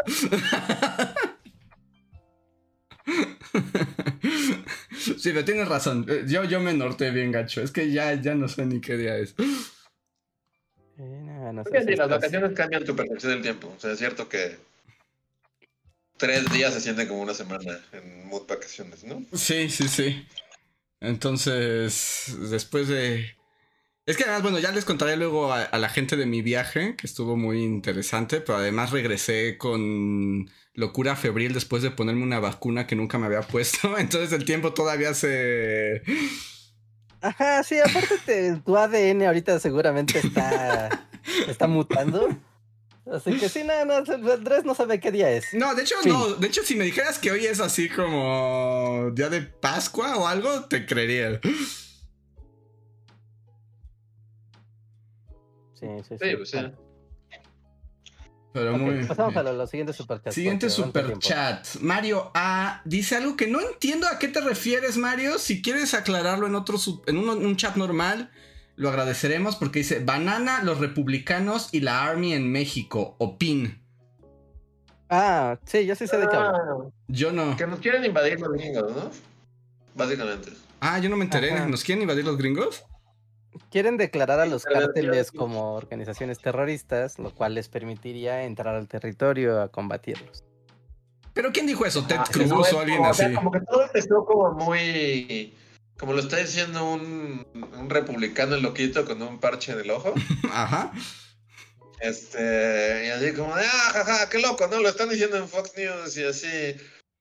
Sí, 4.98 5.30
pero 5.32 5.44
tienes 5.44 5.68
razón. 5.68 6.06
Yo, 6.26 6.44
yo 6.44 6.60
me 6.60 6.74
norte 6.74 7.10
bien 7.10 7.32
gacho. 7.32 7.62
Es 7.62 7.70
que 7.70 7.90
ya, 7.90 8.14
ya 8.14 8.34
no 8.34 8.48
sé 8.48 8.66
ni 8.66 8.80
qué 8.80 8.96
día 8.96 9.16
es. 9.16 9.34
Las 11.96 12.08
vacaciones 12.08 12.52
cambian 12.52 12.84
tu 12.84 12.94
percepción 12.94 13.32
del 13.32 13.42
tiempo. 13.42 13.72
O 13.76 13.80
sea, 13.80 13.92
es 13.92 13.98
cierto 13.98 14.28
que 14.28 14.56
tres 16.20 16.50
días 16.52 16.74
se 16.74 16.80
sienten 16.80 17.08
como 17.08 17.22
una 17.22 17.34
semana 17.34 17.80
en 17.92 18.28
mood 18.28 18.46
vacaciones, 18.46 19.02
¿no? 19.04 19.24
Sí, 19.32 19.70
sí, 19.70 19.88
sí. 19.88 20.26
Entonces, 21.00 22.36
después 22.50 22.88
de... 22.88 23.36
Es 24.06 24.16
que 24.16 24.24
además, 24.24 24.42
bueno, 24.42 24.58
ya 24.58 24.70
les 24.70 24.84
contaré 24.84 25.16
luego 25.16 25.52
a, 25.52 25.76
la 25.78 25.88
gente 25.88 26.16
de 26.16 26.26
mi 26.26 26.42
viaje, 26.42 26.96
que 26.96 27.06
estuvo 27.06 27.36
muy 27.36 27.62
interesante, 27.62 28.40
pero 28.40 28.58
además 28.58 28.90
regresé 28.90 29.56
con 29.56 30.50
locura 30.74 31.16
febril 31.16 31.54
después 31.54 31.82
de 31.82 31.90
ponerme 31.90 32.22
una 32.22 32.40
vacuna 32.40 32.86
que 32.86 32.96
nunca 32.96 33.18
me 33.18 33.26
había 33.26 33.42
puesto. 33.42 33.96
Entonces 33.98 34.32
el 34.32 34.44
tiempo 34.44 34.74
todavía 34.74 35.14
se... 35.14 36.02
Ajá, 37.22 37.62
sí, 37.62 37.78
aparte 37.78 38.60
tu 38.64 38.76
ADN 38.76 39.22
ahorita 39.22 39.58
seguramente 39.58 40.18
está, 40.18 41.08
está 41.48 41.66
mutando. 41.66 42.28
Así 43.10 43.36
que 43.38 43.48
sí, 43.48 43.64
no, 43.64 43.84
no, 43.84 43.94
Andrés 44.32 44.64
no 44.64 44.74
sabe 44.74 45.00
qué 45.00 45.10
día 45.10 45.30
es. 45.30 45.52
No, 45.54 45.74
de 45.74 45.82
hecho, 45.82 45.96
no. 46.06 46.34
De 46.34 46.46
hecho, 46.46 46.62
si 46.62 46.76
me 46.76 46.84
dijeras 46.84 47.18
que 47.18 47.30
hoy 47.30 47.46
es 47.46 47.60
así 47.60 47.88
como 47.88 49.10
día 49.12 49.28
de 49.28 49.42
Pascua 49.42 50.16
o 50.16 50.26
algo, 50.26 50.66
te 50.66 50.86
creería. 50.86 51.40
Sí, 55.74 55.86
sí, 56.06 56.16
sí. 56.20 56.36
pues. 56.36 56.54
Pero 58.52 58.76
muy. 58.76 59.04
pasamos 59.04 59.36
a 59.36 59.42
los 59.44 59.70
siguientes 59.70 59.96
superchats. 59.96 60.34
Siguiente 60.34 60.70
superchat. 60.70 61.66
Mario 61.80 62.30
A 62.34 62.82
dice 62.84 63.16
algo 63.16 63.36
que 63.36 63.46
no 63.46 63.60
entiendo 63.60 64.08
a 64.08 64.18
qué 64.18 64.28
te 64.28 64.40
refieres, 64.40 64.96
Mario. 64.96 65.38
Si 65.38 65.62
quieres 65.62 65.94
aclararlo 65.94 66.46
en 66.46 66.54
otro 66.54 66.76
en 67.06 67.16
un, 67.16 67.28
un 67.28 67.56
chat 67.56 67.76
normal, 67.76 68.30
lo 68.80 68.88
agradeceremos 68.88 69.56
porque 69.56 69.80
dice 69.80 70.02
Banana, 70.02 70.62
los 70.64 70.78
republicanos 70.78 71.68
y 71.72 71.80
la 71.80 72.02
Army 72.02 72.32
en 72.32 72.50
México. 72.50 73.14
O 73.18 73.36
PIN. 73.36 73.78
Ah, 75.10 75.58
sí, 75.66 75.84
yo 75.84 75.94
sí 75.94 76.06
sé 76.06 76.16
de 76.16 76.26
qué 76.28 76.36
hablo. 76.36 76.86
Ah, 76.88 77.02
Yo 77.08 77.30
no. 77.30 77.56
que 77.56 77.66
nos 77.66 77.80
quieren 77.80 78.04
invadir 78.04 78.40
los 78.40 78.50
gringos, 78.52 78.96
¿no? 78.96 79.10
Básicamente. 79.94 80.52
Ah, 80.80 80.98
yo 80.98 81.10
no 81.10 81.16
me 81.16 81.24
enteré. 81.24 81.52
Ajá. 81.52 81.66
¿Nos 81.66 81.84
quieren 81.84 82.00
invadir 82.00 82.24
los 82.24 82.38
gringos? 82.38 82.84
Quieren 83.70 83.98
declarar 83.98 84.40
a 84.40 84.46
los 84.46 84.64
cárteles 84.64 85.30
como 85.30 85.74
organizaciones 85.74 86.38
terroristas, 86.38 87.18
lo 87.18 87.34
cual 87.34 87.54
les 87.54 87.68
permitiría 87.68 88.44
entrar 88.44 88.74
al 88.76 88.88
territorio 88.88 89.60
a 89.60 89.68
combatirlos. 89.68 90.42
¿Pero 91.34 91.52
quién 91.52 91.66
dijo 91.66 91.84
eso? 91.84 92.06
¿Ted 92.06 92.16
Ah, 92.18 92.24
Cruz 92.30 92.50
o 92.72 92.80
alguien 92.80 92.96
como, 92.98 93.08
o 93.08 93.12
así? 93.12 93.22
sea, 93.24 93.34
como 93.34 93.50
que 93.50 93.60
todo 93.60 93.82
empezó 93.82 94.24
como 94.24 94.52
muy. 94.52 95.54
Como 96.00 96.14
lo 96.14 96.20
está 96.20 96.38
diciendo 96.38 96.82
un, 96.82 97.46
un 97.78 97.90
republicano 97.90 98.56
loquito 98.56 99.04
con 99.04 99.20
un 99.20 99.38
parche 99.38 99.72
en 99.72 99.80
el 99.80 99.90
ojo. 99.90 100.14
Ajá. 100.50 100.92
Este, 102.00 103.04
y 103.06 103.10
así 103.10 103.34
como 103.34 103.54
de, 103.54 103.66
ah, 103.66 103.90
jaja, 103.92 104.30
qué 104.30 104.38
loco, 104.38 104.66
¿no? 104.68 104.80
Lo 104.80 104.88
están 104.88 105.10
diciendo 105.10 105.36
en 105.36 105.46
Fox 105.46 105.72
News 105.76 106.16
y 106.16 106.24
así. 106.24 106.74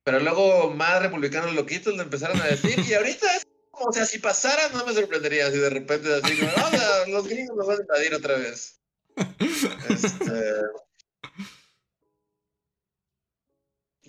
Pero 0.05 0.21
luego 0.21 0.71
más 0.71 1.01
republicanos 1.01 1.53
loquitos 1.53 1.93
lo 1.93 2.03
empezaron 2.03 2.39
a 2.39 2.45
decir 2.45 2.79
y 2.79 2.93
ahorita 2.93 3.35
es 3.35 3.45
como, 3.69 3.87
o 3.87 3.91
sea, 3.91 4.05
si 4.05 4.19
pasara 4.19 4.69
no 4.69 4.85
me 4.85 4.93
sorprendería 4.93 5.51
si 5.51 5.57
de 5.57 5.69
repente 5.69 6.13
así 6.13 6.37
como, 6.37 6.51
"Ah, 6.55 7.03
los 7.09 7.27
gringos 7.27 7.57
nos 7.57 7.67
van 7.67 7.79
a 7.79 7.81
invadir 7.81 8.15
otra 8.15 8.37
vez. 8.37 8.79
Este... 9.89 10.53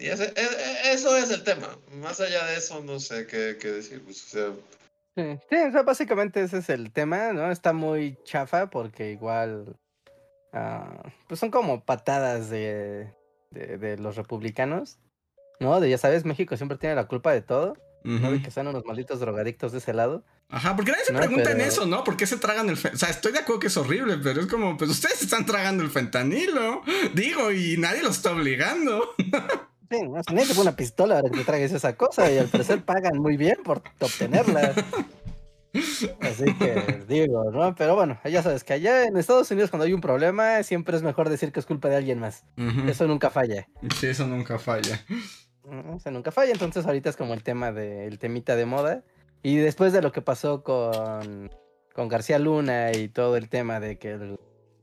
Y 0.00 0.06
ese- 0.08 0.32
e- 0.36 0.88
e- 0.88 0.92
eso 0.92 1.16
es 1.16 1.30
el 1.30 1.42
tema. 1.44 1.68
Más 1.92 2.20
allá 2.20 2.46
de 2.46 2.56
eso, 2.56 2.82
no 2.82 2.98
sé 2.98 3.26
qué, 3.26 3.56
qué 3.60 3.70
decir. 3.70 4.02
Pues, 4.02 4.24
o 4.24 4.28
sea, 4.28 4.52
Sí, 5.16 5.38
sí, 5.50 5.56
o 5.56 5.72
sea, 5.72 5.82
básicamente 5.82 6.40
ese 6.42 6.58
es 6.58 6.68
el 6.70 6.92
tema, 6.92 7.32
¿no? 7.32 7.50
Está 7.50 7.72
muy 7.72 8.16
chafa 8.24 8.70
porque 8.70 9.10
igual, 9.10 9.76
ah, 10.52 11.02
pues 11.26 11.40
son 11.40 11.50
como 11.50 11.84
patadas 11.84 12.48
de, 12.48 13.12
de, 13.50 13.76
de 13.76 13.98
los 13.98 14.16
republicanos, 14.16 14.98
¿no? 15.58 15.80
De 15.80 15.90
ya 15.90 15.98
sabes, 15.98 16.24
México 16.24 16.56
siempre 16.56 16.78
tiene 16.78 16.94
la 16.94 17.08
culpa 17.08 17.32
de 17.32 17.42
todo, 17.42 17.76
¿no? 18.04 18.30
De 18.32 18.40
que 18.40 18.50
son 18.52 18.68
unos 18.68 18.84
malditos 18.86 19.20
drogadictos 19.20 19.72
de 19.72 19.78
ese 19.78 19.92
lado. 19.92 20.24
Ajá, 20.48 20.74
porque 20.74 20.92
nadie 20.92 21.04
se 21.04 21.12
No, 21.12 21.18
pregunta 21.18 21.50
en 21.50 21.60
eso, 21.60 21.86
¿no? 21.86 22.02
¿Por 22.04 22.16
qué 22.16 22.26
se 22.26 22.36
tragan 22.38 22.70
el 22.70 22.76
fentanilo? 22.76 22.96
O 22.96 22.98
sea, 23.00 23.10
estoy 23.10 23.32
de 23.32 23.40
acuerdo 23.40 23.60
que 23.60 23.66
es 23.66 23.76
horrible, 23.76 24.16
pero 24.22 24.40
es 24.40 24.46
como, 24.46 24.76
pues 24.76 24.90
ustedes 24.90 25.20
están 25.22 25.44
tragando 25.44 25.82
el 25.82 25.90
fentanilo. 25.90 26.82
Digo, 27.14 27.50
y 27.52 27.76
nadie 27.76 28.02
los 28.02 28.16
está 28.16 28.32
obligando. 28.32 29.14
Sí, 29.90 30.02
no, 30.08 30.22
si 30.22 30.34
nadie 30.34 30.46
te 30.48 30.54
pone 30.54 30.68
una 30.68 30.76
pistola 30.76 31.20
para 31.20 31.30
que 31.34 31.44
tragues 31.44 31.72
esa 31.72 31.96
cosa 31.96 32.30
y 32.30 32.38
al 32.38 32.46
parecer 32.48 32.82
pagan 32.84 33.18
muy 33.18 33.36
bien 33.36 33.56
por 33.64 33.82
obtenerla. 34.00 34.72
Así 36.20 36.52
que 36.58 37.02
digo, 37.08 37.50
¿no? 37.52 37.74
Pero 37.74 37.94
bueno, 37.96 38.18
ya 38.24 38.42
sabes 38.42 38.64
que 38.64 38.72
allá 38.72 39.04
en 39.04 39.16
Estados 39.16 39.50
Unidos 39.50 39.70
cuando 39.70 39.86
hay 39.86 39.92
un 39.92 40.00
problema 40.00 40.62
siempre 40.62 40.96
es 40.96 41.02
mejor 41.02 41.28
decir 41.28 41.52
que 41.52 41.60
es 41.60 41.66
culpa 41.66 41.88
de 41.88 41.96
alguien 41.96 42.18
más. 42.18 42.44
Eso 42.88 43.06
nunca 43.06 43.30
falla. 43.30 43.66
Sí, 43.98 44.06
eso 44.08 44.26
nunca 44.26 44.58
falla. 44.58 45.00
Mm, 45.64 45.96
Eso 45.96 46.10
nunca 46.10 46.30
falla, 46.32 46.52
entonces 46.52 46.86
ahorita 46.86 47.10
es 47.10 47.16
como 47.16 47.34
el 47.34 47.42
tema 47.42 47.70
del 47.72 48.18
temita 48.18 48.56
de 48.56 48.66
moda. 48.66 49.02
Y 49.42 49.56
después 49.56 49.92
de 49.92 50.02
lo 50.02 50.10
que 50.12 50.22
pasó 50.22 50.62
con, 50.64 51.50
con 51.94 52.08
García 52.08 52.38
Luna 52.38 52.92
y 52.92 53.08
todo 53.08 53.36
el 53.36 53.48
tema 53.48 53.78
de 53.80 53.98
que 53.98 54.12
el- 54.12 54.38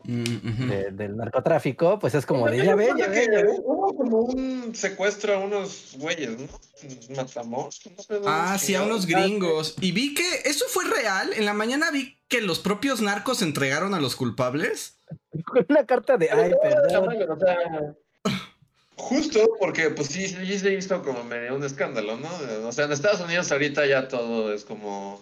Mm, 0.09 0.69
de- 0.69 0.91
del 0.91 1.17
narcotráfico, 1.17 1.99
pues 1.99 2.15
es 2.15 2.25
como 2.25 2.49
de 2.49 2.63
ya 2.63 2.75
ve, 2.75 2.89
ya 2.97 3.07
ve, 3.07 3.27
ya 3.29 3.41
ve. 3.43 3.59
Hubo 3.61 3.93
como 3.95 4.17
un 4.19 4.73
secuestro 4.73 5.33
a 5.33 5.39
unos 5.39 5.95
güeyes, 5.97 6.39
¿no? 6.39 6.47
Matamos. 7.15 7.81
no 8.09 8.19
Ah, 8.25 8.57
sí, 8.57 8.73
a 8.75 8.83
unos 8.83 9.05
gringos. 9.05 9.75
Y 9.81 9.91
vi 9.91 10.13
que 10.13 10.23
eso 10.45 10.65
fue 10.69 10.85
real. 10.85 11.33
En 11.33 11.43
la 11.45 11.53
mañana 11.53 11.91
vi 11.91 12.17
que 12.29 12.41
los 12.41 12.59
propios 12.59 13.01
narcos 13.01 13.41
entregaron 13.41 13.93
a 13.93 13.99
los 13.99 14.15
culpables. 14.15 14.97
Con 15.45 15.65
una 15.69 15.85
carta 15.85 16.15
de 16.17 16.31
ay, 16.31 16.53
perdón. 16.61 17.97
Justo 18.95 19.39
porque, 19.59 19.91
pues 19.91 20.07
sí, 20.07 20.27
sí 20.27 20.57
se 20.57 20.73
hizo 20.73 21.03
como 21.03 21.23
medio 21.23 21.55
un 21.55 21.63
escándalo, 21.63 22.17
¿no? 22.17 22.29
O 22.67 22.71
sea, 22.71 22.85
en 22.85 22.91
Estados 22.93 23.21
Unidos 23.21 23.51
ahorita 23.51 23.85
ya 23.85 24.07
todo 24.07 24.51
es 24.53 24.65
como. 24.65 25.21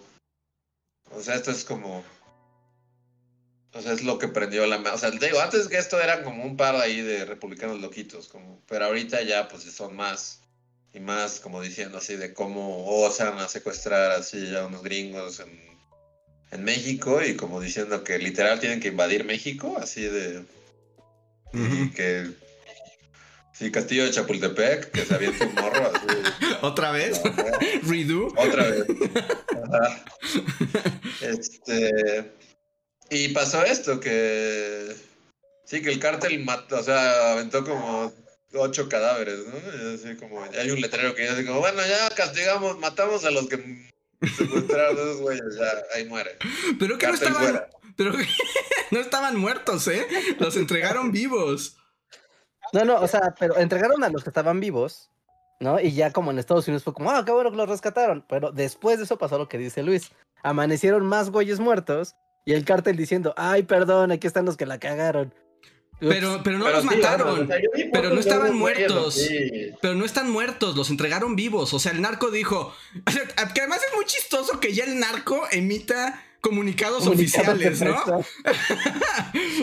O 1.12 1.22
sea, 1.22 1.36
esto 1.36 1.52
es 1.52 1.66
como. 1.66 2.04
O 3.76 3.82
sea, 3.82 3.92
es 3.92 4.04
lo 4.04 4.18
que 4.18 4.30
prendió 4.30 4.66
la. 4.66 4.78
O 4.94 4.98
sea, 4.98 5.12
te 5.12 5.26
digo, 5.26 5.42
antes 5.42 5.68
que 5.68 5.78
esto 5.78 6.00
eran 6.00 6.24
como 6.24 6.46
un 6.46 6.56
par 6.56 6.78
ahí 6.78 7.02
de 7.02 7.26
republicanos 7.26 7.82
loquitos, 7.82 8.30
como. 8.30 8.62
Pero 8.70 8.86
ahorita 8.86 9.22
ya, 9.24 9.50
pues 9.50 9.64
son 9.64 9.96
más. 9.96 10.40
Y 10.94 11.02
más 11.02 11.42
como 11.42 11.62
diciendo 11.62 11.98
así 11.98 12.16
de 12.16 12.34
cómo 12.34 12.88
osan 12.88 13.38
a 13.40 13.50
secuestrar 13.50 14.12
así 14.12 14.56
a 14.56 14.66
unos 14.66 14.82
gringos 14.82 15.42
en, 15.42 15.60
en 16.52 16.64
México 16.64 17.22
y 17.22 17.36
como 17.36 17.60
diciendo 17.60 18.02
que 18.06 18.18
literal 18.18 18.62
tienen 18.62 18.80
que 18.80 18.88
invadir 18.88 19.26
México, 19.26 19.76
así 19.78 20.04
de. 20.06 20.46
Y 21.52 21.58
Ujú. 21.60 21.94
que. 21.94 22.32
Sí, 23.54 23.72
Castillo 23.72 24.06
de 24.06 24.12
Chapultepec, 24.12 24.92
que 24.92 25.06
se 25.06 25.16
avienta 25.16 25.44
un 25.44 25.56
morro 25.56 25.92
así. 25.94 26.08
¿Otra 26.62 26.92
vez? 26.92 27.22
¿Redo? 27.84 28.28
Otra 28.38 28.70
vez. 28.70 28.86
Ajá. 29.52 30.06
Este. 31.20 32.32
Y 33.10 33.30
pasó 33.30 33.64
esto, 33.64 34.00
que. 34.00 34.96
Sí, 35.66 35.82
que 35.82 35.92
el 35.92 36.00
cártel 36.00 36.44
mató, 36.44 36.80
o 36.80 36.84
sea, 36.84 37.32
aventó 37.34 37.64
como 37.64 38.14
ocho 38.54 38.88
cadáveres, 38.88 39.40
¿no? 39.48 39.56
Y 39.58 39.96
así 39.96 40.16
como. 40.16 40.44
Hay 40.44 40.70
un 40.72 40.82
letrero 40.82 41.14
que 41.16 41.30
dice 41.30 41.46
como, 41.46 41.60
bueno, 41.60 41.82
ya 41.88 42.10
castigamos, 42.16 42.80
matamos 42.80 43.26
a 43.26 43.32
los 43.32 43.48
que 43.48 43.92
secuestraron 44.38 44.98
a 44.98 45.02
esos 45.02 45.22
güeyes, 45.22 45.56
ya, 45.58 45.84
ahí 45.96 46.06
muere. 46.06 46.38
Pero 46.80 46.98
que 46.98 47.08
no 47.08 47.14
estaban. 47.14 47.42
fuera. 47.42 47.70
Pero 47.96 48.12
no 48.92 49.00
estaban 49.00 49.38
muertos, 49.38 49.88
¿eh? 49.88 50.06
Los 50.40 50.58
entregaron 50.58 51.12
vivos. 51.12 51.78
No, 52.74 52.84
no, 52.84 53.00
o 53.00 53.08
sea, 53.08 53.36
pero 53.40 53.58
entregaron 53.58 54.04
a 54.04 54.10
los 54.10 54.24
que 54.24 54.30
estaban 54.30 54.60
vivos, 54.60 55.10
¿no? 55.60 55.80
Y 55.80 55.94
ya 55.94 56.12
como 56.12 56.32
en 56.32 56.40
Estados 56.40 56.68
Unidos 56.68 56.84
fue 56.84 56.94
como, 56.94 57.12
ah, 57.12 57.24
qué 57.26 57.32
bueno 57.32 57.52
que 57.52 57.58
los 57.58 57.70
rescataron. 57.70 58.26
Pero 58.28 58.52
después 58.52 58.98
de 58.98 59.06
eso 59.06 59.18
pasó 59.18 59.38
lo 59.38 59.48
que 59.48 59.58
dice 59.58 59.84
Luis. 59.84 60.12
Amanecieron 60.44 61.06
más 61.06 61.30
güeyes 61.30 61.60
muertos 61.60 62.16
y 62.46 62.54
el 62.54 62.64
cártel 62.64 62.96
diciendo, 62.96 63.34
ay, 63.38 63.64
perdón, 63.64 64.12
aquí 64.12 64.28
están 64.28 64.46
los 64.46 64.56
que 64.56 64.66
la 64.66 64.78
cagaron. 64.80 65.34
Ups. 66.02 66.08
Pero, 66.10 66.42
pero 66.44 66.58
no 66.58 66.66
Pero 66.66 66.82
los 66.82 66.84
sí, 66.92 66.96
mataron. 66.98 67.44
o 67.44 67.48
sea, 67.48 67.58
pero 67.94 68.10
no 68.10 68.20
estaban 68.20 68.56
muertos. 68.56 69.28
Pero 69.82 69.96
no 69.96 70.04
están 70.06 70.30
muertos, 70.30 70.76
los 70.76 70.90
entregaron 70.90 71.36
vivos. 71.38 71.74
O 71.74 71.80
sea, 71.80 71.94
el 71.94 72.02
narco 72.02 72.32
dijo. 72.32 72.74
o 73.08 73.12
sea, 73.12 73.26
que 73.54 73.62
además 73.62 73.82
es 73.90 73.96
muy 73.96 74.06
chistoso 74.06 74.60
que 74.60 74.74
ya 74.74 74.84
el 74.84 75.00
narco 75.00 75.42
emita 75.52 76.22
comunicados 76.46 77.08
oficiales, 77.08 77.82
¿no? 77.82 78.24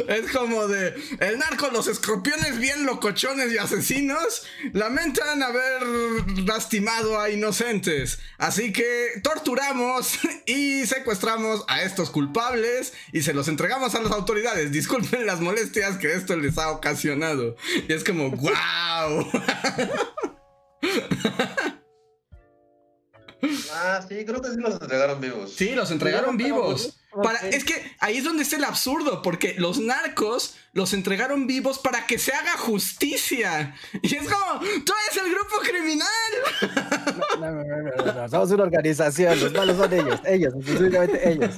Es 0.09 0.32
como 0.32 0.66
de. 0.66 0.92
El 1.20 1.38
narco, 1.38 1.68
los 1.70 1.86
escorpiones 1.86 2.59
bien 2.59 2.84
locochones 2.86 3.52
y 3.52 3.59
asesinos 3.59 4.42
lamentan 4.72 5.44
haber 5.44 5.82
lastimado 6.44 7.20
a 7.20 7.30
inocentes. 7.30 8.18
Así 8.36 8.72
que 8.72 9.20
torturamos 9.22 10.18
y 10.46 10.84
secuestramos 10.86 11.64
a 11.68 11.82
estos 11.82 12.10
culpables 12.10 12.94
y 13.12 13.22
se 13.22 13.32
los 13.32 13.46
entregamos 13.46 13.94
a 13.94 14.02
las 14.02 14.10
autoridades. 14.10 14.72
Disculpen 14.72 15.24
las 15.24 15.40
molestias 15.40 15.98
que 15.98 16.14
esto 16.14 16.36
les 16.36 16.59
ha 16.59 16.72
ocasionado. 16.72 17.54
Y 17.88 17.92
es 17.92 18.02
como, 18.02 18.30
wow. 18.30 19.30
Ah, 23.73 24.01
sí, 24.09 24.24
creo 24.24 24.40
que 24.40 24.51
sí 24.51 24.56
los 24.56 24.81
entregaron 24.81 25.20
vivos. 25.20 25.52
Sí, 25.52 25.74
los 25.74 25.90
entregaron 25.90 26.36
vivos. 26.36 26.98
Para, 27.10 27.40
es 27.48 27.64
que 27.64 27.74
ahí 27.98 28.19
es 28.19 28.24
donde 28.24 28.44
está 28.44 28.56
el 28.56 28.64
absurdo, 28.64 29.20
porque 29.20 29.55
los 29.59 29.78
narcos 29.81 30.56
los 30.73 30.94
entregaron 30.94 31.47
vivos 31.47 31.78
para 31.78 32.06
que 32.06 32.19
se 32.19 32.32
haga 32.32 32.56
justicia. 32.56 33.74
Y 34.01 34.14
es 34.14 34.28
como, 34.28 34.60
tú 34.60 34.93
eres 35.06 35.24
el 35.24 35.35
grupo 35.35 35.56
criminal. 35.62 36.09
No, 37.40 37.51
no, 37.51 37.64
no, 37.64 37.77
no, 37.77 38.05
no, 38.05 38.12
no, 38.12 38.28
somos 38.28 38.51
una 38.52 38.62
organización, 38.62 39.40
los 39.40 39.52
malos 39.52 39.77
son 39.77 39.93
ellos, 39.93 40.20
ellos, 40.24 40.55
específicamente 40.59 41.28
ellos. 41.28 41.55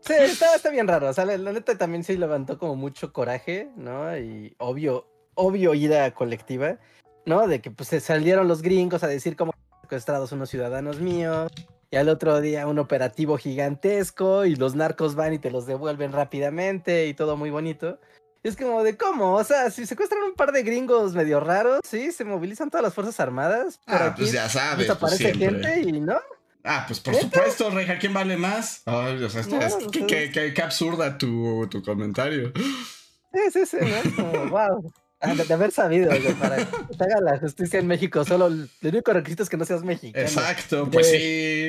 Sí, 0.00 0.14
está, 0.18 0.56
está 0.56 0.70
bien 0.70 0.88
raro, 0.88 1.10
o 1.10 1.12
sea, 1.12 1.24
la, 1.24 1.38
la 1.38 1.52
neta 1.52 1.78
también 1.78 2.02
sí 2.02 2.16
levantó 2.16 2.58
como 2.58 2.74
mucho 2.74 3.12
coraje, 3.12 3.70
¿no? 3.76 4.16
Y 4.18 4.54
obvio, 4.58 5.06
obvio 5.34 5.74
ira 5.74 6.12
colectiva, 6.12 6.78
¿no? 7.24 7.46
De 7.46 7.60
que 7.60 7.70
pues 7.70 7.90
se 7.90 8.00
salieron 8.00 8.48
los 8.48 8.62
gringos 8.62 9.04
a 9.04 9.06
decir 9.06 9.36
como 9.36 9.52
secuestrados 9.92 10.32
unos 10.32 10.48
ciudadanos 10.48 11.00
míos, 11.00 11.52
y 11.90 11.96
al 11.96 12.08
otro 12.08 12.40
día 12.40 12.66
un 12.66 12.78
operativo 12.78 13.36
gigantesco, 13.36 14.46
y 14.46 14.56
los 14.56 14.74
narcos 14.74 15.14
van 15.16 15.34
y 15.34 15.38
te 15.38 15.50
los 15.50 15.66
devuelven 15.66 16.12
rápidamente, 16.12 17.06
y 17.08 17.12
todo 17.14 17.36
muy 17.36 17.50
bonito. 17.50 17.98
Es 18.42 18.56
como 18.56 18.82
de 18.82 18.96
cómo, 18.96 19.34
o 19.34 19.44
sea, 19.44 19.70
si 19.70 19.84
secuestran 19.84 20.22
un 20.22 20.32
par 20.34 20.50
de 20.52 20.62
gringos 20.62 21.12
medio 21.14 21.40
raros, 21.40 21.80
sí, 21.86 22.10
se 22.10 22.24
movilizan 22.24 22.70
todas 22.70 22.82
las 22.84 22.94
fuerzas 22.94 23.20
armadas. 23.20 23.78
Pero 23.84 24.04
Ah, 24.06 24.14
pues 24.16 24.32
ya 24.32 24.48
sabes. 24.48 24.76
Pues 24.76 24.88
desaparece 24.88 25.34
siempre. 25.34 25.62
gente 25.74 25.88
y 25.90 26.00
no. 26.00 26.18
Ah, 26.64 26.84
pues 26.88 26.98
por 27.00 27.14
supuesto, 27.14 27.68
Reja, 27.68 27.98
¿quién 27.98 28.14
vale 28.14 28.38
más? 28.38 28.80
Ay, 28.86 29.22
o 29.22 29.28
sea, 29.28 29.42
No, 29.42 29.60
es- 29.60 29.74
o 29.74 29.90
qué, 29.90 29.98
sea- 29.98 30.06
qué- 30.08 30.30
qué- 30.32 30.54
qué 30.54 30.62
absurda 30.62 31.18
tu, 31.18 31.66
tu 31.70 31.82
comentario. 31.82 32.50
Sí, 32.54 33.40
sí, 33.52 33.66
sí, 33.66 33.76
¿no? 33.80 33.86
Es 33.86 34.12
como, 34.14 34.32
wow. 34.50 34.92
Ah, 35.22 35.34
De, 35.34 35.44
de 35.44 35.54
haber 35.54 35.70
sabido, 35.70 36.08
güey, 36.08 36.34
para 36.34 36.56
que 36.56 36.64
te 36.96 37.04
haga 37.04 37.20
la 37.20 37.38
justicia 37.38 37.78
en 37.78 37.86
México, 37.86 38.24
solo 38.24 38.48
el, 38.48 38.68
único 38.82 39.12
requisito 39.12 39.44
es 39.44 39.48
que 39.48 39.56
no 39.56 39.64
seas 39.64 39.84
mexicano. 39.84 40.26
Exacto, 40.26 40.90
pues 40.90 41.12
De- 41.12 41.18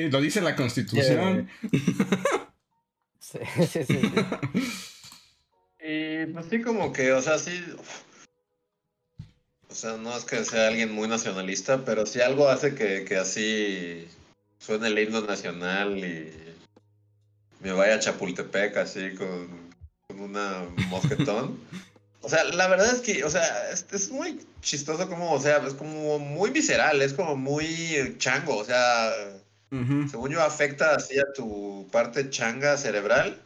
sí, 0.06 0.10
lo 0.10 0.20
dice 0.20 0.40
la 0.40 0.56
constitución. 0.56 1.48
Sí, 3.20 3.38
sí, 3.66 3.84
sí. 3.84 3.84
sí. 3.86 4.00
Y 5.82 6.26
pues 6.26 6.46
sí, 6.50 6.60
como 6.62 6.92
que, 6.92 7.12
o 7.12 7.20
sea, 7.22 7.38
sí. 7.38 7.64
O 9.68 9.74
sea, 9.74 9.96
no 9.96 10.16
es 10.16 10.24
que 10.24 10.44
sea 10.44 10.68
alguien 10.68 10.92
muy 10.92 11.08
nacionalista, 11.08 11.84
pero 11.84 12.06
si 12.06 12.20
algo 12.20 12.48
hace 12.48 12.74
que, 12.74 13.04
que 13.04 13.16
así 13.16 14.06
suene 14.58 14.88
el 14.88 14.98
himno 14.98 15.22
nacional 15.22 15.98
y 15.98 16.32
me 17.60 17.72
vaya 17.72 17.94
a 17.94 18.00
Chapultepec 18.00 18.76
así 18.76 19.14
con, 19.14 19.48
con 20.06 20.20
una 20.20 20.64
mosquetón. 20.88 21.58
O 22.24 22.28
sea, 22.28 22.42
la 22.44 22.68
verdad 22.68 22.94
es 22.94 23.00
que, 23.00 23.22
o 23.22 23.28
sea, 23.28 23.70
es, 23.70 23.84
es 23.92 24.10
muy 24.10 24.40
chistoso 24.62 25.08
como, 25.08 25.30
o 25.32 25.40
sea, 25.40 25.58
es 25.58 25.74
como 25.74 26.18
muy 26.18 26.50
visceral, 26.50 27.02
es 27.02 27.12
como 27.12 27.36
muy 27.36 28.16
chango, 28.18 28.56
o 28.56 28.64
sea, 28.64 29.12
Ujú. 29.70 30.08
según 30.08 30.30
yo, 30.30 30.42
afecta 30.42 30.94
así 30.94 31.18
a 31.18 31.32
tu 31.34 31.86
parte 31.92 32.30
changa 32.30 32.78
cerebral. 32.78 33.40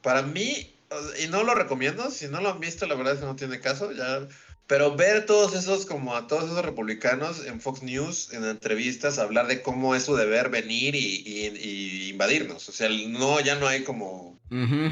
Para 0.00 0.22
mí, 0.22 0.74
y 1.22 1.28
no 1.28 1.42
lo 1.44 1.54
recomiendo, 1.54 2.10
si 2.10 2.26
no 2.28 2.40
lo 2.40 2.50
han 2.50 2.60
visto, 2.60 2.86
la 2.86 2.94
verdad 2.94 3.14
es 3.14 3.20
que 3.20 3.26
no 3.26 3.36
tiene 3.36 3.60
caso, 3.60 3.92
ya. 3.92 4.26
Pero 4.66 4.96
ver 4.96 5.26
todos 5.26 5.54
esos, 5.54 5.84
como 5.86 6.14
a 6.16 6.26
todos 6.26 6.44
esos 6.44 6.64
republicanos 6.64 7.44
en 7.44 7.60
Fox 7.60 7.82
News, 7.82 8.32
en 8.32 8.44
entrevistas, 8.44 9.18
hablar 9.18 9.46
de 9.46 9.60
cómo 9.60 9.94
es 9.94 10.04
su 10.04 10.16
deber 10.16 10.48
venir 10.48 10.94
y, 10.94 11.22
y- 11.26 11.58
y 11.58 12.08
invadirnos. 12.10 12.68
O 12.68 12.72
sea, 12.72 12.88
no, 13.08 13.40
ya 13.40 13.56
no 13.56 13.66
hay 13.66 13.82
como 13.82 14.40
Ujú. 14.50 14.86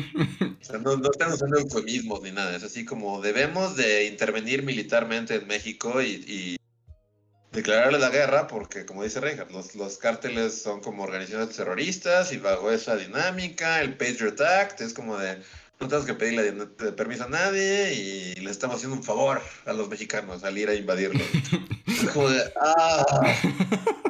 o 0.60 0.64
sea, 0.64 0.78
no, 0.78 0.96
no 0.96 1.10
están 1.10 1.32
usando 1.32 1.58
eufemismos 1.58 2.20
ni 2.22 2.32
nada. 2.32 2.54
Es 2.56 2.62
así 2.62 2.84
como 2.84 3.20
debemos 3.22 3.76
de 3.76 4.06
intervenir 4.06 4.62
militarmente 4.64 5.36
en 5.36 5.46
México 5.46 6.02
y, 6.02 6.24
y 6.26 6.56
declararle 7.52 7.98
la 7.98 8.10
guerra 8.10 8.46
porque, 8.46 8.84
como 8.86 9.02
dice 9.02 9.20
Reinhardt, 9.20 9.50
los, 9.50 9.74
los 9.74 9.98
cárteles 9.98 10.62
son 10.62 10.80
como 10.80 11.02
organizaciones 11.04 11.56
terroristas 11.56 12.32
y 12.32 12.38
bajo 12.38 12.70
esa 12.70 12.96
dinámica, 12.96 13.80
el 13.80 13.96
Patriot 13.96 14.40
Act 14.40 14.80
es 14.82 14.94
como 14.94 15.16
de 15.18 15.38
no 15.80 15.88
tenemos 15.88 16.06
que 16.06 16.14
pedirle 16.14 16.52
permiso 16.92 17.24
a 17.24 17.28
nadie 17.28 17.94
y 17.94 18.34
le 18.34 18.50
estamos 18.50 18.76
haciendo 18.76 18.96
un 18.96 19.02
favor 19.02 19.40
a 19.64 19.72
los 19.72 19.88
mexicanos 19.88 20.44
al 20.44 20.58
ir 20.58 20.68
a 20.68 20.74
invadirlo. 20.74 21.24
es 21.86 22.10
como 22.10 22.28
de, 22.28 22.42
ah, 22.60 23.06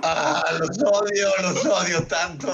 ah, 0.02 0.44
los 0.58 0.78
odio, 0.82 1.28
los 1.42 1.64
odio 1.64 2.06
tanto. 2.06 2.52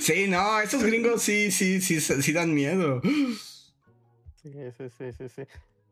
Sí, 0.00 0.26
no, 0.28 0.60
esos 0.60 0.82
gringos 0.82 1.22
sí, 1.22 1.50
sí, 1.50 1.80
sí, 1.80 2.00
sí 2.00 2.32
dan 2.32 2.54
miedo. 2.54 3.00
Sí, 4.42 4.52
sí, 4.76 4.84
sí, 4.96 5.12
sí, 5.12 5.28
sí. 5.28 5.42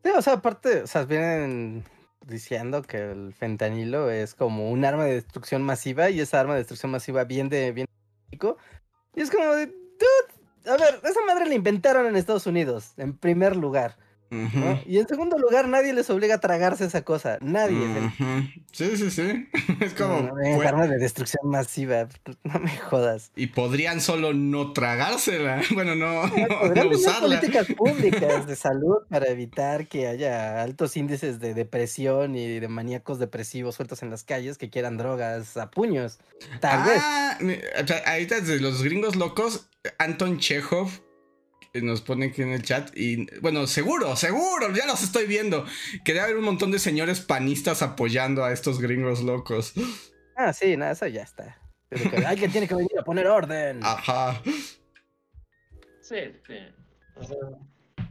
Sí, 0.04 0.10
o 0.16 0.22
sea, 0.22 0.34
aparte, 0.34 0.82
o 0.82 0.86
sea, 0.86 1.04
vienen 1.04 1.84
diciendo 2.24 2.82
que 2.82 2.98
el 2.98 3.34
fentanilo 3.34 4.10
es 4.10 4.34
como 4.34 4.70
un 4.70 4.84
arma 4.84 5.04
de 5.04 5.14
destrucción 5.14 5.62
masiva 5.62 6.10
y 6.10 6.20
esa 6.20 6.40
arma 6.40 6.54
de 6.54 6.60
destrucción 6.60 6.92
masiva 6.92 7.24
viene 7.24 7.50
de, 7.50 7.72
viene 7.72 7.88
de 7.88 8.26
México. 8.30 8.56
Y 9.14 9.22
es 9.22 9.30
como 9.30 9.44
de, 9.54 9.66
dude, 9.66 10.35
a 10.66 10.76
ver, 10.76 11.00
esa 11.04 11.20
madre 11.26 11.46
la 11.46 11.54
inventaron 11.54 12.06
en 12.06 12.16
Estados 12.16 12.46
Unidos, 12.46 12.92
en 12.96 13.16
primer 13.16 13.56
lugar. 13.56 13.96
Y 14.86 14.98
en 14.98 15.06
segundo 15.06 15.38
lugar, 15.38 15.68
nadie 15.68 15.92
les 15.92 16.10
obliga 16.10 16.34
a 16.34 16.40
tragarse 16.40 16.84
esa 16.84 17.02
cosa, 17.02 17.38
nadie. 17.40 17.78
Ujú. 17.78 18.24
Sí, 18.72 18.96
sí, 18.96 19.10
sí. 19.12 19.48
Es 19.80 19.94
como. 19.94 20.20
No, 20.20 20.32
no, 20.34 20.40
es 20.42 20.56
fue- 20.56 20.66
arma 20.66 20.88
de 20.88 20.98
destrucción 20.98 21.48
masiva, 21.48 22.08
no 22.42 22.58
me 22.58 22.76
jodas. 22.76 23.30
Y 23.36 23.46
podrían 23.46 24.00
solo 24.00 24.32
no 24.34 24.72
tragársela. 24.72 25.62
Bueno, 25.74 25.94
no, 25.94 26.22
Podrían 26.60 26.88
usarla. 26.88 27.38
políticas 27.40 27.68
públicas 27.76 28.48
de 28.48 28.56
salud 28.56 28.96
para 29.08 29.26
evitar 29.28 29.86
que 29.86 30.08
haya 30.08 30.60
altos 30.60 30.96
índices 30.96 31.38
de 31.38 31.54
depresión 31.54 32.34
y 32.34 32.58
de 32.58 32.66
maníacos 32.66 33.20
depresivos 33.20 33.76
sueltos 33.76 34.02
en 34.02 34.10
las 34.10 34.24
calles 34.24 34.58
que 34.58 34.70
quieran 34.70 34.96
drogas 34.96 35.56
a 35.56 35.70
puños. 35.70 36.18
Tal 36.60 36.84
vez. 36.84 36.98
ah, 37.00 37.38
sea, 37.86 38.02
ahorita 38.04 38.40
de 38.40 38.58
los 38.58 38.82
gringos 38.82 39.14
locos, 39.14 39.68
Anton 39.98 40.38
Chekhov 40.38 40.90
que 41.72 41.82
nos 41.82 42.00
pone 42.00 42.26
aquí 42.26 42.42
en 42.42 42.52
el 42.52 42.62
chat. 42.62 42.90
Y 42.96 43.26
bueno, 43.40 43.66
seguro, 43.66 44.16
seguro, 44.16 44.74
ya 44.74 44.86
los 44.86 45.02
estoy 45.02 45.26
viendo. 45.26 45.66
Que 46.04 46.14
debe 46.14 46.24
haber 46.24 46.36
un 46.38 46.44
montón 46.44 46.70
de 46.70 46.78
señores 46.78 47.20
panistas 47.20 47.82
apoyando 47.82 48.44
a 48.44 48.52
estos 48.52 48.80
gringos 48.80 49.22
locos. 49.22 49.74
Ah, 50.36 50.52
sí, 50.52 50.76
no, 50.76 50.90
eso 50.90 51.06
ya 51.06 51.22
está. 51.22 51.58
Pero 51.88 52.10
que 52.10 52.16
alguien 52.26 52.50
tiene 52.50 52.66
que 52.66 52.74
venir 52.74 52.98
a 52.98 53.04
poner 53.04 53.26
orden. 53.26 53.80
Ajá. 53.82 54.40
Sí, 56.00 56.16
sí. 56.46 56.58
O 57.16 57.24
sea, 57.24 57.36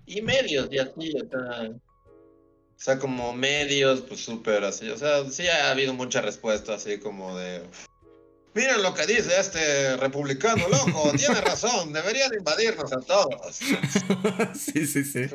y 0.06 0.22
medios, 0.22 0.68
y 0.72 0.80
así, 0.80 1.14
o 1.16 1.30
sea. 1.30 1.70
O 1.70 2.78
sea, 2.78 3.00
como 3.00 3.34
medios, 3.34 4.02
pues 4.02 4.20
súper 4.20 4.64
así. 4.64 4.90
O 4.90 4.98
sea, 4.98 5.24
sí 5.30 5.48
ha 5.48 5.72
habido 5.72 5.94
mucha 5.94 6.22
respuesta 6.22 6.76
así 6.76 7.00
como 7.00 7.38
de. 7.38 7.64
Miren 8.56 8.82
lo 8.82 8.94
que 8.94 9.06
dice 9.06 9.38
este 9.38 9.98
republicano 9.98 10.68
loco, 10.70 11.12
tiene 11.18 11.42
razón, 11.42 11.92
deberían 11.92 12.34
invadirnos 12.34 12.92
a 12.94 13.02
todos. 13.02 13.56
sí, 14.56 14.88
sí, 14.88 15.04
sí. 15.04 15.26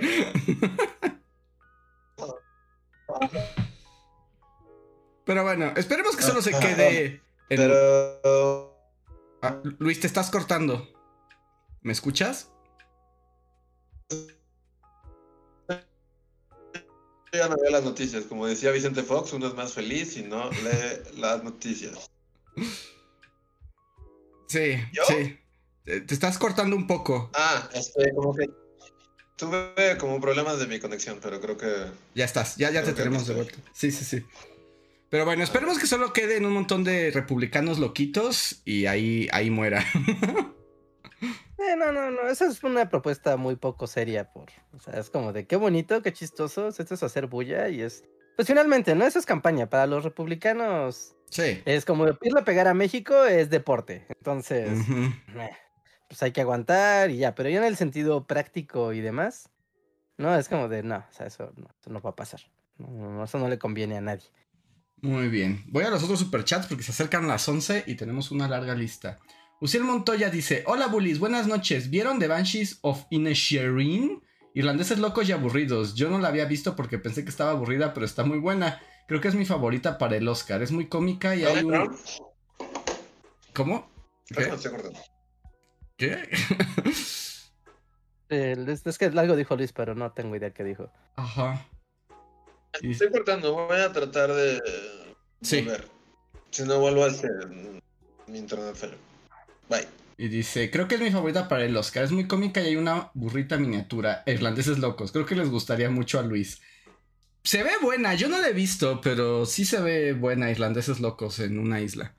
Pero 5.25 5.43
bueno, 5.45 5.73
esperemos 5.77 6.17
que 6.17 6.23
solo 6.23 6.41
se 6.43 6.51
quede. 6.53 7.07
en- 7.51 7.57
Pero. 7.57 8.75
Ah, 9.43 9.61
Luis, 9.79 10.01
te 10.01 10.07
estás 10.07 10.31
cortando. 10.31 10.89
¿Me 11.83 11.93
escuchas? 11.93 12.51
Ya 17.33 17.49
no 17.49 17.57
veo 17.57 17.71
las 17.71 17.85
noticias, 17.85 18.25
como 18.25 18.47
decía 18.47 18.73
Vicente 18.73 19.03
Fox, 19.05 19.33
uno 19.33 19.47
es 19.47 19.55
más 19.55 19.73
feliz 19.73 20.15
si 20.15 20.23
no 20.23 20.51
lee 20.51 21.19
las 21.21 21.45
noticias. 21.45 22.11
Sí, 24.51 24.77
¿Yo? 24.93 25.02
sí. 25.06 25.39
Te 25.85 26.01
te 26.01 26.12
estás 26.14 26.39
cortando 26.39 26.74
un 26.74 26.86
poco. 26.89 27.31
Ah, 27.35 27.68
este, 27.72 28.12
como 28.14 28.35
que 28.35 28.51
tuve 29.36 29.97
como 29.98 30.20
problemas 30.20 30.59
de 30.59 30.66
mi 30.66 30.81
conexión, 30.81 31.18
pero 31.22 31.40
creo 31.40 31.56
que 31.56 31.68
Ya 32.16 32.24
estás, 32.24 32.56
ya, 32.56 32.70
ya 32.72 32.82
te 32.82 32.93
tenemos 32.93 33.27
de 33.28 33.35
estoy. 33.35 33.44
vuelta. 33.55 33.70
Sí, 33.72 33.90
sí, 33.93 34.05
sí. 34.05 34.27
Pero 35.09 35.24
bueno, 35.24 35.43
esperemos 35.44 35.78
que 35.78 35.86
solo 35.86 36.12
queden 36.12 36.44
un 36.47 36.52
montón 36.52 36.82
de 36.85 37.10
republicanos 37.12 37.78
loquitos 37.78 38.60
y 38.64 38.86
ahí, 38.86 39.28
ahí 39.32 39.51
muera. 39.51 39.85
Eh, 41.59 41.77
no, 41.77 41.93
no, 41.93 42.10
no, 42.10 42.27
esa 42.27 42.47
es 42.47 42.62
una 42.64 42.89
propuesta 42.89 43.36
muy 43.36 43.55
poco 43.55 43.86
seria 43.86 44.32
por, 44.32 44.47
o 44.72 44.78
sea, 44.81 44.98
es 44.98 45.10
como 45.10 45.35
de 45.35 45.47
qué 45.47 45.56
bonito, 45.56 46.01
qué 46.01 46.10
chistoso, 46.10 46.68
esto 46.68 46.94
es 46.94 47.02
hacer 47.02 47.27
bulla 47.27 47.68
y 47.68 47.82
es, 47.82 48.02
pues 48.41 48.49
finalmente, 48.49 48.95
¿no? 48.95 49.05
Eso 49.05 49.19
es 49.19 49.27
campaña, 49.27 49.69
para 49.69 49.87
los 49.87 50.03
republicanos 50.03 51.15
Sí. 51.29 51.61
es 51.67 51.85
como 51.85 52.07
irle 52.23 52.41
a 52.41 52.45
pegar 52.45 52.69
a 52.69 52.73
México 52.73 53.27
es 53.27 53.51
deporte, 53.51 54.07
entonces, 54.09 54.79
eh, 54.89 55.51
pues 56.09 56.23
hay 56.23 56.33
que 56.33 56.41
aguantar 56.41 57.11
y 57.11 57.19
ya, 57.19 57.35
pero 57.35 57.51
ya 57.51 57.59
en 57.59 57.65
el 57.65 57.77
sentido 57.77 58.27
práctico 58.27 58.95
y 58.95 59.03
demás, 59.03 59.51
no, 60.17 60.35
es 60.35 60.49
como 60.49 60.71
de, 60.71 60.83
no, 60.83 60.97
o 60.97 61.12
sea, 61.12 61.27
eso 61.27 61.53
no, 61.55 61.69
eso 61.79 61.91
no 61.91 62.01
va 62.01 62.11
a 62.11 62.17
pasar, 62.17 62.41
no, 62.79 63.25
eso 63.25 63.39
no 63.39 63.47
le 63.47 63.59
conviene 63.59 63.99
a 63.99 64.01
nadie. 64.01 64.31
Muy 65.03 65.29
bien. 65.29 65.62
Voy 65.69 65.85
a 65.85 65.91
los 65.91 66.03
otros 66.03 66.21
superchats 66.21 66.67
porque 66.67 66.83
se 66.83 66.93
acercan 66.93 67.29
las 67.29 67.47
11 67.47 67.85
y 67.87 67.95
tenemos 67.97 68.31
una 68.31 68.49
larga 68.49 68.75
lista. 68.75 69.19
Uciel 69.61 69.85
Montoya 69.85 70.31
dice: 70.31 70.65
Hola 70.67 70.87
bullies, 70.87 71.19
buenas 71.19 71.47
noches. 71.47 71.91
¿Vieron 71.91 72.19
The 72.19 72.29
Banshees 72.29 72.79
of 72.81 73.05
Inisherin? 73.11 74.23
Irlandeses 74.55 74.98
locos 74.98 75.28
y 75.28 75.32
aburridos. 75.32 75.94
Yo 75.94 76.10
no 76.10 76.18
la 76.18 76.28
había 76.28 76.44
visto 76.44 76.74
porque 76.77 76.98
pensé 76.98 77.24
que 77.24 77.31
estaba 77.31 77.52
aburrida, 77.52 77.94
pero 77.94 78.05
está 78.06 78.24
muy 78.24 78.39
buena. 78.39 78.81
Creo 79.06 79.20
que 79.20 79.28
es 79.28 79.35
mi 79.35 79.44
favorita 79.44 79.98
para 79.98 80.16
el 80.16 80.27
Oscar. 80.28 80.62
Es 80.62 80.72
muy 80.72 80.89
cómica 80.89 81.35
y 81.36 81.44
hay 81.44 81.64
un. 81.64 81.97
¿Cómo? 83.55 83.90
¿Qué? 85.97 86.28
Eh, 88.28 88.56
es, 88.68 88.86
es 88.86 88.98
que 88.98 89.06
algo 89.06 89.36
dijo 89.36 89.56
Luis, 89.56 89.72
pero 89.72 89.94
no 89.94 90.12
tengo 90.12 90.36
idea 90.36 90.51
qué 90.52 90.64
dijo. 90.64 90.90
Ajá. 91.16 91.66
Me 92.82 92.93
Estoy 92.93 93.10
cortando, 93.10 93.52
voy 93.52 93.81
a 93.81 93.93
tratar 93.93 94.32
de 94.32 94.60
Sí. 95.43 95.62
volver. 95.62 95.89
Si 96.51 96.62
no 96.62 96.78
vuelvo 96.78 97.05
a 97.05 97.09
hacer 97.09 97.31
mi 98.27 98.39
internet 98.39 98.74
feo. 98.74 98.90
Bye. 99.68 99.86
Y 100.23 100.29
dice, 100.29 100.71
creo 100.71 100.87
que 100.87 100.97
es 100.97 101.01
mi 101.01 101.11
favorita 101.11 101.49
para 101.49 101.65
el 101.65 101.75
Oscar. 101.75 102.05
Es 102.05 102.13
muy 102.13 102.27
cómica 102.27 102.61
y 102.61 102.67
hay 102.67 102.77
una 102.77 103.11
burrita 103.15 103.57
miniatura. 103.57 104.23
Irlandeses 104.27 104.79
locos. 104.79 105.13
Creo 105.13 105.25
que 105.25 105.35
les 105.35 105.49
gustaría 105.49 105.89
mucho 105.89 106.19
a 106.19 106.23
Luis. 106.23 106.61
Se 107.43 107.63
ve 107.63 107.71
buena, 107.81 108.13
yo 108.13 108.29
no 108.29 108.39
la 108.39 108.49
he 108.49 108.53
visto, 108.53 109.01
pero 109.01 109.47
sí 109.47 109.65
se 109.65 109.81
ve 109.81 110.13
buena 110.13 110.51
Irlandeses 110.51 111.01
locos 111.01 111.39
en 111.41 111.59
una 111.59 111.81
isla. 111.81 112.15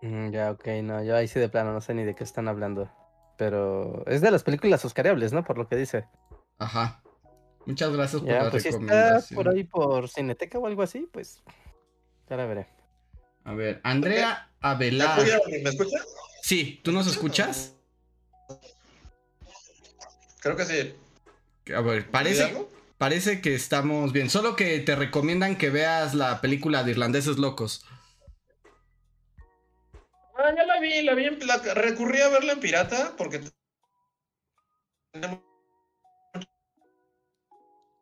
Mm, 0.00 0.30
ya, 0.30 0.52
ok, 0.52 0.64
no, 0.84 1.02
yo 1.02 1.16
ahí 1.16 1.26
sí 1.26 1.40
de 1.40 1.48
plano 1.48 1.72
no 1.72 1.80
sé 1.80 1.92
ni 1.94 2.04
de 2.04 2.14
qué 2.14 2.22
están 2.24 2.46
hablando. 2.46 2.88
pero 3.36 4.04
es 4.06 4.20
de 4.20 4.30
las 4.30 4.44
películas 4.44 4.84
oscariables, 4.84 5.32
¿no? 5.32 5.42
Por 5.42 5.58
lo 5.58 5.66
que 5.66 5.74
dice. 5.74 6.04
Ajá. 6.58 7.02
Muchas 7.66 7.92
gracias 7.92 8.22
por 8.22 8.30
Ya, 8.30 8.44
la 8.44 8.50
pues 8.50 8.62
si 8.62 8.68
está 8.68 8.78
recomendación. 8.78 9.34
por 9.34 9.48
ahí 9.48 9.64
por 9.64 10.08
Cineteca 10.08 10.58
o 10.60 10.66
algo 10.68 10.82
así, 10.82 11.08
pues 11.12 11.42
ya 12.30 12.36
la 12.36 12.46
veré. 12.46 12.68
A 13.42 13.54
ver, 13.54 13.80
Andrea 13.82 14.52
¿Me 14.62 14.68
Avelar. 14.68 15.18
¿Me 15.48 15.70
escucha? 15.70 15.98
Sí, 16.44 16.78
¿tú 16.84 16.92
nos 16.92 17.06
escuchas? 17.06 17.74
Creo 20.40 20.54
que 20.56 20.66
sí. 20.66 20.94
A 21.74 21.80
ver, 21.80 22.00
¿Dice 22.02 22.10
parece, 22.10 22.66
parece 22.98 23.40
que 23.40 23.54
estamos 23.54 24.12
bien. 24.12 24.28
Solo 24.28 24.54
que 24.54 24.78
te 24.80 24.94
recomiendan 24.94 25.56
que 25.56 25.70
veas 25.70 26.12
la 26.12 26.42
película 26.42 26.84
de 26.84 26.90
Irlandeses 26.90 27.38
Locos. 27.38 27.86
Ah, 30.36 30.52
ya 30.54 30.66
la 30.66 30.80
vi, 30.80 31.00
la 31.00 31.14
vi 31.14 31.24
en 31.24 31.46
la, 31.46 31.56
recurrí 31.56 32.20
a 32.20 32.28
verla 32.28 32.52
en 32.52 32.60
pirata 32.60 33.14
porque 33.16 33.40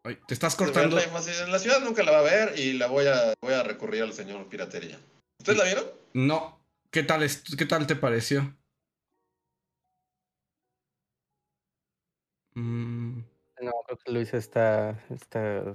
Ay, 0.03 0.19
te 0.27 0.35
estás 0.35 0.57
cortando. 0.57 0.99
en 0.99 1.53
la 1.53 1.59
ciudad 1.61 1.79
nunca 1.79 2.03
la 2.03 2.11
va 2.11 2.19
a 2.19 2.23
ver 2.23 2.59
y 2.59 2.73
la 2.73 2.89
voy 2.89 3.07
a 3.07 3.35
voy 3.41 3.55
a 3.55 3.63
recurrir 3.63 4.03
al 4.03 4.13
señor 4.13 4.49
piratería. 4.49 4.99
¿Ustedes 5.39 5.59
la 5.59 5.65
vieron? 5.65 5.85
No. 6.15 6.62
¿Qué 6.93 7.03
tal, 7.03 7.23
es- 7.23 7.43
¿Qué 7.57 7.65
tal 7.67 7.87
te 7.87 7.97
pareció? 7.97 8.55
Mm, 12.55 13.21
No, 13.63 13.73
creo 13.87 13.99
que 14.05 14.13
Luis 14.13 14.35
está, 14.35 15.03
está... 15.09 15.75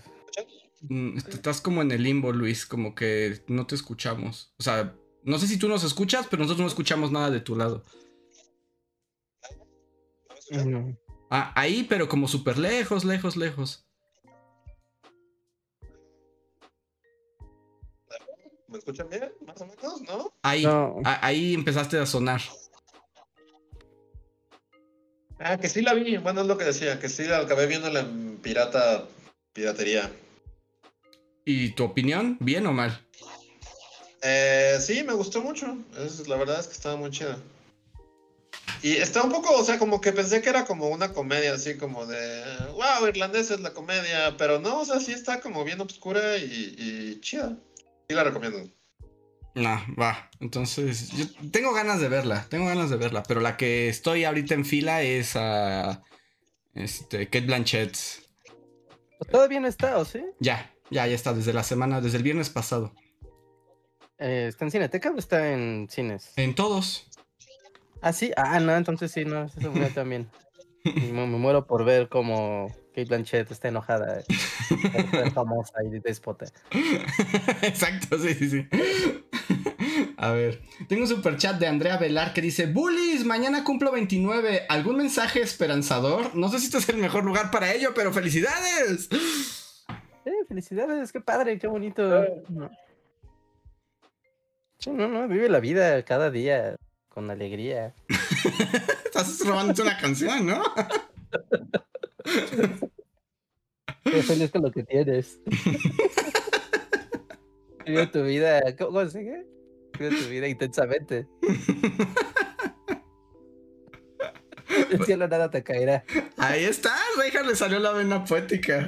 mm, 0.82 1.18
estás 1.18 1.60
como 1.62 1.82
en 1.82 1.92
el 1.92 2.04
limbo, 2.04 2.32
Luis, 2.32 2.66
como 2.68 2.94
que 2.94 3.42
no 3.48 3.66
te 3.66 3.74
escuchamos. 3.76 4.54
O 4.60 4.64
sea, 4.64 4.96
no 5.24 5.40
sé 5.40 5.48
si 5.48 5.58
tú 5.58 5.68
nos 5.68 5.84
escuchas, 5.84 6.28
pero 6.30 6.44
nosotros 6.44 6.62
no 6.62 6.68
escuchamos 6.68 7.12
nada 7.12 7.32
de 7.32 7.40
tu 7.42 7.56
lado. 7.56 7.84
Mm, 10.52 10.92
Ah, 11.30 11.52
ahí, 11.56 11.84
pero 11.90 12.08
como 12.08 12.28
súper 12.28 12.58
lejos, 12.58 13.04
lejos, 13.04 13.36
lejos. 13.36 13.87
¿Me 18.78 18.80
escuchan 18.80 19.10
bien? 19.10 19.32
Más 19.44 19.60
o 19.60 19.66
menos, 19.66 20.02
¿no? 20.04 20.32
Ahí, 20.44 20.64
No. 20.64 20.98
a- 21.04 21.26
ahí 21.26 21.56
empezaste 21.56 21.98
a 21.98 22.06
sonar. 22.06 22.40
Ah, 25.40 25.58
que 25.58 25.68
sí 25.68 25.82
la 25.82 25.96
vi. 25.96 26.18
Bueno, 26.18 26.42
es 26.42 26.48
lo 26.48 26.60
que 26.60 26.66
decía, 26.66 27.00
que 27.00 27.10
sí 27.10 27.24
la 27.24 27.40
acabé 27.40 27.66
viéndola 27.66 28.02
en 28.02 28.38
pirata, 28.38 29.06
piratería. 29.54 30.12
¿Y 31.44 31.72
tu 31.72 31.86
opinión? 31.86 32.38
¿Bien 32.40 32.68
o 32.68 32.72
mal? 32.72 33.04
Eh, 34.22 34.78
sí, 34.80 35.04
me 35.04 35.14
gustó 35.14 35.42
mucho. 35.42 35.76
Es, 35.98 36.28
la 36.28 36.36
verdad 36.36 36.60
es 36.60 36.68
que 36.68 36.74
estaba 36.74 36.98
muy 36.98 37.10
chida. 37.10 37.40
Y 38.84 38.98
está 38.98 39.24
un 39.24 39.32
poco, 39.32 39.56
o 39.58 39.64
sea, 39.64 39.80
como 39.80 40.02
que 40.02 40.12
pensé 40.14 40.44
que 40.44 40.50
era 40.50 40.66
como 40.66 40.90
una 40.90 41.14
comedia, 41.14 41.54
así 41.56 41.78
como 41.78 42.06
de, 42.06 42.44
wow, 42.74 43.08
irlandés 43.08 43.50
es 43.50 43.60
la 43.62 43.74
comedia, 43.74 44.36
pero 44.38 44.60
no, 44.60 44.82
o 44.82 44.86
sea, 44.86 45.00
sí 45.00 45.14
está 45.14 45.42
como 45.42 45.64
bien 45.64 45.82
oscura 45.82 46.38
y, 46.38 46.76
y 46.78 47.20
chida. 47.22 47.58
Sí 48.10 48.16
la 48.16 48.24
recomiendo. 48.24 48.70
Nah, 49.56 49.82
va. 50.00 50.30
Entonces, 50.40 51.10
yo 51.12 51.26
tengo 51.52 51.74
ganas 51.74 52.00
de 52.00 52.08
verla, 52.08 52.46
tengo 52.50 52.68
ganas 52.68 52.90
de 52.90 52.96
verla, 52.96 53.24
pero 53.24 53.42
la 53.42 53.58
que 53.58 53.90
estoy 53.90 54.24
ahorita 54.24 54.54
en 54.54 54.66
fila 54.66 55.02
es 55.02 55.36
a 55.36 56.04
este 56.74 57.26
Kate 57.26 57.48
Blanchett. 57.48 57.98
Todavía 59.32 59.60
no 59.60 59.68
está, 59.68 59.98
¿o 59.98 60.06
sí? 60.06 60.24
Ya, 60.40 60.74
ya, 60.90 61.08
ya 61.08 61.16
está 61.16 61.34
desde 61.34 61.54
la 61.54 61.64
semana, 61.64 62.00
desde 62.00 62.18
el 62.18 62.24
viernes 62.24 62.50
pasado. 62.50 62.94
Eh, 64.20 64.46
¿Está 64.48 64.66
en 64.66 64.72
Cineteca 64.72 65.12
o 65.12 65.18
está 65.18 65.52
en 65.52 65.88
cines? 65.90 66.34
En 66.38 66.56
todos. 66.56 67.10
Ah, 68.02 68.14
sí. 68.14 68.32
Ah, 68.38 68.60
no, 68.60 68.76
entonces 68.76 69.12
sí, 69.12 69.26
no, 69.26 69.46
eso 69.46 69.72
fue 69.72 69.90
también. 69.90 70.30
Me, 71.14 71.28
me 71.28 71.38
muero 71.38 71.68
por 71.68 71.84
ver 71.84 72.10
cómo 72.10 72.68
Kate 72.98 73.06
Blanchett 73.06 73.52
está 73.52 73.68
enojada, 73.68 74.24
por 74.70 75.10
ser 75.12 75.32
famosa 75.34 75.74
y 75.84 76.00
déspota. 76.00 76.48
Exacto, 77.62 78.18
sí, 78.18 78.34
sí, 78.34 78.50
sí. 78.50 78.68
A 80.18 80.32
ver, 80.32 80.62
tengo 80.88 81.04
un 81.04 81.08
super 81.08 81.38
chat 81.38 81.60
de 81.60 81.68
Andrea 81.68 81.98
Velar 81.98 82.34
que 82.34 82.42
dice: 82.42 82.66
Bullies, 82.66 83.24
mañana 83.24 83.64
cumplo 83.64 83.92
29. 83.92 84.66
¿Algún 84.68 84.98
mensaje 84.98 85.42
esperanzador? 85.42 86.36
No 86.36 86.50
sé 86.50 86.58
si 86.58 86.66
este 86.66 86.80
es 86.80 86.90
el 86.90 86.98
mejor 86.98 87.24
lugar 87.24 87.52
para 87.52 87.72
ello, 87.72 87.92
pero 87.94 88.12
¡felicidades! 88.12 89.10
Eh, 90.26 90.32
felicidades, 90.48 91.12
qué 91.12 91.22
padre, 91.22 91.60
qué 91.60 91.68
bonito. 91.68 92.26
Sí, 94.80 94.90
no, 94.90 95.08
no, 95.08 95.28
vive 95.28 95.50
la 95.50 95.60
vida 95.60 96.04
cada 96.04 96.32
día 96.32 96.76
con 97.18 97.32
alegría. 97.32 97.96
Estás 99.06 99.40
robándote 99.44 99.82
una 99.82 99.98
canción, 99.98 100.46
¿no? 100.46 100.62
Sé 104.04 104.22
feliz 104.22 104.52
con 104.52 104.62
lo 104.62 104.72
que 104.72 104.84
tienes. 104.84 105.40
Vive 107.88 108.06
tu 108.06 108.22
vida, 108.22 108.62
¿cómo? 108.78 109.04
Vive 109.04 109.46
tu 109.98 110.30
vida 110.30 110.48
intensamente. 110.48 111.28
El 114.92 115.04
cielo 115.04 115.28
nada 115.28 115.50
te 115.50 115.64
caerá. 115.64 116.04
Ahí 116.38 116.66
está, 116.66 116.96
Reija 117.18 117.42
le 117.42 117.56
salió 117.56 117.80
la 117.80 117.94
vena 117.94 118.24
poética. 118.26 118.88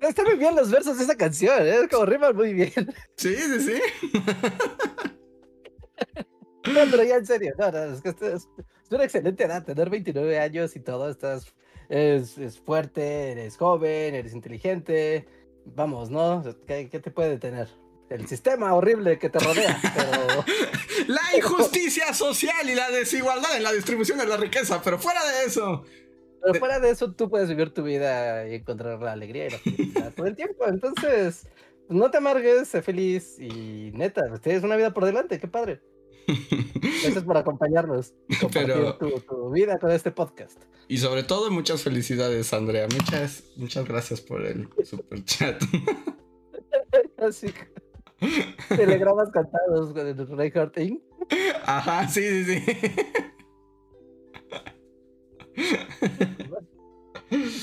Están 0.00 0.24
muy 0.26 0.38
bien 0.38 0.56
los 0.56 0.72
versos 0.72 0.98
de 0.98 1.04
esa 1.04 1.14
canción, 1.14 1.64
¿eh? 1.64 1.86
como 1.88 2.04
riman 2.04 2.34
muy 2.34 2.52
bien. 2.52 2.72
Sí, 3.16 3.36
sí, 3.36 3.60
sí. 3.60 3.80
No, 6.66 6.80
pero 6.90 7.04
ya 7.04 7.16
en 7.16 7.26
serio, 7.26 7.54
no, 7.58 7.70
no, 7.70 7.84
es 7.84 8.00
que 8.00 8.08
esto 8.08 8.26
es, 8.26 8.48
es 8.58 8.90
una 8.90 9.04
excelente 9.04 9.44
edad, 9.44 9.64
tener 9.64 9.90
29 9.90 10.38
años 10.38 10.74
y 10.76 10.80
todo, 10.80 11.10
estás, 11.10 11.54
es, 11.90 12.38
es 12.38 12.58
fuerte, 12.58 13.32
eres 13.32 13.58
joven, 13.58 14.14
eres 14.14 14.32
inteligente, 14.32 15.26
vamos, 15.66 16.10
¿no? 16.10 16.42
¿Qué, 16.66 16.88
qué 16.88 17.00
te 17.00 17.10
puede 17.10 17.30
detener? 17.30 17.68
El 18.08 18.26
sistema 18.26 18.74
horrible 18.74 19.18
que 19.18 19.28
te 19.28 19.38
rodea, 19.40 19.78
pero 19.94 20.44
La 21.06 21.36
injusticia 21.36 22.12
social 22.14 22.68
y 22.68 22.74
la 22.74 22.90
desigualdad 22.90 23.56
en 23.56 23.62
la 23.62 23.72
distribución 23.72 24.18
de 24.18 24.26
la 24.26 24.36
riqueza, 24.36 24.80
pero 24.82 24.98
fuera 24.98 25.20
de 25.24 25.44
eso. 25.46 25.84
Pero 26.42 26.58
fuera 26.58 26.78
de 26.78 26.90
eso, 26.90 27.12
tú 27.12 27.30
puedes 27.30 27.48
vivir 27.48 27.72
tu 27.72 27.82
vida 27.82 28.46
y 28.48 28.56
encontrar 28.56 29.00
la 29.00 29.12
alegría 29.12 29.46
y 29.46 29.50
la 29.50 29.58
felicidad 29.58 30.12
todo 30.14 30.26
el 30.26 30.36
tiempo. 30.36 30.66
Entonces, 30.66 31.46
no 31.88 32.10
te 32.10 32.18
amargues, 32.18 32.68
sé 32.68 32.82
feliz 32.82 33.38
y 33.38 33.90
neta, 33.94 34.22
tienes 34.40 34.62
una 34.62 34.76
vida 34.76 34.92
por 34.92 35.04
delante, 35.04 35.38
qué 35.38 35.48
padre. 35.48 35.80
Gracias 37.02 37.24
por 37.24 37.36
acompañarnos 37.36 38.14
y 38.28 38.36
compartir 38.40 38.72
Pero- 38.74 38.96
tu, 38.96 39.20
tu 39.20 39.50
vida 39.50 39.78
con 39.78 39.90
este 39.90 40.10
podcast. 40.10 40.62
Y 40.88 40.98
sobre 40.98 41.22
todo, 41.22 41.50
muchas 41.50 41.82
felicidades, 41.82 42.52
Andrea. 42.52 42.86
Muchas, 42.92 43.44
muchas 43.56 43.86
gracias 43.86 44.20
por 44.20 44.44
el 44.44 44.68
super 44.84 45.24
chat. 45.24 45.62
Así 47.18 47.52
telegramas 48.68 49.30
cantados 49.30 49.92
con 49.92 50.06
el 50.06 50.26
Reinhardt 50.36 50.78
Inc. 50.78 51.00
Ajá, 51.64 52.08
sí, 52.08 52.44
sí, 52.44 52.60
sí. 52.60 52.90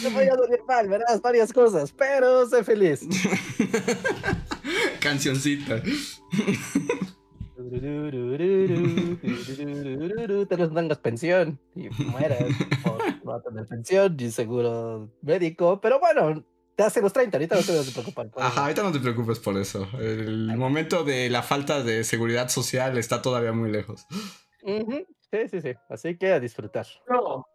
Te 0.02 0.10
voy 0.10 0.26
a 0.26 0.35
doler 0.35 0.61
mal, 0.68 0.88
verás 0.88 1.22
varias 1.22 1.52
cosas, 1.53 1.91
pero 1.91 2.45
sé 2.48 2.64
feliz. 2.64 3.02
Cancioncita. 4.99 5.81
Te 10.48 10.57
los 10.57 10.73
tengas 10.73 10.98
pensión 10.99 11.60
y 11.76 11.89
mueras 12.06 12.39
por 12.84 13.26
no 13.26 13.41
tener 13.41 13.68
pensión 13.68 14.15
y 14.19 14.31
seguro 14.31 15.10
médico, 15.22 15.80
pero 15.80 15.99
bueno, 15.99 16.43
te 16.76 16.84
hace 16.84 17.02
los 17.02 17.14
30, 17.14 17.38
ahorita 17.38 17.56
no 17.56 17.61
te 17.61 17.72
debes 17.72 17.88
de 17.88 17.91
preocupar. 17.93 18.30
por 18.30 18.41
Ajá, 18.41 18.52
eso. 18.52 18.61
ahorita 18.61 18.84
no 18.84 18.91
te 18.91 18.99
preocupes 18.99 19.39
por 19.39 19.57
eso. 19.57 19.88
El 19.99 20.56
momento 20.57 21.03
de 21.03 21.30
la 21.30 21.43
falta 21.43 21.84
de 21.84 22.03
seguridad 22.03 22.49
social 22.49 22.98
está 22.98 23.22
todavía 23.22 23.52
muy 23.53 23.72
lejos. 23.72 24.06
Ujú, 24.64 25.06
Sí, 25.31 25.48
sí, 25.49 25.61
sí. 25.61 25.73
Así 25.89 26.18
que 26.18 26.34
a 26.34 26.39
disfrutar. 26.41 26.85
No, 27.10 27.45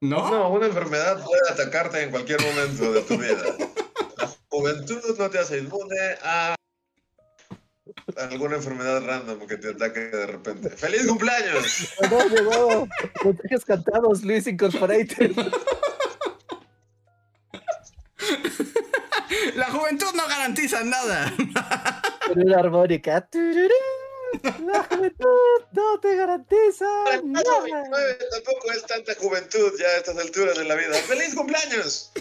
¿No? 0.00 0.30
no, 0.30 0.50
una 0.50 0.66
enfermedad 0.66 1.22
puede 1.22 1.42
atacarte 1.50 2.02
en 2.02 2.10
cualquier 2.10 2.40
momento 2.40 2.90
de 2.92 3.02
tu 3.02 3.18
vida. 3.18 3.42
La 4.16 4.26
juventud 4.48 5.02
no 5.18 5.28
te 5.28 5.38
hace 5.38 5.58
inmune 5.58 5.96
a 6.22 6.54
alguna 8.16 8.56
enfermedad 8.56 9.04
random 9.04 9.46
que 9.46 9.58
te 9.58 9.68
ataque 9.70 10.00
de 10.00 10.26
repente. 10.26 10.70
¡Feliz 10.70 11.06
cumpleaños! 11.06 11.94
No, 12.10 12.28
llegó 12.28 12.88
mensajes 13.24 13.64
cantados, 13.66 14.22
Luis 14.22 14.46
Incorporated. 14.46 15.36
La 19.54 19.70
juventud 19.70 20.08
no 20.14 20.26
garantiza 20.26 20.82
nada. 20.82 21.32
Con 22.26 22.42
una 22.42 22.58
armónica. 22.58 23.28
La 24.64 24.84
juventud 24.84 25.26
no 25.72 26.00
te 26.00 26.16
garantiza 26.16 26.84
nada. 27.24 27.60
29 27.62 28.18
tampoco 28.30 28.72
es 28.72 28.86
tanta 28.86 29.14
juventud 29.16 29.72
ya 29.78 29.86
a 29.86 29.96
estas 29.96 30.18
alturas 30.18 30.56
de 30.56 30.64
la 30.64 30.74
vida. 30.76 30.94
¡Feliz 30.94 31.34
cumpleaños! 31.34 32.12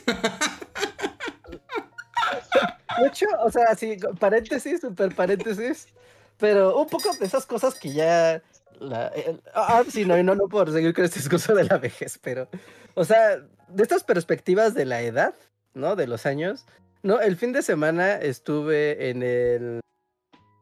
De 3.02 3.07
hecho, 3.07 3.27
o 3.40 3.52
sea, 3.52 3.76
sí, 3.76 3.98
paréntesis, 4.19 4.81
super 4.81 5.15
paréntesis, 5.15 5.88
pero 6.38 6.77
un 6.77 6.88
poco 6.88 7.14
de 7.14 7.26
esas 7.26 7.45
cosas 7.45 7.76
que 7.76 7.94
ya 7.94 8.41
La, 8.80 9.11
ah, 9.53 9.84
sí, 9.90 10.06
no, 10.06 10.22
no, 10.23 10.36
no 10.36 10.48
puedo 10.48 10.72
seguir 10.72 10.94
con 10.94 11.06
este 11.06 11.19
discurso 11.19 11.53
de 11.53 11.65
la 11.65 11.77
vejez, 11.77 12.18
pero, 12.22 12.48
o 12.95 13.06
sea, 13.06 13.38
de 13.68 13.84
estas 13.84 14.03
perspectivas 14.03 14.73
de 14.73 14.86
la 14.86 15.02
edad, 15.02 15.34
¿no? 15.73 15.95
De 15.95 16.07
los 16.07 16.26
años, 16.26 16.65
¿no? 17.03 17.19
El 17.19 17.38
fin 17.38 17.52
de 17.52 17.61
semana 17.61 18.15
estuve 18.15 19.10
en 19.10 19.23
el 19.23 19.81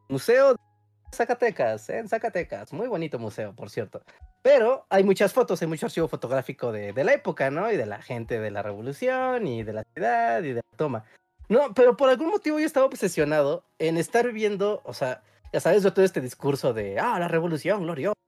Museo 0.10 0.54
de 0.54 0.67
Zacatecas, 1.14 1.90
en 1.90 2.08
Zacatecas, 2.08 2.74
muy 2.74 2.88
bonito 2.88 3.20
museo, 3.20 3.56
por 3.56 3.70
cierto. 3.70 4.02
Pero 4.42 4.86
hay 4.90 5.04
muchas 5.04 5.34
fotos, 5.34 5.62
hay 5.62 5.68
mucho 5.68 5.86
archivo 5.86 6.08
fotográfico 6.08 6.72
de, 6.72 6.94
de 6.94 7.04
la 7.04 7.14
época, 7.14 7.50
¿no? 7.50 7.72
Y 7.72 7.78
de 7.78 7.86
la 7.86 8.02
gente 8.02 8.40
de 8.40 8.52
la 8.52 8.62
revolución 8.62 9.48
y 9.48 9.64
de 9.64 9.74
la 9.74 9.84
ciudad 9.94 10.44
y 10.44 10.50
de 10.50 10.56
la 10.56 10.78
toma. 10.78 11.06
No, 11.50 11.74
pero 11.74 11.96
por 11.96 12.10
algún 12.10 12.30
motivo 12.30 12.60
yo 12.60 12.66
estaba 12.66 12.86
obsesionado 12.86 13.66
en 13.80 13.98
estar 13.98 14.32
viendo, 14.34 14.82
o 14.84 14.94
sea, 14.94 15.24
ya 15.54 15.62
sabes, 15.62 15.84
yo 15.84 15.94
todo 15.94 16.04
este 16.04 16.20
discurso 16.20 16.74
de, 16.74 17.00
ah, 17.00 17.18
la 17.20 17.28
revolución 17.28 17.84
gloriosa, 17.84 18.20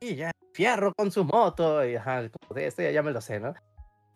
y 0.00 0.14
ya, 0.14 0.30
fierro 0.52 0.92
con 0.94 1.10
su 1.10 1.24
moto, 1.24 1.84
y 1.84 1.96
ajá, 1.96 2.28
como 2.28 2.54
de 2.54 2.66
este, 2.66 2.92
ya 2.92 3.02
me 3.02 3.10
lo 3.10 3.20
sé, 3.20 3.40
¿no? 3.40 3.54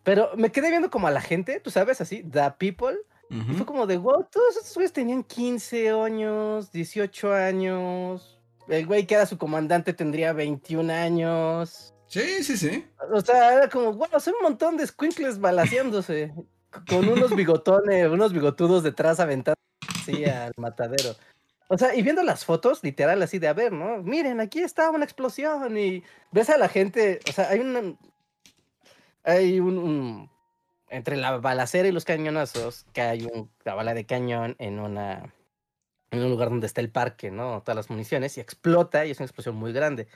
Pero 0.03 0.31
me 0.37 0.51
quedé 0.51 0.69
viendo 0.69 0.89
como 0.89 1.07
a 1.07 1.11
la 1.11 1.19
gente, 1.19 1.59
tú 1.59 1.71
sabes, 1.71 1.99
así, 1.99 2.23
the 2.23 2.51
people, 2.57 2.97
y 3.29 3.53
fue 3.53 3.65
como 3.65 3.85
de, 3.85 3.97
wow, 3.97 4.25
todos 4.31 4.55
estos 4.55 4.73
güeyes 4.73 4.93
tenían 4.93 5.23
15 5.23 5.89
años, 5.89 6.71
18 6.71 7.33
años, 7.33 8.39
el 8.67 8.85
güey 8.85 9.05
que 9.05 9.15
era 9.15 9.25
su 9.25 9.37
comandante 9.37 9.93
tendría 9.93 10.33
21 10.33 10.91
años. 10.93 11.93
Sí, 12.07 12.43
sí, 12.43 12.57
sí. 12.57 12.85
O 13.11 13.19
sea, 13.21 13.53
era 13.53 13.69
como, 13.69 13.93
wow, 13.93 14.19
son 14.19 14.35
un 14.35 14.43
montón 14.43 14.77
de 14.77 14.87
squinkles 14.87 15.39
balaseándose, 15.39 16.33
con 16.89 17.07
unos 17.07 17.35
bigotones, 17.35 18.09
unos 18.09 18.31
bigotudos 18.31 18.83
detrás 18.83 19.19
aventando 19.19 19.59
así 19.99 20.25
al 20.25 20.53
matadero. 20.57 21.15
O 21.69 21.77
sea, 21.77 21.93
y 21.95 22.01
viendo 22.01 22.23
las 22.23 22.45
fotos, 22.45 22.81
literal, 22.81 23.21
así 23.21 23.39
de, 23.39 23.49
a 23.49 23.53
ver, 23.53 23.73
¿no? 23.73 24.01
Miren, 24.01 24.39
aquí 24.39 24.61
está 24.61 24.89
una 24.89 25.03
explosión 25.03 25.77
y 25.77 26.01
ves 26.31 26.49
a 26.49 26.57
la 26.57 26.69
gente, 26.69 27.19
o 27.27 27.31
sea, 27.31 27.49
hay 27.49 27.59
un... 27.59 27.97
Hay 29.23 29.59
un, 29.59 30.29
entre 30.89 31.17
la 31.17 31.37
balacera 31.37 31.87
y 31.87 31.91
los 31.91 32.05
cañonazos, 32.05 32.85
que 32.93 33.01
hay 33.01 33.27
bala 33.65 33.93
de 33.93 34.05
cañón 34.05 34.55
en 34.59 34.79
una... 34.79 35.33
En 36.09 36.23
un 36.23 36.29
lugar 36.29 36.49
donde 36.49 36.67
está 36.67 36.79
el 36.79 36.89
parque, 36.89 37.31
¿no? 37.31 37.61
Todas 37.63 37.75
las 37.75 37.89
municiones, 37.89 38.37
y 38.37 38.39
explota, 38.39 39.05
y 39.05 39.11
es 39.11 39.19
una 39.19 39.25
explosión 39.25 39.55
muy 39.55 39.73
grande. 39.73 40.07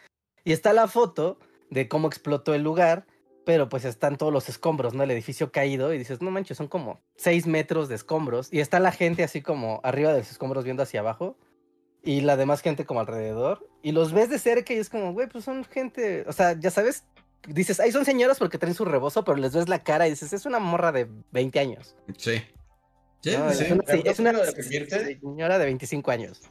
Y 0.45 0.53
está 0.53 0.71
la 0.71 0.87
foto 0.87 1.37
de 1.69 1.89
cómo 1.89 2.07
explotó 2.07 2.53
el 2.53 2.63
lugar, 2.63 3.05
pero 3.45 3.69
pues 3.69 3.85
están 3.85 4.17
todos 4.17 4.31
los 4.31 4.49
escombros, 4.49 4.93
¿no? 4.93 5.03
El 5.03 5.11
edificio 5.11 5.51
caído 5.51 5.93
y 5.93 5.97
dices, 5.97 6.21
no 6.21 6.31
manches, 6.31 6.57
son 6.57 6.67
como 6.67 7.01
seis 7.15 7.47
metros 7.47 7.89
de 7.89 7.95
escombros 7.95 8.53
y 8.53 8.59
está 8.59 8.79
la 8.79 8.91
gente 8.91 9.23
así 9.23 9.41
como 9.41 9.79
arriba 9.83 10.13
de 10.13 10.19
los 10.19 10.31
escombros 10.31 10.63
viendo 10.63 10.83
hacia 10.83 10.99
abajo 10.99 11.35
y 12.03 12.21
la 12.21 12.37
demás 12.37 12.61
gente 12.61 12.85
como 12.85 12.99
alrededor 12.99 13.67
y 13.81 13.91
los 13.93 14.13
ves 14.13 14.29
de 14.29 14.39
cerca 14.39 14.73
y 14.73 14.77
es 14.77 14.89
como, 14.89 15.13
güey, 15.13 15.27
pues 15.27 15.43
son 15.43 15.63
gente, 15.65 16.23
o 16.27 16.33
sea, 16.33 16.59
ya 16.59 16.69
sabes, 16.69 17.05
dices, 17.47 17.79
ahí 17.79 17.91
son 17.91 18.05
señoras 18.05 18.39
porque 18.39 18.57
traen 18.57 18.75
su 18.75 18.85
rebozo, 18.85 19.23
pero 19.23 19.37
les 19.37 19.53
ves 19.53 19.69
la 19.69 19.83
cara 19.83 20.07
y 20.07 20.11
dices, 20.11 20.33
es 20.33 20.45
una 20.45 20.59
morra 20.59 20.91
de 20.91 21.07
20 21.31 21.59
años. 21.59 21.95
Sí. 22.17 22.41
Sí, 23.21 23.37
No, 23.37 23.51
sí. 23.53 23.63
Es 23.65 23.71
una, 23.71 23.83
¿Pero 23.83 24.01
es 24.03 24.19
una 24.19 24.33
señora 25.19 25.59
de 25.59 25.65
25 25.65 26.11
años. 26.11 26.41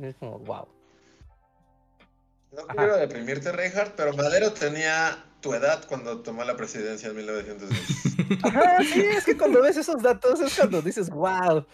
Es 0.00 0.16
como, 0.16 0.38
wow. 0.40 0.68
No 2.52 2.62
Ajá. 2.62 2.74
quiero 2.74 2.96
deprimirte, 2.96 3.52
Reinhardt, 3.52 3.94
pero 3.94 4.14
Madero 4.14 4.52
tenía 4.52 5.24
tu 5.40 5.52
edad 5.54 5.84
cuando 5.86 6.20
tomó 6.20 6.44
la 6.44 6.56
presidencia 6.56 7.10
en 7.10 7.16
1910. 7.16 8.42
Ajá, 8.44 8.78
sí, 8.82 9.00
es 9.00 9.24
que 9.24 9.36
cuando 9.36 9.60
ves 9.62 9.76
esos 9.76 10.02
datos 10.02 10.40
es 10.40 10.54
cuando 10.56 10.80
dices, 10.82 11.10
wow. 11.10 11.64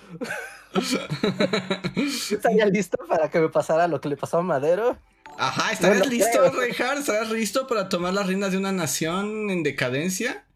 Estaría 2.31 2.67
listo 2.67 2.99
para 3.09 3.31
que 3.31 3.39
me 3.39 3.49
pasara 3.49 3.87
lo 3.87 4.01
que 4.01 4.09
le 4.09 4.17
pasó 4.17 4.39
a 4.39 4.43
Madero. 4.43 4.99
Ajá, 5.39 5.73
¿estarías 5.73 5.99
No 6.01 6.05
lo 6.05 6.11
listo, 6.11 6.39
creo. 6.39 6.53
Reinhardt? 6.53 6.99
¿Estarías 7.01 7.31
listo 7.31 7.67
para 7.67 7.89
tomar 7.89 8.13
las 8.15 8.27
riendas 8.27 8.53
de 8.53 8.59
una 8.59 8.73
nación 8.73 9.51
en 9.51 9.63
decadencia? 9.63 10.47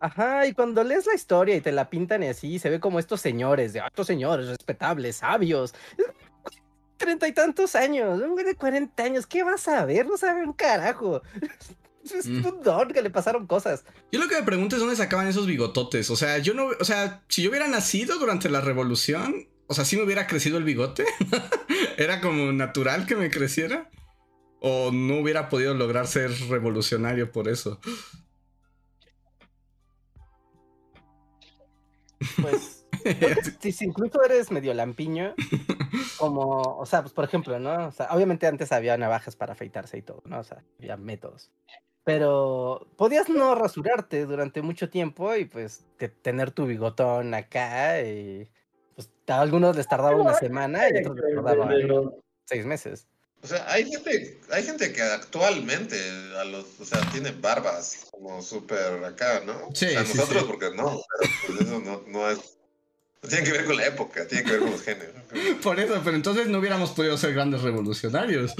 Ajá, 0.00 0.46
y 0.46 0.52
cuando 0.52 0.84
lees 0.84 1.06
la 1.06 1.14
historia 1.14 1.56
y 1.56 1.60
te 1.60 1.72
la 1.72 1.90
pintan 1.90 2.22
y 2.22 2.28
así, 2.28 2.58
se 2.58 2.70
ve 2.70 2.78
como 2.78 2.98
estos 3.00 3.20
señores, 3.20 3.72
de 3.72 3.80
"Ah, 3.80 3.86
estos 3.88 4.06
señores 4.06 4.46
respetables, 4.48 5.16
sabios. 5.16 5.74
Treinta 6.96 7.26
y 7.28 7.32
tantos 7.32 7.74
años, 7.74 8.20
un 8.20 8.30
güey 8.32 8.44
de 8.44 8.54
40 8.54 9.02
años, 9.04 9.26
¿qué 9.26 9.42
vas 9.44 9.66
a 9.68 9.84
ver? 9.84 10.06
No 10.06 10.16
sabe 10.16 10.44
un 10.44 10.52
carajo. 10.52 11.22
Es 12.04 12.24
Mm. 12.26 12.46
un 12.46 12.62
don 12.62 12.88
que 12.88 13.02
le 13.02 13.10
pasaron 13.10 13.46
cosas. 13.46 13.84
Yo 14.10 14.18
lo 14.18 14.28
que 14.28 14.36
me 14.36 14.42
pregunto 14.42 14.76
es 14.76 14.80
dónde 14.80 14.96
sacaban 14.96 15.26
esos 15.26 15.46
bigototes. 15.46 16.08
O 16.08 16.16
sea, 16.16 16.38
yo 16.38 16.54
no. 16.54 16.68
O 16.80 16.84
sea, 16.84 17.22
si 17.28 17.42
yo 17.42 17.50
hubiera 17.50 17.68
nacido 17.68 18.18
durante 18.18 18.48
la 18.48 18.62
revolución, 18.62 19.46
o 19.68 19.74
sea, 19.74 19.84
si 19.84 19.96
me 19.96 20.02
hubiera 20.02 20.26
crecido 20.26 20.58
el 20.58 20.64
bigote. 20.64 21.04
¿Era 21.96 22.20
como 22.20 22.52
natural 22.52 23.06
que 23.06 23.16
me 23.16 23.30
creciera? 23.30 23.90
¿O 24.60 24.90
no 24.92 25.20
hubiera 25.20 25.48
podido 25.48 25.74
lograr 25.74 26.06
ser 26.06 26.30
revolucionario 26.48 27.30
por 27.30 27.48
eso? 27.48 27.80
Pues, 32.40 32.86
si, 33.60 33.72
si 33.72 33.84
incluso 33.84 34.22
eres 34.24 34.50
medio 34.50 34.74
lampiño, 34.74 35.34
como, 36.18 36.46
o 36.60 36.86
sea, 36.86 37.02
pues 37.02 37.12
por 37.12 37.24
ejemplo, 37.24 37.58
¿no? 37.58 37.88
O 37.88 37.92
sea, 37.92 38.08
obviamente 38.10 38.46
antes 38.46 38.72
había 38.72 38.96
navajas 38.96 39.36
para 39.36 39.52
afeitarse 39.52 39.98
y 39.98 40.02
todo, 40.02 40.22
¿no? 40.24 40.40
O 40.40 40.44
sea, 40.44 40.64
había 40.78 40.96
métodos. 40.96 41.52
Pero 42.04 42.88
podías 42.96 43.28
no 43.28 43.54
rasurarte 43.54 44.24
durante 44.24 44.62
mucho 44.62 44.88
tiempo 44.88 45.36
y 45.36 45.44
pues 45.44 45.86
te- 45.98 46.08
tener 46.08 46.50
tu 46.52 46.66
bigotón 46.66 47.34
acá 47.34 48.00
y 48.02 48.50
a 49.32 49.40
algunos 49.40 49.76
les 49.76 49.88
tardaba 49.88 50.16
una 50.16 50.34
semana 50.34 50.88
y 50.90 50.96
a 50.96 51.00
otros 51.00 51.16
les 51.16 51.34
tardaba 51.34 51.70
seis 52.44 52.64
meses. 52.66 53.06
O 53.40 53.46
sea, 53.46 53.64
hay 53.70 53.88
gente, 53.88 54.40
hay 54.50 54.64
gente 54.64 54.92
que 54.92 55.00
actualmente 55.00 55.96
a 56.40 56.44
los, 56.44 56.80
o 56.80 56.84
sea, 56.84 57.00
tiene 57.12 57.30
barbas 57.30 58.08
como 58.10 58.42
súper 58.42 59.04
acá, 59.04 59.42
¿no? 59.46 59.68
Sí, 59.74 59.86
o 59.86 59.90
sea, 59.90 60.02
nosotros 60.02 60.42
sí. 60.42 60.48
porque 60.48 60.70
no, 60.74 61.00
pero 61.20 61.32
pues 61.46 61.60
eso 61.60 61.78
no, 61.78 62.02
no 62.08 62.30
es. 62.30 62.58
Tiene 63.28 63.44
que 63.44 63.52
ver 63.52 63.64
con 63.64 63.76
la 63.76 63.86
época, 63.86 64.26
tiene 64.26 64.44
que 64.44 64.52
ver 64.52 64.60
con 64.60 64.70
los 64.70 64.82
géneros. 64.82 65.14
Por 65.62 65.78
eso, 65.78 66.00
pero 66.04 66.16
entonces 66.16 66.48
no 66.48 66.58
hubiéramos 66.58 66.90
podido 66.90 67.16
ser 67.16 67.34
grandes 67.34 67.62
revolucionarios. 67.62 68.54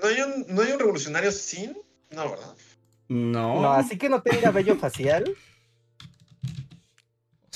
¿No 0.00 0.08
hay 0.08 0.20
un, 0.20 0.46
no 0.48 0.62
hay 0.62 0.72
un 0.72 0.78
revolucionario 0.78 1.32
sin? 1.32 1.76
No, 2.10 2.30
¿verdad? 2.30 2.54
No. 3.08 3.60
No, 3.62 3.72
así 3.72 3.98
que 3.98 4.08
no 4.08 4.22
tenga 4.22 4.50
vello 4.50 4.76
facial. 4.76 5.36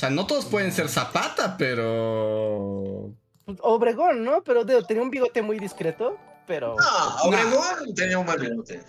O 0.03 0.05
sea, 0.05 0.11
no 0.11 0.27
todos 0.27 0.47
pueden 0.47 0.73
ser 0.73 0.89
Zapata, 0.89 1.57
pero. 1.57 3.15
pues, 3.45 3.57
Obregón, 3.63 4.25
¿no? 4.25 4.43
Pero 4.43 4.65
digo, 4.65 4.83
tenía 4.85 5.01
un 5.01 5.11
bigote 5.11 5.43
muy 5.43 5.61
discreto, 5.61 6.19
pero... 6.45 6.75
No, 6.77 7.17
Obregón 7.23 7.95
tenía 7.95 8.19
un 8.19 8.27
mal 8.27 8.37
bigote. 8.41 8.83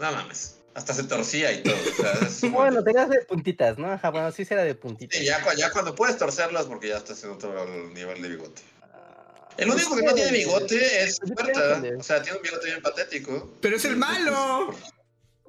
No 0.00 0.10
mames. 0.10 0.56
Hasta 0.74 0.92
se 0.92 1.04
torcía 1.04 1.52
y 1.52 1.62
todo. 1.62 1.76
O 1.76 2.02
sea, 2.02 2.12
es 2.26 2.50
Bueno, 2.50 2.82
tenías 2.82 3.08
de 3.08 3.20
puntitas, 3.26 3.78
¿no? 3.78 3.92
Ajá, 3.92 4.10
bueno, 4.10 4.32
sí 4.32 4.44
era 4.50 4.64
de 4.64 4.74
puntitas. 4.74 5.16
Sí, 5.20 5.24
ya, 5.24 5.40
cu- 5.44 5.56
ya 5.56 5.70
cuando 5.70 5.94
puedes 5.94 6.18
torcerlas 6.18 6.64
porque 6.66 6.88
ya 6.88 6.96
estás 6.96 7.22
en 7.22 7.30
otro 7.30 7.52
nivel 7.94 8.20
de 8.20 8.28
bigote. 8.30 8.62
Ah, 8.82 9.50
El 9.56 9.70
único 9.70 9.94
que 9.94 10.02
no 10.02 10.14
tiene 10.14 10.32
bigote 10.32 11.04
es 11.04 11.20
Huerta. 11.22 11.76
depende. 11.76 11.94
O 11.94 12.02
sea, 12.02 12.20
tiene 12.22 12.38
un 12.38 12.42
bigote 12.42 12.66
bien 12.66 12.82
patético. 12.82 13.52
Pero 13.60 13.76
es 13.76 13.84
el 13.84 13.96
malo. 13.96 14.74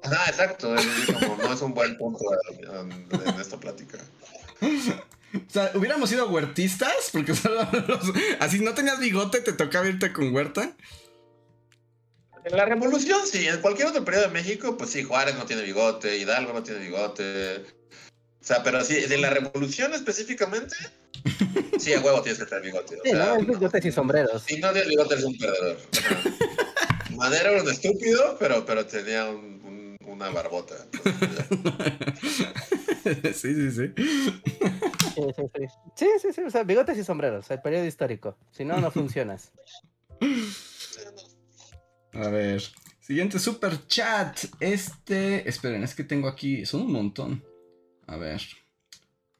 Ajá, 0.04 0.30
exacto. 0.30 0.76
es 0.76 0.86
como 1.18 1.36
no 1.42 1.52
es 1.52 1.60
un 1.60 1.74
buen 1.74 1.96
punto 1.98 2.24
en, 2.60 2.92
en 3.10 3.40
esta 3.40 3.56
plática. 3.56 3.98
O 5.34 5.50
sea, 5.50 5.70
hubiéramos 5.74 6.10
sido 6.10 6.28
huertistas, 6.28 7.08
porque 7.10 7.34
solo 7.34 7.66
los- 7.88 8.12
así 8.38 8.60
no 8.60 8.74
tenías 8.74 8.98
bigote, 9.00 9.40
te 9.40 9.54
tocaba 9.54 9.86
irte 9.88 10.12
con 10.12 10.34
huerta. 10.34 10.76
En 12.44 12.54
la 12.56 12.66
revolución, 12.66 13.20
sí. 13.26 13.48
En 13.48 13.60
cualquier 13.62 13.88
otro 13.88 14.04
periodo 14.04 14.26
de 14.26 14.32
México, 14.32 14.76
pues 14.76 14.90
sí, 14.90 15.02
Juárez 15.04 15.36
no 15.36 15.46
tiene 15.46 15.62
bigote, 15.62 16.18
Hidalgo 16.18 16.52
no 16.52 16.62
tiene 16.62 16.80
bigote. 16.80 17.64
O 18.42 18.44
sea, 18.44 18.62
pero 18.62 18.84
sí, 18.84 18.96
en 18.98 19.22
la 19.22 19.30
revolución 19.30 19.94
específicamente, 19.94 20.76
sí, 21.78 21.94
a 21.94 22.00
huevo 22.00 22.20
tienes 22.20 22.38
que 22.40 22.44
tener 22.46 22.64
bigote. 22.64 22.96
O 22.96 23.00
Sí, 23.02 23.10
sea, 23.12 23.24
¿no? 23.26 23.36
Es 23.36 23.46
bigotes 23.46 23.84
y 23.86 23.92
sombreros. 23.92 24.42
Si 24.42 24.58
no 24.58 24.70
tienes 24.72 24.90
bigote, 24.90 25.14
eres 25.14 25.24
un 25.24 25.38
perdedor. 25.38 25.78
Madero 27.16 27.50
era 27.52 27.62
un 27.62 27.70
estúpido, 27.70 28.36
pero, 28.38 28.66
pero 28.66 28.84
tenía 28.84 29.26
un- 29.30 29.62
un- 29.64 29.96
una 30.12 30.28
barbota. 30.28 30.74
Entonces, 30.92 32.46
sí, 33.34 33.54
sí, 33.54 33.70
sí. 33.70 33.92
Sí, 35.94 36.06
sí, 36.20 36.32
sí. 36.32 36.40
O 36.42 36.50
sea, 36.50 36.62
bigotes 36.64 36.98
y 36.98 37.04
sombreros, 37.04 37.50
el 37.50 37.60
periodo 37.60 37.86
histórico. 37.86 38.36
Si 38.50 38.64
no, 38.64 38.80
no 38.80 38.90
funcionas. 38.92 39.52
A 42.12 42.28
ver. 42.28 42.62
Siguiente 43.00 43.38
super 43.38 43.86
chat. 43.86 44.38
Este. 44.60 45.48
Esperen, 45.48 45.82
es 45.82 45.94
que 45.94 46.04
tengo 46.04 46.28
aquí. 46.28 46.64
Son 46.64 46.82
un 46.82 46.92
montón. 46.92 47.44
A 48.06 48.16
ver. 48.16 48.42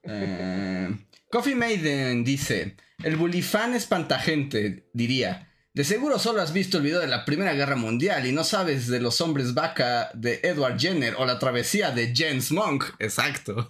Eh, 0.03 0.89
Coffee 1.31 1.55
Maiden 1.55 2.25
dice: 2.25 2.77
El 3.03 3.17
bulifán 3.17 3.75
espantagente, 3.75 4.89
diría. 4.93 5.52
De 5.75 5.85
seguro 5.85 6.19
solo 6.19 6.43
has 6.43 6.53
visto 6.53 6.77
el 6.77 6.83
video 6.83 7.01
de 7.01 7.07
la 7.07 7.25
Primera 7.25 7.55
Guerra 7.55 7.77
Mundial 7.77 8.27
y 8.27 8.33
no 8.33 8.45
sabes 8.45 8.89
de 8.89 9.01
los 9.01 9.23
hombres 9.23 9.55
vaca 9.55 10.11
de 10.13 10.39
Edward 10.43 10.79
Jenner 10.79 11.15
o 11.17 11.25
la 11.25 11.39
travesía 11.39 11.91
de 11.93 12.13
James 12.15 12.53
Monk. 12.53 12.85
Exacto. 12.99 13.67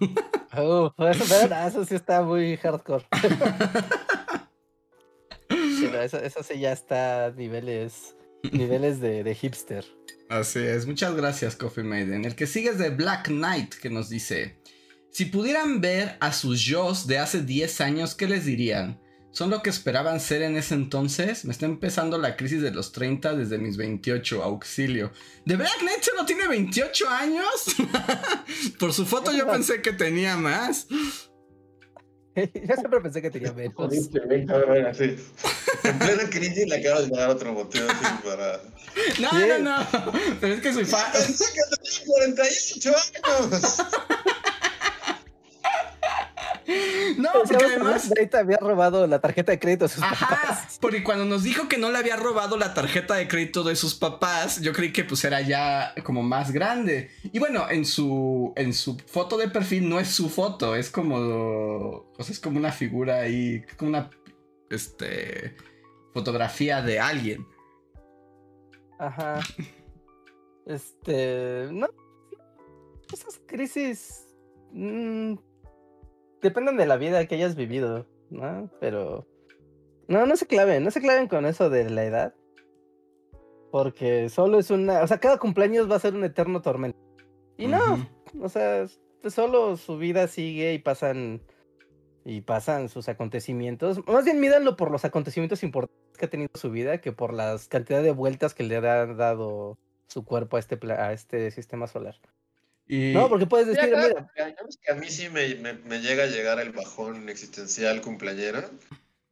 Uh, 0.55 0.91
eso, 1.05 1.25
pero, 1.29 1.47
no, 1.47 1.67
eso 1.67 1.85
sí 1.85 1.95
está 1.95 2.21
muy 2.21 2.57
hardcore. 2.57 3.05
Sí. 5.49 5.89
no, 5.91 5.99
eso, 6.01 6.17
eso 6.19 6.43
sí 6.43 6.59
ya 6.59 6.71
está 6.71 7.25
a 7.25 7.31
niveles, 7.31 8.15
niveles 8.51 8.99
de, 8.99 9.23
de 9.23 9.35
hipster. 9.35 9.83
Así 10.29 10.59
es, 10.59 10.85
muchas 10.85 11.15
gracias 11.15 11.55
Coffee 11.55 11.83
Maiden. 11.83 12.25
El 12.25 12.35
que 12.35 12.47
sigue 12.47 12.69
es 12.69 12.77
de 12.77 12.89
Black 12.89 13.27
Knight 13.27 13.73
que 13.73 13.89
nos 13.89 14.09
dice, 14.09 14.57
si 15.09 15.25
pudieran 15.25 15.81
ver 15.81 16.17
a 16.19 16.31
sus 16.31 16.61
yo's 16.61 17.07
de 17.07 17.17
hace 17.17 17.41
10 17.41 17.81
años, 17.81 18.15
¿qué 18.15 18.27
les 18.27 18.45
dirían? 18.45 18.99
¿Son 19.33 19.49
lo 19.49 19.63
que 19.63 19.71
esperaban 19.71 20.19
ser 20.19 20.43
en 20.43 20.55
ese 20.57 20.75
entonces? 20.75 21.43
Me 21.43 21.51
está 21.51 21.65
empezando 21.65 22.19
la 22.19 22.37
crisis 22.37 22.61
de 22.61 22.69
los 22.69 22.91
30 22.91 23.33
desde 23.35 23.57
mis 23.57 23.77
28, 23.77 24.43
auxilio. 24.43 25.11
¿De 25.43 25.55
Black 25.55 25.79
Knight 25.79 26.03
solo 26.03 26.23
tiene 26.23 26.47
28 26.47 27.09
años? 27.09 27.45
Por 28.79 28.93
su 28.93 29.07
foto 29.07 29.31
yo 29.31 29.47
pensé 29.47 29.81
que 29.81 29.91
tenía 29.91 30.37
más. 30.37 30.85
Yo 32.35 32.75
siempre 32.75 32.99
pensé 32.99 33.21
que 33.21 33.29
tenía 33.29 33.53
menos. 33.53 33.93
Sí. 34.97 35.15
En 35.83 35.99
plena 35.99 36.29
crisis 36.31 36.67
le 36.67 36.77
acabas 36.77 37.07
de 37.07 37.15
dar 37.15 37.29
otro 37.29 37.53
motivo 37.53 37.85
así 37.87 38.05
para. 38.23 38.59
No, 39.19 39.29
Sí. 39.29 39.45
no, 39.49 39.59
no. 39.59 39.87
Pero 40.41 40.53
es 40.55 40.61
que 40.61 40.73
soy 40.73 40.85
fan. 40.85 41.11
Pensé 41.11 41.45
que 41.53 41.61
tenía 41.75 41.99
48 42.07 42.91
años. 43.43 43.77
No, 47.17 47.29
porque 47.33 47.65
además. 47.65 48.11
Había 48.33 48.57
robado 48.57 49.05
la 49.07 49.19
tarjeta 49.19 49.51
de 49.51 49.59
crédito 49.59 49.87
sus 49.87 50.01
Ajá, 50.01 50.27
papás. 50.27 50.77
porque 50.81 51.03
cuando 51.03 51.25
nos 51.25 51.43
dijo 51.43 51.67
que 51.67 51.77
no 51.77 51.91
le 51.91 51.97
había 51.97 52.15
robado 52.15 52.57
la 52.57 52.73
tarjeta 52.73 53.15
de 53.15 53.27
crédito 53.27 53.63
de 53.63 53.75
sus 53.75 53.93
papás, 53.95 54.61
yo 54.61 54.73
creí 54.73 54.91
que 54.91 55.03
pues 55.03 55.23
era 55.23 55.41
ya 55.41 55.93
como 56.03 56.23
más 56.23 56.51
grande. 56.51 57.11
Y 57.31 57.39
bueno, 57.39 57.69
en 57.69 57.85
su 57.85 58.53
en 58.55 58.73
su 58.73 58.97
foto 58.97 59.37
de 59.37 59.47
perfil 59.49 59.87
no 59.87 59.99
es 59.99 60.09
su 60.09 60.29
foto, 60.29 60.75
es 60.75 60.89
como 60.89 61.15
o 61.15 62.23
sea, 62.23 62.33
es 62.33 62.39
como 62.39 62.57
una 62.57 62.71
figura 62.71 63.21
ahí, 63.21 63.63
como 63.77 63.89
una 63.89 64.09
este 64.69 65.55
fotografía 66.13 66.81
de 66.81 66.99
alguien. 66.99 67.45
Ajá. 68.99 69.39
Este. 70.65 71.67
No. 71.71 71.87
Esas 73.11 73.39
crisis. 73.45 74.27
mm, 74.71 75.35
dependen 76.43 76.77
de 76.77 76.85
la 76.85 76.97
vida 76.97 77.25
que 77.25 77.35
hayas 77.35 77.55
vivido, 77.55 78.05
¿no? 78.29 78.69
Pero. 78.79 79.25
No, 80.07 80.25
no 80.25 80.35
se 80.35 80.45
claven, 80.45 80.83
no 80.83 80.91
se 80.91 81.01
claven 81.01 81.27
con 81.27 81.45
eso 81.45 81.69
de 81.69 81.89
la 81.89 82.03
edad. 82.03 82.35
Porque 83.71 84.29
solo 84.29 84.59
es 84.59 84.69
una. 84.69 85.01
O 85.01 85.07
sea, 85.07 85.17
cada 85.17 85.39
cumpleaños 85.39 85.89
va 85.89 85.95
a 85.95 85.99
ser 85.99 86.13
un 86.13 86.23
eterno 86.23 86.61
tormento. 86.61 86.99
Y 87.57 87.67
no, 87.67 88.07
o 88.41 88.49
sea, 88.49 88.85
solo 89.27 89.77
su 89.77 89.97
vida 89.97 90.27
sigue 90.27 90.73
y 90.73 90.79
pasan. 90.79 91.41
Y 92.25 92.41
pasan 92.41 92.87
sus 92.87 93.09
acontecimientos. 93.09 94.05
Más 94.07 94.23
bien 94.23 94.39
mídanlo 94.39 94.77
por 94.77 94.91
los 94.91 95.03
acontecimientos 95.03 95.61
importantes 95.63 96.17
que 96.17 96.25
ha 96.25 96.29
tenido 96.29 96.51
su 96.53 96.71
vida 96.71 97.01
que 97.01 97.11
por 97.11 97.33
las 97.33 97.67
cantidad 97.67 98.01
de 98.01 98.11
vueltas 98.11 98.53
que 98.53 98.63
le 98.63 98.77
ha 98.77 99.05
dado 99.07 99.77
su 100.07 100.23
cuerpo 100.23 100.55
a 100.55 100.59
este, 100.59 100.79
a 100.93 101.11
este 101.11 101.51
sistema 101.51 101.87
solar. 101.87 102.15
Y 102.87 103.13
No, 103.13 103.29
porque 103.29 103.45
puedes 103.45 103.67
decir, 103.67 103.95
mira, 103.95 104.29
a 104.89 104.93
mí 104.95 105.09
sí 105.09 105.29
me, 105.29 105.55
me- 105.55 105.73
me 105.73 105.99
llega 105.99 106.23
a 106.23 106.27
llegar 106.27 106.59
el 106.59 106.71
bajón 106.71 107.29
existencial 107.29 108.01
cumpleañero. 108.01 108.69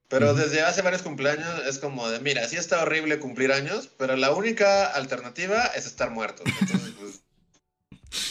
Pero 0.08 0.34
desde 0.34 0.62
hace 0.62 0.82
varios 0.82 1.04
cumpleaños 1.04 1.66
es 1.66 1.80
como 1.80 2.10
de, 2.10 2.20
mira, 2.20 2.46
sí 2.48 2.58
está 2.58 2.82
horrible 2.82 3.20
cumplir 3.20 3.54
años, 3.54 3.90
pero 3.98 4.18
la 4.18 4.32
única 4.32 4.88
alternativa 4.88 5.68
es 5.68 5.86
estar 5.86 6.12
muerto. 6.12 6.44
Entonces, 6.46 6.94
pues, 7.00 7.22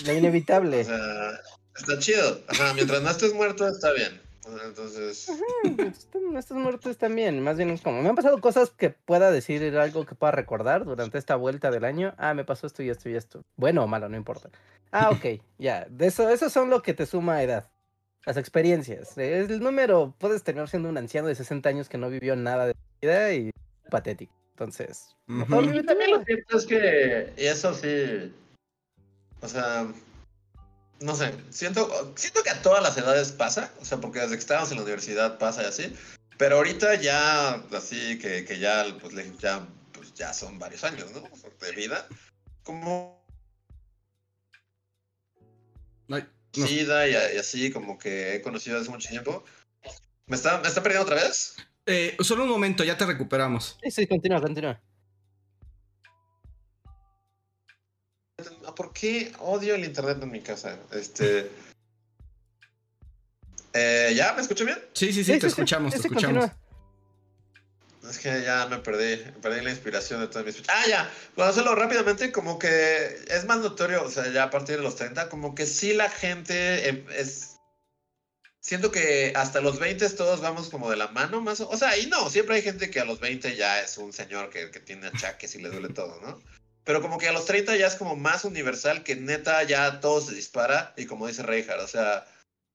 lo 0.07 0.13
inevitable. 0.13 0.83
o 0.83 0.85
sea, 0.85 1.41
está 1.75 1.99
chido. 1.99 2.45
Ajá, 2.49 2.75
mientras 2.75 3.01
no 3.01 3.09
estés 3.11 3.33
muerto, 3.33 3.67
está 3.67 3.93
bien. 3.95 4.21
Entonces, 4.47 5.29
Están- 5.29 6.37
Estos 6.37 6.57
muertos 6.57 6.97
también, 6.97 7.43
más 7.43 7.57
bien 7.57 7.71
es 7.71 7.83
como, 7.83 8.01
me 8.03 8.09
han 8.09 8.15
pasado 8.17 8.41
cosas 8.41 8.71
que 8.71 8.91
pueda 8.91 9.31
decir 9.31 9.63
algo 9.77 10.07
que 10.07 10.15
pueda 10.15 10.33
recordar 10.33 10.85
durante 10.85 11.19
esta 11.19 11.37
vuelta 11.37 11.71
del 11.71 11.85
año. 11.85 12.15
Ah, 12.19 12.35
me 12.35 12.45
pasó 12.45 12.67
esto 12.67 12.83
y 12.83 12.89
esto 12.91 13.09
y 13.09 13.17
esto. 13.17 13.43
Bueno 13.57 13.85
o 13.85 13.87
malo, 13.87 14.09
no 14.09 14.17
importa. 14.17 14.51
Ah, 14.93 15.11
ok, 15.11 15.25
ya. 15.59 15.87
De 15.91 16.07
eso, 16.07 16.29
eso 16.31 16.49
son 16.51 16.71
lo 16.71 16.83
que 16.83 16.95
te 16.95 17.07
suma 17.07 17.35
a 17.37 17.43
edad. 17.43 17.69
Las 18.27 18.37
experiencias. 18.37 19.17
El 19.17 19.61
número, 19.61 20.15
puedes 20.19 20.43
terminar 20.43 20.69
siendo 20.69 20.89
un 20.89 20.99
anciano 20.99 21.29
de 21.29 21.35
60 21.35 21.69
años 21.69 21.89
que 21.89 21.99
no 21.99 22.11
vivió 22.11 22.37
nada 22.37 22.67
de 22.67 22.75
vida 23.01 23.33
y 23.33 23.51
patético. 23.91 24.33
Entonces, 24.53 25.17
vive 25.27 25.81
tu 25.81 25.87
también 25.87 26.11
lo 26.11 26.23
cierto 26.25 26.57
es 26.59 26.67
que, 26.67 27.33
y 27.39 27.47
eso 27.47 27.73
sí, 27.73 28.31
o 29.41 29.49
sea, 29.49 29.87
no 31.01 31.17
sé, 31.17 31.35
siento, 31.51 32.13
siento 32.17 32.43
que 32.43 32.51
a 32.51 32.63
todas 32.63 32.83
las 32.83 32.97
edades 32.97 33.33
pasa, 33.33 33.73
o 33.81 33.85
sea, 33.85 33.99
porque 33.99 34.21
desde 34.21 34.35
que 34.35 34.41
estábamos 34.41 34.71
en 34.71 34.77
la 34.77 34.85
universidad 34.85 35.39
pasa 35.39 35.63
y 35.63 35.67
así, 35.67 35.97
pero 36.37 36.57
ahorita 36.57 36.95
ya, 36.97 37.55
así 37.73 38.19
que, 38.19 38.45
que 38.45 38.59
ya, 38.59 38.85
pues, 39.01 39.15
ya, 39.39 39.67
pues 39.93 40.15
ya 40.15 40.33
son 40.33 40.59
varios 40.59 40.85
años, 40.85 41.11
¿no? 41.13 41.23
De 41.61 41.73
vida, 41.73 42.07
como 42.63 43.21
Ay, 46.11 46.27
no. 46.57 46.67
SIDA 46.67 47.09
y, 47.09 47.13
y 47.13 47.39
así, 47.39 47.71
como 47.71 47.99
que 47.99 48.35
he 48.35 48.43
conocido 48.43 48.79
hace 48.79 48.91
mucho 48.91 49.09
tiempo. 49.09 49.45
¿Me 50.27 50.37
está, 50.37 50.59
¿Me 50.59 50.69
está 50.69 50.83
perdiendo 50.83 51.05
otra 51.05 51.23
vez? 51.23 51.57
Eh, 51.87 52.17
solo 52.21 52.45
un 52.45 52.51
momento, 52.51 52.85
ya 52.85 52.97
te 52.97 53.07
recuperamos. 53.07 53.79
Sí, 53.83 53.91
sí, 53.91 54.07
continúa, 54.07 54.41
continúa. 54.41 54.81
¿Por 58.75 58.93
qué 58.93 59.33
odio 59.39 59.75
el 59.75 59.85
internet 59.85 60.19
en 60.23 60.31
mi 60.31 60.41
casa? 60.41 60.79
Este... 60.93 61.51
Eh, 63.73 64.13
¿Ya? 64.17 64.33
¿Me 64.33 64.43
escucho 64.43 64.65
bien? 64.65 64.79
Sí, 64.93 65.13
sí, 65.13 65.23
sí, 65.23 65.39
te 65.39 65.47
escuchamos, 65.47 65.93
sí, 65.93 65.99
te 65.99 66.03
sí, 66.03 66.09
escuchamos. 66.09 66.47
continúa. 66.47 66.71
Es 68.11 68.19
que 68.19 68.43
ya 68.43 68.67
me 68.67 68.79
perdí, 68.79 69.23
perdí 69.41 69.61
la 69.61 69.71
inspiración 69.71 70.21
de 70.21 70.27
todas 70.27 70.45
mis... 70.45 70.61
Ah, 70.69 70.85
ya, 70.89 71.11
bueno, 71.37 71.53
solo 71.53 71.77
rápidamente, 71.77 72.33
como 72.33 72.59
que 72.59 73.25
es 73.29 73.45
más 73.45 73.59
notorio, 73.59 74.03
o 74.05 74.11
sea, 74.11 74.29
ya 74.33 74.45
a 74.45 74.51
partir 74.51 74.79
de 74.79 74.83
los 74.83 74.97
30, 74.97 75.29
como 75.29 75.55
que 75.55 75.67
sí 75.67 75.93
la 75.95 76.11
gente 76.11 76.89
em, 76.89 77.07
es... 77.17 77.57
Siento 78.59 78.91
que 78.91 79.33
hasta 79.37 79.61
los 79.61 79.79
20 79.79 80.09
todos 80.11 80.41
vamos 80.41 80.71
como 80.71 80.91
de 80.91 80.97
la 80.97 81.09
mano 81.09 81.41
más... 81.41 81.61
O 81.61 81.69
o 81.69 81.77
sea, 81.77 81.97
y 81.97 82.07
no, 82.07 82.29
siempre 82.29 82.57
hay 82.57 82.63
gente 82.63 82.91
que 82.91 83.01
a 83.01 83.05
los 83.05 83.21
20 83.21 83.55
ya 83.55 83.81
es 83.81 83.97
un 83.97 84.13
señor 84.13 84.51
que, 84.51 84.71
que 84.71 84.81
tiene 84.81 85.07
achaques 85.07 85.55
y 85.55 85.63
le 85.63 85.71
duele 85.71 85.91
todo, 85.91 86.21
¿no? 86.21 86.43
Pero 86.85 87.03
como 87.03 87.19
que 87.19 87.29
a 87.29 87.33
los 87.33 87.47
30 87.47 87.77
ya 87.77 87.87
es 87.87 87.95
como 87.95 88.17
más 88.17 88.45
universal 88.45 89.03
que 89.03 89.17
neta 89.17 89.63
ya 89.65 90.01
todo 90.01 90.21
se 90.21 90.35
dispara 90.35 90.95
y 90.97 91.07
como 91.07 91.27
dice 91.27 91.43
Reinhardt, 91.43 91.83
o 91.83 91.89
sea, 91.89 92.27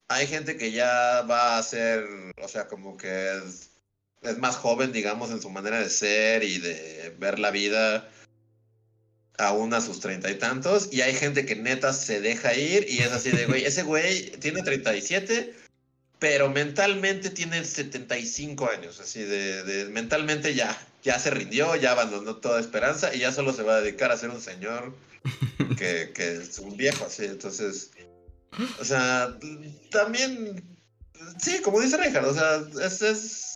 hay 0.07 0.27
gente 0.27 0.57
que 0.57 0.71
ya 0.71 1.23
va 1.23 1.57
a 1.57 1.63
ser, 1.63 2.05
o 2.41 2.47
sea, 2.47 2.67
como 2.67 2.97
que 2.97 3.37
es 3.37 3.75
es 4.29 4.37
más 4.37 4.55
joven, 4.55 4.91
digamos, 4.91 5.31
en 5.31 5.41
su 5.41 5.49
manera 5.49 5.79
de 5.79 5.89
ser 5.89 6.43
y 6.43 6.59
de 6.59 7.15
ver 7.19 7.39
la 7.39 7.51
vida 7.51 8.09
aún 9.37 9.73
a 9.73 9.81
sus 9.81 9.99
treinta 9.99 10.31
y 10.31 10.35
tantos. 10.35 10.89
Y 10.91 11.01
hay 11.01 11.13
gente 11.13 11.45
que 11.45 11.55
neta 11.55 11.93
se 11.93 12.21
deja 12.21 12.53
ir 12.55 12.85
y 12.89 12.99
es 12.99 13.11
así 13.11 13.31
de, 13.31 13.45
güey, 13.45 13.65
ese 13.65 13.83
güey 13.83 14.31
tiene 14.39 14.63
37, 14.63 15.53
pero 16.25 16.49
mentalmente 16.49 17.29
tiene 17.29 17.63
75 17.63 18.67
años. 18.71 18.99
Así 18.99 19.21
de, 19.21 19.61
de 19.61 19.85
mentalmente 19.85 20.55
ya, 20.55 20.75
ya 21.03 21.19
se 21.19 21.29
rindió, 21.29 21.75
ya 21.75 21.91
abandonó 21.91 22.37
toda 22.37 22.59
esperanza 22.59 23.13
y 23.13 23.19
ya 23.19 23.31
solo 23.31 23.53
se 23.53 23.61
va 23.61 23.75
a 23.75 23.81
dedicar 23.81 24.11
a 24.11 24.17
ser 24.17 24.31
un 24.31 24.41
señor 24.41 24.91
que, 25.77 26.13
que 26.15 26.37
es 26.37 26.57
un 26.57 26.75
viejo, 26.77 27.05
así. 27.05 27.25
Entonces, 27.25 27.91
o 28.79 28.83
sea, 28.83 29.37
también, 29.91 30.63
sí, 31.39 31.61
como 31.61 31.79
dice 31.79 31.97
Reinhardt, 31.97 32.27
o 32.27 32.33
sea, 32.33 32.63
es... 32.83 33.03
es 33.03 33.55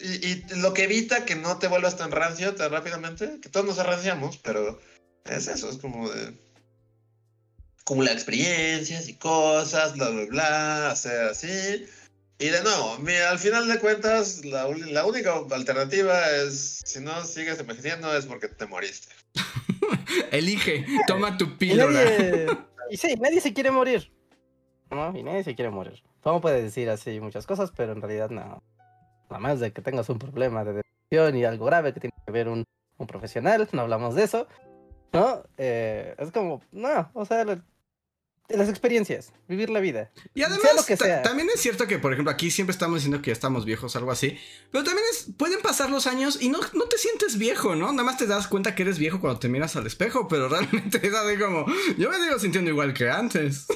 y, 0.00 0.28
y 0.28 0.44
lo 0.58 0.72
que 0.72 0.84
evita 0.84 1.24
que 1.24 1.34
no 1.34 1.58
te 1.58 1.66
vuelvas 1.66 1.96
tan 1.96 2.12
rancio 2.12 2.54
tan 2.54 2.70
rápidamente, 2.70 3.40
que 3.42 3.48
todos 3.48 3.66
nos 3.66 3.80
arranciamos, 3.80 4.38
pero 4.38 4.80
es 5.24 5.48
eso, 5.48 5.68
es 5.68 5.78
como 5.78 6.08
de 6.08 6.38
acumular 7.82 8.12
experiencias 8.14 9.08
y 9.08 9.14
cosas, 9.14 9.94
bla, 9.94 10.08
bla, 10.10 10.26
bla, 10.26 10.90
hacer 10.90 11.28
así. 11.28 11.86
Y 12.38 12.48
de 12.48 12.62
nuevo, 12.62 12.98
mira, 13.00 13.30
al 13.30 13.38
final 13.38 13.68
de 13.68 13.78
cuentas, 13.78 14.44
la, 14.44 14.66
la 14.68 15.04
única 15.04 15.34
alternativa 15.50 16.28
es, 16.30 16.80
si 16.84 17.00
no 17.00 17.24
sigues 17.24 17.58
envejeciendo, 17.60 18.16
es 18.16 18.24
porque 18.26 18.48
te 18.48 18.66
moriste. 18.66 19.08
Elige, 20.30 20.86
toma 21.06 21.36
tu 21.36 21.44
Y 21.44 21.48
píldora. 21.48 21.92
nadie, 21.92 22.46
y 22.90 22.96
sí, 22.96 23.14
nadie 23.20 23.40
se 23.40 23.52
quiere 23.52 23.70
morir. 23.70 24.10
¿No? 24.90 25.16
Y 25.16 25.22
nadie 25.22 25.44
se 25.44 25.54
quiere 25.54 25.70
morir. 25.70 26.02
¿Cómo 26.22 26.40
puede 26.40 26.62
decir 26.62 26.90
así 26.90 27.20
muchas 27.20 27.46
cosas? 27.46 27.70
Pero 27.76 27.92
en 27.92 28.00
realidad 28.00 28.30
no. 28.30 28.62
A 29.28 29.38
menos 29.38 29.60
de 29.60 29.72
que 29.72 29.82
tengas 29.82 30.08
un 30.08 30.18
problema 30.18 30.64
de 30.64 30.82
depresión 30.82 31.36
y 31.36 31.44
algo 31.44 31.66
grave 31.66 31.94
que 31.94 32.00
tiene 32.00 32.14
que 32.26 32.32
ver 32.32 32.48
un, 32.48 32.64
un 32.96 33.06
profesional, 33.06 33.68
no 33.72 33.82
hablamos 33.82 34.16
de 34.16 34.24
eso. 34.24 34.48
¿No? 35.12 35.42
Eh, 35.58 36.14
es 36.18 36.30
como, 36.32 36.62
no, 36.72 37.10
o 37.14 37.24
sea, 37.26 37.44
la- 37.44 37.64
las 38.48 38.68
experiencias, 38.68 39.32
vivir 39.46 39.70
la 39.70 39.78
vida. 39.78 40.10
Y 40.34 40.40
Sea 40.40 40.48
además, 40.48 40.74
lo 40.76 40.84
que 40.84 40.96
ta- 40.96 41.04
sea. 41.04 41.22
también 41.22 41.48
es 41.54 41.60
cierto 41.60 41.86
que, 41.86 41.98
por 42.00 42.12
ejemplo, 42.12 42.32
aquí 42.32 42.50
siempre 42.50 42.72
estamos 42.72 42.96
diciendo 42.96 43.22
que 43.22 43.28
ya 43.28 43.32
estamos 43.32 43.64
viejos, 43.64 43.94
algo 43.94 44.10
así. 44.10 44.36
Pero 44.72 44.82
también 44.82 45.06
es, 45.12 45.28
pueden 45.36 45.60
pasar 45.62 45.88
los 45.90 46.08
años 46.08 46.40
y 46.42 46.48
no, 46.48 46.58
no 46.72 46.84
te 46.86 46.98
sientes 46.98 47.38
viejo, 47.38 47.76
¿no? 47.76 47.92
Nada 47.92 48.02
más 48.02 48.16
te 48.18 48.26
das 48.26 48.48
cuenta 48.48 48.74
que 48.74 48.82
eres 48.82 48.98
viejo 48.98 49.20
cuando 49.20 49.38
te 49.38 49.48
miras 49.48 49.76
al 49.76 49.86
espejo, 49.86 50.26
pero 50.26 50.48
realmente 50.48 50.98
es 51.06 51.14
así 51.14 51.38
como, 51.38 51.64
yo 51.96 52.10
me 52.10 52.16
sigo 52.24 52.38
sintiendo 52.40 52.70
igual 52.70 52.92
que 52.92 53.08
antes. 53.08 53.66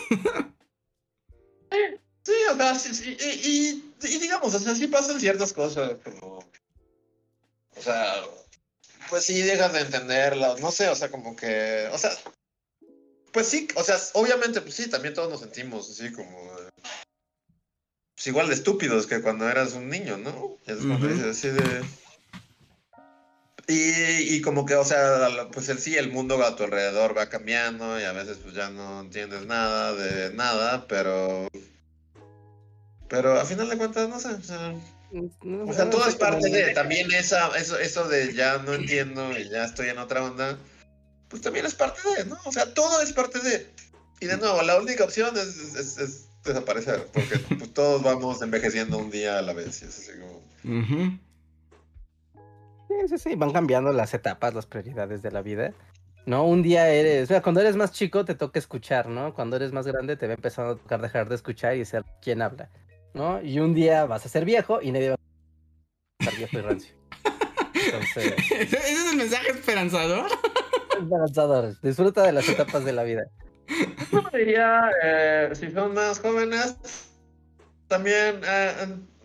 Sí, 2.25 2.33
o 2.53 2.57
sea, 2.57 2.75
sí, 2.75 2.95
sí, 2.95 3.17
y, 3.21 3.49
y- 4.07 4.15
y 4.15 4.19
digamos, 4.19 4.55
o 4.55 4.59
sea, 4.59 4.75
sí 4.75 4.87
pasan 4.87 5.21
ciertas 5.21 5.53
cosas, 5.53 5.93
como 6.05 6.39
O 7.77 7.81
sea, 7.81 8.15
pues 9.09 9.25
sí 9.25 9.41
dejas 9.43 9.73
de 9.73 9.81
entenderlo, 9.81 10.57
no 10.59 10.71
sé, 10.71 10.89
o 10.89 10.97
sea, 10.97 11.11
como 11.11 11.37
que, 11.37 11.89
o 11.93 11.99
sea, 11.99 12.11
pues 13.33 13.49
sí, 13.49 13.69
o 13.75 13.83
sea, 13.83 13.99
obviamente, 14.15 14.61
pues 14.61 14.75
sí, 14.75 14.89
también 14.89 15.15
todos 15.15 15.31
nos 15.31 15.41
sentimos 15.41 15.91
así 15.91 16.13
como, 16.13 16.51
pues 18.15 18.27
igual 18.27 18.49
de 18.49 18.55
estúpidos 18.55 19.07
que 19.07 19.21
cuando 19.23 19.49
eras 19.49 19.73
un 19.73 19.89
niño, 19.89 20.17
¿no? 20.19 20.57
Es 20.67 20.79
cuando 20.79 21.07
Ujú. 21.07 21.09
dices 21.09 21.37
así 21.37 21.49
de... 21.49 21.85
Y, 23.67 24.37
y 24.37 24.41
como 24.43 24.67
que, 24.67 24.75
o 24.75 24.85
sea, 24.85 25.49
pues 25.53 25.69
el 25.69 25.79
sí, 25.79 25.97
el 25.97 26.13
mundo 26.13 26.43
a 26.45 26.55
tu 26.55 26.65
alrededor 26.65 27.17
va 27.17 27.31
cambiando 27.31 27.99
y 27.99 28.05
a 28.05 28.13
veces 28.13 28.37
pues 28.43 28.55
ya 28.55 28.69
no 28.71 29.01
entiendes 29.01 29.47
nada 29.47 29.95
de 29.95 30.33
nada, 30.35 30.87
pero... 30.87 31.49
Pero 33.09 33.41
a 33.41 33.45
final 33.45 33.69
de 33.69 33.79
cuentas, 33.79 34.09
no 34.09 34.21
sé, 34.21 34.29
o 34.29 34.43
sea, 34.43 34.75
No, 35.43 35.65
o 35.65 35.73
sea, 35.73 35.85
no 35.85 35.91
todo 35.93 36.09
es 36.09 36.17
parte 36.17 36.51
de, 36.51 36.75
también 36.75 37.13
esa, 37.13 37.57
eso, 37.57 37.79
eso 37.79 38.09
de 38.09 38.35
ya 38.35 38.59
no 38.59 38.75
entiendo 38.75 39.31
y 39.39 39.49
ya 39.49 39.65
estoy 39.65 39.89
en 39.89 39.99
otra 39.99 40.25
onda, 40.25 40.59
pues 41.29 41.41
también 41.41 41.67
es 41.67 41.75
parte 41.75 42.01
de, 42.17 42.25
¿no? 42.25 42.37
O 42.45 42.51
sea, 42.53 42.75
todo 42.75 43.01
es 43.01 43.13
parte 43.13 43.39
de. 43.39 43.71
Y 44.21 44.27
de 44.27 44.37
nuevo, 44.39 44.61
la 44.63 44.77
única 44.77 45.05
opción 45.05 45.37
es, 45.37 45.57
es- 45.77 45.99
es 45.99 46.29
desaparecer, 46.45 47.07
porque 47.13 47.39
pues, 47.39 47.73
todos 47.73 48.03
vamos 48.03 48.43
envejeciendo 48.43 48.99
un 48.99 49.11
día 49.11 49.39
a 49.39 49.43
la 49.43 49.53
vez. 49.53 49.83
Y 49.83 49.85
es 49.87 49.99
así 49.99 50.13
como... 50.19 50.81
Ujú. 50.81 51.19
Sí, 52.89 52.95
sí, 53.09 53.19
sí, 53.19 53.35
van 53.35 53.53
cambiando 53.53 53.93
las 53.93 54.15
etapas, 54.15 54.55
las 54.55 54.67
prioridades 54.67 55.23
de 55.23 55.31
la 55.31 55.43
vida. 55.43 55.73
¿No? 56.27 56.45
Un 56.47 56.63
día 56.63 56.89
eres, 56.89 57.25
o 57.25 57.27
sea, 57.27 57.43
cuando 57.43 57.61
eres 57.61 57.77
más 57.77 57.93
chico 57.93 58.25
te 58.25 58.35
toca 58.35 58.59
escuchar, 58.59 59.09
¿no? 59.09 59.35
Cuando 59.35 59.57
eres 59.57 59.73
más 59.73 59.87
grande 59.87 60.17
te 60.17 60.27
va 60.27 60.33
empezando 60.33 60.73
a 60.73 60.77
tocar 60.77 61.03
dejar 61.03 61.29
de 61.29 61.35
escuchar 61.35 61.77
y 61.77 61.85
ser 61.85 62.03
quien 62.23 62.41
habla, 62.41 62.71
¿no? 63.15 63.41
Y 63.43 63.59
un 63.61 63.75
día 63.75 64.05
vas 64.07 64.27
a 64.27 64.29
ser 64.29 64.45
viejo 64.45 64.83
y 64.83 64.93
nadie 64.93 65.11
va 65.11 65.15
a 65.15 66.23
estar 66.25 66.37
viejo 66.39 66.59
y 66.59 66.61
rancio. 66.61 66.95
Entonces, 67.75 68.35
¿Ese 68.51 68.77
es 68.77 69.11
el 69.11 69.17
mensaje 69.17 69.51
esperanzador? 69.51 70.27
esperanzador, 71.01 71.81
disfruta 71.81 72.23
de 72.23 72.33
las 72.33 72.49
etapas 72.49 72.85
de 72.85 72.93
la 72.93 73.03
vida. 73.05 73.25
Yo 74.13 74.23
diría, 74.33 74.91
eh, 75.03 75.51
si 75.55 75.71
son 75.71 75.95
más 75.95 76.21
jóvenes, 76.21 76.77
también, 77.89 78.41
eh, 78.47 78.73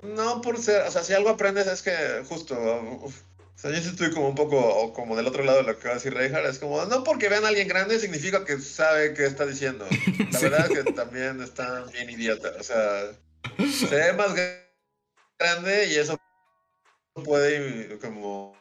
no 0.04 0.42
por 0.42 0.58
ser, 0.58 0.84
o 0.88 0.92
sea, 0.92 1.04
si 1.04 1.14
algo 1.14 1.30
aprendes 1.30 1.68
es 1.68 1.82
que 1.82 1.92
justo, 2.28 2.56
uf, 3.04 3.22
o 3.38 3.58
sea, 3.62 3.72
yo 3.72 3.78
sí 3.82 3.90
estoy 3.90 4.12
como 4.12 4.30
un 4.30 4.36
poco 4.36 4.58
o 4.58 4.94
como 4.94 5.16
del 5.18 5.28
otro 5.28 5.44
lado 5.44 5.58
de 5.60 5.64
lo 5.74 5.78
que 5.78 5.88
va 5.88 5.92
a 5.92 5.98
decir 5.98 6.14
Reinhardt, 6.14 6.48
es 6.48 6.60
como, 6.60 6.84
no 6.86 7.04
porque 7.04 7.28
vean 7.28 7.44
a 7.44 7.50
alguien 7.50 7.68
grande 7.68 8.00
significa 8.00 8.46
que 8.46 8.58
sabe 8.60 9.14
qué 9.14 9.26
está 9.26 9.46
diciendo. 9.46 9.86
La 10.32 10.38
Sí. 10.40 10.44
verdad 10.46 10.72
es 10.72 10.84
que 10.84 10.94
también 10.94 11.42
está 11.42 11.84
bien 11.92 12.10
idiota, 12.10 12.54
o 12.60 12.64
sea, 12.64 13.12
se 13.72 13.88
ve 13.88 14.14
más 14.14 14.34
gra- 14.36 14.66
grande 15.38 15.88
y 15.88 15.96
eso 15.96 16.18
puede 17.24 17.98
como, 18.00 18.56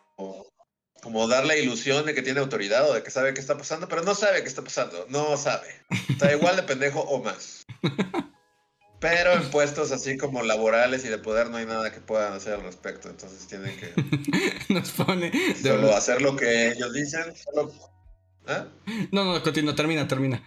como 1.02 1.28
dar 1.28 1.44
la 1.46 1.56
ilusión 1.56 2.06
de 2.06 2.14
que 2.14 2.22
tiene 2.22 2.40
autoridad 2.40 2.88
o 2.88 2.94
de 2.94 3.02
que 3.02 3.10
sabe 3.10 3.34
qué 3.34 3.40
está 3.40 3.56
pasando, 3.56 3.88
pero 3.88 4.02
no 4.02 4.14
sabe 4.14 4.42
qué 4.42 4.48
está 4.48 4.62
pasando, 4.62 5.06
no 5.08 5.36
sabe. 5.36 5.68
Está 6.08 6.32
igual 6.32 6.56
de 6.56 6.62
pendejo 6.62 7.00
o 7.00 7.22
más. 7.22 7.64
Pero 9.00 9.32
en 9.34 9.48
puestos 9.50 9.92
así 9.92 10.16
como 10.16 10.42
laborales 10.42 11.04
y 11.04 11.08
de 11.08 11.18
poder 11.18 11.50
no 11.50 11.58
hay 11.58 11.66
nada 11.66 11.92
que 11.92 12.00
puedan 12.00 12.32
hacer 12.32 12.54
al 12.54 12.64
respecto, 12.64 13.08
entonces 13.08 13.46
tienen 13.46 13.76
que 13.78 13.92
Nos 14.74 14.90
pone. 14.90 15.30
de 15.30 15.54
solo 15.54 15.94
hacer 15.94 16.20
lo 16.20 16.34
que 16.36 16.72
ellos 16.72 16.92
dicen. 16.92 17.24
Solo... 17.36 17.72
¿Ah? 18.48 18.66
No, 19.12 19.24
no, 19.24 19.42
continúa, 19.42 19.76
termina, 19.76 20.08
termina. 20.08 20.42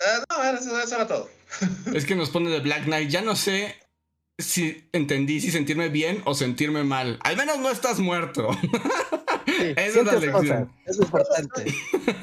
Ah, 0.00 0.24
no, 0.30 0.58
eso, 0.58 0.80
eso 0.80 0.94
era 0.94 1.06
todo. 1.06 1.28
Es 1.94 2.04
que 2.04 2.14
nos 2.14 2.30
pone 2.30 2.50
de 2.50 2.60
Black 2.60 2.84
Knight. 2.84 3.10
Ya 3.10 3.22
no 3.22 3.34
sé 3.36 3.74
si 4.38 4.88
entendí 4.92 5.40
si 5.40 5.50
sentirme 5.50 5.88
bien 5.88 6.22
o 6.24 6.34
sentirme 6.34 6.84
mal. 6.84 7.18
Al 7.22 7.36
menos 7.36 7.58
no 7.58 7.70
estás 7.70 7.98
muerto. 7.98 8.48
Sí, 9.48 9.72
Esa 9.76 10.00
es 10.00 10.04
la 10.04 10.10
sientes 10.10 10.20
lección. 10.20 10.66
cosas, 10.66 10.68
es 10.86 10.98
importante. 10.98 11.74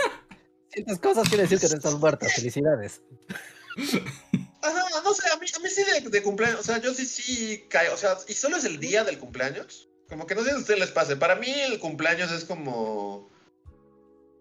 sientes 0.72 1.00
cosas 1.00 1.28
quiere 1.28 1.44
decir 1.44 1.60
que 1.60 1.68
no 1.68 1.74
estás 1.76 1.96
muerto, 1.96 2.28
felicidades. 2.30 3.02
Ajá, 4.62 4.84
no 5.04 5.14
sé, 5.14 5.24
a 5.34 5.38
mí, 5.38 5.48
a 5.54 5.60
mí 5.60 5.70
sí 5.70 5.82
de, 5.84 6.08
de 6.10 6.22
cumpleaños, 6.24 6.60
o 6.60 6.64
sea, 6.64 6.80
yo 6.80 6.94
sí, 6.94 7.06
sí 7.06 7.66
caigo, 7.68 7.96
o 7.96 7.98
sea, 7.98 8.16
y 8.28 8.34
solo 8.34 8.58
es 8.58 8.64
el 8.64 8.80
día 8.80 9.04
del 9.04 9.18
cumpleaños. 9.18 9.90
Como 10.08 10.28
que 10.28 10.36
no 10.36 10.44
sé 10.44 10.52
si 10.52 10.56
a 10.56 10.60
ustedes 10.60 10.80
les 10.80 10.92
pase. 10.92 11.16
Para 11.18 11.36
mí 11.36 11.48
el 11.50 11.80
cumpleaños 11.80 12.32
es 12.32 12.46
como... 12.46 13.28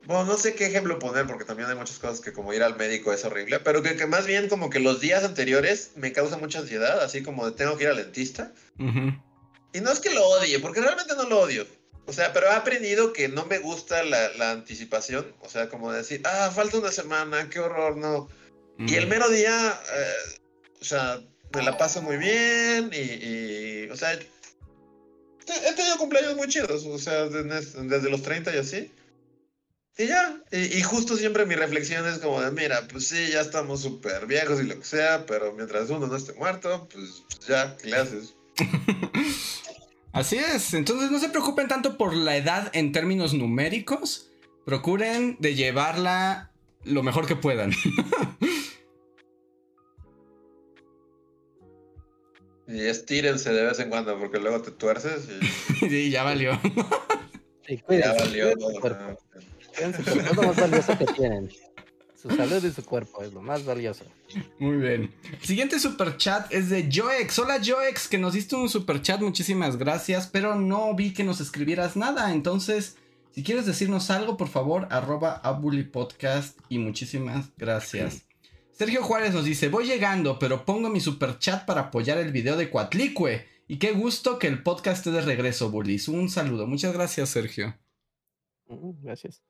Bueno, 0.07 0.25
no 0.25 0.37
sé 0.37 0.55
qué 0.55 0.67
ejemplo 0.67 0.99
poner 0.99 1.27
porque 1.27 1.45
también 1.45 1.69
hay 1.69 1.77
muchas 1.77 1.99
cosas 1.99 2.21
que 2.21 2.33
como 2.33 2.53
ir 2.53 2.63
al 2.63 2.77
médico 2.77 3.13
es 3.13 3.25
horrible, 3.25 3.61
pero 3.61 3.83
que, 3.83 3.97
que 3.97 4.07
más 4.07 4.27
bien 4.27 4.49
como 4.49 4.69
que 4.71 4.81
los 4.81 5.01
días 5.01 5.25
anteriores 5.25 5.93
me 5.97 6.13
causa 6.13 6.37
mucha 6.37 6.59
ansiedad, 6.59 7.03
así 7.03 7.23
como 7.23 7.47
de 7.47 7.53
tengo 7.53 7.77
que 7.77 7.85
ir 7.85 7.91
al 7.91 7.97
dentista. 7.97 8.53
Y 8.79 9.81
no 9.81 9.91
es 9.91 10.01
que 10.01 10.15
lo 10.15 10.25
odie, 10.27 10.59
porque 10.61 10.81
realmente 10.81 11.15
no 11.17 11.25
lo 11.25 11.41
odio. 11.41 11.67
O 12.07 12.13
sea, 12.13 12.33
pero 12.33 12.47
he 12.47 12.53
aprendido 12.53 13.13
que 13.13 13.29
no 13.29 13.47
me 13.47 13.59
gusta 13.59 14.03
la, 14.05 14.29
la 14.35 14.51
anticipación. 14.53 15.35
O 15.41 15.49
sea, 15.49 15.69
como 15.69 15.91
decir, 15.91 16.21
ah, 16.25 16.51
falta 16.55 16.79
una 16.79 16.93
semana, 16.93 17.49
qué 17.49 17.61
horror, 17.61 17.97
no. 17.97 18.29
Y 18.79 18.95
el 18.97 19.07
mero 19.07 19.29
día, 19.31 19.81
eh, 19.95 20.39
o 20.81 20.85
sea, 20.85 21.21
me 21.55 21.63
la 21.63 21.79
paso 21.79 22.03
muy 22.03 22.17
bien 22.19 22.91
y, 22.93 22.99
y, 22.99 23.89
o 23.91 23.97
sea, 23.97 24.13
he 24.13 24.19
he 25.47 25.73
tenido 25.75 25.99
cumpleaños 25.99 26.37
muy 26.37 26.49
chidos, 26.49 26.85
o 26.87 26.99
sea, 26.99 27.27
desde, 27.27 27.83
desde 27.83 28.11
los 28.11 28.23
30 28.23 28.55
y 28.55 28.59
así. 28.59 28.91
Y 29.97 30.07
ya, 30.09 30.43
y, 30.51 30.79
y 30.79 30.83
justo 30.83 31.17
siempre 31.17 31.47
mi 31.47 31.55
reflexión 31.55 32.07
es 32.07 32.19
como 32.19 32.41
de, 32.41 32.51
mira, 32.51 32.87
pues 32.91 33.07
sí, 33.07 33.29
ya 33.31 33.41
estamos 33.41 33.83
súper 33.83 34.27
viejos 34.27 34.61
y 34.61 34.65
lo 34.65 34.77
que 34.79 34.85
sea, 34.85 35.25
pero 35.25 35.53
mientras 35.53 35.89
uno 35.89 36.07
no 36.07 36.17
esté 36.17 36.33
muerto, 36.33 36.89
pues 36.93 37.23
ya, 37.47 37.77
¿qué 37.77 37.91
le 37.91 37.97
haces? 37.97 38.35
Así 40.13 40.37
es. 40.37 40.75
Entonces 40.75 41.11
no 41.11 41.19
se 41.19 41.29
preocupen 41.29 41.69
tanto 41.69 41.97
por 41.97 42.15
la 42.15 42.37
edad 42.37 42.71
en 42.73 42.93
términos 42.93 43.35
numéricos. 43.35 44.31
Procuren 44.65 45.37
de 45.41 45.55
llevarla 45.55 46.53
lo 46.85 47.03
mejor 47.03 47.27
que 47.27 47.37
puedan. 47.37 47.73
Y 52.67 52.81
estírense 52.87 53.53
de 53.53 53.63
vez 53.63 53.79
en 53.79 53.91
cuando, 53.91 54.19
porque 54.19 54.39
luego 54.39 54.63
te 54.63 54.71
tuerces 54.71 55.29
y 55.29 55.87
sí, 55.89 56.11
ya 56.11 56.23
valió. 56.23 56.59
Sí, 57.67 57.77
ya 57.77 57.83
cuídense, 57.83 58.19
valió. 58.21 58.53
su 58.53 58.81
cuerpo, 58.81 59.19
es 59.81 60.37
lo 60.37 60.43
más 60.43 60.57
valioso 60.57 60.99
que 60.99 61.07
tienen. 61.07 61.51
Su 62.15 62.31
salud 62.31 62.65
y 62.65 62.71
su 62.71 62.85
cuerpo 62.85 63.23
es 63.23 63.35
lo 63.35 63.43
más 63.43 63.65
valioso. 63.67 64.05
Muy 64.59 64.77
bien. 64.77 65.15
El 65.31 65.47
siguiente 65.47 65.79
super 65.79 66.17
chat 66.17 66.51
es 66.53 66.71
de 66.71 66.89
Joex. 66.91 67.39
Hola 67.39 67.61
Joex, 67.63 68.09
que 68.09 68.17
nos 68.17 68.33
diste 68.33 68.57
un 68.57 68.71
super 68.71 69.03
chat, 69.03 69.21
muchísimas 69.21 69.77
gracias, 69.77 70.27
pero 70.27 70.55
no 70.55 70.95
vi 70.95 71.13
que 71.13 71.23
nos 71.23 71.41
escribieras 71.41 71.97
nada. 71.97 72.33
Entonces, 72.33 72.97
si 73.33 73.43
quieres 73.43 73.67
decirnos 73.67 74.11
algo, 74.11 74.37
por 74.37 74.49
favor, 74.49 74.89
arroba 74.91 75.43
Podcast 75.93 76.59
y 76.71 76.79
muchísimas 76.79 77.51
gracias. 77.59 78.23
Sergio 78.73 79.03
Juárez 79.03 79.35
nos 79.35 79.45
dice, 79.45 79.69
voy 79.69 79.87
llegando, 79.87 80.39
pero 80.39 80.65
pongo 80.65 80.89
mi 80.89 81.01
super 81.01 81.39
chat 81.39 81.67
para 81.67 81.83
apoyar 81.83 82.19
el 82.19 82.33
video 82.33 82.57
de 82.57 82.71
Cuatlicue. 82.71 83.47
Y 83.69 83.77
qué 83.79 83.93
gusto 83.93 84.39
que 84.39 84.47
el 84.47 84.63
podcast 84.63 84.99
esté 84.99 85.11
de 85.11 85.21
regreso, 85.21 85.71
Bullies. 85.71 86.09
Un 86.09 86.29
saludo. 86.29 86.67
Muchas 86.67 86.93
gracias, 86.93 87.29
Sergio. 87.29 87.75
Mm, 88.67 89.03
Gracias. 89.03 89.43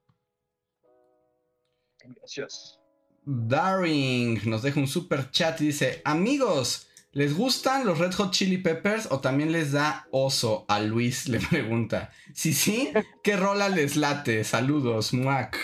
Gracias. 2.17 2.79
Daring 3.27 4.41
nos 4.51 4.63
deja 4.63 4.81
un 4.81 4.87
super 4.89 5.31
chat 5.31 5.61
y 5.61 5.67
dice: 5.67 6.03
Amigos, 6.05 6.89
¿les 7.13 7.35
gustan 7.37 7.87
los 7.87 7.99
Red 7.99 8.13
Hot 8.15 8.33
Chili 8.33 8.59
Peppers 8.59 9.09
o 9.11 9.21
también 9.21 9.51
les 9.53 9.73
da 9.73 10.07
oso? 10.11 10.65
A 10.69 10.81
Luis 10.81 11.29
le 11.29 11.41
pregunta. 11.41 12.13
Si 12.35 12.53
sí, 12.53 12.93
¿qué 13.23 13.37
rola 13.37 13.69
les 13.69 13.97
late? 13.97 14.45
Saludos, 14.45 15.13
muac. 15.15 15.57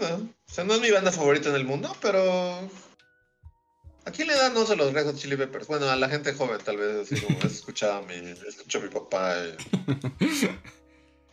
O 0.00 0.52
sea, 0.52 0.64
no 0.64 0.74
es 0.74 0.80
mi 0.80 0.90
banda 0.90 1.12
favorita 1.12 1.48
en 1.50 1.56
el 1.56 1.64
mundo, 1.64 1.94
pero. 2.00 2.58
¿A 4.06 4.10
quién 4.10 4.28
le 4.28 4.34
dan 4.34 4.56
oso 4.56 4.74
los 4.74 4.94
Red 4.94 5.04
Hot 5.04 5.16
Chili 5.16 5.36
Peppers? 5.36 5.66
Bueno, 5.66 5.90
a 5.90 5.96
la 5.96 6.08
gente 6.08 6.32
joven, 6.32 6.58
tal 6.64 6.78
vez, 6.78 6.96
así 7.12 7.20
como 7.20 7.38
escuchaba 7.42 7.98
a 7.98 8.02
mi, 8.02 8.14
escucho 8.48 8.78
a 8.78 8.80
mi 8.80 8.88
papá. 8.88 9.34
y- 9.36 9.56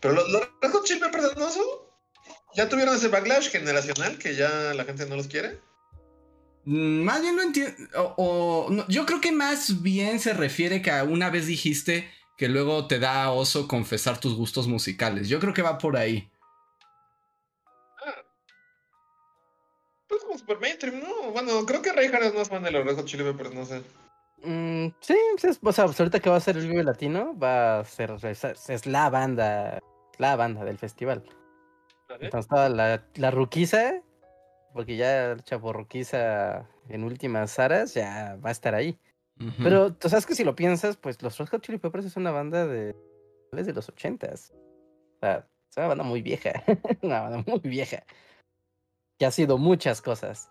Pero 0.02 0.14
los, 0.14 0.30
los 0.30 0.42
Red 0.62 0.72
Hot 0.72 0.84
Chili 0.84 1.00
Peppers 1.00 1.34
dan 1.36 1.44
oso. 1.44 1.85
¿Ya 2.56 2.70
tuvieron 2.70 2.96
ese 2.96 3.10
backlash 3.10 3.50
generacional 3.50 4.18
que 4.18 4.36
ya 4.36 4.74
la 4.74 4.84
gente 4.86 5.06
no 5.06 5.16
los 5.16 5.28
quiere? 5.28 5.60
Mm, 6.66 7.04
Más 7.04 7.22
bien 7.22 7.36
lo 7.36 7.42
entiendo. 7.44 7.74
O, 7.96 8.14
o- 8.18 8.70
no, 8.72 8.88
yo 8.88 9.06
creo 9.06 9.22
que 9.22 9.32
más 9.32 9.82
bien 9.82 10.20
se 10.20 10.34
refiere 10.34 10.82
que 10.82 10.92
a 10.92 11.04
una 11.04 11.30
vez 11.30 11.48
dijiste 11.48 12.10
que 12.38 12.48
luego 12.50 12.88
te 12.88 13.00
da 13.00 13.32
oso 13.32 13.68
confesar 13.68 14.20
tus 14.20 14.36
gustos 14.36 14.68
musicales. 14.68 15.28
Yo 15.30 15.40
creo 15.40 15.54
que 15.54 15.62
va 15.62 15.78
por 15.78 15.96
ahí. 15.98 16.30
Pues 20.08 20.22
como 20.24 20.38
super 20.38 20.60
mainstream, 20.60 21.00
¿no? 21.02 21.32
Bueno, 21.32 21.66
creo 21.66 21.82
que 21.82 21.92
Reinhardt 21.92 22.26
es 22.28 22.34
más 22.36 22.50
fan 22.50 22.64
de 22.64 22.72
los 22.72 22.86
Red 22.86 22.96
Hot 22.96 23.06
Chili 23.06 23.24
Peppers, 23.24 23.54
no 23.54 23.66
sé. 23.66 23.82
Mm, 24.44 24.90
sí, 25.02 25.16
es- 25.44 25.60
o 25.62 25.72
sea, 25.74 25.86
pues 25.86 26.00
ahorita 26.00 26.20
que 26.20 26.30
va 26.30 26.36
a 26.36 26.40
ser 26.42 26.58
el 26.58 26.68
Vive 26.68 26.84
Latino, 26.84 27.38
va 27.38 27.80
a 27.80 27.86
ser, 27.86 28.12
es, 28.24 28.44
es 28.70 28.86
la 28.86 29.10
banda, 29.10 29.80
la 30.20 30.36
banda 30.36 30.64
del 30.64 30.78
festival. 30.78 31.24
Entonces 32.10 32.48
toda 32.48 32.70
la, 32.70 33.04
la 33.16 33.32
ruquiza, 33.32 34.02
porque 34.74 34.98
ya 34.98 35.32
el 35.32 35.44
chavo 35.44 35.74
ruquiza 35.74 36.68
en 36.90 37.04
últimas 37.04 37.58
aras 37.60 37.94
ya 37.94 38.38
va 38.44 38.50
a 38.50 38.52
estar 38.52 38.76
ahí. 38.76 39.00
Pero 39.62 39.94
tú 39.94 40.08
sabes 40.08 40.26
que 40.26 40.36
si 40.36 40.46
lo 40.46 40.56
piensas, 40.56 40.96
pues 40.96 41.22
los 41.22 41.38
Red 41.38 41.48
Hot 41.48 41.62
Chili 41.62 41.78
Peppers 41.78 42.06
es 42.06 42.16
una 42.16 42.32
banda 42.32 42.66
de, 42.66 42.96
de 43.52 43.74
los 43.74 43.90
ochentas. 43.90 44.54
O 44.54 45.20
sea, 45.20 45.48
es 45.70 45.78
una 45.78 45.88
banda 45.88 46.04
muy 46.06 46.22
vieja. 46.22 46.64
una 47.02 47.22
banda 47.22 47.44
muy 47.46 47.60
vieja. 47.60 48.04
Que 49.20 49.26
ha 49.26 49.32
sido 49.32 49.58
muchas 49.58 50.02
cosas. 50.02 50.50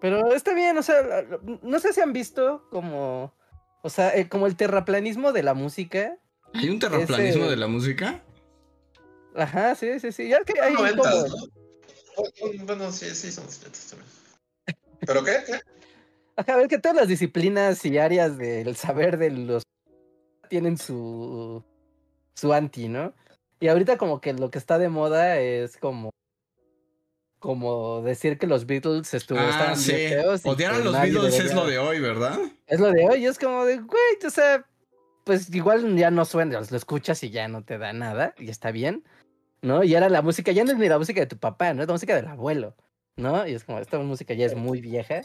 Pero 0.00 0.32
está 0.32 0.54
bien, 0.54 0.78
o 0.78 0.82
sea, 0.82 1.24
no 1.62 1.78
sé 1.78 1.92
si 1.92 2.00
han 2.00 2.12
visto 2.12 2.66
como, 2.70 3.34
o 3.82 3.90
sea, 3.90 4.16
eh, 4.16 4.28
como 4.28 4.46
el 4.46 4.56
terraplanismo 4.56 5.32
de 5.32 5.42
la 5.42 5.54
música. 5.54 6.16
¿Hay 6.54 6.70
un 6.70 6.78
terraplanismo 6.78 7.46
de 7.46 7.56
la 7.56 7.66
música? 7.66 8.22
Ajá, 9.34 9.74
sí, 9.74 10.00
sí, 10.00 10.12
sí. 10.12 10.28
Ya 10.28 10.44
que 10.44 10.60
hay 10.60 10.74
Bueno, 12.64 12.92
sí, 12.92 13.14
sí, 13.14 13.30
son 13.30 13.46
también. 13.46 14.10
¿Pero 15.00 15.24
qué? 15.24 15.38
¿Qué? 15.46 15.60
Ajá, 16.36 16.54
a 16.54 16.56
ver 16.56 16.68
que 16.68 16.78
todas 16.78 16.96
las 16.96 17.08
disciplinas 17.08 17.84
y 17.84 17.98
áreas 17.98 18.38
del 18.38 18.76
saber 18.76 19.18
de 19.18 19.30
los 19.30 19.62
tienen 20.48 20.78
su 20.78 21.62
su 22.34 22.52
anti, 22.52 22.88
¿no? 22.88 23.14
Y 23.60 23.68
ahorita 23.68 23.98
como 23.98 24.20
que 24.20 24.32
lo 24.32 24.50
que 24.50 24.58
está 24.58 24.78
de 24.78 24.88
moda 24.88 25.38
es 25.38 25.76
como 25.76 26.10
como 27.40 28.02
decir 28.02 28.38
que 28.38 28.46
los 28.46 28.66
Beatles 28.66 29.12
estuvieron 29.14 29.50
ah, 29.52 29.74
sí. 29.74 29.92
Odiar 30.44 30.74
a 30.74 30.78
los 30.78 30.92
Beatles 30.92 31.38
es 31.40 31.54
lo 31.54 31.66
de 31.66 31.78
hoy, 31.78 31.98
¿verdad? 31.98 32.38
Es 32.66 32.78
lo 32.78 32.92
de 32.92 33.06
hoy, 33.08 33.24
es 33.26 33.38
como 33.38 33.64
de, 33.64 33.78
güey, 33.78 34.18
o 34.24 34.30
sea, 34.30 34.66
pues 35.24 35.52
igual 35.54 35.96
ya 35.96 36.10
no 36.10 36.26
suena, 36.26 36.60
lo 36.60 36.76
escuchas 36.76 37.22
y 37.22 37.30
ya 37.30 37.48
no 37.48 37.64
te 37.64 37.78
da 37.78 37.92
nada, 37.94 38.34
y 38.38 38.50
está 38.50 38.70
bien, 38.70 39.04
¿no? 39.62 39.84
Y 39.84 39.94
ahora 39.94 40.08
la 40.08 40.22
música 40.22 40.52
ya 40.52 40.64
no 40.64 40.72
es 40.72 40.78
ni 40.78 40.88
la 40.88 40.98
música 40.98 41.20
de 41.20 41.26
tu 41.26 41.38
papá, 41.38 41.74
¿no? 41.74 41.82
Es 41.82 41.88
la 41.88 41.94
música 41.94 42.14
del 42.14 42.26
abuelo, 42.26 42.74
¿no? 43.16 43.46
Y 43.46 43.54
es 43.54 43.64
como, 43.64 43.78
esta 43.78 43.98
música 43.98 44.34
ya 44.34 44.46
es 44.46 44.54
muy 44.54 44.80
vieja, 44.80 45.22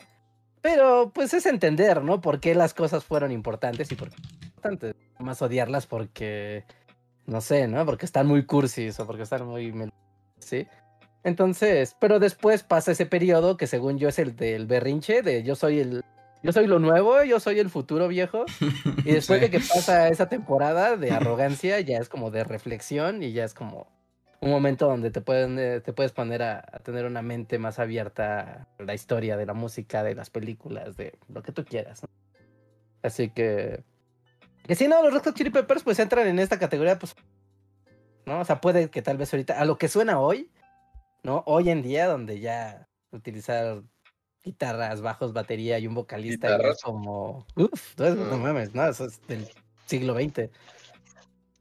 pero 0.62 1.12
pues 1.14 1.34
es 1.34 1.46
entender, 1.46 2.04
¿no? 2.04 2.22
Por 2.22 2.40
qué 2.40 2.56
las 2.56 2.74
cosas 2.74 3.06
fueron 3.06 3.32
importantes 3.32 3.92
y 3.92 3.96
por 3.96 4.10
qué 4.10 4.16
es 4.16 4.46
importante. 4.46 4.96
Más 5.20 5.42
odiarlas 5.42 5.86
porque, 5.88 6.66
no 7.28 7.42
sé, 7.42 7.68
¿no? 7.68 7.86
Porque 7.86 8.06
están 8.06 8.28
muy 8.28 8.46
cursis 8.46 9.00
o 9.00 9.06
porque 9.06 9.24
están 9.24 9.46
muy... 9.46 9.74
¿Sí? 10.40 10.68
Entonces, 11.24 11.96
pero 12.00 12.20
después 12.20 12.64
pasa 12.64 12.92
ese 12.92 13.06
periodo 13.06 13.58
que 13.58 13.68
según 13.68 13.98
yo 13.98 14.10
es 14.10 14.20
el 14.20 14.36
del 14.36 14.68
berrinche, 14.68 15.22
de 15.22 15.44
yo 15.44 15.56
soy 15.56 15.80
el, 15.80 16.04
yo 16.44 16.52
soy 16.52 16.68
lo 16.68 16.78
nuevo, 16.78 17.24
yo 17.24 17.40
soy 17.40 17.60
el 17.60 17.70
futuro 17.70 18.08
viejo. 18.08 18.46
Y 19.06 19.12
después 19.12 19.42
de 19.42 19.50
que 19.50 19.60
pasa 19.60 20.08
esa 20.10 20.30
temporada 20.30 20.98
de 20.98 21.12
arrogancia, 21.12 21.80
ya 21.80 21.98
es 21.98 22.10
como 22.10 22.32
de 22.32 22.44
reflexión 22.44 23.22
y 23.24 23.34
ya 23.34 23.44
es 23.44 23.54
como 23.54 23.88
un 24.42 24.52
momento 24.52 24.88
donde 24.88 25.12
te, 25.12 25.22
pueden, 25.22 25.58
eh, 25.60 25.82
te 25.82 25.94
puedes 25.94 26.12
poner 26.12 26.44
a, 26.44 26.62
tener 26.84 27.06
una 27.06 27.22
mente 27.22 27.58
más 27.60 27.80
abierta 27.80 28.68
a 28.78 28.84
la 28.84 28.94
historia 28.94 29.38
de 29.38 29.46
la 29.46 29.54
música, 29.54 30.04
de 30.04 30.16
las 30.16 30.30
películas, 30.30 30.98
de 30.98 31.18
lo 31.30 31.42
que 31.42 31.52
tú 31.52 31.66
quieras. 31.66 32.02
Así 33.02 33.30
que... 33.30 33.84
Que 34.68 34.76
si 34.76 34.88
no, 34.88 35.04
los 35.04 35.14
Red 35.14 35.24
Hot 35.24 35.36
Chili 35.36 35.52
Peppers 35.52 35.84
pues 35.84 36.00
entran 36.00 36.28
en 36.28 36.40
esta 36.40 36.60
categoría, 36.60 36.98
pues... 36.98 37.16
¿No? 38.26 38.40
O 38.40 38.46
sea, 38.46 38.60
puede 38.60 38.90
que 38.90 39.04
tal 39.04 39.18
vez 39.18 39.32
ahorita, 39.32 39.60
a 39.60 39.66
lo 39.66 39.78
que 39.78 39.88
suena 39.88 40.20
hoy, 40.20 40.50
¿no? 41.22 41.44
Hoy 41.46 41.70
en 41.70 41.84
día, 41.84 42.08
donde 42.08 42.40
ya 42.40 42.88
utilizar 43.12 43.84
guitarras, 44.44 45.02
bajos, 45.02 45.34
batería 45.34 45.80
y 45.80 45.88
un 45.88 45.96
vocalista 45.96 46.56
es 46.56 46.82
como, 46.82 47.46
uff, 47.56 47.98
no, 47.98 48.16
no 48.16 48.38
mames, 48.38 48.74
no, 48.74 48.88
eso 48.88 49.06
es 49.06 49.20
del 49.28 49.48
siglo 49.86 50.14
XX. 50.16 50.50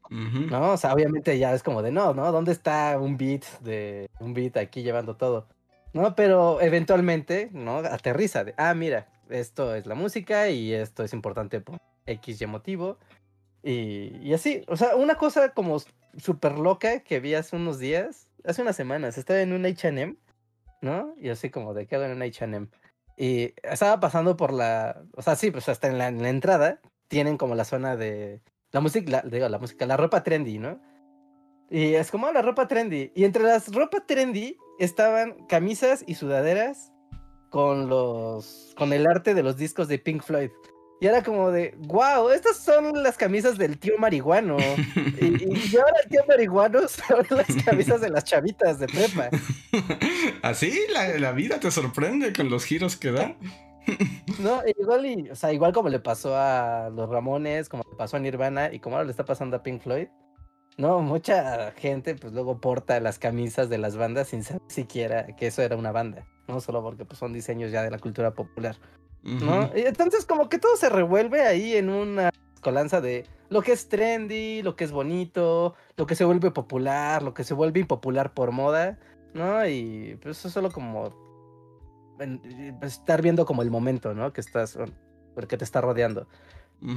¿No? 0.09 0.73
O 0.73 0.77
sea, 0.77 0.93
obviamente 0.93 1.37
ya 1.37 1.53
es 1.53 1.63
como 1.63 1.81
de 1.81 1.91
no, 1.91 2.13
¿no? 2.13 2.31
¿Dónde 2.31 2.51
está 2.51 2.97
un 2.99 3.17
beat 3.17 3.43
de 3.61 4.09
un 4.19 4.33
beat 4.33 4.57
aquí 4.57 4.83
llevando 4.83 5.15
todo? 5.15 5.47
¿No? 5.93 6.15
Pero 6.15 6.61
eventualmente, 6.61 7.49
¿no? 7.53 7.77
Aterriza 7.77 8.43
de, 8.43 8.53
ah, 8.57 8.73
mira, 8.73 9.07
esto 9.29 9.75
es 9.75 9.85
la 9.85 9.95
música 9.95 10.49
y 10.49 10.73
esto 10.73 11.03
es 11.03 11.13
importante 11.13 11.61
por 11.61 11.79
X 12.05 12.41
y 12.41 12.45
motivo. 12.45 12.97
Y, 13.63 14.17
y 14.21 14.33
así, 14.33 14.63
o 14.67 14.77
sea, 14.77 14.95
una 14.95 15.15
cosa 15.15 15.49
como 15.49 15.77
súper 16.17 16.59
loca 16.59 16.99
que 16.99 17.19
vi 17.19 17.33
hace 17.33 17.55
unos 17.55 17.79
días 17.79 18.27
hace 18.47 18.61
unas 18.61 18.75
semanas, 18.75 19.17
estaba 19.17 19.41
en 19.41 19.53
un 19.53 19.65
HM, 19.65 20.17
¿no? 20.81 21.15
Y 21.19 21.29
así 21.29 21.49
como 21.49 21.73
de 21.73 21.87
qué 21.87 21.95
hago 21.95 22.05
en 22.05 22.11
un 22.11 22.23
HM. 22.23 22.69
Y 23.17 23.53
estaba 23.63 23.99
pasando 23.99 24.35
por 24.37 24.53
la, 24.53 25.03
o 25.15 25.21
sea, 25.21 25.35
sí, 25.35 25.51
pues 25.51 25.69
hasta 25.69 25.87
en 25.87 25.97
la, 25.97 26.07
entrada 26.07 26.81
tienen 27.07 27.37
como 27.37 27.55
la 27.55 27.65
zona 27.65 27.95
de 27.95 28.41
la 28.75 28.81
música, 28.81 29.23
digo, 29.25 29.47
la 29.47 29.57
música, 29.57 29.85
la 29.85 29.95
ropa 29.95 30.21
trendy, 30.21 30.59
¿no? 30.59 30.81
Y 31.69 31.93
es 31.93 32.11
como 32.11 32.29
la 32.33 32.41
ropa 32.41 32.67
trendy. 32.67 33.09
Y 33.15 33.23
entre 33.23 33.43
las 33.43 33.73
ropa 33.73 34.05
trendy 34.05 34.57
estaban 34.79 35.45
camisas 35.47 36.03
y 36.05 36.15
sudaderas 36.15 36.91
con 37.51 37.87
los, 37.87 38.73
con 38.75 38.91
el 38.91 39.07
arte 39.07 39.33
de 39.33 39.43
los 39.43 39.55
discos 39.55 39.87
de 39.87 39.97
Pink 39.97 40.23
Floyd. 40.23 40.49
Y 40.99 41.07
era 41.07 41.23
como 41.23 41.51
de, 41.51 41.73
wow, 41.87 42.29
estas 42.31 42.57
son 42.57 43.01
las 43.01 43.15
camisas 43.15 43.57
del 43.57 43.79
tío 43.79 43.97
marihuano. 43.97 44.57
y, 44.57 45.77
ahora 45.77 45.95
el 46.03 46.09
tío 46.09 46.21
marihuano 46.27 46.85
son 46.89 47.25
las 47.29 47.63
camisas 47.63 48.01
de 48.01 48.09
las 48.09 48.25
chavitas 48.25 48.79
de 48.79 48.87
prepa. 48.87 49.29
Así 50.41 50.77
la, 51.17 51.31
vida 51.31 51.61
te 51.61 51.71
sorprende 51.71 52.33
con 52.33 52.49
los 52.49 52.65
giros 52.65 52.97
que 52.97 53.11
da. 53.13 53.37
No, 54.39 54.61
igual, 54.77 55.05
y, 55.05 55.29
o 55.29 55.35
sea, 55.35 55.53
igual 55.53 55.71
como 55.71 55.89
le 55.89 55.99
pasó 55.99 56.35
a 56.35 56.89
los 56.89 57.09
Ramones, 57.09 57.69
como 57.69 57.83
le 57.89 57.95
pasó 57.95 58.17
a 58.17 58.19
Nirvana 58.19 58.73
y 58.73 58.79
como 58.79 58.95
ahora 58.95 59.05
le 59.05 59.11
está 59.11 59.25
pasando 59.25 59.57
a 59.57 59.63
Pink 59.63 59.81
Floyd. 59.81 60.07
No, 60.77 60.99
mucha 61.01 61.71
gente 61.71 62.15
pues 62.15 62.33
luego 62.33 62.59
porta 62.59 62.99
las 62.99 63.17
camisas 63.17 63.69
de 63.69 63.77
las 63.77 63.95
bandas 63.95 64.27
sin 64.27 64.43
saber 64.43 64.61
siquiera 64.67 65.27
que 65.37 65.47
eso 65.47 65.61
era 65.61 65.77
una 65.77 65.93
banda, 65.93 66.27
no 66.47 66.59
solo 66.59 66.83
porque 66.83 67.05
pues, 67.05 67.17
son 67.17 67.31
diseños 67.31 67.71
ya 67.71 67.81
de 67.81 67.91
la 67.91 67.99
cultura 67.99 68.33
popular. 68.33 68.75
¿no? 69.23 69.71
entonces 69.73 70.23
como 70.23 70.49
que 70.49 70.59
todo 70.59 70.75
se 70.75 70.87
revuelve 70.87 71.41
ahí 71.41 71.75
en 71.75 71.89
una 71.89 72.29
colanza 72.61 73.01
de 73.01 73.25
lo 73.49 73.63
que 73.63 73.71
es 73.71 73.89
trendy, 73.89 74.61
lo 74.61 74.75
que 74.75 74.83
es 74.83 74.91
bonito, 74.91 75.73
lo 75.97 76.05
que 76.05 76.15
se 76.15 76.25
vuelve 76.25 76.51
popular, 76.51 77.23
lo 77.23 77.33
que 77.33 77.43
se 77.43 77.55
vuelve 77.55 77.79
impopular 77.79 78.33
por 78.33 78.51
moda, 78.51 78.99
¿no? 79.33 79.67
Y 79.67 80.17
pues 80.21 80.37
eso 80.37 80.47
es 80.47 80.53
solo 80.53 80.71
como 80.71 81.09
pues, 82.17 82.93
estar 82.93 83.21
viendo 83.21 83.45
como 83.45 83.61
el 83.61 83.71
momento, 83.71 84.13
¿no? 84.13 84.33
Que 84.33 84.41
estás, 84.41 84.77
porque 85.33 85.57
te 85.57 85.63
está 85.63 85.81
rodeando. 85.81 86.27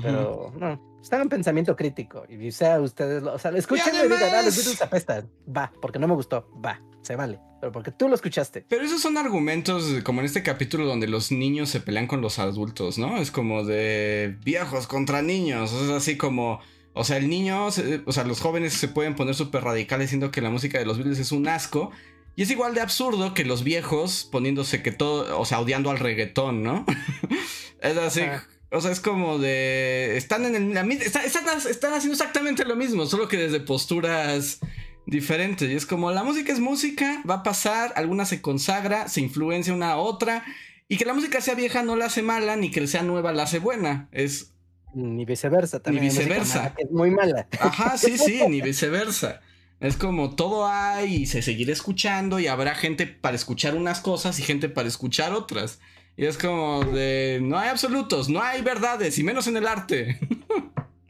Pero 0.03 0.53
no, 0.59 0.99
están 1.01 1.23
en 1.23 1.28
pensamiento 1.28 1.77
crítico. 1.77 2.24
Y 2.28 2.51
sea 2.53 2.81
ustedes, 2.81 3.23
o 3.23 3.39
sea, 3.39 3.51
escuchen 3.53 3.95
y 3.95 4.03
digan, 4.03 4.35
ah, 4.35 4.43
los 4.43 4.57
Beatles 4.57 4.82
apestan. 4.82 5.31
Va, 5.49 5.73
porque 5.81 5.99
no 5.99 6.09
me 6.09 6.15
gustó. 6.15 6.49
Va, 6.65 6.81
se 7.03 7.16
vale. 7.16 7.40
Pero 7.61 7.73
porque 7.73 7.90
tú 7.90 8.09
lo 8.09 8.15
escuchaste. 8.15 8.66
Pero 8.69 8.85
esos 8.85 9.01
son 9.01 9.16
argumentos 9.16 9.85
como 10.05 10.20
en 10.20 10.27
este 10.27 10.43
capítulo 10.43 10.85
donde 10.85 11.09
los 11.09 11.32
niños 11.32 11.70
se 11.70 11.81
pelean 11.81 12.07
con 12.07 12.20
los 12.20 12.39
adultos, 12.39 12.99
¿no? 12.99 13.16
Es 13.19 13.31
como 13.31 13.65
de 13.65 14.36
viejos 14.45 14.86
contra 14.86 15.23
niños. 15.23 15.73
Es 15.73 15.90
así 15.90 16.16
como. 16.16 16.61
O 16.93 17.05
sea, 17.05 17.16
el 17.16 17.28
niño, 17.28 17.66
o 17.66 17.70
sea, 18.12 18.24
los 18.24 18.40
jóvenes 18.40 18.73
se 18.73 18.89
pueden 18.89 19.15
poner 19.15 19.35
súper 19.36 19.62
radicales 19.62 20.07
diciendo 20.09 20.32
que 20.32 20.40
la 20.40 20.51
música 20.51 20.78
de 20.78 20.85
los 20.85 20.99
Beatles 20.99 21.19
es 21.20 21.32
un 21.32 21.47
asco. 21.47 21.93
Y 22.39 22.43
es 22.43 22.52
igual 22.52 22.73
de 22.73 22.81
absurdo 22.81 23.35
que 23.35 23.44
los 23.44 23.65
viejos 23.65 24.28
poniéndose 24.31 24.81
que 24.81 24.93
todo, 24.93 25.40
o 25.40 25.44
sea, 25.44 25.59
odiando 25.59 25.90
al 25.90 25.98
reggaetón, 25.98 26.62
¿no? 26.62 26.86
es 27.81 27.97
así. 27.97 28.23
O 28.70 28.81
sea, 28.81 28.93
es 28.93 29.01
como 29.01 29.40
de. 29.40 30.16
Están 30.16 30.44
en 30.44 30.55
el. 30.55 30.93
Están, 31.02 31.24
están, 31.24 31.94
haciendo 31.94 32.12
exactamente 32.12 32.65
lo 32.65 32.77
mismo, 32.77 33.06
solo 33.06 33.27
que 33.27 33.39
desde 33.39 33.59
posturas 33.59 34.60
diferentes. 35.05 35.69
Y 35.69 35.74
es 35.74 35.85
como 35.85 36.12
la 36.12 36.23
música 36.23 36.52
es 36.52 36.60
música, 36.60 37.24
va 37.28 37.35
a 37.35 37.43
pasar, 37.43 37.93
alguna 37.97 38.24
se 38.24 38.40
consagra, 38.40 39.09
se 39.09 39.20
influencia 39.20 39.74
una 39.74 39.90
a 39.90 39.97
otra. 39.97 40.44
Y 40.86 40.97
que 40.97 41.06
la 41.06 41.15
música 41.15 41.40
sea 41.40 41.56
vieja 41.56 41.82
no 41.82 41.97
la 41.97 42.05
hace 42.05 42.23
mala, 42.23 42.55
ni 42.55 42.70
que 42.70 42.86
sea 42.86 43.02
nueva 43.02 43.32
la 43.32 43.43
hace 43.43 43.59
buena. 43.59 44.09
Es. 44.12 44.52
Ni 44.94 45.24
viceversa 45.24 45.82
también. 45.82 46.05
Ni 46.05 46.10
viceversa. 46.10 46.73
Es 46.78 46.89
muy 46.93 47.10
mala. 47.10 47.48
Ajá, 47.59 47.98
sí, 47.98 48.16
sí, 48.16 48.43
ni 48.48 48.60
viceversa. 48.60 49.40
Es 49.81 49.97
como 49.97 50.35
todo 50.35 50.67
hay 50.67 51.15
y 51.15 51.27
se 51.27 51.41
seguirá 51.41 51.73
escuchando 51.73 52.41
y 52.41 52.49
habrá 52.49 52.75
gente 52.75 53.07
para 53.07 53.37
escuchar 53.37 53.77
unas 53.77 54.01
cosas 54.01 54.39
y 54.41 54.43
gente 54.43 54.69
para 54.69 54.89
escuchar 54.89 55.33
otras. 55.33 55.79
Y 56.17 56.27
es 56.27 56.37
como 56.37 56.85
de, 56.85 57.39
no 57.41 57.57
hay 57.57 57.69
absolutos, 57.69 58.29
no 58.29 58.43
hay 58.43 58.61
verdades, 58.63 59.19
y 59.19 59.23
menos 59.23 59.47
en 59.47 59.57
el 59.57 59.67
arte. 59.67 60.19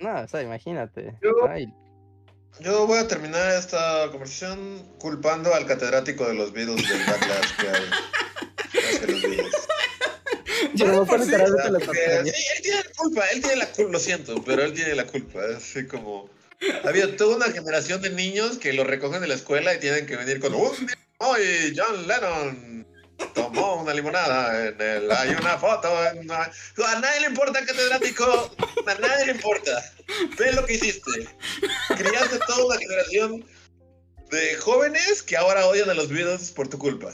No, 0.01 0.21
o 0.21 0.29
sea, 0.29 0.43
imagínate. 0.43 1.13
Yo, 2.61 2.87
voy 2.87 2.99
a 2.99 3.09
terminar 3.09 3.51
esta 3.57 4.09
conversación 4.13 4.81
culpando 5.01 5.53
al 5.53 5.67
catedrático 5.67 6.25
de 6.25 6.35
los 6.35 6.53
Beatles 6.53 6.89
del 6.89 6.99
backlash 7.05 7.57
que 7.57 7.69
hay 7.69 8.95
hacia 8.95 9.07
los 9.09 9.23
Beatles. 9.23 9.69
Yo 10.75 10.87
no 10.87 11.05
sí, 11.05 11.25
sí, 11.25 11.35
él 11.35 11.53
tiene 12.63 12.79
la 12.79 12.93
culpa, 12.97 13.25
él 13.33 13.41
tiene 13.41 13.57
la 13.57 13.67
culpa, 13.73 13.91
lo 13.91 13.99
siento, 13.99 14.45
pero 14.45 14.63
él 14.63 14.73
tiene 14.73 14.95
la 14.95 15.05
culpa. 15.05 15.41
Así 15.57 15.85
como. 15.89 16.31
Había 16.85 17.17
toda 17.17 17.37
una 17.37 17.53
generación 17.53 18.03
de 18.03 18.11
niños 18.11 18.59
que 18.59 18.73
lo 18.73 18.85
recogen 18.85 19.21
de 19.21 19.29
la 19.29 19.35
escuela 19.35 19.75
y 19.75 19.81
tienen 19.81 20.07
que 20.07 20.17
venir 20.17 20.41
con 20.41 20.55
un 20.55 20.73
hoy 21.19 21.75
John 21.77 22.07
Lennon 22.07 22.87
tomó 23.35 23.83
una 23.83 23.93
limonada 23.95 24.69
en 24.69 24.81
el, 24.81 25.11
hay 25.11 25.31
una 25.31 25.59
foto 25.59 25.89
a 25.97 26.15
nadie 27.01 27.21
le 27.21 27.27
importa 27.27 27.65
catedrático 27.65 28.55
a 28.87 28.95
nadie 28.95 29.27
le 29.27 29.33
importa. 29.33 29.93
Ve 30.39 30.53
lo 30.53 30.65
que 30.65 30.75
hiciste. 30.75 31.29
Criaste 31.97 32.39
toda 32.47 32.67
una 32.67 32.79
generación 32.79 33.45
de 34.31 34.57
jóvenes 34.57 35.23
que 35.23 35.37
ahora 35.37 35.67
odian 35.67 35.91
a 35.91 35.95
los 35.95 36.09
Beatles 36.09 36.51
por 36.53 36.69
tu 36.69 36.79
culpa 36.79 37.13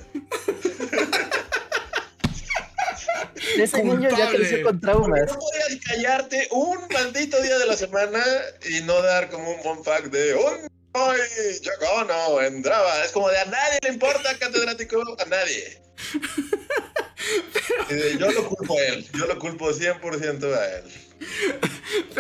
Ese 3.59 3.83
niño 3.83 4.09
ya 4.17 4.31
creció 4.31 4.63
con 4.63 4.81
traumas. 4.81 5.27
No 5.27 5.39
podías 5.39 5.85
callarte 5.85 6.49
un 6.51 6.79
maldito 6.93 7.41
día 7.43 7.59
de 7.59 7.67
la 7.67 7.77
semana 7.77 8.23
y 8.69 8.81
no 8.83 9.01
dar 9.03 9.31
como 9.31 9.51
un 9.51 9.63
fun 9.63 9.85
fact 9.85 10.07
de 10.07 10.35
un 10.35 10.69
hoy 10.95 11.19
llegó, 11.61 12.05
no, 12.05 12.41
entraba. 12.41 13.05
Es 13.05 13.13
como 13.13 13.29
de 13.29 13.39
a 13.39 13.45
nadie 13.45 13.79
le 13.83 13.91
importa, 13.91 14.37
catedrático, 14.39 15.03
a 15.19 15.25
nadie. 15.27 15.83
Yo 18.19 18.31
lo 18.31 18.49
culpo 18.49 18.79
a 18.79 18.83
él, 18.83 19.07
yo 19.13 19.27
lo 19.27 19.39
culpo 19.39 19.71
100% 19.71 20.55
a 20.55 20.77
él. 20.77 20.85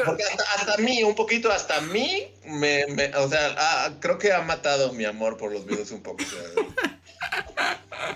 Porque 0.04 0.24
hasta, 0.24 0.74
a 0.74 0.76
mí, 0.78 1.02
un 1.02 1.14
poquito, 1.14 1.50
hasta 1.50 1.80
mí, 1.82 2.32
me, 2.44 2.86
me 2.88 3.14
o 3.16 3.28
sea, 3.28 3.54
ah, 3.58 3.94
creo 4.00 4.18
que 4.18 4.32
ha 4.32 4.42
matado 4.42 4.92
mi 4.92 5.04
amor 5.04 5.36
por 5.36 5.52
los 5.52 5.66
videos 5.66 5.90
un 5.90 6.02
poco. 6.02 6.22
O 6.22 6.26
sea, 6.26 6.40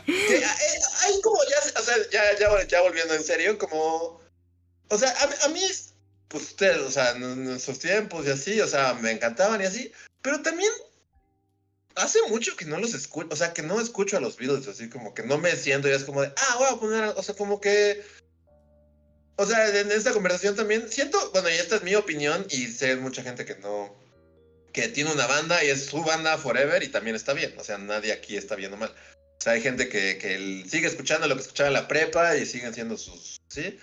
hay 0.07 1.21
como 1.23 1.39
ya, 1.45 1.81
o 1.81 1.83
sea, 1.83 1.97
ya, 2.11 2.39
ya, 2.39 2.67
ya, 2.67 2.81
volviendo 2.83 3.15
en 3.15 3.25
serio, 3.25 3.59
como, 3.59 4.21
o 4.89 4.99
sea, 4.99 5.11
a, 5.11 5.47
a 5.47 5.49
mí, 5.49 5.63
pues 6.29 6.43
ustedes, 6.43 6.79
o 6.79 6.91
sea, 6.91 7.11
en 7.13 7.51
esos 7.51 7.79
tiempos 7.79 8.27
y 8.27 8.31
así, 8.31 8.61
o 8.61 8.69
sea, 8.69 8.95
me 8.95 9.11
encantaban 9.11 9.61
y 9.61 9.65
así, 9.65 9.93
pero 10.23 10.43
también 10.43 10.73
hace 11.99 12.19
mucho 12.29 12.57
que 12.57 12.65
no 12.65 12.79
los 12.79 12.95
escucho, 12.95 13.29
o 13.31 13.37
sea, 13.37 13.53
que 13.53 13.63
no 13.63 13.81
escucho 13.81 14.17
a 14.17 14.21
los 14.21 14.37
Beatles, 14.37 14.69
así 14.69 14.89
como 14.89 15.15
que 15.15 15.23
no 15.23 15.39
me 15.39 15.55
siento 15.57 15.89
y 15.89 15.93
es 15.93 16.05
como 16.05 16.23
de, 16.23 16.33
ah, 16.37 16.57
voy 16.59 16.69
a 16.69 16.81
poner, 16.81 17.05
o 17.17 17.23
sea, 17.23 17.35
como 17.35 17.61
que, 17.61 18.03
o 19.37 19.47
sea, 19.47 19.69
en 19.79 19.91
esta 19.91 20.13
conversación 20.13 20.57
también 20.57 20.91
siento, 20.91 21.31
bueno, 21.33 21.49
y 21.51 21.55
esta 21.55 21.77
es 21.77 21.83
mi 21.83 21.95
opinión 21.95 22.47
y 22.51 22.67
sé 22.67 22.97
mucha 22.97 23.23
gente 23.23 23.45
que 23.45 23.57
no, 23.57 23.95
que 24.79 24.89
tiene 24.89 25.11
una 25.11 25.27
banda 25.27 25.65
y 25.65 25.71
es 25.71 25.87
su 25.87 26.05
banda 26.05 26.39
forever 26.39 26.85
y 26.85 26.89
también 26.89 27.17
está 27.17 27.33
bien, 27.33 27.53
o 27.59 27.65
sea, 27.65 27.79
nadie 27.79 28.13
aquí 28.13 28.37
está 28.37 28.55
viendo 28.55 28.77
mal. 28.77 28.91
O 28.91 29.41
sea, 29.41 29.55
hay 29.55 29.61
gente 29.61 29.89
que, 29.89 30.19
que 30.19 30.65
sigue 30.69 30.87
escuchando 30.87 31.27
lo 31.27 31.35
que 31.35 31.43
escuchaba 31.43 31.69
en 31.69 31.75
la 31.75 31.89
prepa 31.89 32.37
y 32.37 32.47
siguen 32.47 32.73
siendo 32.73 32.97
sus, 32.97 33.41
¿sí? 33.49 33.77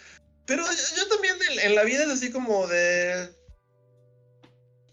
Pero 0.46 0.64
yo, 0.64 1.08
también 1.08 1.36
en 1.64 1.76
la 1.76 1.84
vida 1.84 2.04
es 2.04 2.10
así 2.10 2.32
como 2.32 2.68
de 2.68 3.30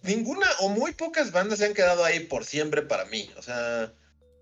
ninguna 0.03 0.49
o 0.59 0.71
muy 0.71 0.93
pocas 0.93 1.31
bandas 1.31 1.61
se 1.61 1.67
han 1.67 1.75
quedado 1.75 2.05
ahí 2.05 2.21
por 2.21 2.45
siempre 2.45 2.83
para 2.83 3.05
mí. 3.05 3.31
O 3.37 3.43
sea, 3.43 3.93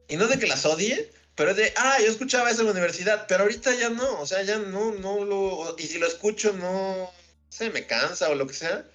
y 0.08 0.16
no 0.16 0.28
de 0.28 0.38
que 0.38 0.46
las 0.46 0.64
odie, 0.64 1.12
pero 1.34 1.50
es 1.50 1.58
de, 1.58 1.74
ah, 1.76 1.98
yo 2.00 2.06
escuchaba 2.06 2.50
eso 2.50 2.60
en 2.60 2.68
la 2.68 2.72
universidad, 2.72 3.26
pero 3.28 3.42
ahorita 3.42 3.74
ya 3.74 3.90
no, 3.90 4.20
o 4.20 4.26
sea, 4.26 4.42
ya 4.42 4.56
no, 4.56 4.92
no 4.92 5.24
lo, 5.26 5.76
y 5.78 5.82
si 5.82 5.98
lo 5.98 6.06
escucho 6.06 6.54
no, 6.54 7.10
se 7.50 7.68
me 7.68 7.86
cansa 7.86 8.30
o 8.30 8.34
lo 8.34 8.46
que 8.46 8.54
sea. 8.54 8.86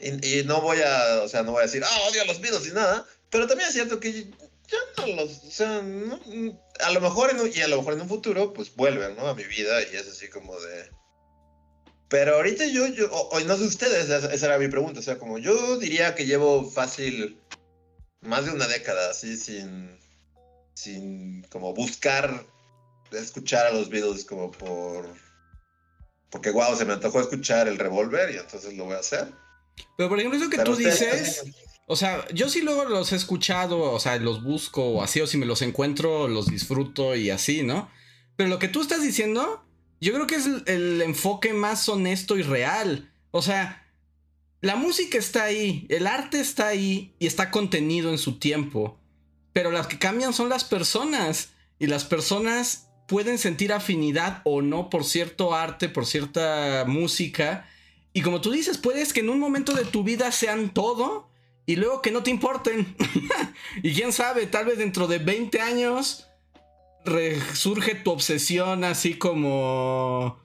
Y, 0.00 0.44
no 0.44 0.60
voy 0.60 0.78
a, 0.80 1.22
o 1.22 1.28
sea, 1.28 1.42
no 1.42 1.52
voy 1.52 1.60
a 1.60 1.66
decir, 1.66 1.82
ah, 1.84 1.98
odio 2.10 2.22
a 2.22 2.26
los 2.26 2.40
Beatles 2.40 2.66
y 2.68 2.72
nada, 2.72 3.06
pero 3.30 3.46
también 3.46 3.68
es 3.68 3.74
cierto 3.74 3.98
que 4.00 4.12
ya 4.12 4.78
no 4.98 5.06
los, 5.06 5.60
o 5.60 6.84
a 6.84 6.90
lo 6.92 7.00
mejor 7.00 7.30
en 7.30 7.52
y 7.52 7.60
a 7.60 7.68
lo 7.68 7.78
mejor 7.78 7.94
en 7.94 8.02
un 8.02 8.08
futuro, 8.08 8.52
pues 8.52 8.74
vuelven, 8.74 9.16
¿no? 9.16 9.26
A 9.26 9.34
mi 9.34 9.44
vida 9.44 9.80
y 9.82 9.96
es 9.96 10.08
así 10.08 10.28
como 10.28 10.58
de 10.60 10.90
pero 12.08 12.36
ahorita 12.36 12.66
yo, 12.66 12.86
yo 12.86 13.10
o, 13.12 13.40
no 13.40 13.56
sé 13.56 13.64
ustedes, 13.64 14.08
esa, 14.08 14.46
era 14.46 14.58
mi 14.58 14.68
pregunta, 14.68 15.00
o 15.00 15.02
sea, 15.02 15.18
como 15.18 15.38
yo 15.38 15.76
diría 15.76 16.14
que 16.14 16.24
llevo 16.24 16.68
fácil 16.70 17.38
más 18.22 18.46
de 18.46 18.52
una 18.52 18.66
década 18.66 19.10
así 19.10 19.36
sin, 19.36 19.98
sin 20.74 21.42
como 21.50 21.74
buscar 21.74 22.46
escuchar 23.12 23.66
a 23.66 23.72
los 23.72 23.90
Beatles 23.90 24.24
como 24.24 24.50
por, 24.50 25.06
porque 26.30 26.50
wow, 26.50 26.74
se 26.76 26.86
me 26.86 26.94
antojó 26.94 27.20
escuchar 27.20 27.68
el 27.68 27.78
revólver 27.78 28.30
y 28.30 28.38
entonces 28.38 28.74
lo 28.74 28.86
voy 28.86 28.94
a 28.94 29.00
hacer. 29.00 29.28
Pero 29.96 30.08
por 30.08 30.18
ejemplo, 30.18 30.38
eso 30.38 30.50
que 30.50 30.62
tú 30.62 30.76
dices, 30.76 31.44
o 31.86 31.96
sea, 31.96 32.26
yo 32.32 32.48
sí 32.48 32.62
luego 32.62 32.84
los 32.84 33.12
he 33.12 33.16
escuchado, 33.16 33.80
o 33.80 34.00
sea, 34.00 34.16
los 34.18 34.42
busco 34.42 34.84
o 34.84 35.02
así, 35.02 35.20
o 35.20 35.26
si 35.26 35.36
me 35.38 35.46
los 35.46 35.62
encuentro, 35.62 36.28
los 36.28 36.46
disfruto 36.46 37.14
y 37.16 37.30
así, 37.30 37.62
¿no? 37.62 37.90
Pero 38.36 38.48
lo 38.48 38.58
que 38.58 38.68
tú 38.68 38.80
estás 38.80 39.02
diciendo 39.02 39.64
yo 40.00 40.12
creo 40.14 40.26
que 40.26 40.36
es 40.36 40.46
el, 40.66 41.02
enfoque 41.02 41.52
más 41.52 41.88
honesto 41.88 42.36
y 42.36 42.42
real. 42.42 43.10
O 43.30 43.42
sea, 43.42 43.84
la 44.60 44.76
música 44.76 45.18
está 45.18 45.44
ahí, 45.44 45.86
el 45.88 46.06
arte 46.06 46.40
está 46.40 46.68
ahí 46.68 47.14
y 47.18 47.26
está 47.26 47.50
contenido 47.50 48.10
en 48.10 48.18
su 48.18 48.38
tiempo. 48.38 48.98
Pero 49.52 49.70
las 49.72 49.86
que 49.86 49.98
cambian 49.98 50.32
son 50.32 50.48
las 50.48 50.64
personas. 50.64 51.50
Y 51.80 51.86
las 51.86 52.04
personas 52.04 52.88
pueden 53.06 53.38
sentir 53.38 53.72
afinidad 53.72 54.42
o 54.44 54.62
no 54.62 54.90
por 54.90 55.04
cierto 55.04 55.54
arte, 55.54 55.88
por 55.88 56.06
cierta 56.06 56.84
música. 56.86 57.68
Y 58.12 58.22
como 58.22 58.40
tú 58.40 58.50
dices, 58.50 58.78
puedes 58.78 59.12
que 59.12 59.20
en 59.20 59.28
un 59.28 59.38
momento 59.38 59.74
de 59.74 59.84
tu 59.84 60.02
vida 60.02 60.32
sean 60.32 60.72
todo 60.72 61.30
y 61.66 61.76
luego 61.76 62.02
que 62.02 62.10
no 62.10 62.22
te 62.22 62.30
importen. 62.30 62.96
y 63.82 63.92
quién 63.92 64.12
sabe, 64.12 64.46
tal 64.46 64.66
vez 64.66 64.78
dentro 64.78 65.06
de 65.06 65.18
20 65.18 65.60
años 65.60 66.28
resurge 67.04 67.94
tu 67.94 68.10
obsesión 68.10 68.84
así 68.84 69.14
como 69.14 70.38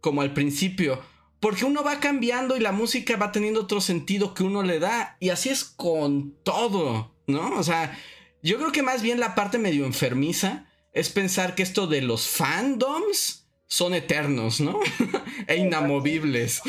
como 0.00 0.20
al 0.20 0.34
principio, 0.34 1.00
porque 1.40 1.64
uno 1.64 1.82
va 1.82 1.98
cambiando 1.98 2.58
y 2.58 2.60
la 2.60 2.72
música 2.72 3.16
va 3.16 3.32
teniendo 3.32 3.62
otro 3.62 3.80
sentido 3.80 4.34
que 4.34 4.42
uno 4.42 4.62
le 4.62 4.78
da 4.78 5.16
y 5.18 5.30
así 5.30 5.48
es 5.48 5.64
con 5.64 6.34
todo, 6.42 7.14
¿no? 7.26 7.58
O 7.58 7.62
sea, 7.62 7.98
yo 8.42 8.58
creo 8.58 8.70
que 8.70 8.82
más 8.82 9.00
bien 9.00 9.18
la 9.18 9.34
parte 9.34 9.56
medio 9.56 9.86
enfermiza 9.86 10.66
es 10.92 11.08
pensar 11.08 11.54
que 11.54 11.62
esto 11.62 11.86
de 11.86 12.02
los 12.02 12.28
fandoms 12.28 13.43
son 13.66 13.94
eternos, 13.94 14.60
¿no? 14.60 14.80
e 15.46 15.56
inamovibles. 15.56 16.62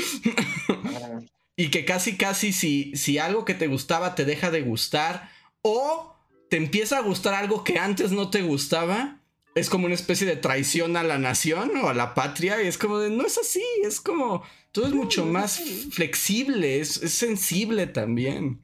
y 1.56 1.70
que 1.70 1.86
casi 1.86 2.18
casi 2.18 2.54
si, 2.54 2.96
si 2.96 3.18
algo 3.18 3.46
que 3.46 3.54
te 3.54 3.68
gustaba 3.68 4.16
te 4.16 4.26
deja 4.26 4.52
de 4.52 4.62
gustar 4.62 5.30
o 5.62 6.16
te 6.50 6.58
empieza 6.58 6.98
a 6.98 7.02
gustar 7.02 7.34
algo 7.34 7.64
que 7.64 7.80
antes 7.80 8.12
no 8.12 8.30
te 8.30 8.42
gustaba, 8.42 9.20
es 9.56 9.70
como 9.70 9.86
una 9.86 9.96
especie 9.96 10.28
de 10.28 10.36
traición 10.36 10.98
a 10.98 11.04
la 11.04 11.18
nación 11.18 11.72
o 11.78 11.90
a 11.90 11.94
la 11.94 12.14
patria. 12.14 12.62
Y 12.62 12.68
es 12.68 12.78
como 12.78 13.00
de, 13.00 13.10
no 13.10 13.26
es 13.26 13.38
así, 13.38 13.64
es 13.84 14.02
como, 14.02 14.44
todo 14.72 14.86
es 14.86 14.94
mucho 14.94 15.26
más 15.26 15.62
flexible, 15.92 16.82
es, 16.82 16.90
sensible 16.90 17.88
también. 17.88 18.62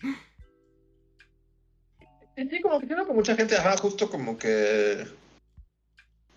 Sí, 2.35 2.61
como 2.61 2.79
que 2.79 2.87
creo 2.87 3.05
que 3.05 3.13
mucha 3.13 3.35
gente, 3.35 3.55
ajá, 3.55 3.77
justo 3.77 4.09
como 4.09 4.37
que, 4.37 5.05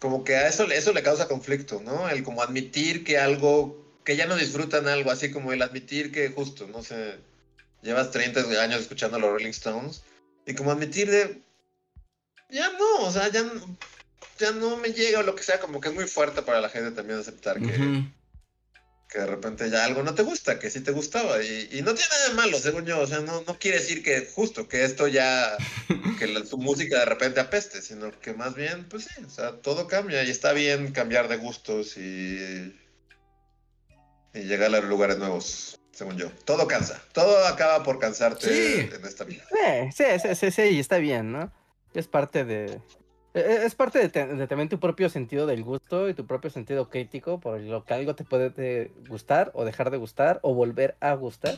como 0.04 0.22
que 0.22 0.36
a 0.36 0.48
eso, 0.48 0.70
eso 0.70 0.92
le 0.92 1.02
causa 1.02 1.28
conflicto, 1.28 1.80
¿no? 1.82 2.10
El 2.10 2.24
como 2.24 2.42
admitir 2.42 3.04
que 3.04 3.16
algo, 3.16 3.82
que 4.04 4.16
ya 4.16 4.26
no 4.26 4.36
disfrutan 4.36 4.86
algo, 4.86 5.10
así 5.10 5.30
como 5.30 5.50
el 5.50 5.62
admitir 5.62 6.12
que 6.12 6.28
justo, 6.28 6.66
no 6.66 6.82
sé, 6.82 7.16
llevas 7.80 8.10
30 8.10 8.42
años 8.62 8.82
escuchando 8.82 9.16
a 9.16 9.20
los 9.20 9.30
Rolling 9.30 9.48
Stones, 9.48 10.02
y 10.44 10.52
como 10.52 10.72
admitir 10.72 11.10
de, 11.10 11.40
ya 12.50 12.70
no, 12.72 13.06
o 13.06 13.10
sea, 13.10 13.28
ya 13.32 13.50
ya 14.38 14.52
no 14.52 14.76
me 14.76 14.92
llega 14.92 15.20
o 15.20 15.22
lo 15.22 15.34
que 15.34 15.42
sea, 15.42 15.58
como 15.58 15.80
que 15.80 15.88
es 15.88 15.94
muy 15.94 16.06
fuerte 16.06 16.42
para 16.42 16.60
la 16.60 16.68
gente 16.68 16.90
también 16.90 17.18
aceptar 17.18 17.58
que, 17.58 18.04
que 19.14 19.20
de 19.20 19.26
repente 19.26 19.70
ya 19.70 19.84
algo 19.84 20.02
no 20.02 20.12
te 20.12 20.24
gusta, 20.24 20.58
que 20.58 20.70
sí 20.70 20.80
te 20.80 20.90
gustaba. 20.90 21.40
Y, 21.40 21.82
no 21.82 21.94
tiene 21.94 22.08
nada 22.10 22.28
de 22.28 22.34
malo, 22.34 22.58
según 22.58 22.84
yo. 22.84 22.98
O 22.98 23.06
sea, 23.06 23.20
no, 23.20 23.44
no 23.46 23.58
quiere 23.60 23.78
decir 23.78 24.02
que 24.02 24.28
justo, 24.34 24.66
que 24.66 24.84
esto 24.84 25.06
ya, 25.06 25.56
que 26.18 26.26
la, 26.26 26.42
tu 26.42 26.58
música 26.58 26.98
de 26.98 27.04
repente 27.04 27.38
apeste, 27.38 27.80
sino 27.80 28.10
que 28.20 28.34
más 28.34 28.56
bien, 28.56 28.88
pues 28.88 29.04
sí, 29.04 29.24
o 29.24 29.30
sea, 29.30 29.52
todo 29.52 29.86
cambia 29.86 30.24
y 30.24 30.30
está 30.30 30.52
bien 30.52 30.90
cambiar 30.90 31.28
de 31.28 31.36
gustos 31.36 31.96
y, 31.96 32.74
y 34.34 34.40
llegar 34.40 34.74
a 34.74 34.80
lugares 34.80 35.18
nuevos 35.18 35.78
según 35.92 36.16
yo. 36.16 36.32
Todo 36.44 36.66
cansa. 36.66 37.00
Todo 37.12 37.46
acaba 37.46 37.84
por 37.84 38.00
cansarte 38.00 38.80
en 38.96 39.04
esta 39.04 39.22
vida. 39.22 39.44
Sí, 39.96 40.04
sí, 40.20 40.34
sí, 40.34 40.50
sí, 40.50 40.80
está 40.80 40.98
bien, 40.98 41.30
¿no? 41.30 41.52
Es 41.94 42.08
parte 42.08 42.44
de, 42.44 42.80
es 43.34 43.74
parte 43.74 44.08
de, 44.08 44.46
también 44.46 44.68
tu 44.68 44.78
propio 44.78 45.08
sentido 45.08 45.46
del 45.46 45.64
gusto 45.64 46.08
y 46.08 46.14
tu 46.14 46.24
propio 46.24 46.50
sentido 46.50 46.88
crítico 46.88 47.40
por 47.40 47.60
lo 47.60 47.84
que 47.84 47.94
algo 47.94 48.14
te 48.14 48.24
puede 48.24 48.92
gustar 49.08 49.50
o 49.54 49.64
dejar 49.64 49.90
de 49.90 49.96
gustar 49.96 50.38
o 50.42 50.54
volver 50.54 50.96
a 51.00 51.14
gustar. 51.14 51.56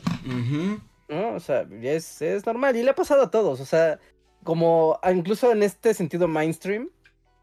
¿No? 1.07 1.33
O 1.35 1.39
sea, 1.39 1.67
es, 1.81 2.21
es 2.21 2.45
normal 2.45 2.75
y 2.75 2.83
le 2.83 2.89
ha 2.89 2.95
pasado 2.95 3.21
a 3.23 3.31
todos. 3.31 3.61
O 3.61 3.65
sea, 3.65 3.99
como 4.43 4.99
incluso 5.13 5.51
en 5.51 5.63
este 5.63 5.93
sentido 5.93 6.27
mainstream, 6.27 6.89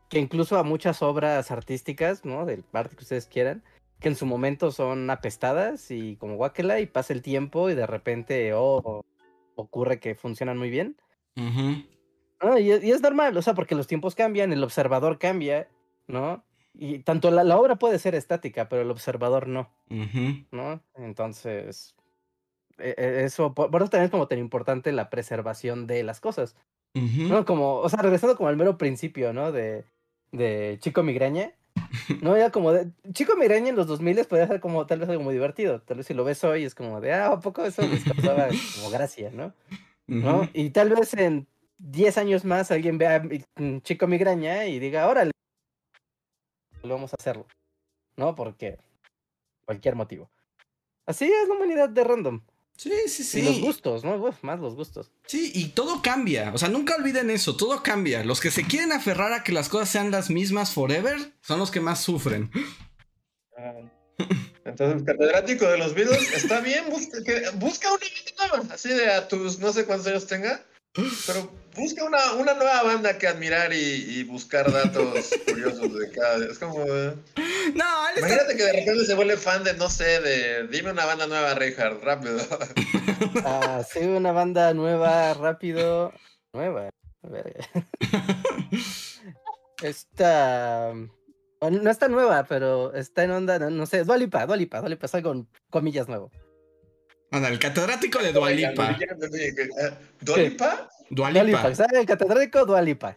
que 0.09 0.19
incluso 0.19 0.59
a 0.59 0.65
muchas 0.65 1.01
obras 1.03 1.51
artísticas, 1.51 2.25
¿no? 2.25 2.45
Del 2.45 2.63
parte 2.63 2.97
que 2.97 3.03
ustedes 3.03 3.27
quieran, 3.27 3.63
que 4.01 4.09
en 4.09 4.17
su 4.17 4.27
momento 4.27 4.71
son 4.71 5.09
apestadas 5.11 5.91
y 5.91 6.17
como 6.17 6.37
guáquela 6.37 6.81
y 6.81 6.87
pasa 6.87 7.13
el 7.13 7.23
tiempo 7.23 7.71
y 7.71 7.75
de 7.75 7.87
repente, 7.87 8.53
oh, 8.55 9.05
ocurre 9.55 10.01
que 10.01 10.15
funcionan 10.15 10.59
muy 10.59 10.71
bien. 10.71 10.97
Y, 12.59 12.71
es 12.71 13.01
normal, 13.01 13.37
o 13.37 13.43
sea, 13.43 13.55
porque 13.55 13.75
los 13.75 13.87
tiempos 13.87 14.15
cambian, 14.15 14.53
el 14.53 14.65
observador 14.65 15.19
cambia, 15.19 15.69
¿no? 16.07 16.45
Y 16.75 17.01
tanto 17.01 17.31
la, 17.31 17.57
obra 17.57 17.77
puede 17.77 17.99
ser 17.99 18.15
estática, 18.15 18.69
pero 18.69 18.83
el 18.83 18.91
observador 18.91 19.47
no, 19.47 19.71
¿no? 20.51 20.83
Entonces, 20.97 21.95
e, 22.79 22.95
e, 22.99 23.25
eso, 23.25 23.55
por, 23.55 23.71
eso 23.77 23.91
también 23.91 24.07
es 24.07 24.11
como 24.11 24.27
tan 24.27 24.39
importante 24.39 24.91
la 24.91 25.09
preservación 25.09 25.87
de 25.87 26.03
las 26.03 26.21
cosas, 26.21 26.57
¿no? 26.95 27.45
Como, 27.45 27.77
o 27.77 27.89
sea, 27.89 28.03
regresando 28.03 28.37
como 28.37 28.49
al 28.49 28.57
mero 28.57 28.77
principio, 28.77 29.33
¿no? 29.33 29.53
De, 29.53 29.85
de 30.33 30.79
Chico 30.81 31.05
Migraña, 31.05 31.53
¿no? 32.21 32.35
Era 32.35 32.51
como 32.51 32.73
de, 32.73 32.91
Chico 33.13 33.37
Migraña 33.37 33.69
en 33.69 33.77
los 33.77 33.87
2000 33.87 34.25
podría 34.25 34.49
ser 34.49 34.61
como, 34.61 34.85
tal 34.87 34.99
vez 34.99 35.09
algo 35.09 35.23
muy 35.23 35.35
divertido, 35.35 35.81
tal 35.81 35.99
vez 35.99 36.07
si 36.07 36.15
lo 36.15 36.25
ves 36.25 36.43
hoy 36.43 36.65
es 36.65 36.75
como 36.75 37.01
de, 37.01 37.13
ah, 37.13 37.29
¿a 37.29 37.41
poco 37.41 37.65
eso 37.65 37.83
les 37.83 38.03
causaba 38.03 38.49
como 38.77 38.91
gracia, 38.91 39.31
¿no? 39.33 39.53
¿no? 40.07 40.49
Y 40.53 40.71
tal 40.71 40.91
vez 40.91 41.15
en 41.15 41.47
10 41.79 42.19
años 42.19 42.45
más 42.45 42.71
alguien 42.71 42.99
vea 42.99 43.23
un 43.57 43.83
chico 43.83 44.07
migraña 44.07 44.67
y 44.67 44.79
diga, 44.79 45.09
órale, 45.09 45.31
vamos 46.83 47.13
a 47.13 47.17
hacerlo. 47.19 47.47
¿no? 48.17 48.35
Porque 48.35 48.79
cualquier 49.65 49.97
motivo. 49.97 50.31
Así 51.07 51.25
es 51.25 51.49
la 51.49 51.55
humanidad 51.55 51.89
de 51.89 52.05
random. 52.05 52.41
Sí, 52.77 52.93
sí, 53.09 53.23
sí. 53.23 53.41
Y 53.41 53.43
los 53.43 53.61
gustos, 53.61 54.05
¿no? 54.05 54.17
Uf, 54.17 54.43
más 54.43 54.59
los 54.59 54.75
gustos. 54.75 55.11
Sí, 55.27 55.53
y 55.55 55.69
todo 55.69 56.03
cambia. 56.03 56.53
O 56.55 56.59
sea, 56.59 56.69
nunca 56.69 56.97
olviden 56.97 57.31
eso, 57.31 57.57
todo 57.57 57.83
cambia. 57.83 58.25
Los 58.25 58.41
que 58.41 58.51
se 58.51 58.65
quieren 58.65 58.91
aferrar 58.93 59.33
a 59.33 59.45
que 59.45 59.53
las 59.53 59.69
cosas 59.69 59.89
sean 59.91 60.11
las 60.11 60.29
mismas 60.31 60.73
forever 60.73 61.17
son 61.41 61.59
los 61.61 61.71
que 61.71 61.81
más 61.81 62.03
sufren. 62.03 62.51
Ah, 63.57 63.75
entonces, 64.65 65.03
catedrático 65.05 65.67
de 65.67 65.79
los 65.79 65.95
Beatles, 65.95 66.33
está 66.35 66.61
bien, 66.61 66.85
busca, 66.91 67.23
que- 67.23 67.51
busca 67.57 67.89
una 67.93 68.75
así 68.75 68.89
de 68.89 69.11
a 69.13 69.29
tus 69.29 69.59
no 69.61 69.73
sé 69.73 69.85
cuántos 69.87 70.07
años 70.09 70.27
tenga, 70.27 70.65
pero 71.27 71.51
busca 71.77 72.05
una, 72.05 72.33
una 72.35 72.55
nueva 72.55 72.83
banda 72.83 73.19
que 73.19 73.27
admirar 73.27 73.73
y, 73.73 73.77
y 73.77 74.25
buscar 74.25 74.71
datos 74.71 75.31
curiosos 75.47 75.95
de 75.99 76.11
cada. 76.11 76.45
Es 76.47 76.59
como. 76.59 76.83
eh, 76.85 77.15
No, 77.75 78.09
está... 78.09 78.19
Imagínate 78.21 78.57
que 78.57 78.63
de 78.63 78.73
repente 78.73 79.05
se 79.07 79.15
vuelve 79.15 79.37
fan 79.37 79.65
de, 79.65 79.75
no 79.75 79.89
sé, 79.89 80.21
de. 80.21 80.67
Dime 80.69 80.91
una 80.91 81.05
banda 81.07 81.27
nueva, 81.27 81.55
Reinhardt, 81.55 82.03
rápido. 82.03 82.39
Ah, 83.45 83.83
sí, 83.91 84.01
una 84.01 84.33
banda 84.33 84.73
nueva, 84.75 85.35
rápido. 85.35 86.13
Nueva. 86.53 86.91
verga. 87.23 87.67
Está. 89.83 90.93
bueno, 91.61 91.83
no 91.83 91.91
está 91.91 92.09
nueva, 92.09 92.45
pero 92.45 92.95
está 92.95 93.25
en 93.25 93.33
onda, 93.33 93.59
no, 93.59 93.71
no 93.71 93.87
sé, 93.87 94.05
Dualipa, 94.05 94.47
Dualipa, 94.47 94.81
Dualipa, 94.81 95.07
es 95.07 95.15
algo 95.15 95.31
con 95.31 95.49
comillas 95.69 96.09
nuevo. 96.09 96.31
Anda, 97.31 97.49
el 97.49 97.59
catedrático 97.59 98.21
de 98.21 98.33
Dualipa. 98.33 98.97
¿Dualipa? 100.21 100.89
Dualipa, 101.11 101.45
Dualipa. 101.45 101.75
¿sabes? 101.75 102.01
El 102.01 102.07
catedrático 102.07 102.65
Dualipa. 102.65 103.17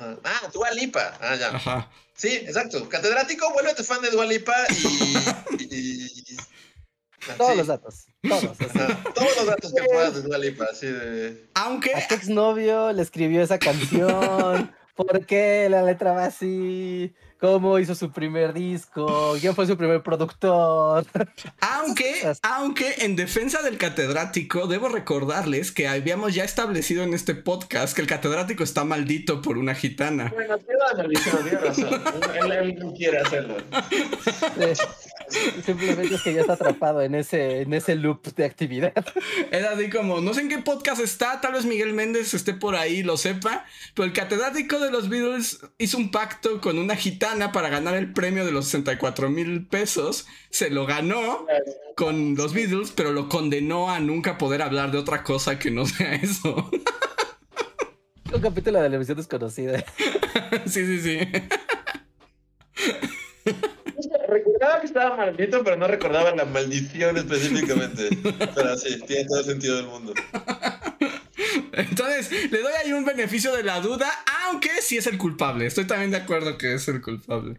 Ah, 0.00 0.48
Dualipa. 0.52 1.18
Ah, 1.20 1.36
ya. 1.36 1.48
Ajá. 1.48 1.90
Sí, 2.14 2.28
exacto. 2.36 2.88
Catedrático, 2.88 3.52
vuélvete 3.52 3.84
fan 3.84 4.00
de 4.02 4.10
Dualipa 4.10 4.54
y. 4.70 5.14
Todos 7.36 7.52
sí. 7.52 7.58
los 7.58 7.66
datos, 7.68 8.06
todos. 8.28 8.44
Ajá, 8.44 9.04
Todos 9.14 9.36
los 9.36 9.46
datos 9.46 9.72
que 9.72 9.82
puedas 9.84 10.14
de 10.14 10.22
Dualipa, 10.22 10.64
así 10.70 10.86
de. 10.86 11.48
Aunque 11.54 11.94
¿A 11.94 12.06
qué 12.08 12.14
exnovio 12.14 12.92
le 12.92 13.02
escribió 13.02 13.42
esa 13.42 13.58
canción? 13.58 14.74
¿Por 14.96 15.24
qué 15.24 15.68
la 15.70 15.82
letra 15.82 16.12
va 16.12 16.26
así? 16.26 17.14
¿Cómo 17.42 17.80
hizo 17.80 17.96
su 17.96 18.12
primer 18.12 18.52
disco? 18.52 19.34
¿Quién 19.40 19.52
fue 19.56 19.66
su 19.66 19.76
primer 19.76 20.00
productor? 20.00 21.04
Aunque, 21.60 22.32
aunque 22.42 22.94
en 22.98 23.16
defensa 23.16 23.62
del 23.62 23.78
catedrático, 23.78 24.68
debo 24.68 24.88
recordarles 24.88 25.72
que 25.72 25.88
habíamos 25.88 26.36
ya 26.36 26.44
establecido 26.44 27.02
en 27.02 27.14
este 27.14 27.34
podcast 27.34 27.96
que 27.96 28.02
el 28.02 28.06
catedrático 28.06 28.62
está 28.62 28.84
maldito 28.84 29.42
por 29.42 29.58
una 29.58 29.74
gitana. 29.74 30.32
Bueno, 30.32 30.56
tiene 30.58 31.58
razón. 31.58 32.02
Él, 32.40 32.52
él 32.52 32.74
no 32.78 32.94
quiere 32.94 33.18
hacerlo. 33.18 33.56
Sí, 35.28 35.62
Simplemente 35.64 36.14
es 36.14 36.22
que 36.22 36.34
ya 36.34 36.42
está 36.42 36.54
atrapado 36.54 37.02
en 37.02 37.14
ese, 37.14 37.62
en 37.62 37.72
ese 37.72 37.94
loop 37.94 38.34
de 38.34 38.44
actividad. 38.44 38.92
Era 39.50 39.72
así 39.72 39.88
como, 39.90 40.20
no 40.20 40.34
sé 40.34 40.42
en 40.42 40.48
qué 40.48 40.58
podcast 40.58 41.00
está, 41.00 41.40
tal 41.40 41.54
vez 41.54 41.64
Miguel 41.64 41.92
Méndez 41.92 42.34
esté 42.34 42.54
por 42.54 42.76
ahí, 42.76 43.02
lo 43.02 43.16
sepa, 43.16 43.64
pero 43.94 44.06
el 44.06 44.12
catedrático 44.12 44.78
de 44.78 44.90
los 44.90 45.08
Beatles 45.08 45.60
hizo 45.78 45.96
un 45.96 46.10
pacto 46.10 46.60
con 46.60 46.78
una 46.78 46.96
gitana 46.96 47.31
para 47.52 47.68
ganar 47.70 47.94
el 47.94 48.12
premio 48.12 48.44
de 48.44 48.52
los 48.52 48.66
64 48.66 49.30
mil 49.30 49.66
pesos, 49.66 50.26
se 50.50 50.70
lo 50.70 50.84
ganó 50.84 51.46
con 51.96 52.34
los 52.34 52.52
Beatles, 52.52 52.92
pero 52.94 53.12
lo 53.12 53.28
condenó 53.28 53.90
a 53.90 54.00
nunca 54.00 54.36
poder 54.36 54.60
hablar 54.60 54.90
de 54.90 54.98
otra 54.98 55.22
cosa 55.22 55.58
que 55.58 55.70
no 55.70 55.86
sea 55.86 56.14
eso. 56.14 56.70
Un 58.32 58.40
capítulo 58.40 58.78
de 58.78 58.84
la 58.84 58.88
televisión 58.88 59.16
desconocida. 59.16 59.82
sí, 60.66 60.86
sí, 60.86 61.00
sí. 61.00 61.18
Recordaba 64.28 64.80
que 64.80 64.86
estaba 64.86 65.16
maldito, 65.16 65.64
pero 65.64 65.76
no 65.76 65.88
recordaba 65.88 66.34
la 66.34 66.44
maldición 66.44 67.16
específicamente. 67.16 68.08
Pero 68.54 68.76
sí, 68.76 69.00
tiene 69.06 69.24
todo 69.26 69.40
el 69.40 69.44
sentido 69.44 69.76
del 69.76 69.86
mundo. 69.86 70.14
Entonces, 71.72 72.30
le 72.50 72.60
doy 72.60 72.72
ahí 72.84 72.92
un 72.92 73.04
beneficio 73.04 73.54
de 73.54 73.62
la 73.62 73.80
duda, 73.80 74.10
aunque 74.44 74.70
sí 74.82 74.98
es 74.98 75.06
el 75.06 75.16
culpable. 75.16 75.66
Estoy 75.66 75.86
también 75.86 76.10
de 76.10 76.18
acuerdo 76.18 76.58
que 76.58 76.74
es 76.74 76.86
el 76.88 77.00
culpable. 77.00 77.58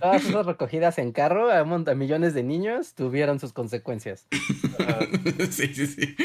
Todas 0.00 0.24
esas 0.24 0.46
recogidas 0.46 0.98
en 0.98 1.12
carro 1.12 1.50
a, 1.50 1.64
millones 1.94 2.32
de 2.32 2.42
niños 2.42 2.94
tuvieron 2.94 3.38
sus 3.38 3.52
consecuencias. 3.52 4.26
sí, 5.50 5.74
sí, 5.74 5.86
sí. 5.86 6.16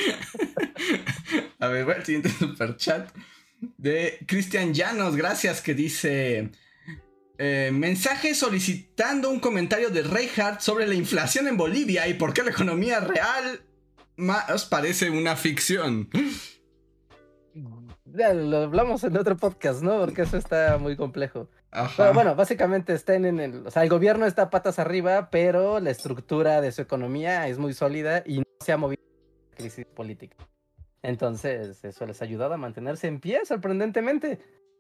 A 1.59 1.67
ver, 1.67 1.83
bueno, 1.83 1.99
el 1.99 2.05
siguiente 2.05 2.29
super 2.29 2.77
chat 2.77 3.09
de 3.77 4.19
Cristian 4.25 4.73
Llanos, 4.73 5.17
gracias, 5.17 5.61
que 5.61 5.73
dice... 5.73 6.51
eh, 7.37 7.71
mensaje 7.73 8.33
solicitando 8.33 9.29
un 9.29 9.41
comentario 9.41 9.89
de 9.89 10.03
Reinhardt 10.03 10.61
sobre 10.61 10.87
la 10.87 10.93
inflación 10.93 11.47
en 11.47 11.57
Bolivia 11.57 12.07
y 12.07 12.13
por 12.13 12.33
qué 12.33 12.43
la 12.43 12.51
economía 12.51 13.01
real 13.01 13.61
más 14.19 14.65
parece 14.65 15.09
una 15.09 15.35
ficción. 15.35 16.09
Ya 18.05 18.33
lo 18.33 18.57
hablamos 18.57 19.03
en 19.03 19.17
otro 19.17 19.37
podcast, 19.37 19.81
¿no? 19.81 19.99
Porque 19.99 20.23
eso 20.23 20.37
está 20.37 20.77
muy 20.77 20.95
complejo. 20.95 21.49
Ajá. 21.71 21.93
Pero 21.97 22.13
bueno, 22.13 22.35
básicamente 22.35 22.93
están 22.93 23.25
en 23.25 23.39
el. 23.39 23.67
O 23.67 23.71
sea, 23.71 23.83
el 23.83 23.89
gobierno 23.89 24.25
está 24.25 24.49
patas 24.49 24.79
arriba, 24.79 25.29
pero 25.29 25.79
la 25.79 25.91
estructura 25.91 26.61
de 26.61 26.71
su 26.71 26.81
economía 26.81 27.47
es 27.47 27.57
muy 27.57 27.73
sólida 27.73 28.23
y 28.25 28.39
no 28.39 28.45
se 28.59 28.71
ha 28.71 28.77
movido 28.77 29.01
la 29.51 29.57
crisis 29.57 29.85
política. 29.85 30.35
Entonces, 31.01 31.83
eso 31.83 32.05
les 32.05 32.21
ha 32.21 32.25
ayudado 32.25 32.53
a 32.53 32.57
mantenerse 32.57 33.07
en 33.07 33.19
pie, 33.19 33.45
sorprendentemente. 33.45 34.39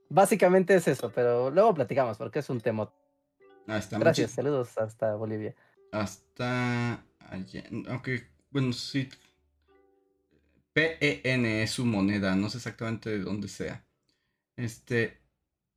Básicamente 0.09 0.75
es 0.75 0.87
eso, 0.87 1.11
pero 1.13 1.51
luego 1.51 1.73
platicamos 1.73 2.17
porque 2.17 2.39
es 2.39 2.49
un 2.49 2.59
tema. 2.59 2.91
Ahí 3.67 3.79
está, 3.79 3.99
Gracias, 3.99 4.31
saludos 4.31 4.77
hasta 4.77 5.15
Bolivia. 5.15 5.55
Hasta 5.91 7.05
allá. 7.29 7.63
Aunque, 7.87 8.27
bueno, 8.49 8.73
sí. 8.73 9.07
PEN 10.73 11.45
es 11.45 11.71
su 11.71 11.85
moneda. 11.85 12.35
No 12.35 12.49
sé 12.49 12.57
exactamente 12.57 13.09
de 13.09 13.19
dónde 13.19 13.47
sea. 13.47 13.85
Este. 14.55 15.19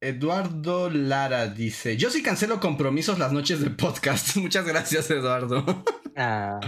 Eduardo 0.01 0.91
Lara 0.91 1.47
dice: 1.47 1.97
Yo 1.97 2.11
sí 2.11 2.23
cancelo 2.23 2.59
compromisos 2.59 3.19
las 3.19 3.33
noches 3.33 3.61
de 3.61 3.71
podcast. 3.71 4.37
Muchas 4.37 4.67
gracias, 4.67 5.11
Eduardo. 5.11 5.85
Ah, 6.17 6.61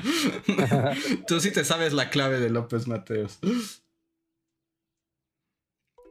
Tú 1.26 1.40
sí 1.40 1.50
te 1.50 1.64
sabes 1.64 1.92
la 1.92 2.10
clave 2.10 2.38
de 2.38 2.50
López 2.50 2.86
Mateos. 2.86 3.40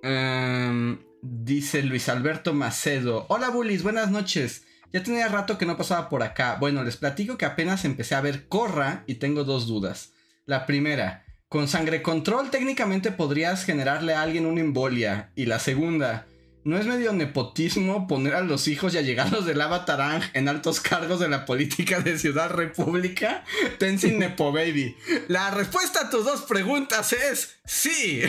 Em, 0.03 0.99
dice 1.21 1.81
Luis 1.81 2.09
Alberto 2.09 2.53
Macedo. 2.53 3.25
Hola 3.29 3.49
bullies, 3.49 3.83
buenas 3.83 4.11
noches. 4.11 4.65
Ya 4.91 5.01
tenía 5.01 5.29
rato 5.29 5.57
que 5.57 5.65
no 5.65 5.77
pasaba 5.77 6.09
por 6.09 6.21
acá. 6.21 6.57
Bueno, 6.59 6.83
les 6.83 6.97
platico 6.97 7.37
que 7.37 7.45
apenas 7.45 7.85
empecé 7.85 8.15
a 8.15 8.21
ver 8.21 8.47
Corra 8.47 9.03
y 9.07 9.15
tengo 9.15 9.45
dos 9.45 9.65
dudas. 9.65 10.11
La 10.45 10.65
primera, 10.65 11.25
con 11.53 11.67
sangre 11.67 12.01
control 12.01 12.49
técnicamente 12.49 13.11
podrías 13.11 13.63
generarle 13.63 14.15
a 14.15 14.23
alguien 14.23 14.47
una 14.47 14.59
embolia. 14.59 15.29
Y 15.35 15.45
la 15.45 15.59
segunda, 15.59 16.25
¿no 16.63 16.79
es 16.79 16.87
medio 16.87 17.13
nepotismo 17.13 18.07
poner 18.07 18.33
a 18.33 18.41
los 18.41 18.67
hijos 18.67 18.95
y 18.95 18.97
allegados 18.97 19.45
del 19.45 19.61
Avatarang 19.61 20.23
en 20.33 20.49
altos 20.49 20.79
cargos 20.79 21.19
de 21.19 21.29
la 21.29 21.45
política 21.45 21.99
de 21.99 22.17
Ciudad 22.17 22.49
República? 22.49 23.43
Tenzin 23.77 24.17
Nepo 24.17 24.51
Baby. 24.51 24.97
La 25.27 25.51
respuesta 25.51 26.07
a 26.07 26.09
tus 26.09 26.25
dos 26.25 26.41
preguntas 26.41 27.13
es 27.13 27.59
sí. 27.65 28.23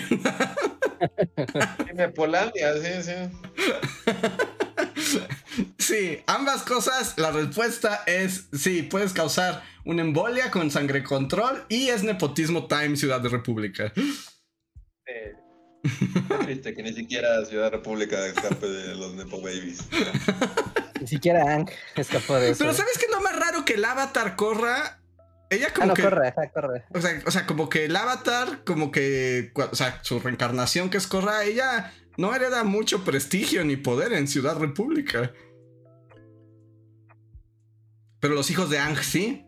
Tiene 1.87 2.11
Polandia, 2.11 2.75
sí, 2.75 3.05
sí. 3.05 4.13
Sí, 5.79 6.23
ambas 6.27 6.63
cosas, 6.63 7.15
la 7.19 7.31
respuesta 7.31 8.03
es 8.07 8.49
sí, 8.53 8.83
puedes 8.83 9.13
causar 9.13 9.63
una 9.85 10.03
embolia 10.03 10.51
con 10.51 10.71
sangre 10.71 11.05
control 11.05 11.65
y 11.69 11.89
es 11.89 12.03
nepotismo 12.03 12.67
time 12.67 12.97
Ciudad 12.97 13.21
de 13.21 13.29
República. 13.29 13.93
Eh, 15.07 15.35
triste 16.45 16.75
que 16.75 16.83
ni 16.83 16.93
siquiera 16.93 17.45
Ciudad 17.45 17.71
República 17.71 18.27
escape 18.27 18.67
de 18.67 18.95
los 18.95 19.15
Nepo 19.15 19.41
Babies. 19.41 19.87
ni 21.01 21.07
siquiera 21.07 21.55
Ang 21.55 21.71
escapó 21.97 22.37
de 22.37 22.51
eso. 22.51 22.59
Pero 22.61 22.75
¿sabes 22.75 22.99
qué 22.99 23.07
es 23.07 23.13
lo 23.13 23.21
más 23.21 23.39
raro 23.39 23.65
que 23.65 23.75
el 23.75 23.85
avatar 23.85 24.37
corra? 24.37 25.01
Ella 25.51 25.69
Ah, 25.69 25.75
como 25.75 25.87
no, 25.89 25.95
que... 25.95 26.03
corre, 26.03 26.35
corre. 26.53 26.85
O 26.95 27.01
sea, 27.01 27.23
o 27.27 27.31
sea, 27.31 27.47
como 27.47 27.69
que 27.69 27.85
el 27.85 27.95
avatar, 27.95 28.65
como 28.65 28.91
que... 28.91 29.53
O 29.55 29.75
sea, 29.75 30.01
su 30.03 30.19
reencarnación 30.19 30.89
que 30.89 30.97
es 30.97 31.07
corra, 31.07 31.45
ella 31.45 31.93
no 32.17 32.35
hereda 32.35 32.65
mucho 32.65 33.05
prestigio 33.05 33.65
ni 33.65 33.77
poder 33.77 34.13
en 34.13 34.27
Ciudad 34.27 34.57
República. 34.57 35.33
Pero 38.25 38.37
los 38.37 38.51
hijos 38.51 38.71
de 38.71 38.79
Ang 38.79 38.97
sí. 39.03 39.45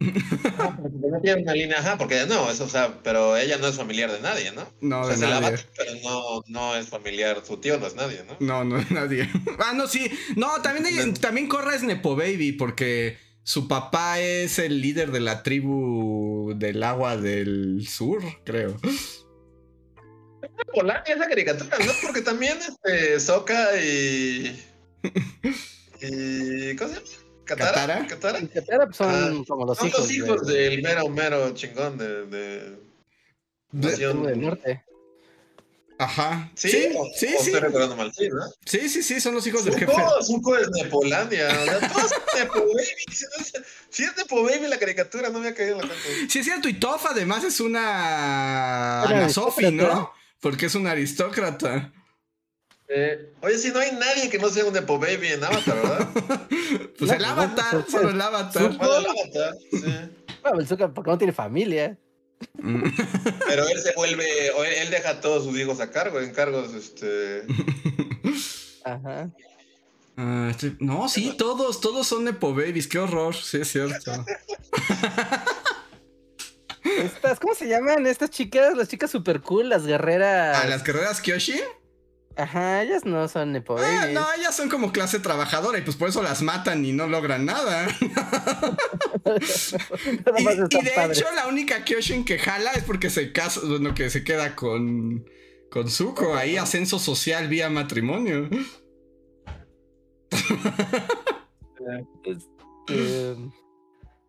No 0.00 1.18
tiene 1.22 1.40
una 1.44 1.54
línea, 1.54 1.78
ajá, 1.78 1.96
porque 1.96 2.26
no, 2.26 2.50
es, 2.50 2.60
o 2.60 2.68
sea, 2.68 3.00
pero 3.02 3.38
ella 3.38 3.56
no 3.56 3.68
es 3.68 3.76
familiar 3.76 4.12
de 4.12 4.20
nadie, 4.20 4.52
¿no? 4.52 4.70
No, 4.82 5.00
o 5.00 5.04
sea, 5.04 5.14
de 5.14 5.18
se 5.20 5.26
la 5.28 5.40
nadie. 5.40 5.56
va, 5.56 5.62
pero 5.74 5.92
no, 6.04 6.42
no 6.46 6.76
es 6.76 6.88
familiar, 6.88 7.42
su 7.42 7.56
tío 7.56 7.78
no 7.78 7.86
es 7.86 7.94
nadie, 7.94 8.22
¿no? 8.28 8.36
No, 8.40 8.64
no 8.64 8.78
es 8.78 8.90
nadie. 8.90 9.30
ah, 9.60 9.72
no, 9.74 9.88
sí. 9.88 10.10
No, 10.36 10.60
también, 10.60 10.84
ella- 10.84 11.10
también 11.18 11.48
Corra 11.48 11.74
es 11.74 11.82
Nepo 11.82 12.16
Baby 12.16 12.52
porque 12.52 13.16
su 13.44 13.66
papá 13.66 14.20
es 14.20 14.58
el 14.58 14.82
líder 14.82 15.10
de 15.10 15.20
la 15.20 15.42
tribu 15.42 16.52
del 16.54 16.82
agua 16.82 17.16
del 17.16 17.88
sur, 17.88 18.22
creo. 18.44 18.76
Polandia 20.74 21.14
esa 21.14 21.28
caricatura, 21.30 21.78
¿no? 21.78 21.92
Porque 22.02 22.20
también 22.20 22.58
este 22.58 23.20
Soca 23.20 23.80
y 23.82 24.54
y. 26.02 26.76
¿Cómo 26.76 26.90
se 26.90 26.96
llama? 26.96 27.27
¿Katara? 27.56 27.98
En 28.38 28.46
Catera, 28.48 28.84
pues, 28.86 28.96
son 28.96 29.08
Ah, 29.10 29.44
como 29.46 29.66
los 29.66 29.78
Son 29.78 29.88
hijos, 29.88 30.00
los 30.00 30.10
hijos 30.12 30.46
de, 30.46 30.54
del 30.70 30.82
mero, 30.82 31.08
mero 31.08 31.50
chingón 31.54 31.96
de. 31.98 32.26
de... 32.26 32.58
De- 33.70 33.90
Nación- 33.90 34.22
del 34.26 34.40
norte. 34.40 34.84
Ajá. 36.00 36.50
Sí, 36.54 36.68
Sí, 36.70 36.88
o, 36.96 37.04
sí, 37.16 37.26
o 37.36 37.42
sí. 37.42 37.50
estoy 37.52 37.96
mal, 37.96 38.12
sí, 38.14 38.28
¿no? 38.28 38.40
Sí, 38.64 38.88
sí, 38.88 39.02
sí, 39.02 39.20
son 39.20 39.34
los 39.34 39.44
hijos 39.48 39.64
del 39.64 39.74
jefe. 39.76 39.92
Zuko, 40.22 40.56
es 40.56 40.70
Nepolandia. 40.70 41.48
O 41.48 41.64
sea, 41.64 41.88
todos 41.88 42.10
son 42.10 42.20
Nepo 42.38 42.54
Baby. 42.60 43.04
Si, 43.12 43.24
no 43.24 43.42
es- 43.42 43.52
si 43.90 44.04
es 44.04 44.16
Nepo 44.16 44.42
Baby 44.44 44.68
la 44.68 44.78
caricatura, 44.78 45.28
no 45.28 45.40
me 45.40 45.48
ha 45.48 45.54
caído 45.54 45.72
en 45.80 45.88
la 45.88 45.94
cuenta. 45.94 46.30
Sí, 46.32 46.38
es 46.38 46.44
cierto, 46.44 46.68
y 46.68 46.74
Toph 46.74 47.04
además 47.06 47.42
es 47.42 47.58
una 47.60 49.02
Una 49.06 49.16
Ana 49.18 49.28
Sofi, 49.28 49.72
¿no? 49.72 50.12
Porque 50.40 50.66
es 50.66 50.74
una 50.76 50.92
aristócrata. 50.92 51.92
Eh, 52.90 53.32
oye, 53.42 53.58
si 53.58 53.70
no 53.70 53.78
hay 53.80 53.92
nadie 53.92 54.30
que 54.30 54.38
no 54.38 54.48
sea 54.48 54.64
un 54.64 54.72
Nepo 54.72 54.98
Baby 54.98 55.28
en 55.28 55.44
Avatar, 55.44 55.76
¿verdad? 55.76 56.08
Pues 56.98 57.10
No, 57.10 57.16
el 57.16 57.24
avatar, 57.24 57.74
no, 57.74 57.86
solo 57.88 58.08
el 58.10 58.20
avatar. 58.20 58.76
Bueno, 58.76 58.96
el 58.98 59.06
Avatar, 59.06 59.54
sí. 59.70 59.94
Bueno, 60.42 60.58
el 60.60 60.66
Zucker, 60.66 60.90
porque 60.92 61.10
no 61.10 61.18
tiene 61.18 61.32
familia. 61.32 61.96
Mm. 62.54 62.82
Pero 63.48 63.68
él 63.68 63.80
se 63.80 63.92
vuelve, 63.94 64.50
o 64.52 64.64
él, 64.64 64.90
deja 64.90 65.10
a 65.10 65.20
todos 65.20 65.44
sus 65.44 65.56
hijos 65.58 65.80
a 65.80 65.90
cargo, 65.90 66.20
en 66.20 66.32
cargos, 66.32 66.74
este... 66.74 67.44
Ajá. 68.84 69.28
Ah, 70.16 70.48
estoy- 70.50 70.76
No, 70.80 71.08
sí, 71.08 71.34
todos, 71.38 71.80
todos 71.80 72.06
son 72.08 72.24
Nepo 72.24 72.52
Babies, 72.54 72.88
qué 72.88 72.98
horror, 72.98 73.34
sí 73.36 73.58
es 73.60 73.68
cierto. 73.68 74.24
Estas, 76.82 77.38
¿cómo 77.38 77.54
se 77.54 77.68
llaman? 77.68 78.06
Estas 78.06 78.30
chicas, 78.30 78.76
las 78.76 78.88
chicas 78.88 79.10
super 79.10 79.40
cool, 79.40 79.68
las 79.68 79.86
guerreras. 79.86 80.58
¿A 80.58 80.66
las 80.66 80.82
carreras 80.82 81.20
Kyoshi? 81.20 81.60
Ajá, 82.38 82.84
ellas 82.84 83.04
no 83.04 83.26
son 83.26 83.50
Nepo 83.50 83.76
Ah, 83.78 84.06
no, 84.12 84.24
ellas 84.38 84.54
son 84.54 84.68
como 84.68 84.92
clase 84.92 85.18
trabajadora 85.18 85.76
y 85.78 85.82
pues 85.82 85.96
por 85.96 86.08
eso 86.08 86.22
las 86.22 86.40
matan 86.40 86.84
y 86.84 86.92
no 86.92 87.08
logran 87.08 87.44
nada. 87.44 87.88
Y, 90.38 90.84
de 90.84 90.90
padres. 90.94 91.18
hecho, 91.18 91.26
la 91.34 91.48
única 91.48 91.84
Kyoshin 91.84 92.24
que 92.24 92.38
jala 92.38 92.72
es 92.72 92.84
porque 92.84 93.10
se 93.10 93.32
casa, 93.32 93.60
bueno, 93.64 93.92
que 93.94 94.08
se 94.08 94.24
queda 94.24 94.54
con, 94.54 95.26
con 95.70 95.90
Zuko, 95.90 96.34
ahí 96.34 96.56
ascenso 96.56 96.98
social 96.98 97.48
vía 97.48 97.68
matrimonio. 97.68 98.48
Este, 102.24 103.36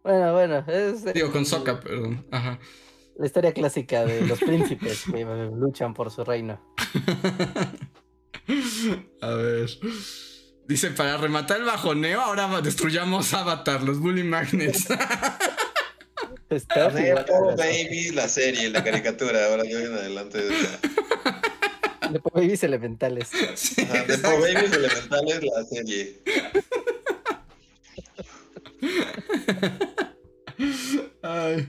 bueno, 0.04 0.34
bueno, 0.34 0.66
es 0.68 1.06
eh, 1.06 1.14
Digo, 1.14 1.32
con 1.32 1.46
Sokka, 1.46 1.80
perdón. 1.80 2.26
Ajá. 2.32 2.60
La 3.20 3.26
historia 3.26 3.54
clásica 3.54 4.06
de 4.06 4.26
los 4.26 4.40
príncipes 4.46 5.04
que 5.04 5.26
luchan 5.56 5.94
por 5.94 6.10
su 6.10 6.24
reino. 6.24 6.60
A 9.22 9.30
ver. 9.30 9.70
Dice, 10.66 10.90
para 10.92 11.18
rematar 11.18 11.58
el 11.58 11.66
bajoneo, 11.66 12.22
ahora 12.22 12.62
destruyamos 12.62 13.34
Avatar, 13.34 13.84
los 13.84 14.00
Bully 14.00 14.24
Magnets. 14.24 14.88
Está 16.50 16.90
Nepo 16.90 17.56
Baby, 17.56 18.12
la 18.12 18.28
serie, 18.28 18.70
la 18.70 18.84
caricatura, 18.84 19.46
ahora 19.48 19.64
yo 19.66 19.80
en 19.80 19.94
adelante. 19.94 20.40
Nepo 22.12 22.32
Babies 22.34 22.64
elementales. 22.64 23.30
Sí, 23.56 23.82
exacto. 23.82 24.40
Babies 24.40 24.72
elementales, 24.72 25.44
la 25.44 25.64
serie. 25.66 26.22
Ay. 31.22 31.68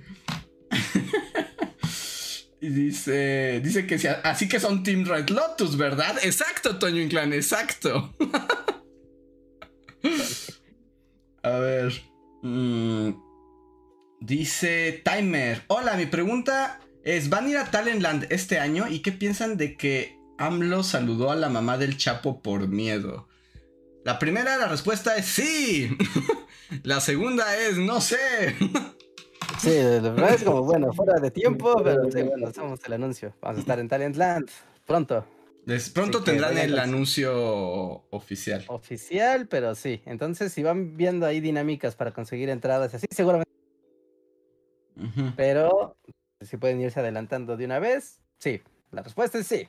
Y 2.63 2.69
dice, 2.69 3.59
dice 3.65 3.87
que 3.87 3.99
sí, 3.99 4.07
así 4.23 4.47
que 4.47 4.61
son 4.61 4.83
Team 4.83 5.07
Red 5.07 5.31
Lotus, 5.31 5.79
¿verdad? 5.79 6.19
Exacto, 6.23 6.79
Toño 6.79 7.01
Inclán, 7.01 7.33
exacto. 7.33 8.15
A 11.43 11.53
ver. 11.53 12.03
mm, 12.43 13.13
dice 14.21 15.03
Timer. 15.03 15.65
Hola, 15.69 15.97
mi 15.97 16.05
pregunta 16.05 16.81
es, 17.03 17.31
¿van 17.31 17.47
a 17.47 17.49
ir 17.49 17.57
a 17.57 17.71
Talentland 17.71 18.27
este 18.29 18.59
año? 18.59 18.89
¿Y 18.89 19.01
qué 19.01 19.13
piensan 19.13 19.57
de 19.57 19.79
que 19.79 20.19
AMLO 20.37 20.83
saludó 20.83 21.31
a 21.31 21.37
la 21.37 21.49
mamá 21.49 21.79
del 21.79 21.97
Chapo 21.97 22.43
por 22.43 22.69
miedo? 22.69 23.27
La 24.05 24.19
primera, 24.19 24.59
la 24.59 24.69
respuesta 24.69 25.17
es 25.17 25.25
sí. 25.25 25.97
la 26.83 27.01
segunda 27.01 27.57
es 27.57 27.79
no 27.79 28.03
sé. 28.03 28.55
Sí, 29.59 29.71
la 29.83 30.01
verdad 30.11 30.35
es 30.35 30.43
como, 30.43 30.63
bueno, 30.63 30.93
fuera 30.93 31.21
de 31.21 31.31
tiempo, 31.31 31.81
pero 31.85 32.11
sí, 32.11 32.23
bueno, 32.23 32.47
hacemos 32.49 32.81
el 32.85 32.93
anuncio. 32.95 33.35
Vamos 33.43 33.59
a 33.59 33.61
estar 33.61 33.79
en 33.79 33.89
Talentland 33.89 34.49
pronto. 34.87 35.25
Les- 35.67 35.91
pronto 35.91 36.19
Sí, 36.19 36.25
tendrán 36.25 36.57
el 36.57 36.79
anuncio 36.79 37.33
oficial. 38.11 38.65
Oficial, 38.69 39.47
pero 39.49 39.75
sí. 39.75 40.01
Entonces, 40.07 40.53
si 40.53 40.63
van 40.63 40.97
viendo 40.97 41.27
ahí 41.27 41.41
dinámicas 41.41 41.95
para 41.95 42.13
conseguir 42.13 42.49
entradas, 42.49 42.93
y 42.93 42.97
así 42.97 43.07
seguramente, 43.11 43.51
pero 45.37 45.97
si 46.41 46.57
pueden 46.57 46.81
irse 46.81 47.01
adelantando 47.01 47.57
de 47.57 47.65
una 47.67 47.79
vez, 47.79 48.21
sí. 48.39 48.63
La 48.91 49.03
respuesta 49.03 49.39
es 49.39 49.47
sí. 49.47 49.69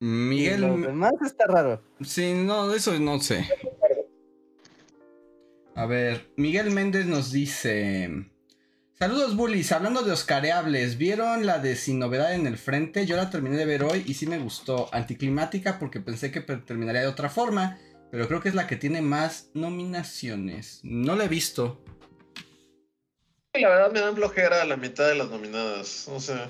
Miguel. 0.00 0.62
lo 0.62 0.76
demás 0.76 1.12
está 1.24 1.46
raro. 1.46 1.80
Sí, 2.02 2.32
no, 2.34 2.72
eso 2.74 2.98
no 2.98 3.20
sé. 3.20 3.46
A 5.76 5.86
ver, 5.86 6.30
Miguel 6.36 6.70
Méndez 6.72 7.06
nos 7.06 7.30
dice. 7.32 8.26
Saludos 9.02 9.34
bullies, 9.34 9.72
hablando 9.72 10.02
de 10.02 10.12
Oscareables, 10.12 10.98
¿vieron 10.98 11.46
la 11.46 11.58
de 11.58 11.74
Sin 11.74 11.98
Novedad 11.98 12.34
en 12.34 12.46
el 12.46 12.58
Frente? 12.58 13.06
Yo 13.06 13.16
la 13.16 13.30
terminé 13.30 13.56
de 13.56 13.64
ver 13.64 13.82
hoy 13.82 14.04
y 14.06 14.12
sí 14.12 14.26
me 14.26 14.36
gustó. 14.36 14.90
Anticlimática 14.92 15.78
porque 15.78 16.00
pensé 16.00 16.30
que 16.30 16.42
terminaría 16.42 17.00
de 17.00 17.06
otra 17.06 17.30
forma, 17.30 17.78
pero 18.10 18.28
creo 18.28 18.42
que 18.42 18.50
es 18.50 18.54
la 18.54 18.66
que 18.66 18.76
tiene 18.76 19.00
más 19.00 19.48
nominaciones. 19.54 20.80
No 20.82 21.16
la 21.16 21.24
he 21.24 21.28
visto. 21.28 21.82
La 23.54 23.70
verdad 23.70 23.90
me 23.90 24.00
dan 24.00 24.16
flojera 24.16 24.66
la 24.66 24.76
mitad 24.76 25.08
de 25.08 25.14
las 25.14 25.30
nominadas. 25.30 26.04
No 26.06 26.20
sé. 26.20 26.34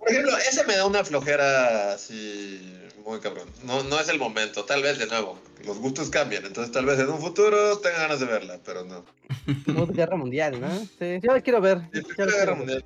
Por 0.00 0.10
ejemplo, 0.10 0.36
esa 0.36 0.64
me 0.64 0.74
da 0.74 0.84
una 0.84 1.04
flojera 1.04 1.92
así 1.92 2.79
muy 3.10 3.20
cabrón. 3.20 3.48
No, 3.64 3.82
no 3.82 4.00
es 4.00 4.08
el 4.08 4.18
momento, 4.18 4.64
tal 4.64 4.82
vez 4.82 4.98
de 4.98 5.06
nuevo. 5.06 5.38
Los 5.66 5.78
gustos 5.78 6.10
cambian, 6.10 6.46
entonces 6.46 6.72
tal 6.72 6.86
vez 6.86 6.98
en 6.98 7.10
un 7.10 7.20
futuro 7.20 7.78
tenga 7.78 7.98
ganas 7.98 8.20
de 8.20 8.26
verla, 8.26 8.60
pero 8.64 8.84
no. 8.84 9.04
Guerra 9.92 10.16
Mundial, 10.16 10.60
¿no? 10.60 10.68
Sí, 10.98 11.20
yo 11.22 11.32
la 11.32 11.40
quiero 11.40 11.60
ver. 11.60 11.80
Sí, 11.92 12.00
yo 12.00 12.00
la 12.00 12.06
Primera 12.08 12.14
quiero 12.14 12.30
Guerra 12.32 12.46
ver. 12.52 12.56
Mundial. 12.56 12.84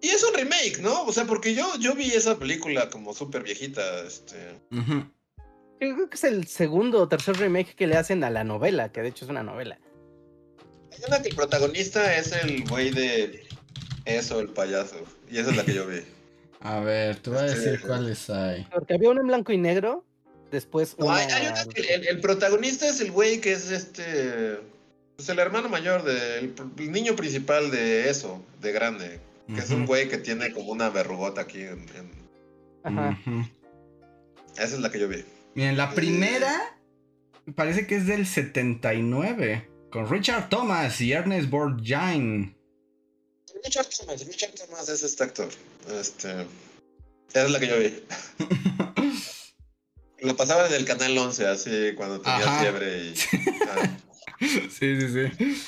Y 0.00 0.08
es 0.08 0.22
un 0.24 0.34
remake, 0.34 0.78
¿no? 0.80 1.04
O 1.04 1.12
sea, 1.12 1.24
porque 1.24 1.54
yo, 1.54 1.66
yo 1.78 1.94
vi 1.94 2.10
esa 2.10 2.38
película 2.38 2.88
como 2.90 3.14
súper 3.14 3.42
viejita. 3.42 4.00
Este... 4.00 4.36
Yo 4.70 5.94
creo 5.94 6.10
que 6.10 6.16
es 6.16 6.24
el 6.24 6.46
segundo 6.46 7.00
o 7.00 7.08
tercer 7.08 7.36
remake 7.36 7.74
que 7.74 7.86
le 7.86 7.96
hacen 7.96 8.24
a 8.24 8.30
la 8.30 8.44
novela, 8.44 8.92
que 8.92 9.02
de 9.02 9.08
hecho 9.08 9.24
es 9.24 9.30
una 9.30 9.42
novela. 9.42 9.78
Hay 10.92 10.98
una 11.06 11.22
que 11.22 11.28
el 11.28 11.36
protagonista 11.36 12.16
es 12.16 12.32
el 12.32 12.64
güey 12.68 12.90
de 12.90 13.46
eso, 14.04 14.40
el 14.40 14.48
payaso. 14.48 14.96
Y 15.30 15.38
esa 15.38 15.50
es 15.50 15.56
la 15.56 15.64
que 15.64 15.74
yo 15.74 15.86
vi. 15.86 16.00
A 16.60 16.80
ver, 16.80 17.16
te 17.16 17.30
voy 17.30 17.38
a 17.40 17.48
Sí. 17.48 17.54
decir 17.60 17.80
cuáles 17.86 18.28
hay. 18.30 18.66
Porque 18.72 18.94
había 18.94 19.10
una 19.10 19.20
en 19.20 19.26
blanco 19.28 19.52
y 19.52 19.58
negro, 19.58 20.04
después 20.50 20.96
No, 20.98 21.06
una... 21.06 21.16
hay, 21.16 21.30
hay 21.30 21.46
una 21.48 21.64
que 21.66 21.80
el, 21.94 22.06
el 22.08 22.20
protagonista 22.20 22.88
es 22.88 23.00
el 23.00 23.10
güey 23.12 23.40
que 23.40 23.52
es 23.52 23.70
este. 23.70 24.58
Pues 25.16 25.28
el 25.30 25.38
hermano 25.38 25.68
mayor 25.68 26.02
del 26.04 26.52
el 26.78 26.92
niño 26.92 27.16
principal 27.16 27.70
de 27.70 28.10
eso, 28.10 28.42
de 28.60 28.72
grande. 28.72 29.20
Que 29.54 29.60
es 29.60 29.70
un 29.70 29.86
güey 29.86 30.08
que 30.08 30.18
tiene 30.18 30.52
como 30.52 30.72
una 30.72 30.90
verrugota 30.90 31.42
aquí 31.42 31.60
en, 31.62 31.86
en- 31.94 32.10
Ajá. 32.82 33.16
Esa 34.54 34.64
es 34.74 34.80
la 34.80 34.90
que 34.90 34.98
yo 34.98 35.06
vi. 35.08 35.24
Miren, 35.54 35.76
la 35.76 35.90
primera 35.92 36.52
parece 37.54 37.86
que 37.86 37.94
es 37.94 38.06
del 38.06 38.26
79, 38.26 39.68
con 39.90 40.10
Richard 40.10 40.48
Thomas 40.48 41.00
y 41.00 41.12
Ernest 41.12 41.48
Borgnine. 41.48 42.55
Richard 43.66 43.88
Thomas, 43.88 44.24
Richard 44.26 44.52
Thomas 44.52 44.88
es 44.88 45.02
este 45.02 45.24
actor. 45.24 45.48
Este. 45.88 46.46
Esa 47.28 47.44
es 47.44 47.50
la 47.50 47.58
que 47.58 47.66
yo 47.66 47.78
vi. 47.78 47.92
Lo 50.22 50.36
pasaba 50.36 50.62
desde 50.62 50.76
el 50.76 50.84
canal 50.84 51.18
11, 51.18 51.46
así 51.46 51.70
cuando 51.96 52.20
tenía 52.20 52.46
Ajá. 52.46 52.60
fiebre 52.60 53.06
y. 53.08 53.14
ah. 53.68 53.98
Sí, 54.38 55.00
sí, 55.00 55.08
sí. 55.08 55.62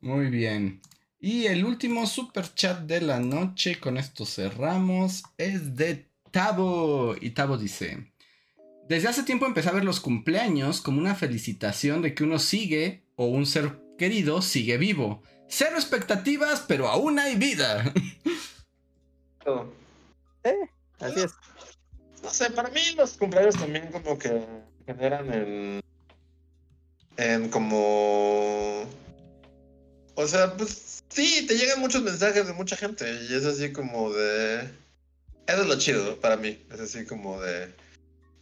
Muy 0.00 0.30
bien. 0.30 0.80
Y 1.18 1.46
el 1.46 1.64
último 1.64 2.06
super 2.06 2.54
chat 2.54 2.80
de 2.82 3.00
la 3.00 3.18
noche, 3.18 3.80
con 3.80 3.98
esto 3.98 4.24
cerramos, 4.24 5.24
es 5.36 5.74
de 5.74 6.08
Tabo. 6.30 7.16
Y 7.20 7.30
Tabo 7.30 7.58
dice: 7.58 8.12
Desde 8.88 9.08
hace 9.08 9.24
tiempo 9.24 9.44
empecé 9.44 9.68
a 9.68 9.72
ver 9.72 9.84
los 9.84 10.00
cumpleaños 10.00 10.80
como 10.80 11.00
una 11.00 11.16
felicitación 11.16 12.00
de 12.00 12.14
que 12.14 12.24
uno 12.24 12.38
sigue 12.38 13.02
o 13.16 13.26
un 13.26 13.44
ser 13.44 13.80
querido 13.98 14.40
sigue 14.40 14.78
vivo. 14.78 15.22
Cero 15.48 15.76
expectativas, 15.76 16.64
pero 16.66 16.88
aún 16.88 17.18
hay 17.18 17.36
vida. 17.36 17.92
Eh, 20.44 20.70
así 21.00 21.20
es. 21.20 21.32
No 22.22 22.30
sé, 22.30 22.50
para 22.50 22.68
mí 22.68 22.80
los 22.96 23.12
cumpleaños 23.12 23.56
también 23.56 23.90
como 23.90 24.18
que 24.18 24.44
generan 24.86 25.32
en... 25.32 25.80
En 27.16 27.48
como... 27.48 28.86
O 30.14 30.26
sea, 30.26 30.54
pues 30.56 31.02
sí, 31.08 31.46
te 31.46 31.56
llegan 31.56 31.80
muchos 31.80 32.02
mensajes 32.02 32.46
de 32.46 32.52
mucha 32.52 32.76
gente 32.76 33.10
y 33.28 33.34
es 33.34 33.44
así 33.44 33.72
como 33.72 34.12
de... 34.12 34.68
Eso 35.46 35.62
es 35.62 35.66
lo 35.66 35.78
chido 35.78 36.20
para 36.20 36.36
mí, 36.36 36.62
es 36.72 36.80
así 36.80 37.06
como 37.06 37.40
de... 37.40 37.72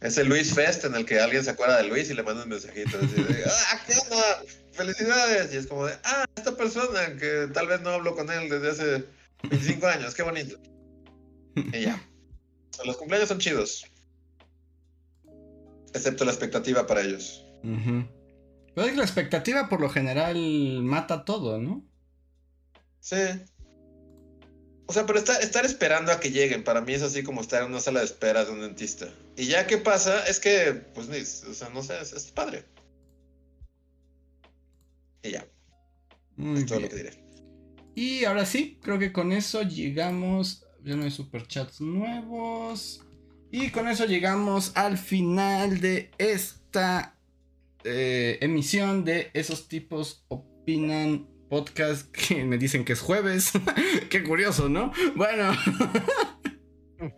Ese 0.01 0.23
Luis 0.23 0.53
Fest 0.53 0.83
en 0.85 0.93
el 0.93 1.05
que 1.05 1.19
alguien 1.19 1.43
se 1.43 1.51
acuerda 1.51 1.77
de 1.77 1.87
Luis 1.87 2.09
y 2.09 2.13
le 2.13 2.21
manda 2.21 2.43
un 2.43 2.49
mensajito. 2.49 2.97
Así 2.97 3.23
de, 3.23 3.43
ah, 3.47 3.81
¿qué 3.87 3.93
onda? 3.97 4.43
Felicidades. 4.77 5.53
Y 5.53 5.57
es 5.57 5.67
como 5.67 5.85
de, 5.85 5.93
ah, 6.03 6.25
esta 6.35 6.55
persona 6.55 7.17
que 7.19 7.49
tal 7.53 7.67
vez 7.67 7.81
no 7.81 7.89
hablo 7.89 8.15
con 8.15 8.31
él 8.31 8.49
desde 8.49 8.69
hace 8.69 9.05
25 9.43 9.87
años, 9.87 10.15
qué 10.15 10.23
bonito. 10.23 10.57
Y 11.55 11.81
ya. 11.81 12.01
Los 12.85 12.97
cumpleaños 12.97 13.29
son 13.29 13.39
chidos. 13.39 13.85
Excepto 15.93 16.25
la 16.25 16.31
expectativa 16.31 16.85
para 16.85 17.01
ellos. 17.01 17.43
Pero 17.63 18.85
es 18.85 18.91
que 18.91 18.97
la 18.97 19.03
expectativa 19.03 19.67
por 19.67 19.81
lo 19.81 19.89
general 19.89 20.37
mata 20.83 21.25
todo, 21.25 21.59
¿no? 21.59 21.83
Sí. 22.99 23.15
O 24.85 24.93
sea, 24.93 25.05
pero 25.05 25.19
estar, 25.19 25.41
estar 25.41 25.65
esperando 25.65 26.11
a 26.11 26.19
que 26.19 26.31
lleguen, 26.31 26.63
para 26.63 26.79
mí 26.81 26.93
es 26.93 27.01
así 27.01 27.21
como 27.21 27.41
estar 27.41 27.63
en 27.63 27.69
una 27.69 27.81
sala 27.81 27.99
de 27.99 28.05
espera 28.05 28.45
de 28.45 28.51
un 28.51 28.61
dentista. 28.61 29.07
Y 29.35 29.47
ya 29.47 29.67
que 29.67 29.77
pasa, 29.77 30.25
es 30.27 30.39
que, 30.39 30.73
pues, 30.93 31.43
o 31.43 31.53
sea, 31.53 31.69
no 31.69 31.83
sé, 31.83 31.99
es, 31.99 32.31
padre. 32.33 32.63
Y 35.23 35.31
ya. 35.31 35.47
es 36.37 36.65
todo 36.65 36.79
lo 36.79 36.89
que 36.89 36.95
diré. 36.95 37.11
Y 37.95 38.25
ahora 38.25 38.45
sí, 38.45 38.77
creo 38.81 38.99
que 38.99 39.11
con 39.11 39.31
eso 39.31 39.63
llegamos. 39.63 40.65
Ya 40.83 40.95
no 40.95 41.03
hay 41.03 41.11
superchats 41.11 41.81
nuevos. 41.81 43.03
Y 43.51 43.69
con 43.69 43.87
eso 43.87 44.05
llegamos 44.05 44.71
al 44.75 44.97
final 44.97 45.79
de 45.79 46.11
esta 46.17 47.17
eh, 47.83 48.37
emisión 48.41 49.05
de 49.05 49.31
esos 49.33 49.67
tipos 49.67 50.25
opinan 50.27 51.27
podcast 51.49 52.11
que 52.11 52.43
me 52.43 52.57
dicen 52.57 52.83
que 52.85 52.93
es 52.93 52.99
jueves. 52.99 53.51
Qué 54.09 54.23
curioso, 54.23 54.69
¿no? 54.69 54.91
Bueno. 55.15 55.53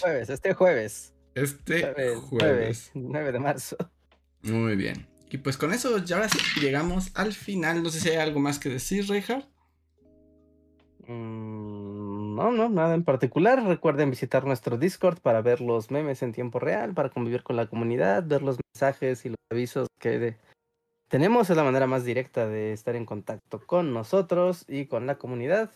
jueves, 0.00 0.30
este 0.30 0.54
jueves. 0.54 1.12
Este 1.34 2.14
jueves, 2.16 2.90
9 2.94 3.32
de 3.32 3.38
marzo. 3.38 3.76
Muy 4.42 4.76
bien. 4.76 5.06
Y 5.28 5.38
pues 5.38 5.56
con 5.56 5.72
eso 5.72 5.98
ya 5.98 6.16
ahora 6.16 6.28
sí 6.28 6.38
llegamos 6.60 7.10
al 7.14 7.32
final. 7.32 7.82
No 7.82 7.90
sé 7.90 8.00
si 8.00 8.10
hay 8.10 8.16
algo 8.16 8.40
más 8.40 8.58
que 8.58 8.68
decir, 8.68 9.06
Reinhardt. 9.08 9.46
Mm, 11.08 12.36
no, 12.36 12.50
no, 12.52 12.68
nada 12.68 12.94
en 12.94 13.04
particular. 13.04 13.62
Recuerden 13.64 14.10
visitar 14.10 14.44
nuestro 14.44 14.78
Discord 14.78 15.18
para 15.18 15.42
ver 15.42 15.60
los 15.60 15.90
memes 15.90 16.22
en 16.22 16.32
tiempo 16.32 16.58
real, 16.58 16.94
para 16.94 17.10
convivir 17.10 17.42
con 17.42 17.56
la 17.56 17.66
comunidad, 17.66 18.24
ver 18.26 18.42
los 18.42 18.58
mensajes 18.72 19.24
y 19.24 19.30
los 19.30 19.38
avisos 19.50 19.88
que 19.98 20.36
tenemos. 21.08 21.50
Es 21.50 21.56
la 21.56 21.64
manera 21.64 21.86
más 21.86 22.04
directa 22.04 22.46
de 22.46 22.72
estar 22.72 22.94
en 22.94 23.04
contacto 23.04 23.60
con 23.66 23.92
nosotros 23.92 24.64
y 24.68 24.86
con 24.86 25.06
la 25.06 25.18
comunidad. 25.18 25.70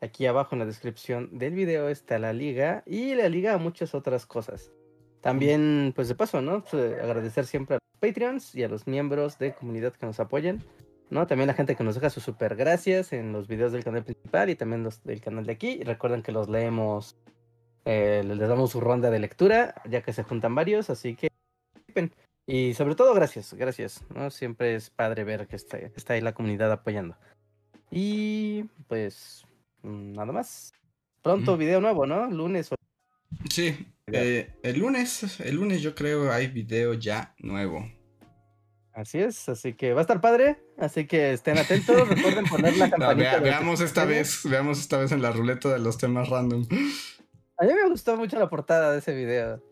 Aquí 0.00 0.26
abajo 0.26 0.54
en 0.54 0.60
la 0.60 0.66
descripción 0.66 1.38
del 1.38 1.54
video 1.54 1.88
está 1.88 2.18
la 2.18 2.32
liga 2.32 2.82
y 2.86 3.14
la 3.14 3.28
liga 3.28 3.54
a 3.54 3.58
muchas 3.58 3.94
otras 3.94 4.26
cosas. 4.26 4.70
También, 5.22 5.92
pues 5.96 6.08
de 6.08 6.14
paso, 6.14 6.40
¿no? 6.42 6.62
Pues, 6.62 7.02
agradecer 7.02 7.46
siempre 7.46 7.76
a 7.76 7.78
Patreons 8.00 8.54
y 8.54 8.62
a 8.62 8.68
los 8.68 8.86
miembros 8.86 9.38
de 9.38 9.54
comunidad 9.54 9.92
que 9.94 10.06
nos 10.06 10.20
apoyan. 10.20 10.64
¿no? 11.10 11.26
También 11.26 11.46
la 11.46 11.54
gente 11.54 11.76
que 11.76 11.84
nos 11.84 11.94
deja 11.94 12.10
sus 12.10 12.24
super 12.24 12.56
gracias 12.56 13.12
en 13.12 13.32
los 13.32 13.46
videos 13.46 13.72
del 13.72 13.84
canal 13.84 14.04
principal 14.04 14.50
y 14.50 14.56
también 14.56 14.82
los 14.82 15.02
del 15.04 15.20
canal 15.20 15.46
de 15.46 15.52
aquí. 15.52 15.78
Y 15.80 15.84
recuerden 15.84 16.22
que 16.22 16.32
los 16.32 16.48
leemos, 16.48 17.16
eh, 17.84 18.22
les 18.24 18.48
damos 18.48 18.70
su 18.70 18.80
ronda 18.80 19.10
de 19.10 19.18
lectura, 19.18 19.74
ya 19.88 20.02
que 20.02 20.12
se 20.12 20.22
juntan 20.22 20.54
varios, 20.54 20.90
así 20.90 21.14
que... 21.14 21.28
Y 22.48 22.74
sobre 22.74 22.94
todo, 22.94 23.12
gracias, 23.12 23.54
gracias, 23.54 24.04
¿no? 24.14 24.30
Siempre 24.30 24.76
es 24.76 24.90
padre 24.90 25.24
ver 25.24 25.48
que 25.48 25.56
está, 25.56 25.78
está 25.78 26.12
ahí 26.12 26.20
la 26.20 26.34
comunidad 26.34 26.70
apoyando. 26.70 27.16
Y 27.90 28.64
pues, 28.86 29.44
mm, 29.82 30.12
nada 30.12 30.32
más. 30.32 30.72
Pronto 31.22 31.56
video 31.56 31.80
nuevo, 31.80 32.06
¿no? 32.06 32.30
Lunes 32.30 32.70
o... 32.70 32.76
Sí, 33.50 33.88
eh, 34.12 34.54
el 34.62 34.78
lunes, 34.78 35.40
el 35.40 35.56
lunes 35.56 35.82
yo 35.82 35.94
creo 35.94 36.32
hay 36.32 36.46
video 36.46 36.94
ya 36.94 37.34
nuevo. 37.38 37.90
Así 38.92 39.18
es, 39.18 39.48
así 39.48 39.74
que 39.74 39.92
va 39.92 40.00
a 40.00 40.02
estar 40.02 40.20
padre, 40.20 40.62
así 40.78 41.06
que 41.06 41.32
estén 41.32 41.58
atentos, 41.58 42.08
recuerden 42.08 42.46
poner 42.46 42.76
la 42.76 42.88
campanita. 42.88 43.40
veamos 43.40 43.80
esta 43.80 44.04
vez, 44.04 44.40
veamos 44.44 44.78
esta 44.78 44.98
vez 44.98 45.12
en 45.12 45.22
la 45.22 45.32
ruleta 45.32 45.70
de 45.70 45.80
los 45.80 45.98
temas 45.98 46.28
random. 46.28 46.66
A 47.58 47.64
mí 47.64 47.72
me 47.72 47.88
gustó 47.88 48.16
mucho 48.16 48.38
la 48.38 48.48
portada 48.48 48.92
de 48.92 48.98
ese 48.98 49.14
video. 49.14 49.62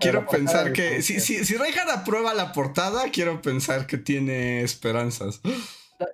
quiero 0.00 0.26
pensar 0.26 0.72
que 0.72 1.00
si, 1.02 1.20
si, 1.20 1.44
si 1.44 1.56
Reinhardt 1.56 1.90
aprueba 1.90 2.34
la 2.34 2.52
portada, 2.52 3.10
quiero 3.12 3.40
pensar 3.40 3.86
que 3.86 3.98
tiene 3.98 4.62
esperanzas. 4.62 5.40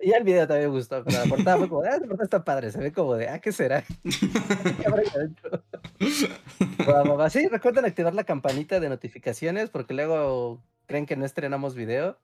Y 0.01 0.11
el 0.11 0.23
video 0.23 0.47
también 0.47 0.69
me 0.69 0.77
gustó, 0.77 1.03
pero 1.03 1.19
la 1.19 1.25
portada 1.25 1.57
fue 1.57 1.69
como, 1.69 1.83
ah, 1.83 1.89
esta 1.89 2.07
portada 2.07 2.23
está 2.23 2.43
padre, 2.43 2.71
se 2.71 2.79
ve 2.79 2.91
como 2.91 3.15
de, 3.15 3.29
ah, 3.29 3.39
¿qué 3.39 3.51
será? 3.51 3.83
Vamos, 6.85 7.33
sí, 7.33 7.47
recuerden 7.47 7.85
activar 7.85 8.13
la 8.13 8.23
campanita 8.23 8.79
de 8.79 8.89
notificaciones 8.89 9.69
porque 9.69 9.93
luego 9.93 10.61
creen 10.85 11.05
que 11.05 11.15
no 11.15 11.25
estrenamos 11.25 11.75
video. 11.75 12.17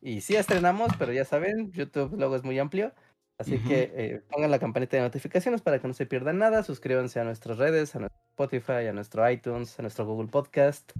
Y 0.00 0.20
sí 0.20 0.36
estrenamos, 0.36 0.92
pero 0.98 1.12
ya 1.12 1.24
saben, 1.24 1.72
YouTube 1.72 2.14
luego 2.18 2.36
es 2.36 2.44
muy 2.44 2.58
amplio. 2.58 2.92
Así 3.38 3.58
que 3.58 3.92
eh, 3.96 4.22
pongan 4.30 4.50
la 4.50 4.58
campanita 4.58 4.96
de 4.96 5.02
notificaciones 5.02 5.60
para 5.60 5.80
que 5.80 5.88
no 5.88 5.94
se 5.94 6.06
pierdan 6.06 6.38
nada. 6.38 6.62
Suscríbanse 6.62 7.20
a 7.20 7.24
nuestras 7.24 7.58
redes, 7.58 7.94
a 7.96 8.00
nuestro 8.00 8.20
Spotify, 8.30 8.86
a 8.88 8.92
nuestro 8.92 9.28
iTunes, 9.28 9.78
a 9.78 9.82
nuestro 9.82 10.06
Google 10.06 10.28
Podcast. 10.28 10.92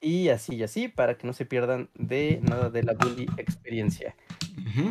Y 0.00 0.28
así 0.28 0.56
y 0.56 0.62
así, 0.62 0.88
para 0.88 1.16
que 1.16 1.26
no 1.26 1.32
se 1.32 1.46
pierdan 1.46 1.88
de 1.94 2.40
nada 2.42 2.70
de 2.70 2.82
la 2.82 2.92
Bully 2.92 3.26
experiencia. 3.36 4.14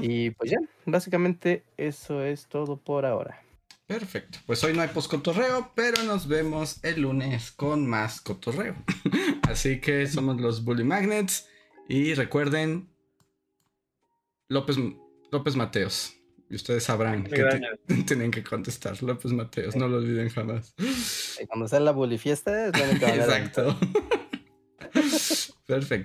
Y 0.02 0.32
pues 0.32 0.52
ya, 0.52 0.58
básicamente 0.86 1.64
eso 1.78 2.24
es 2.24 2.48
todo 2.48 2.78
por 2.78 3.06
ahora. 3.06 3.42
Perfecto. 3.88 4.40
Pues 4.46 4.64
hoy 4.64 4.74
no 4.74 4.82
hay 4.82 4.88
post 4.88 5.12
cotorreo, 5.12 5.72
pero 5.76 6.02
nos 6.04 6.28
vemos 6.28 6.84
el 6.84 7.02
lunes 7.02 7.52
con 7.52 7.86
más 7.88 8.20
cotorreo. 8.20 8.76
Así 9.44 9.80
que 9.80 10.08
somos 10.08 10.42
los 10.42 10.64
Bully 10.64 10.84
Magnets. 10.84 11.48
Y 11.88 12.16
recuerden, 12.16 12.90
López, 14.48 14.78
López 15.32 15.56
Mateos. 15.56 16.16
Y 16.50 16.56
ustedes 16.56 16.84
sabrán 16.84 17.26
que 17.26 17.44
tienen 18.08 18.32
que 18.32 18.44
contestar. 18.44 19.02
López 19.04 19.32
Mateos, 19.34 19.76
no 19.76 19.88
lo 19.88 19.98
olviden 19.98 20.30
jamás. 20.30 20.74
cuando 21.48 21.68
sea 21.68 21.80
la 21.80 21.92
bully 21.92 22.18
fiesta, 22.18 22.68
es 22.68 22.74
Exacto. 22.76 23.78
Perfecto. 25.68 26.04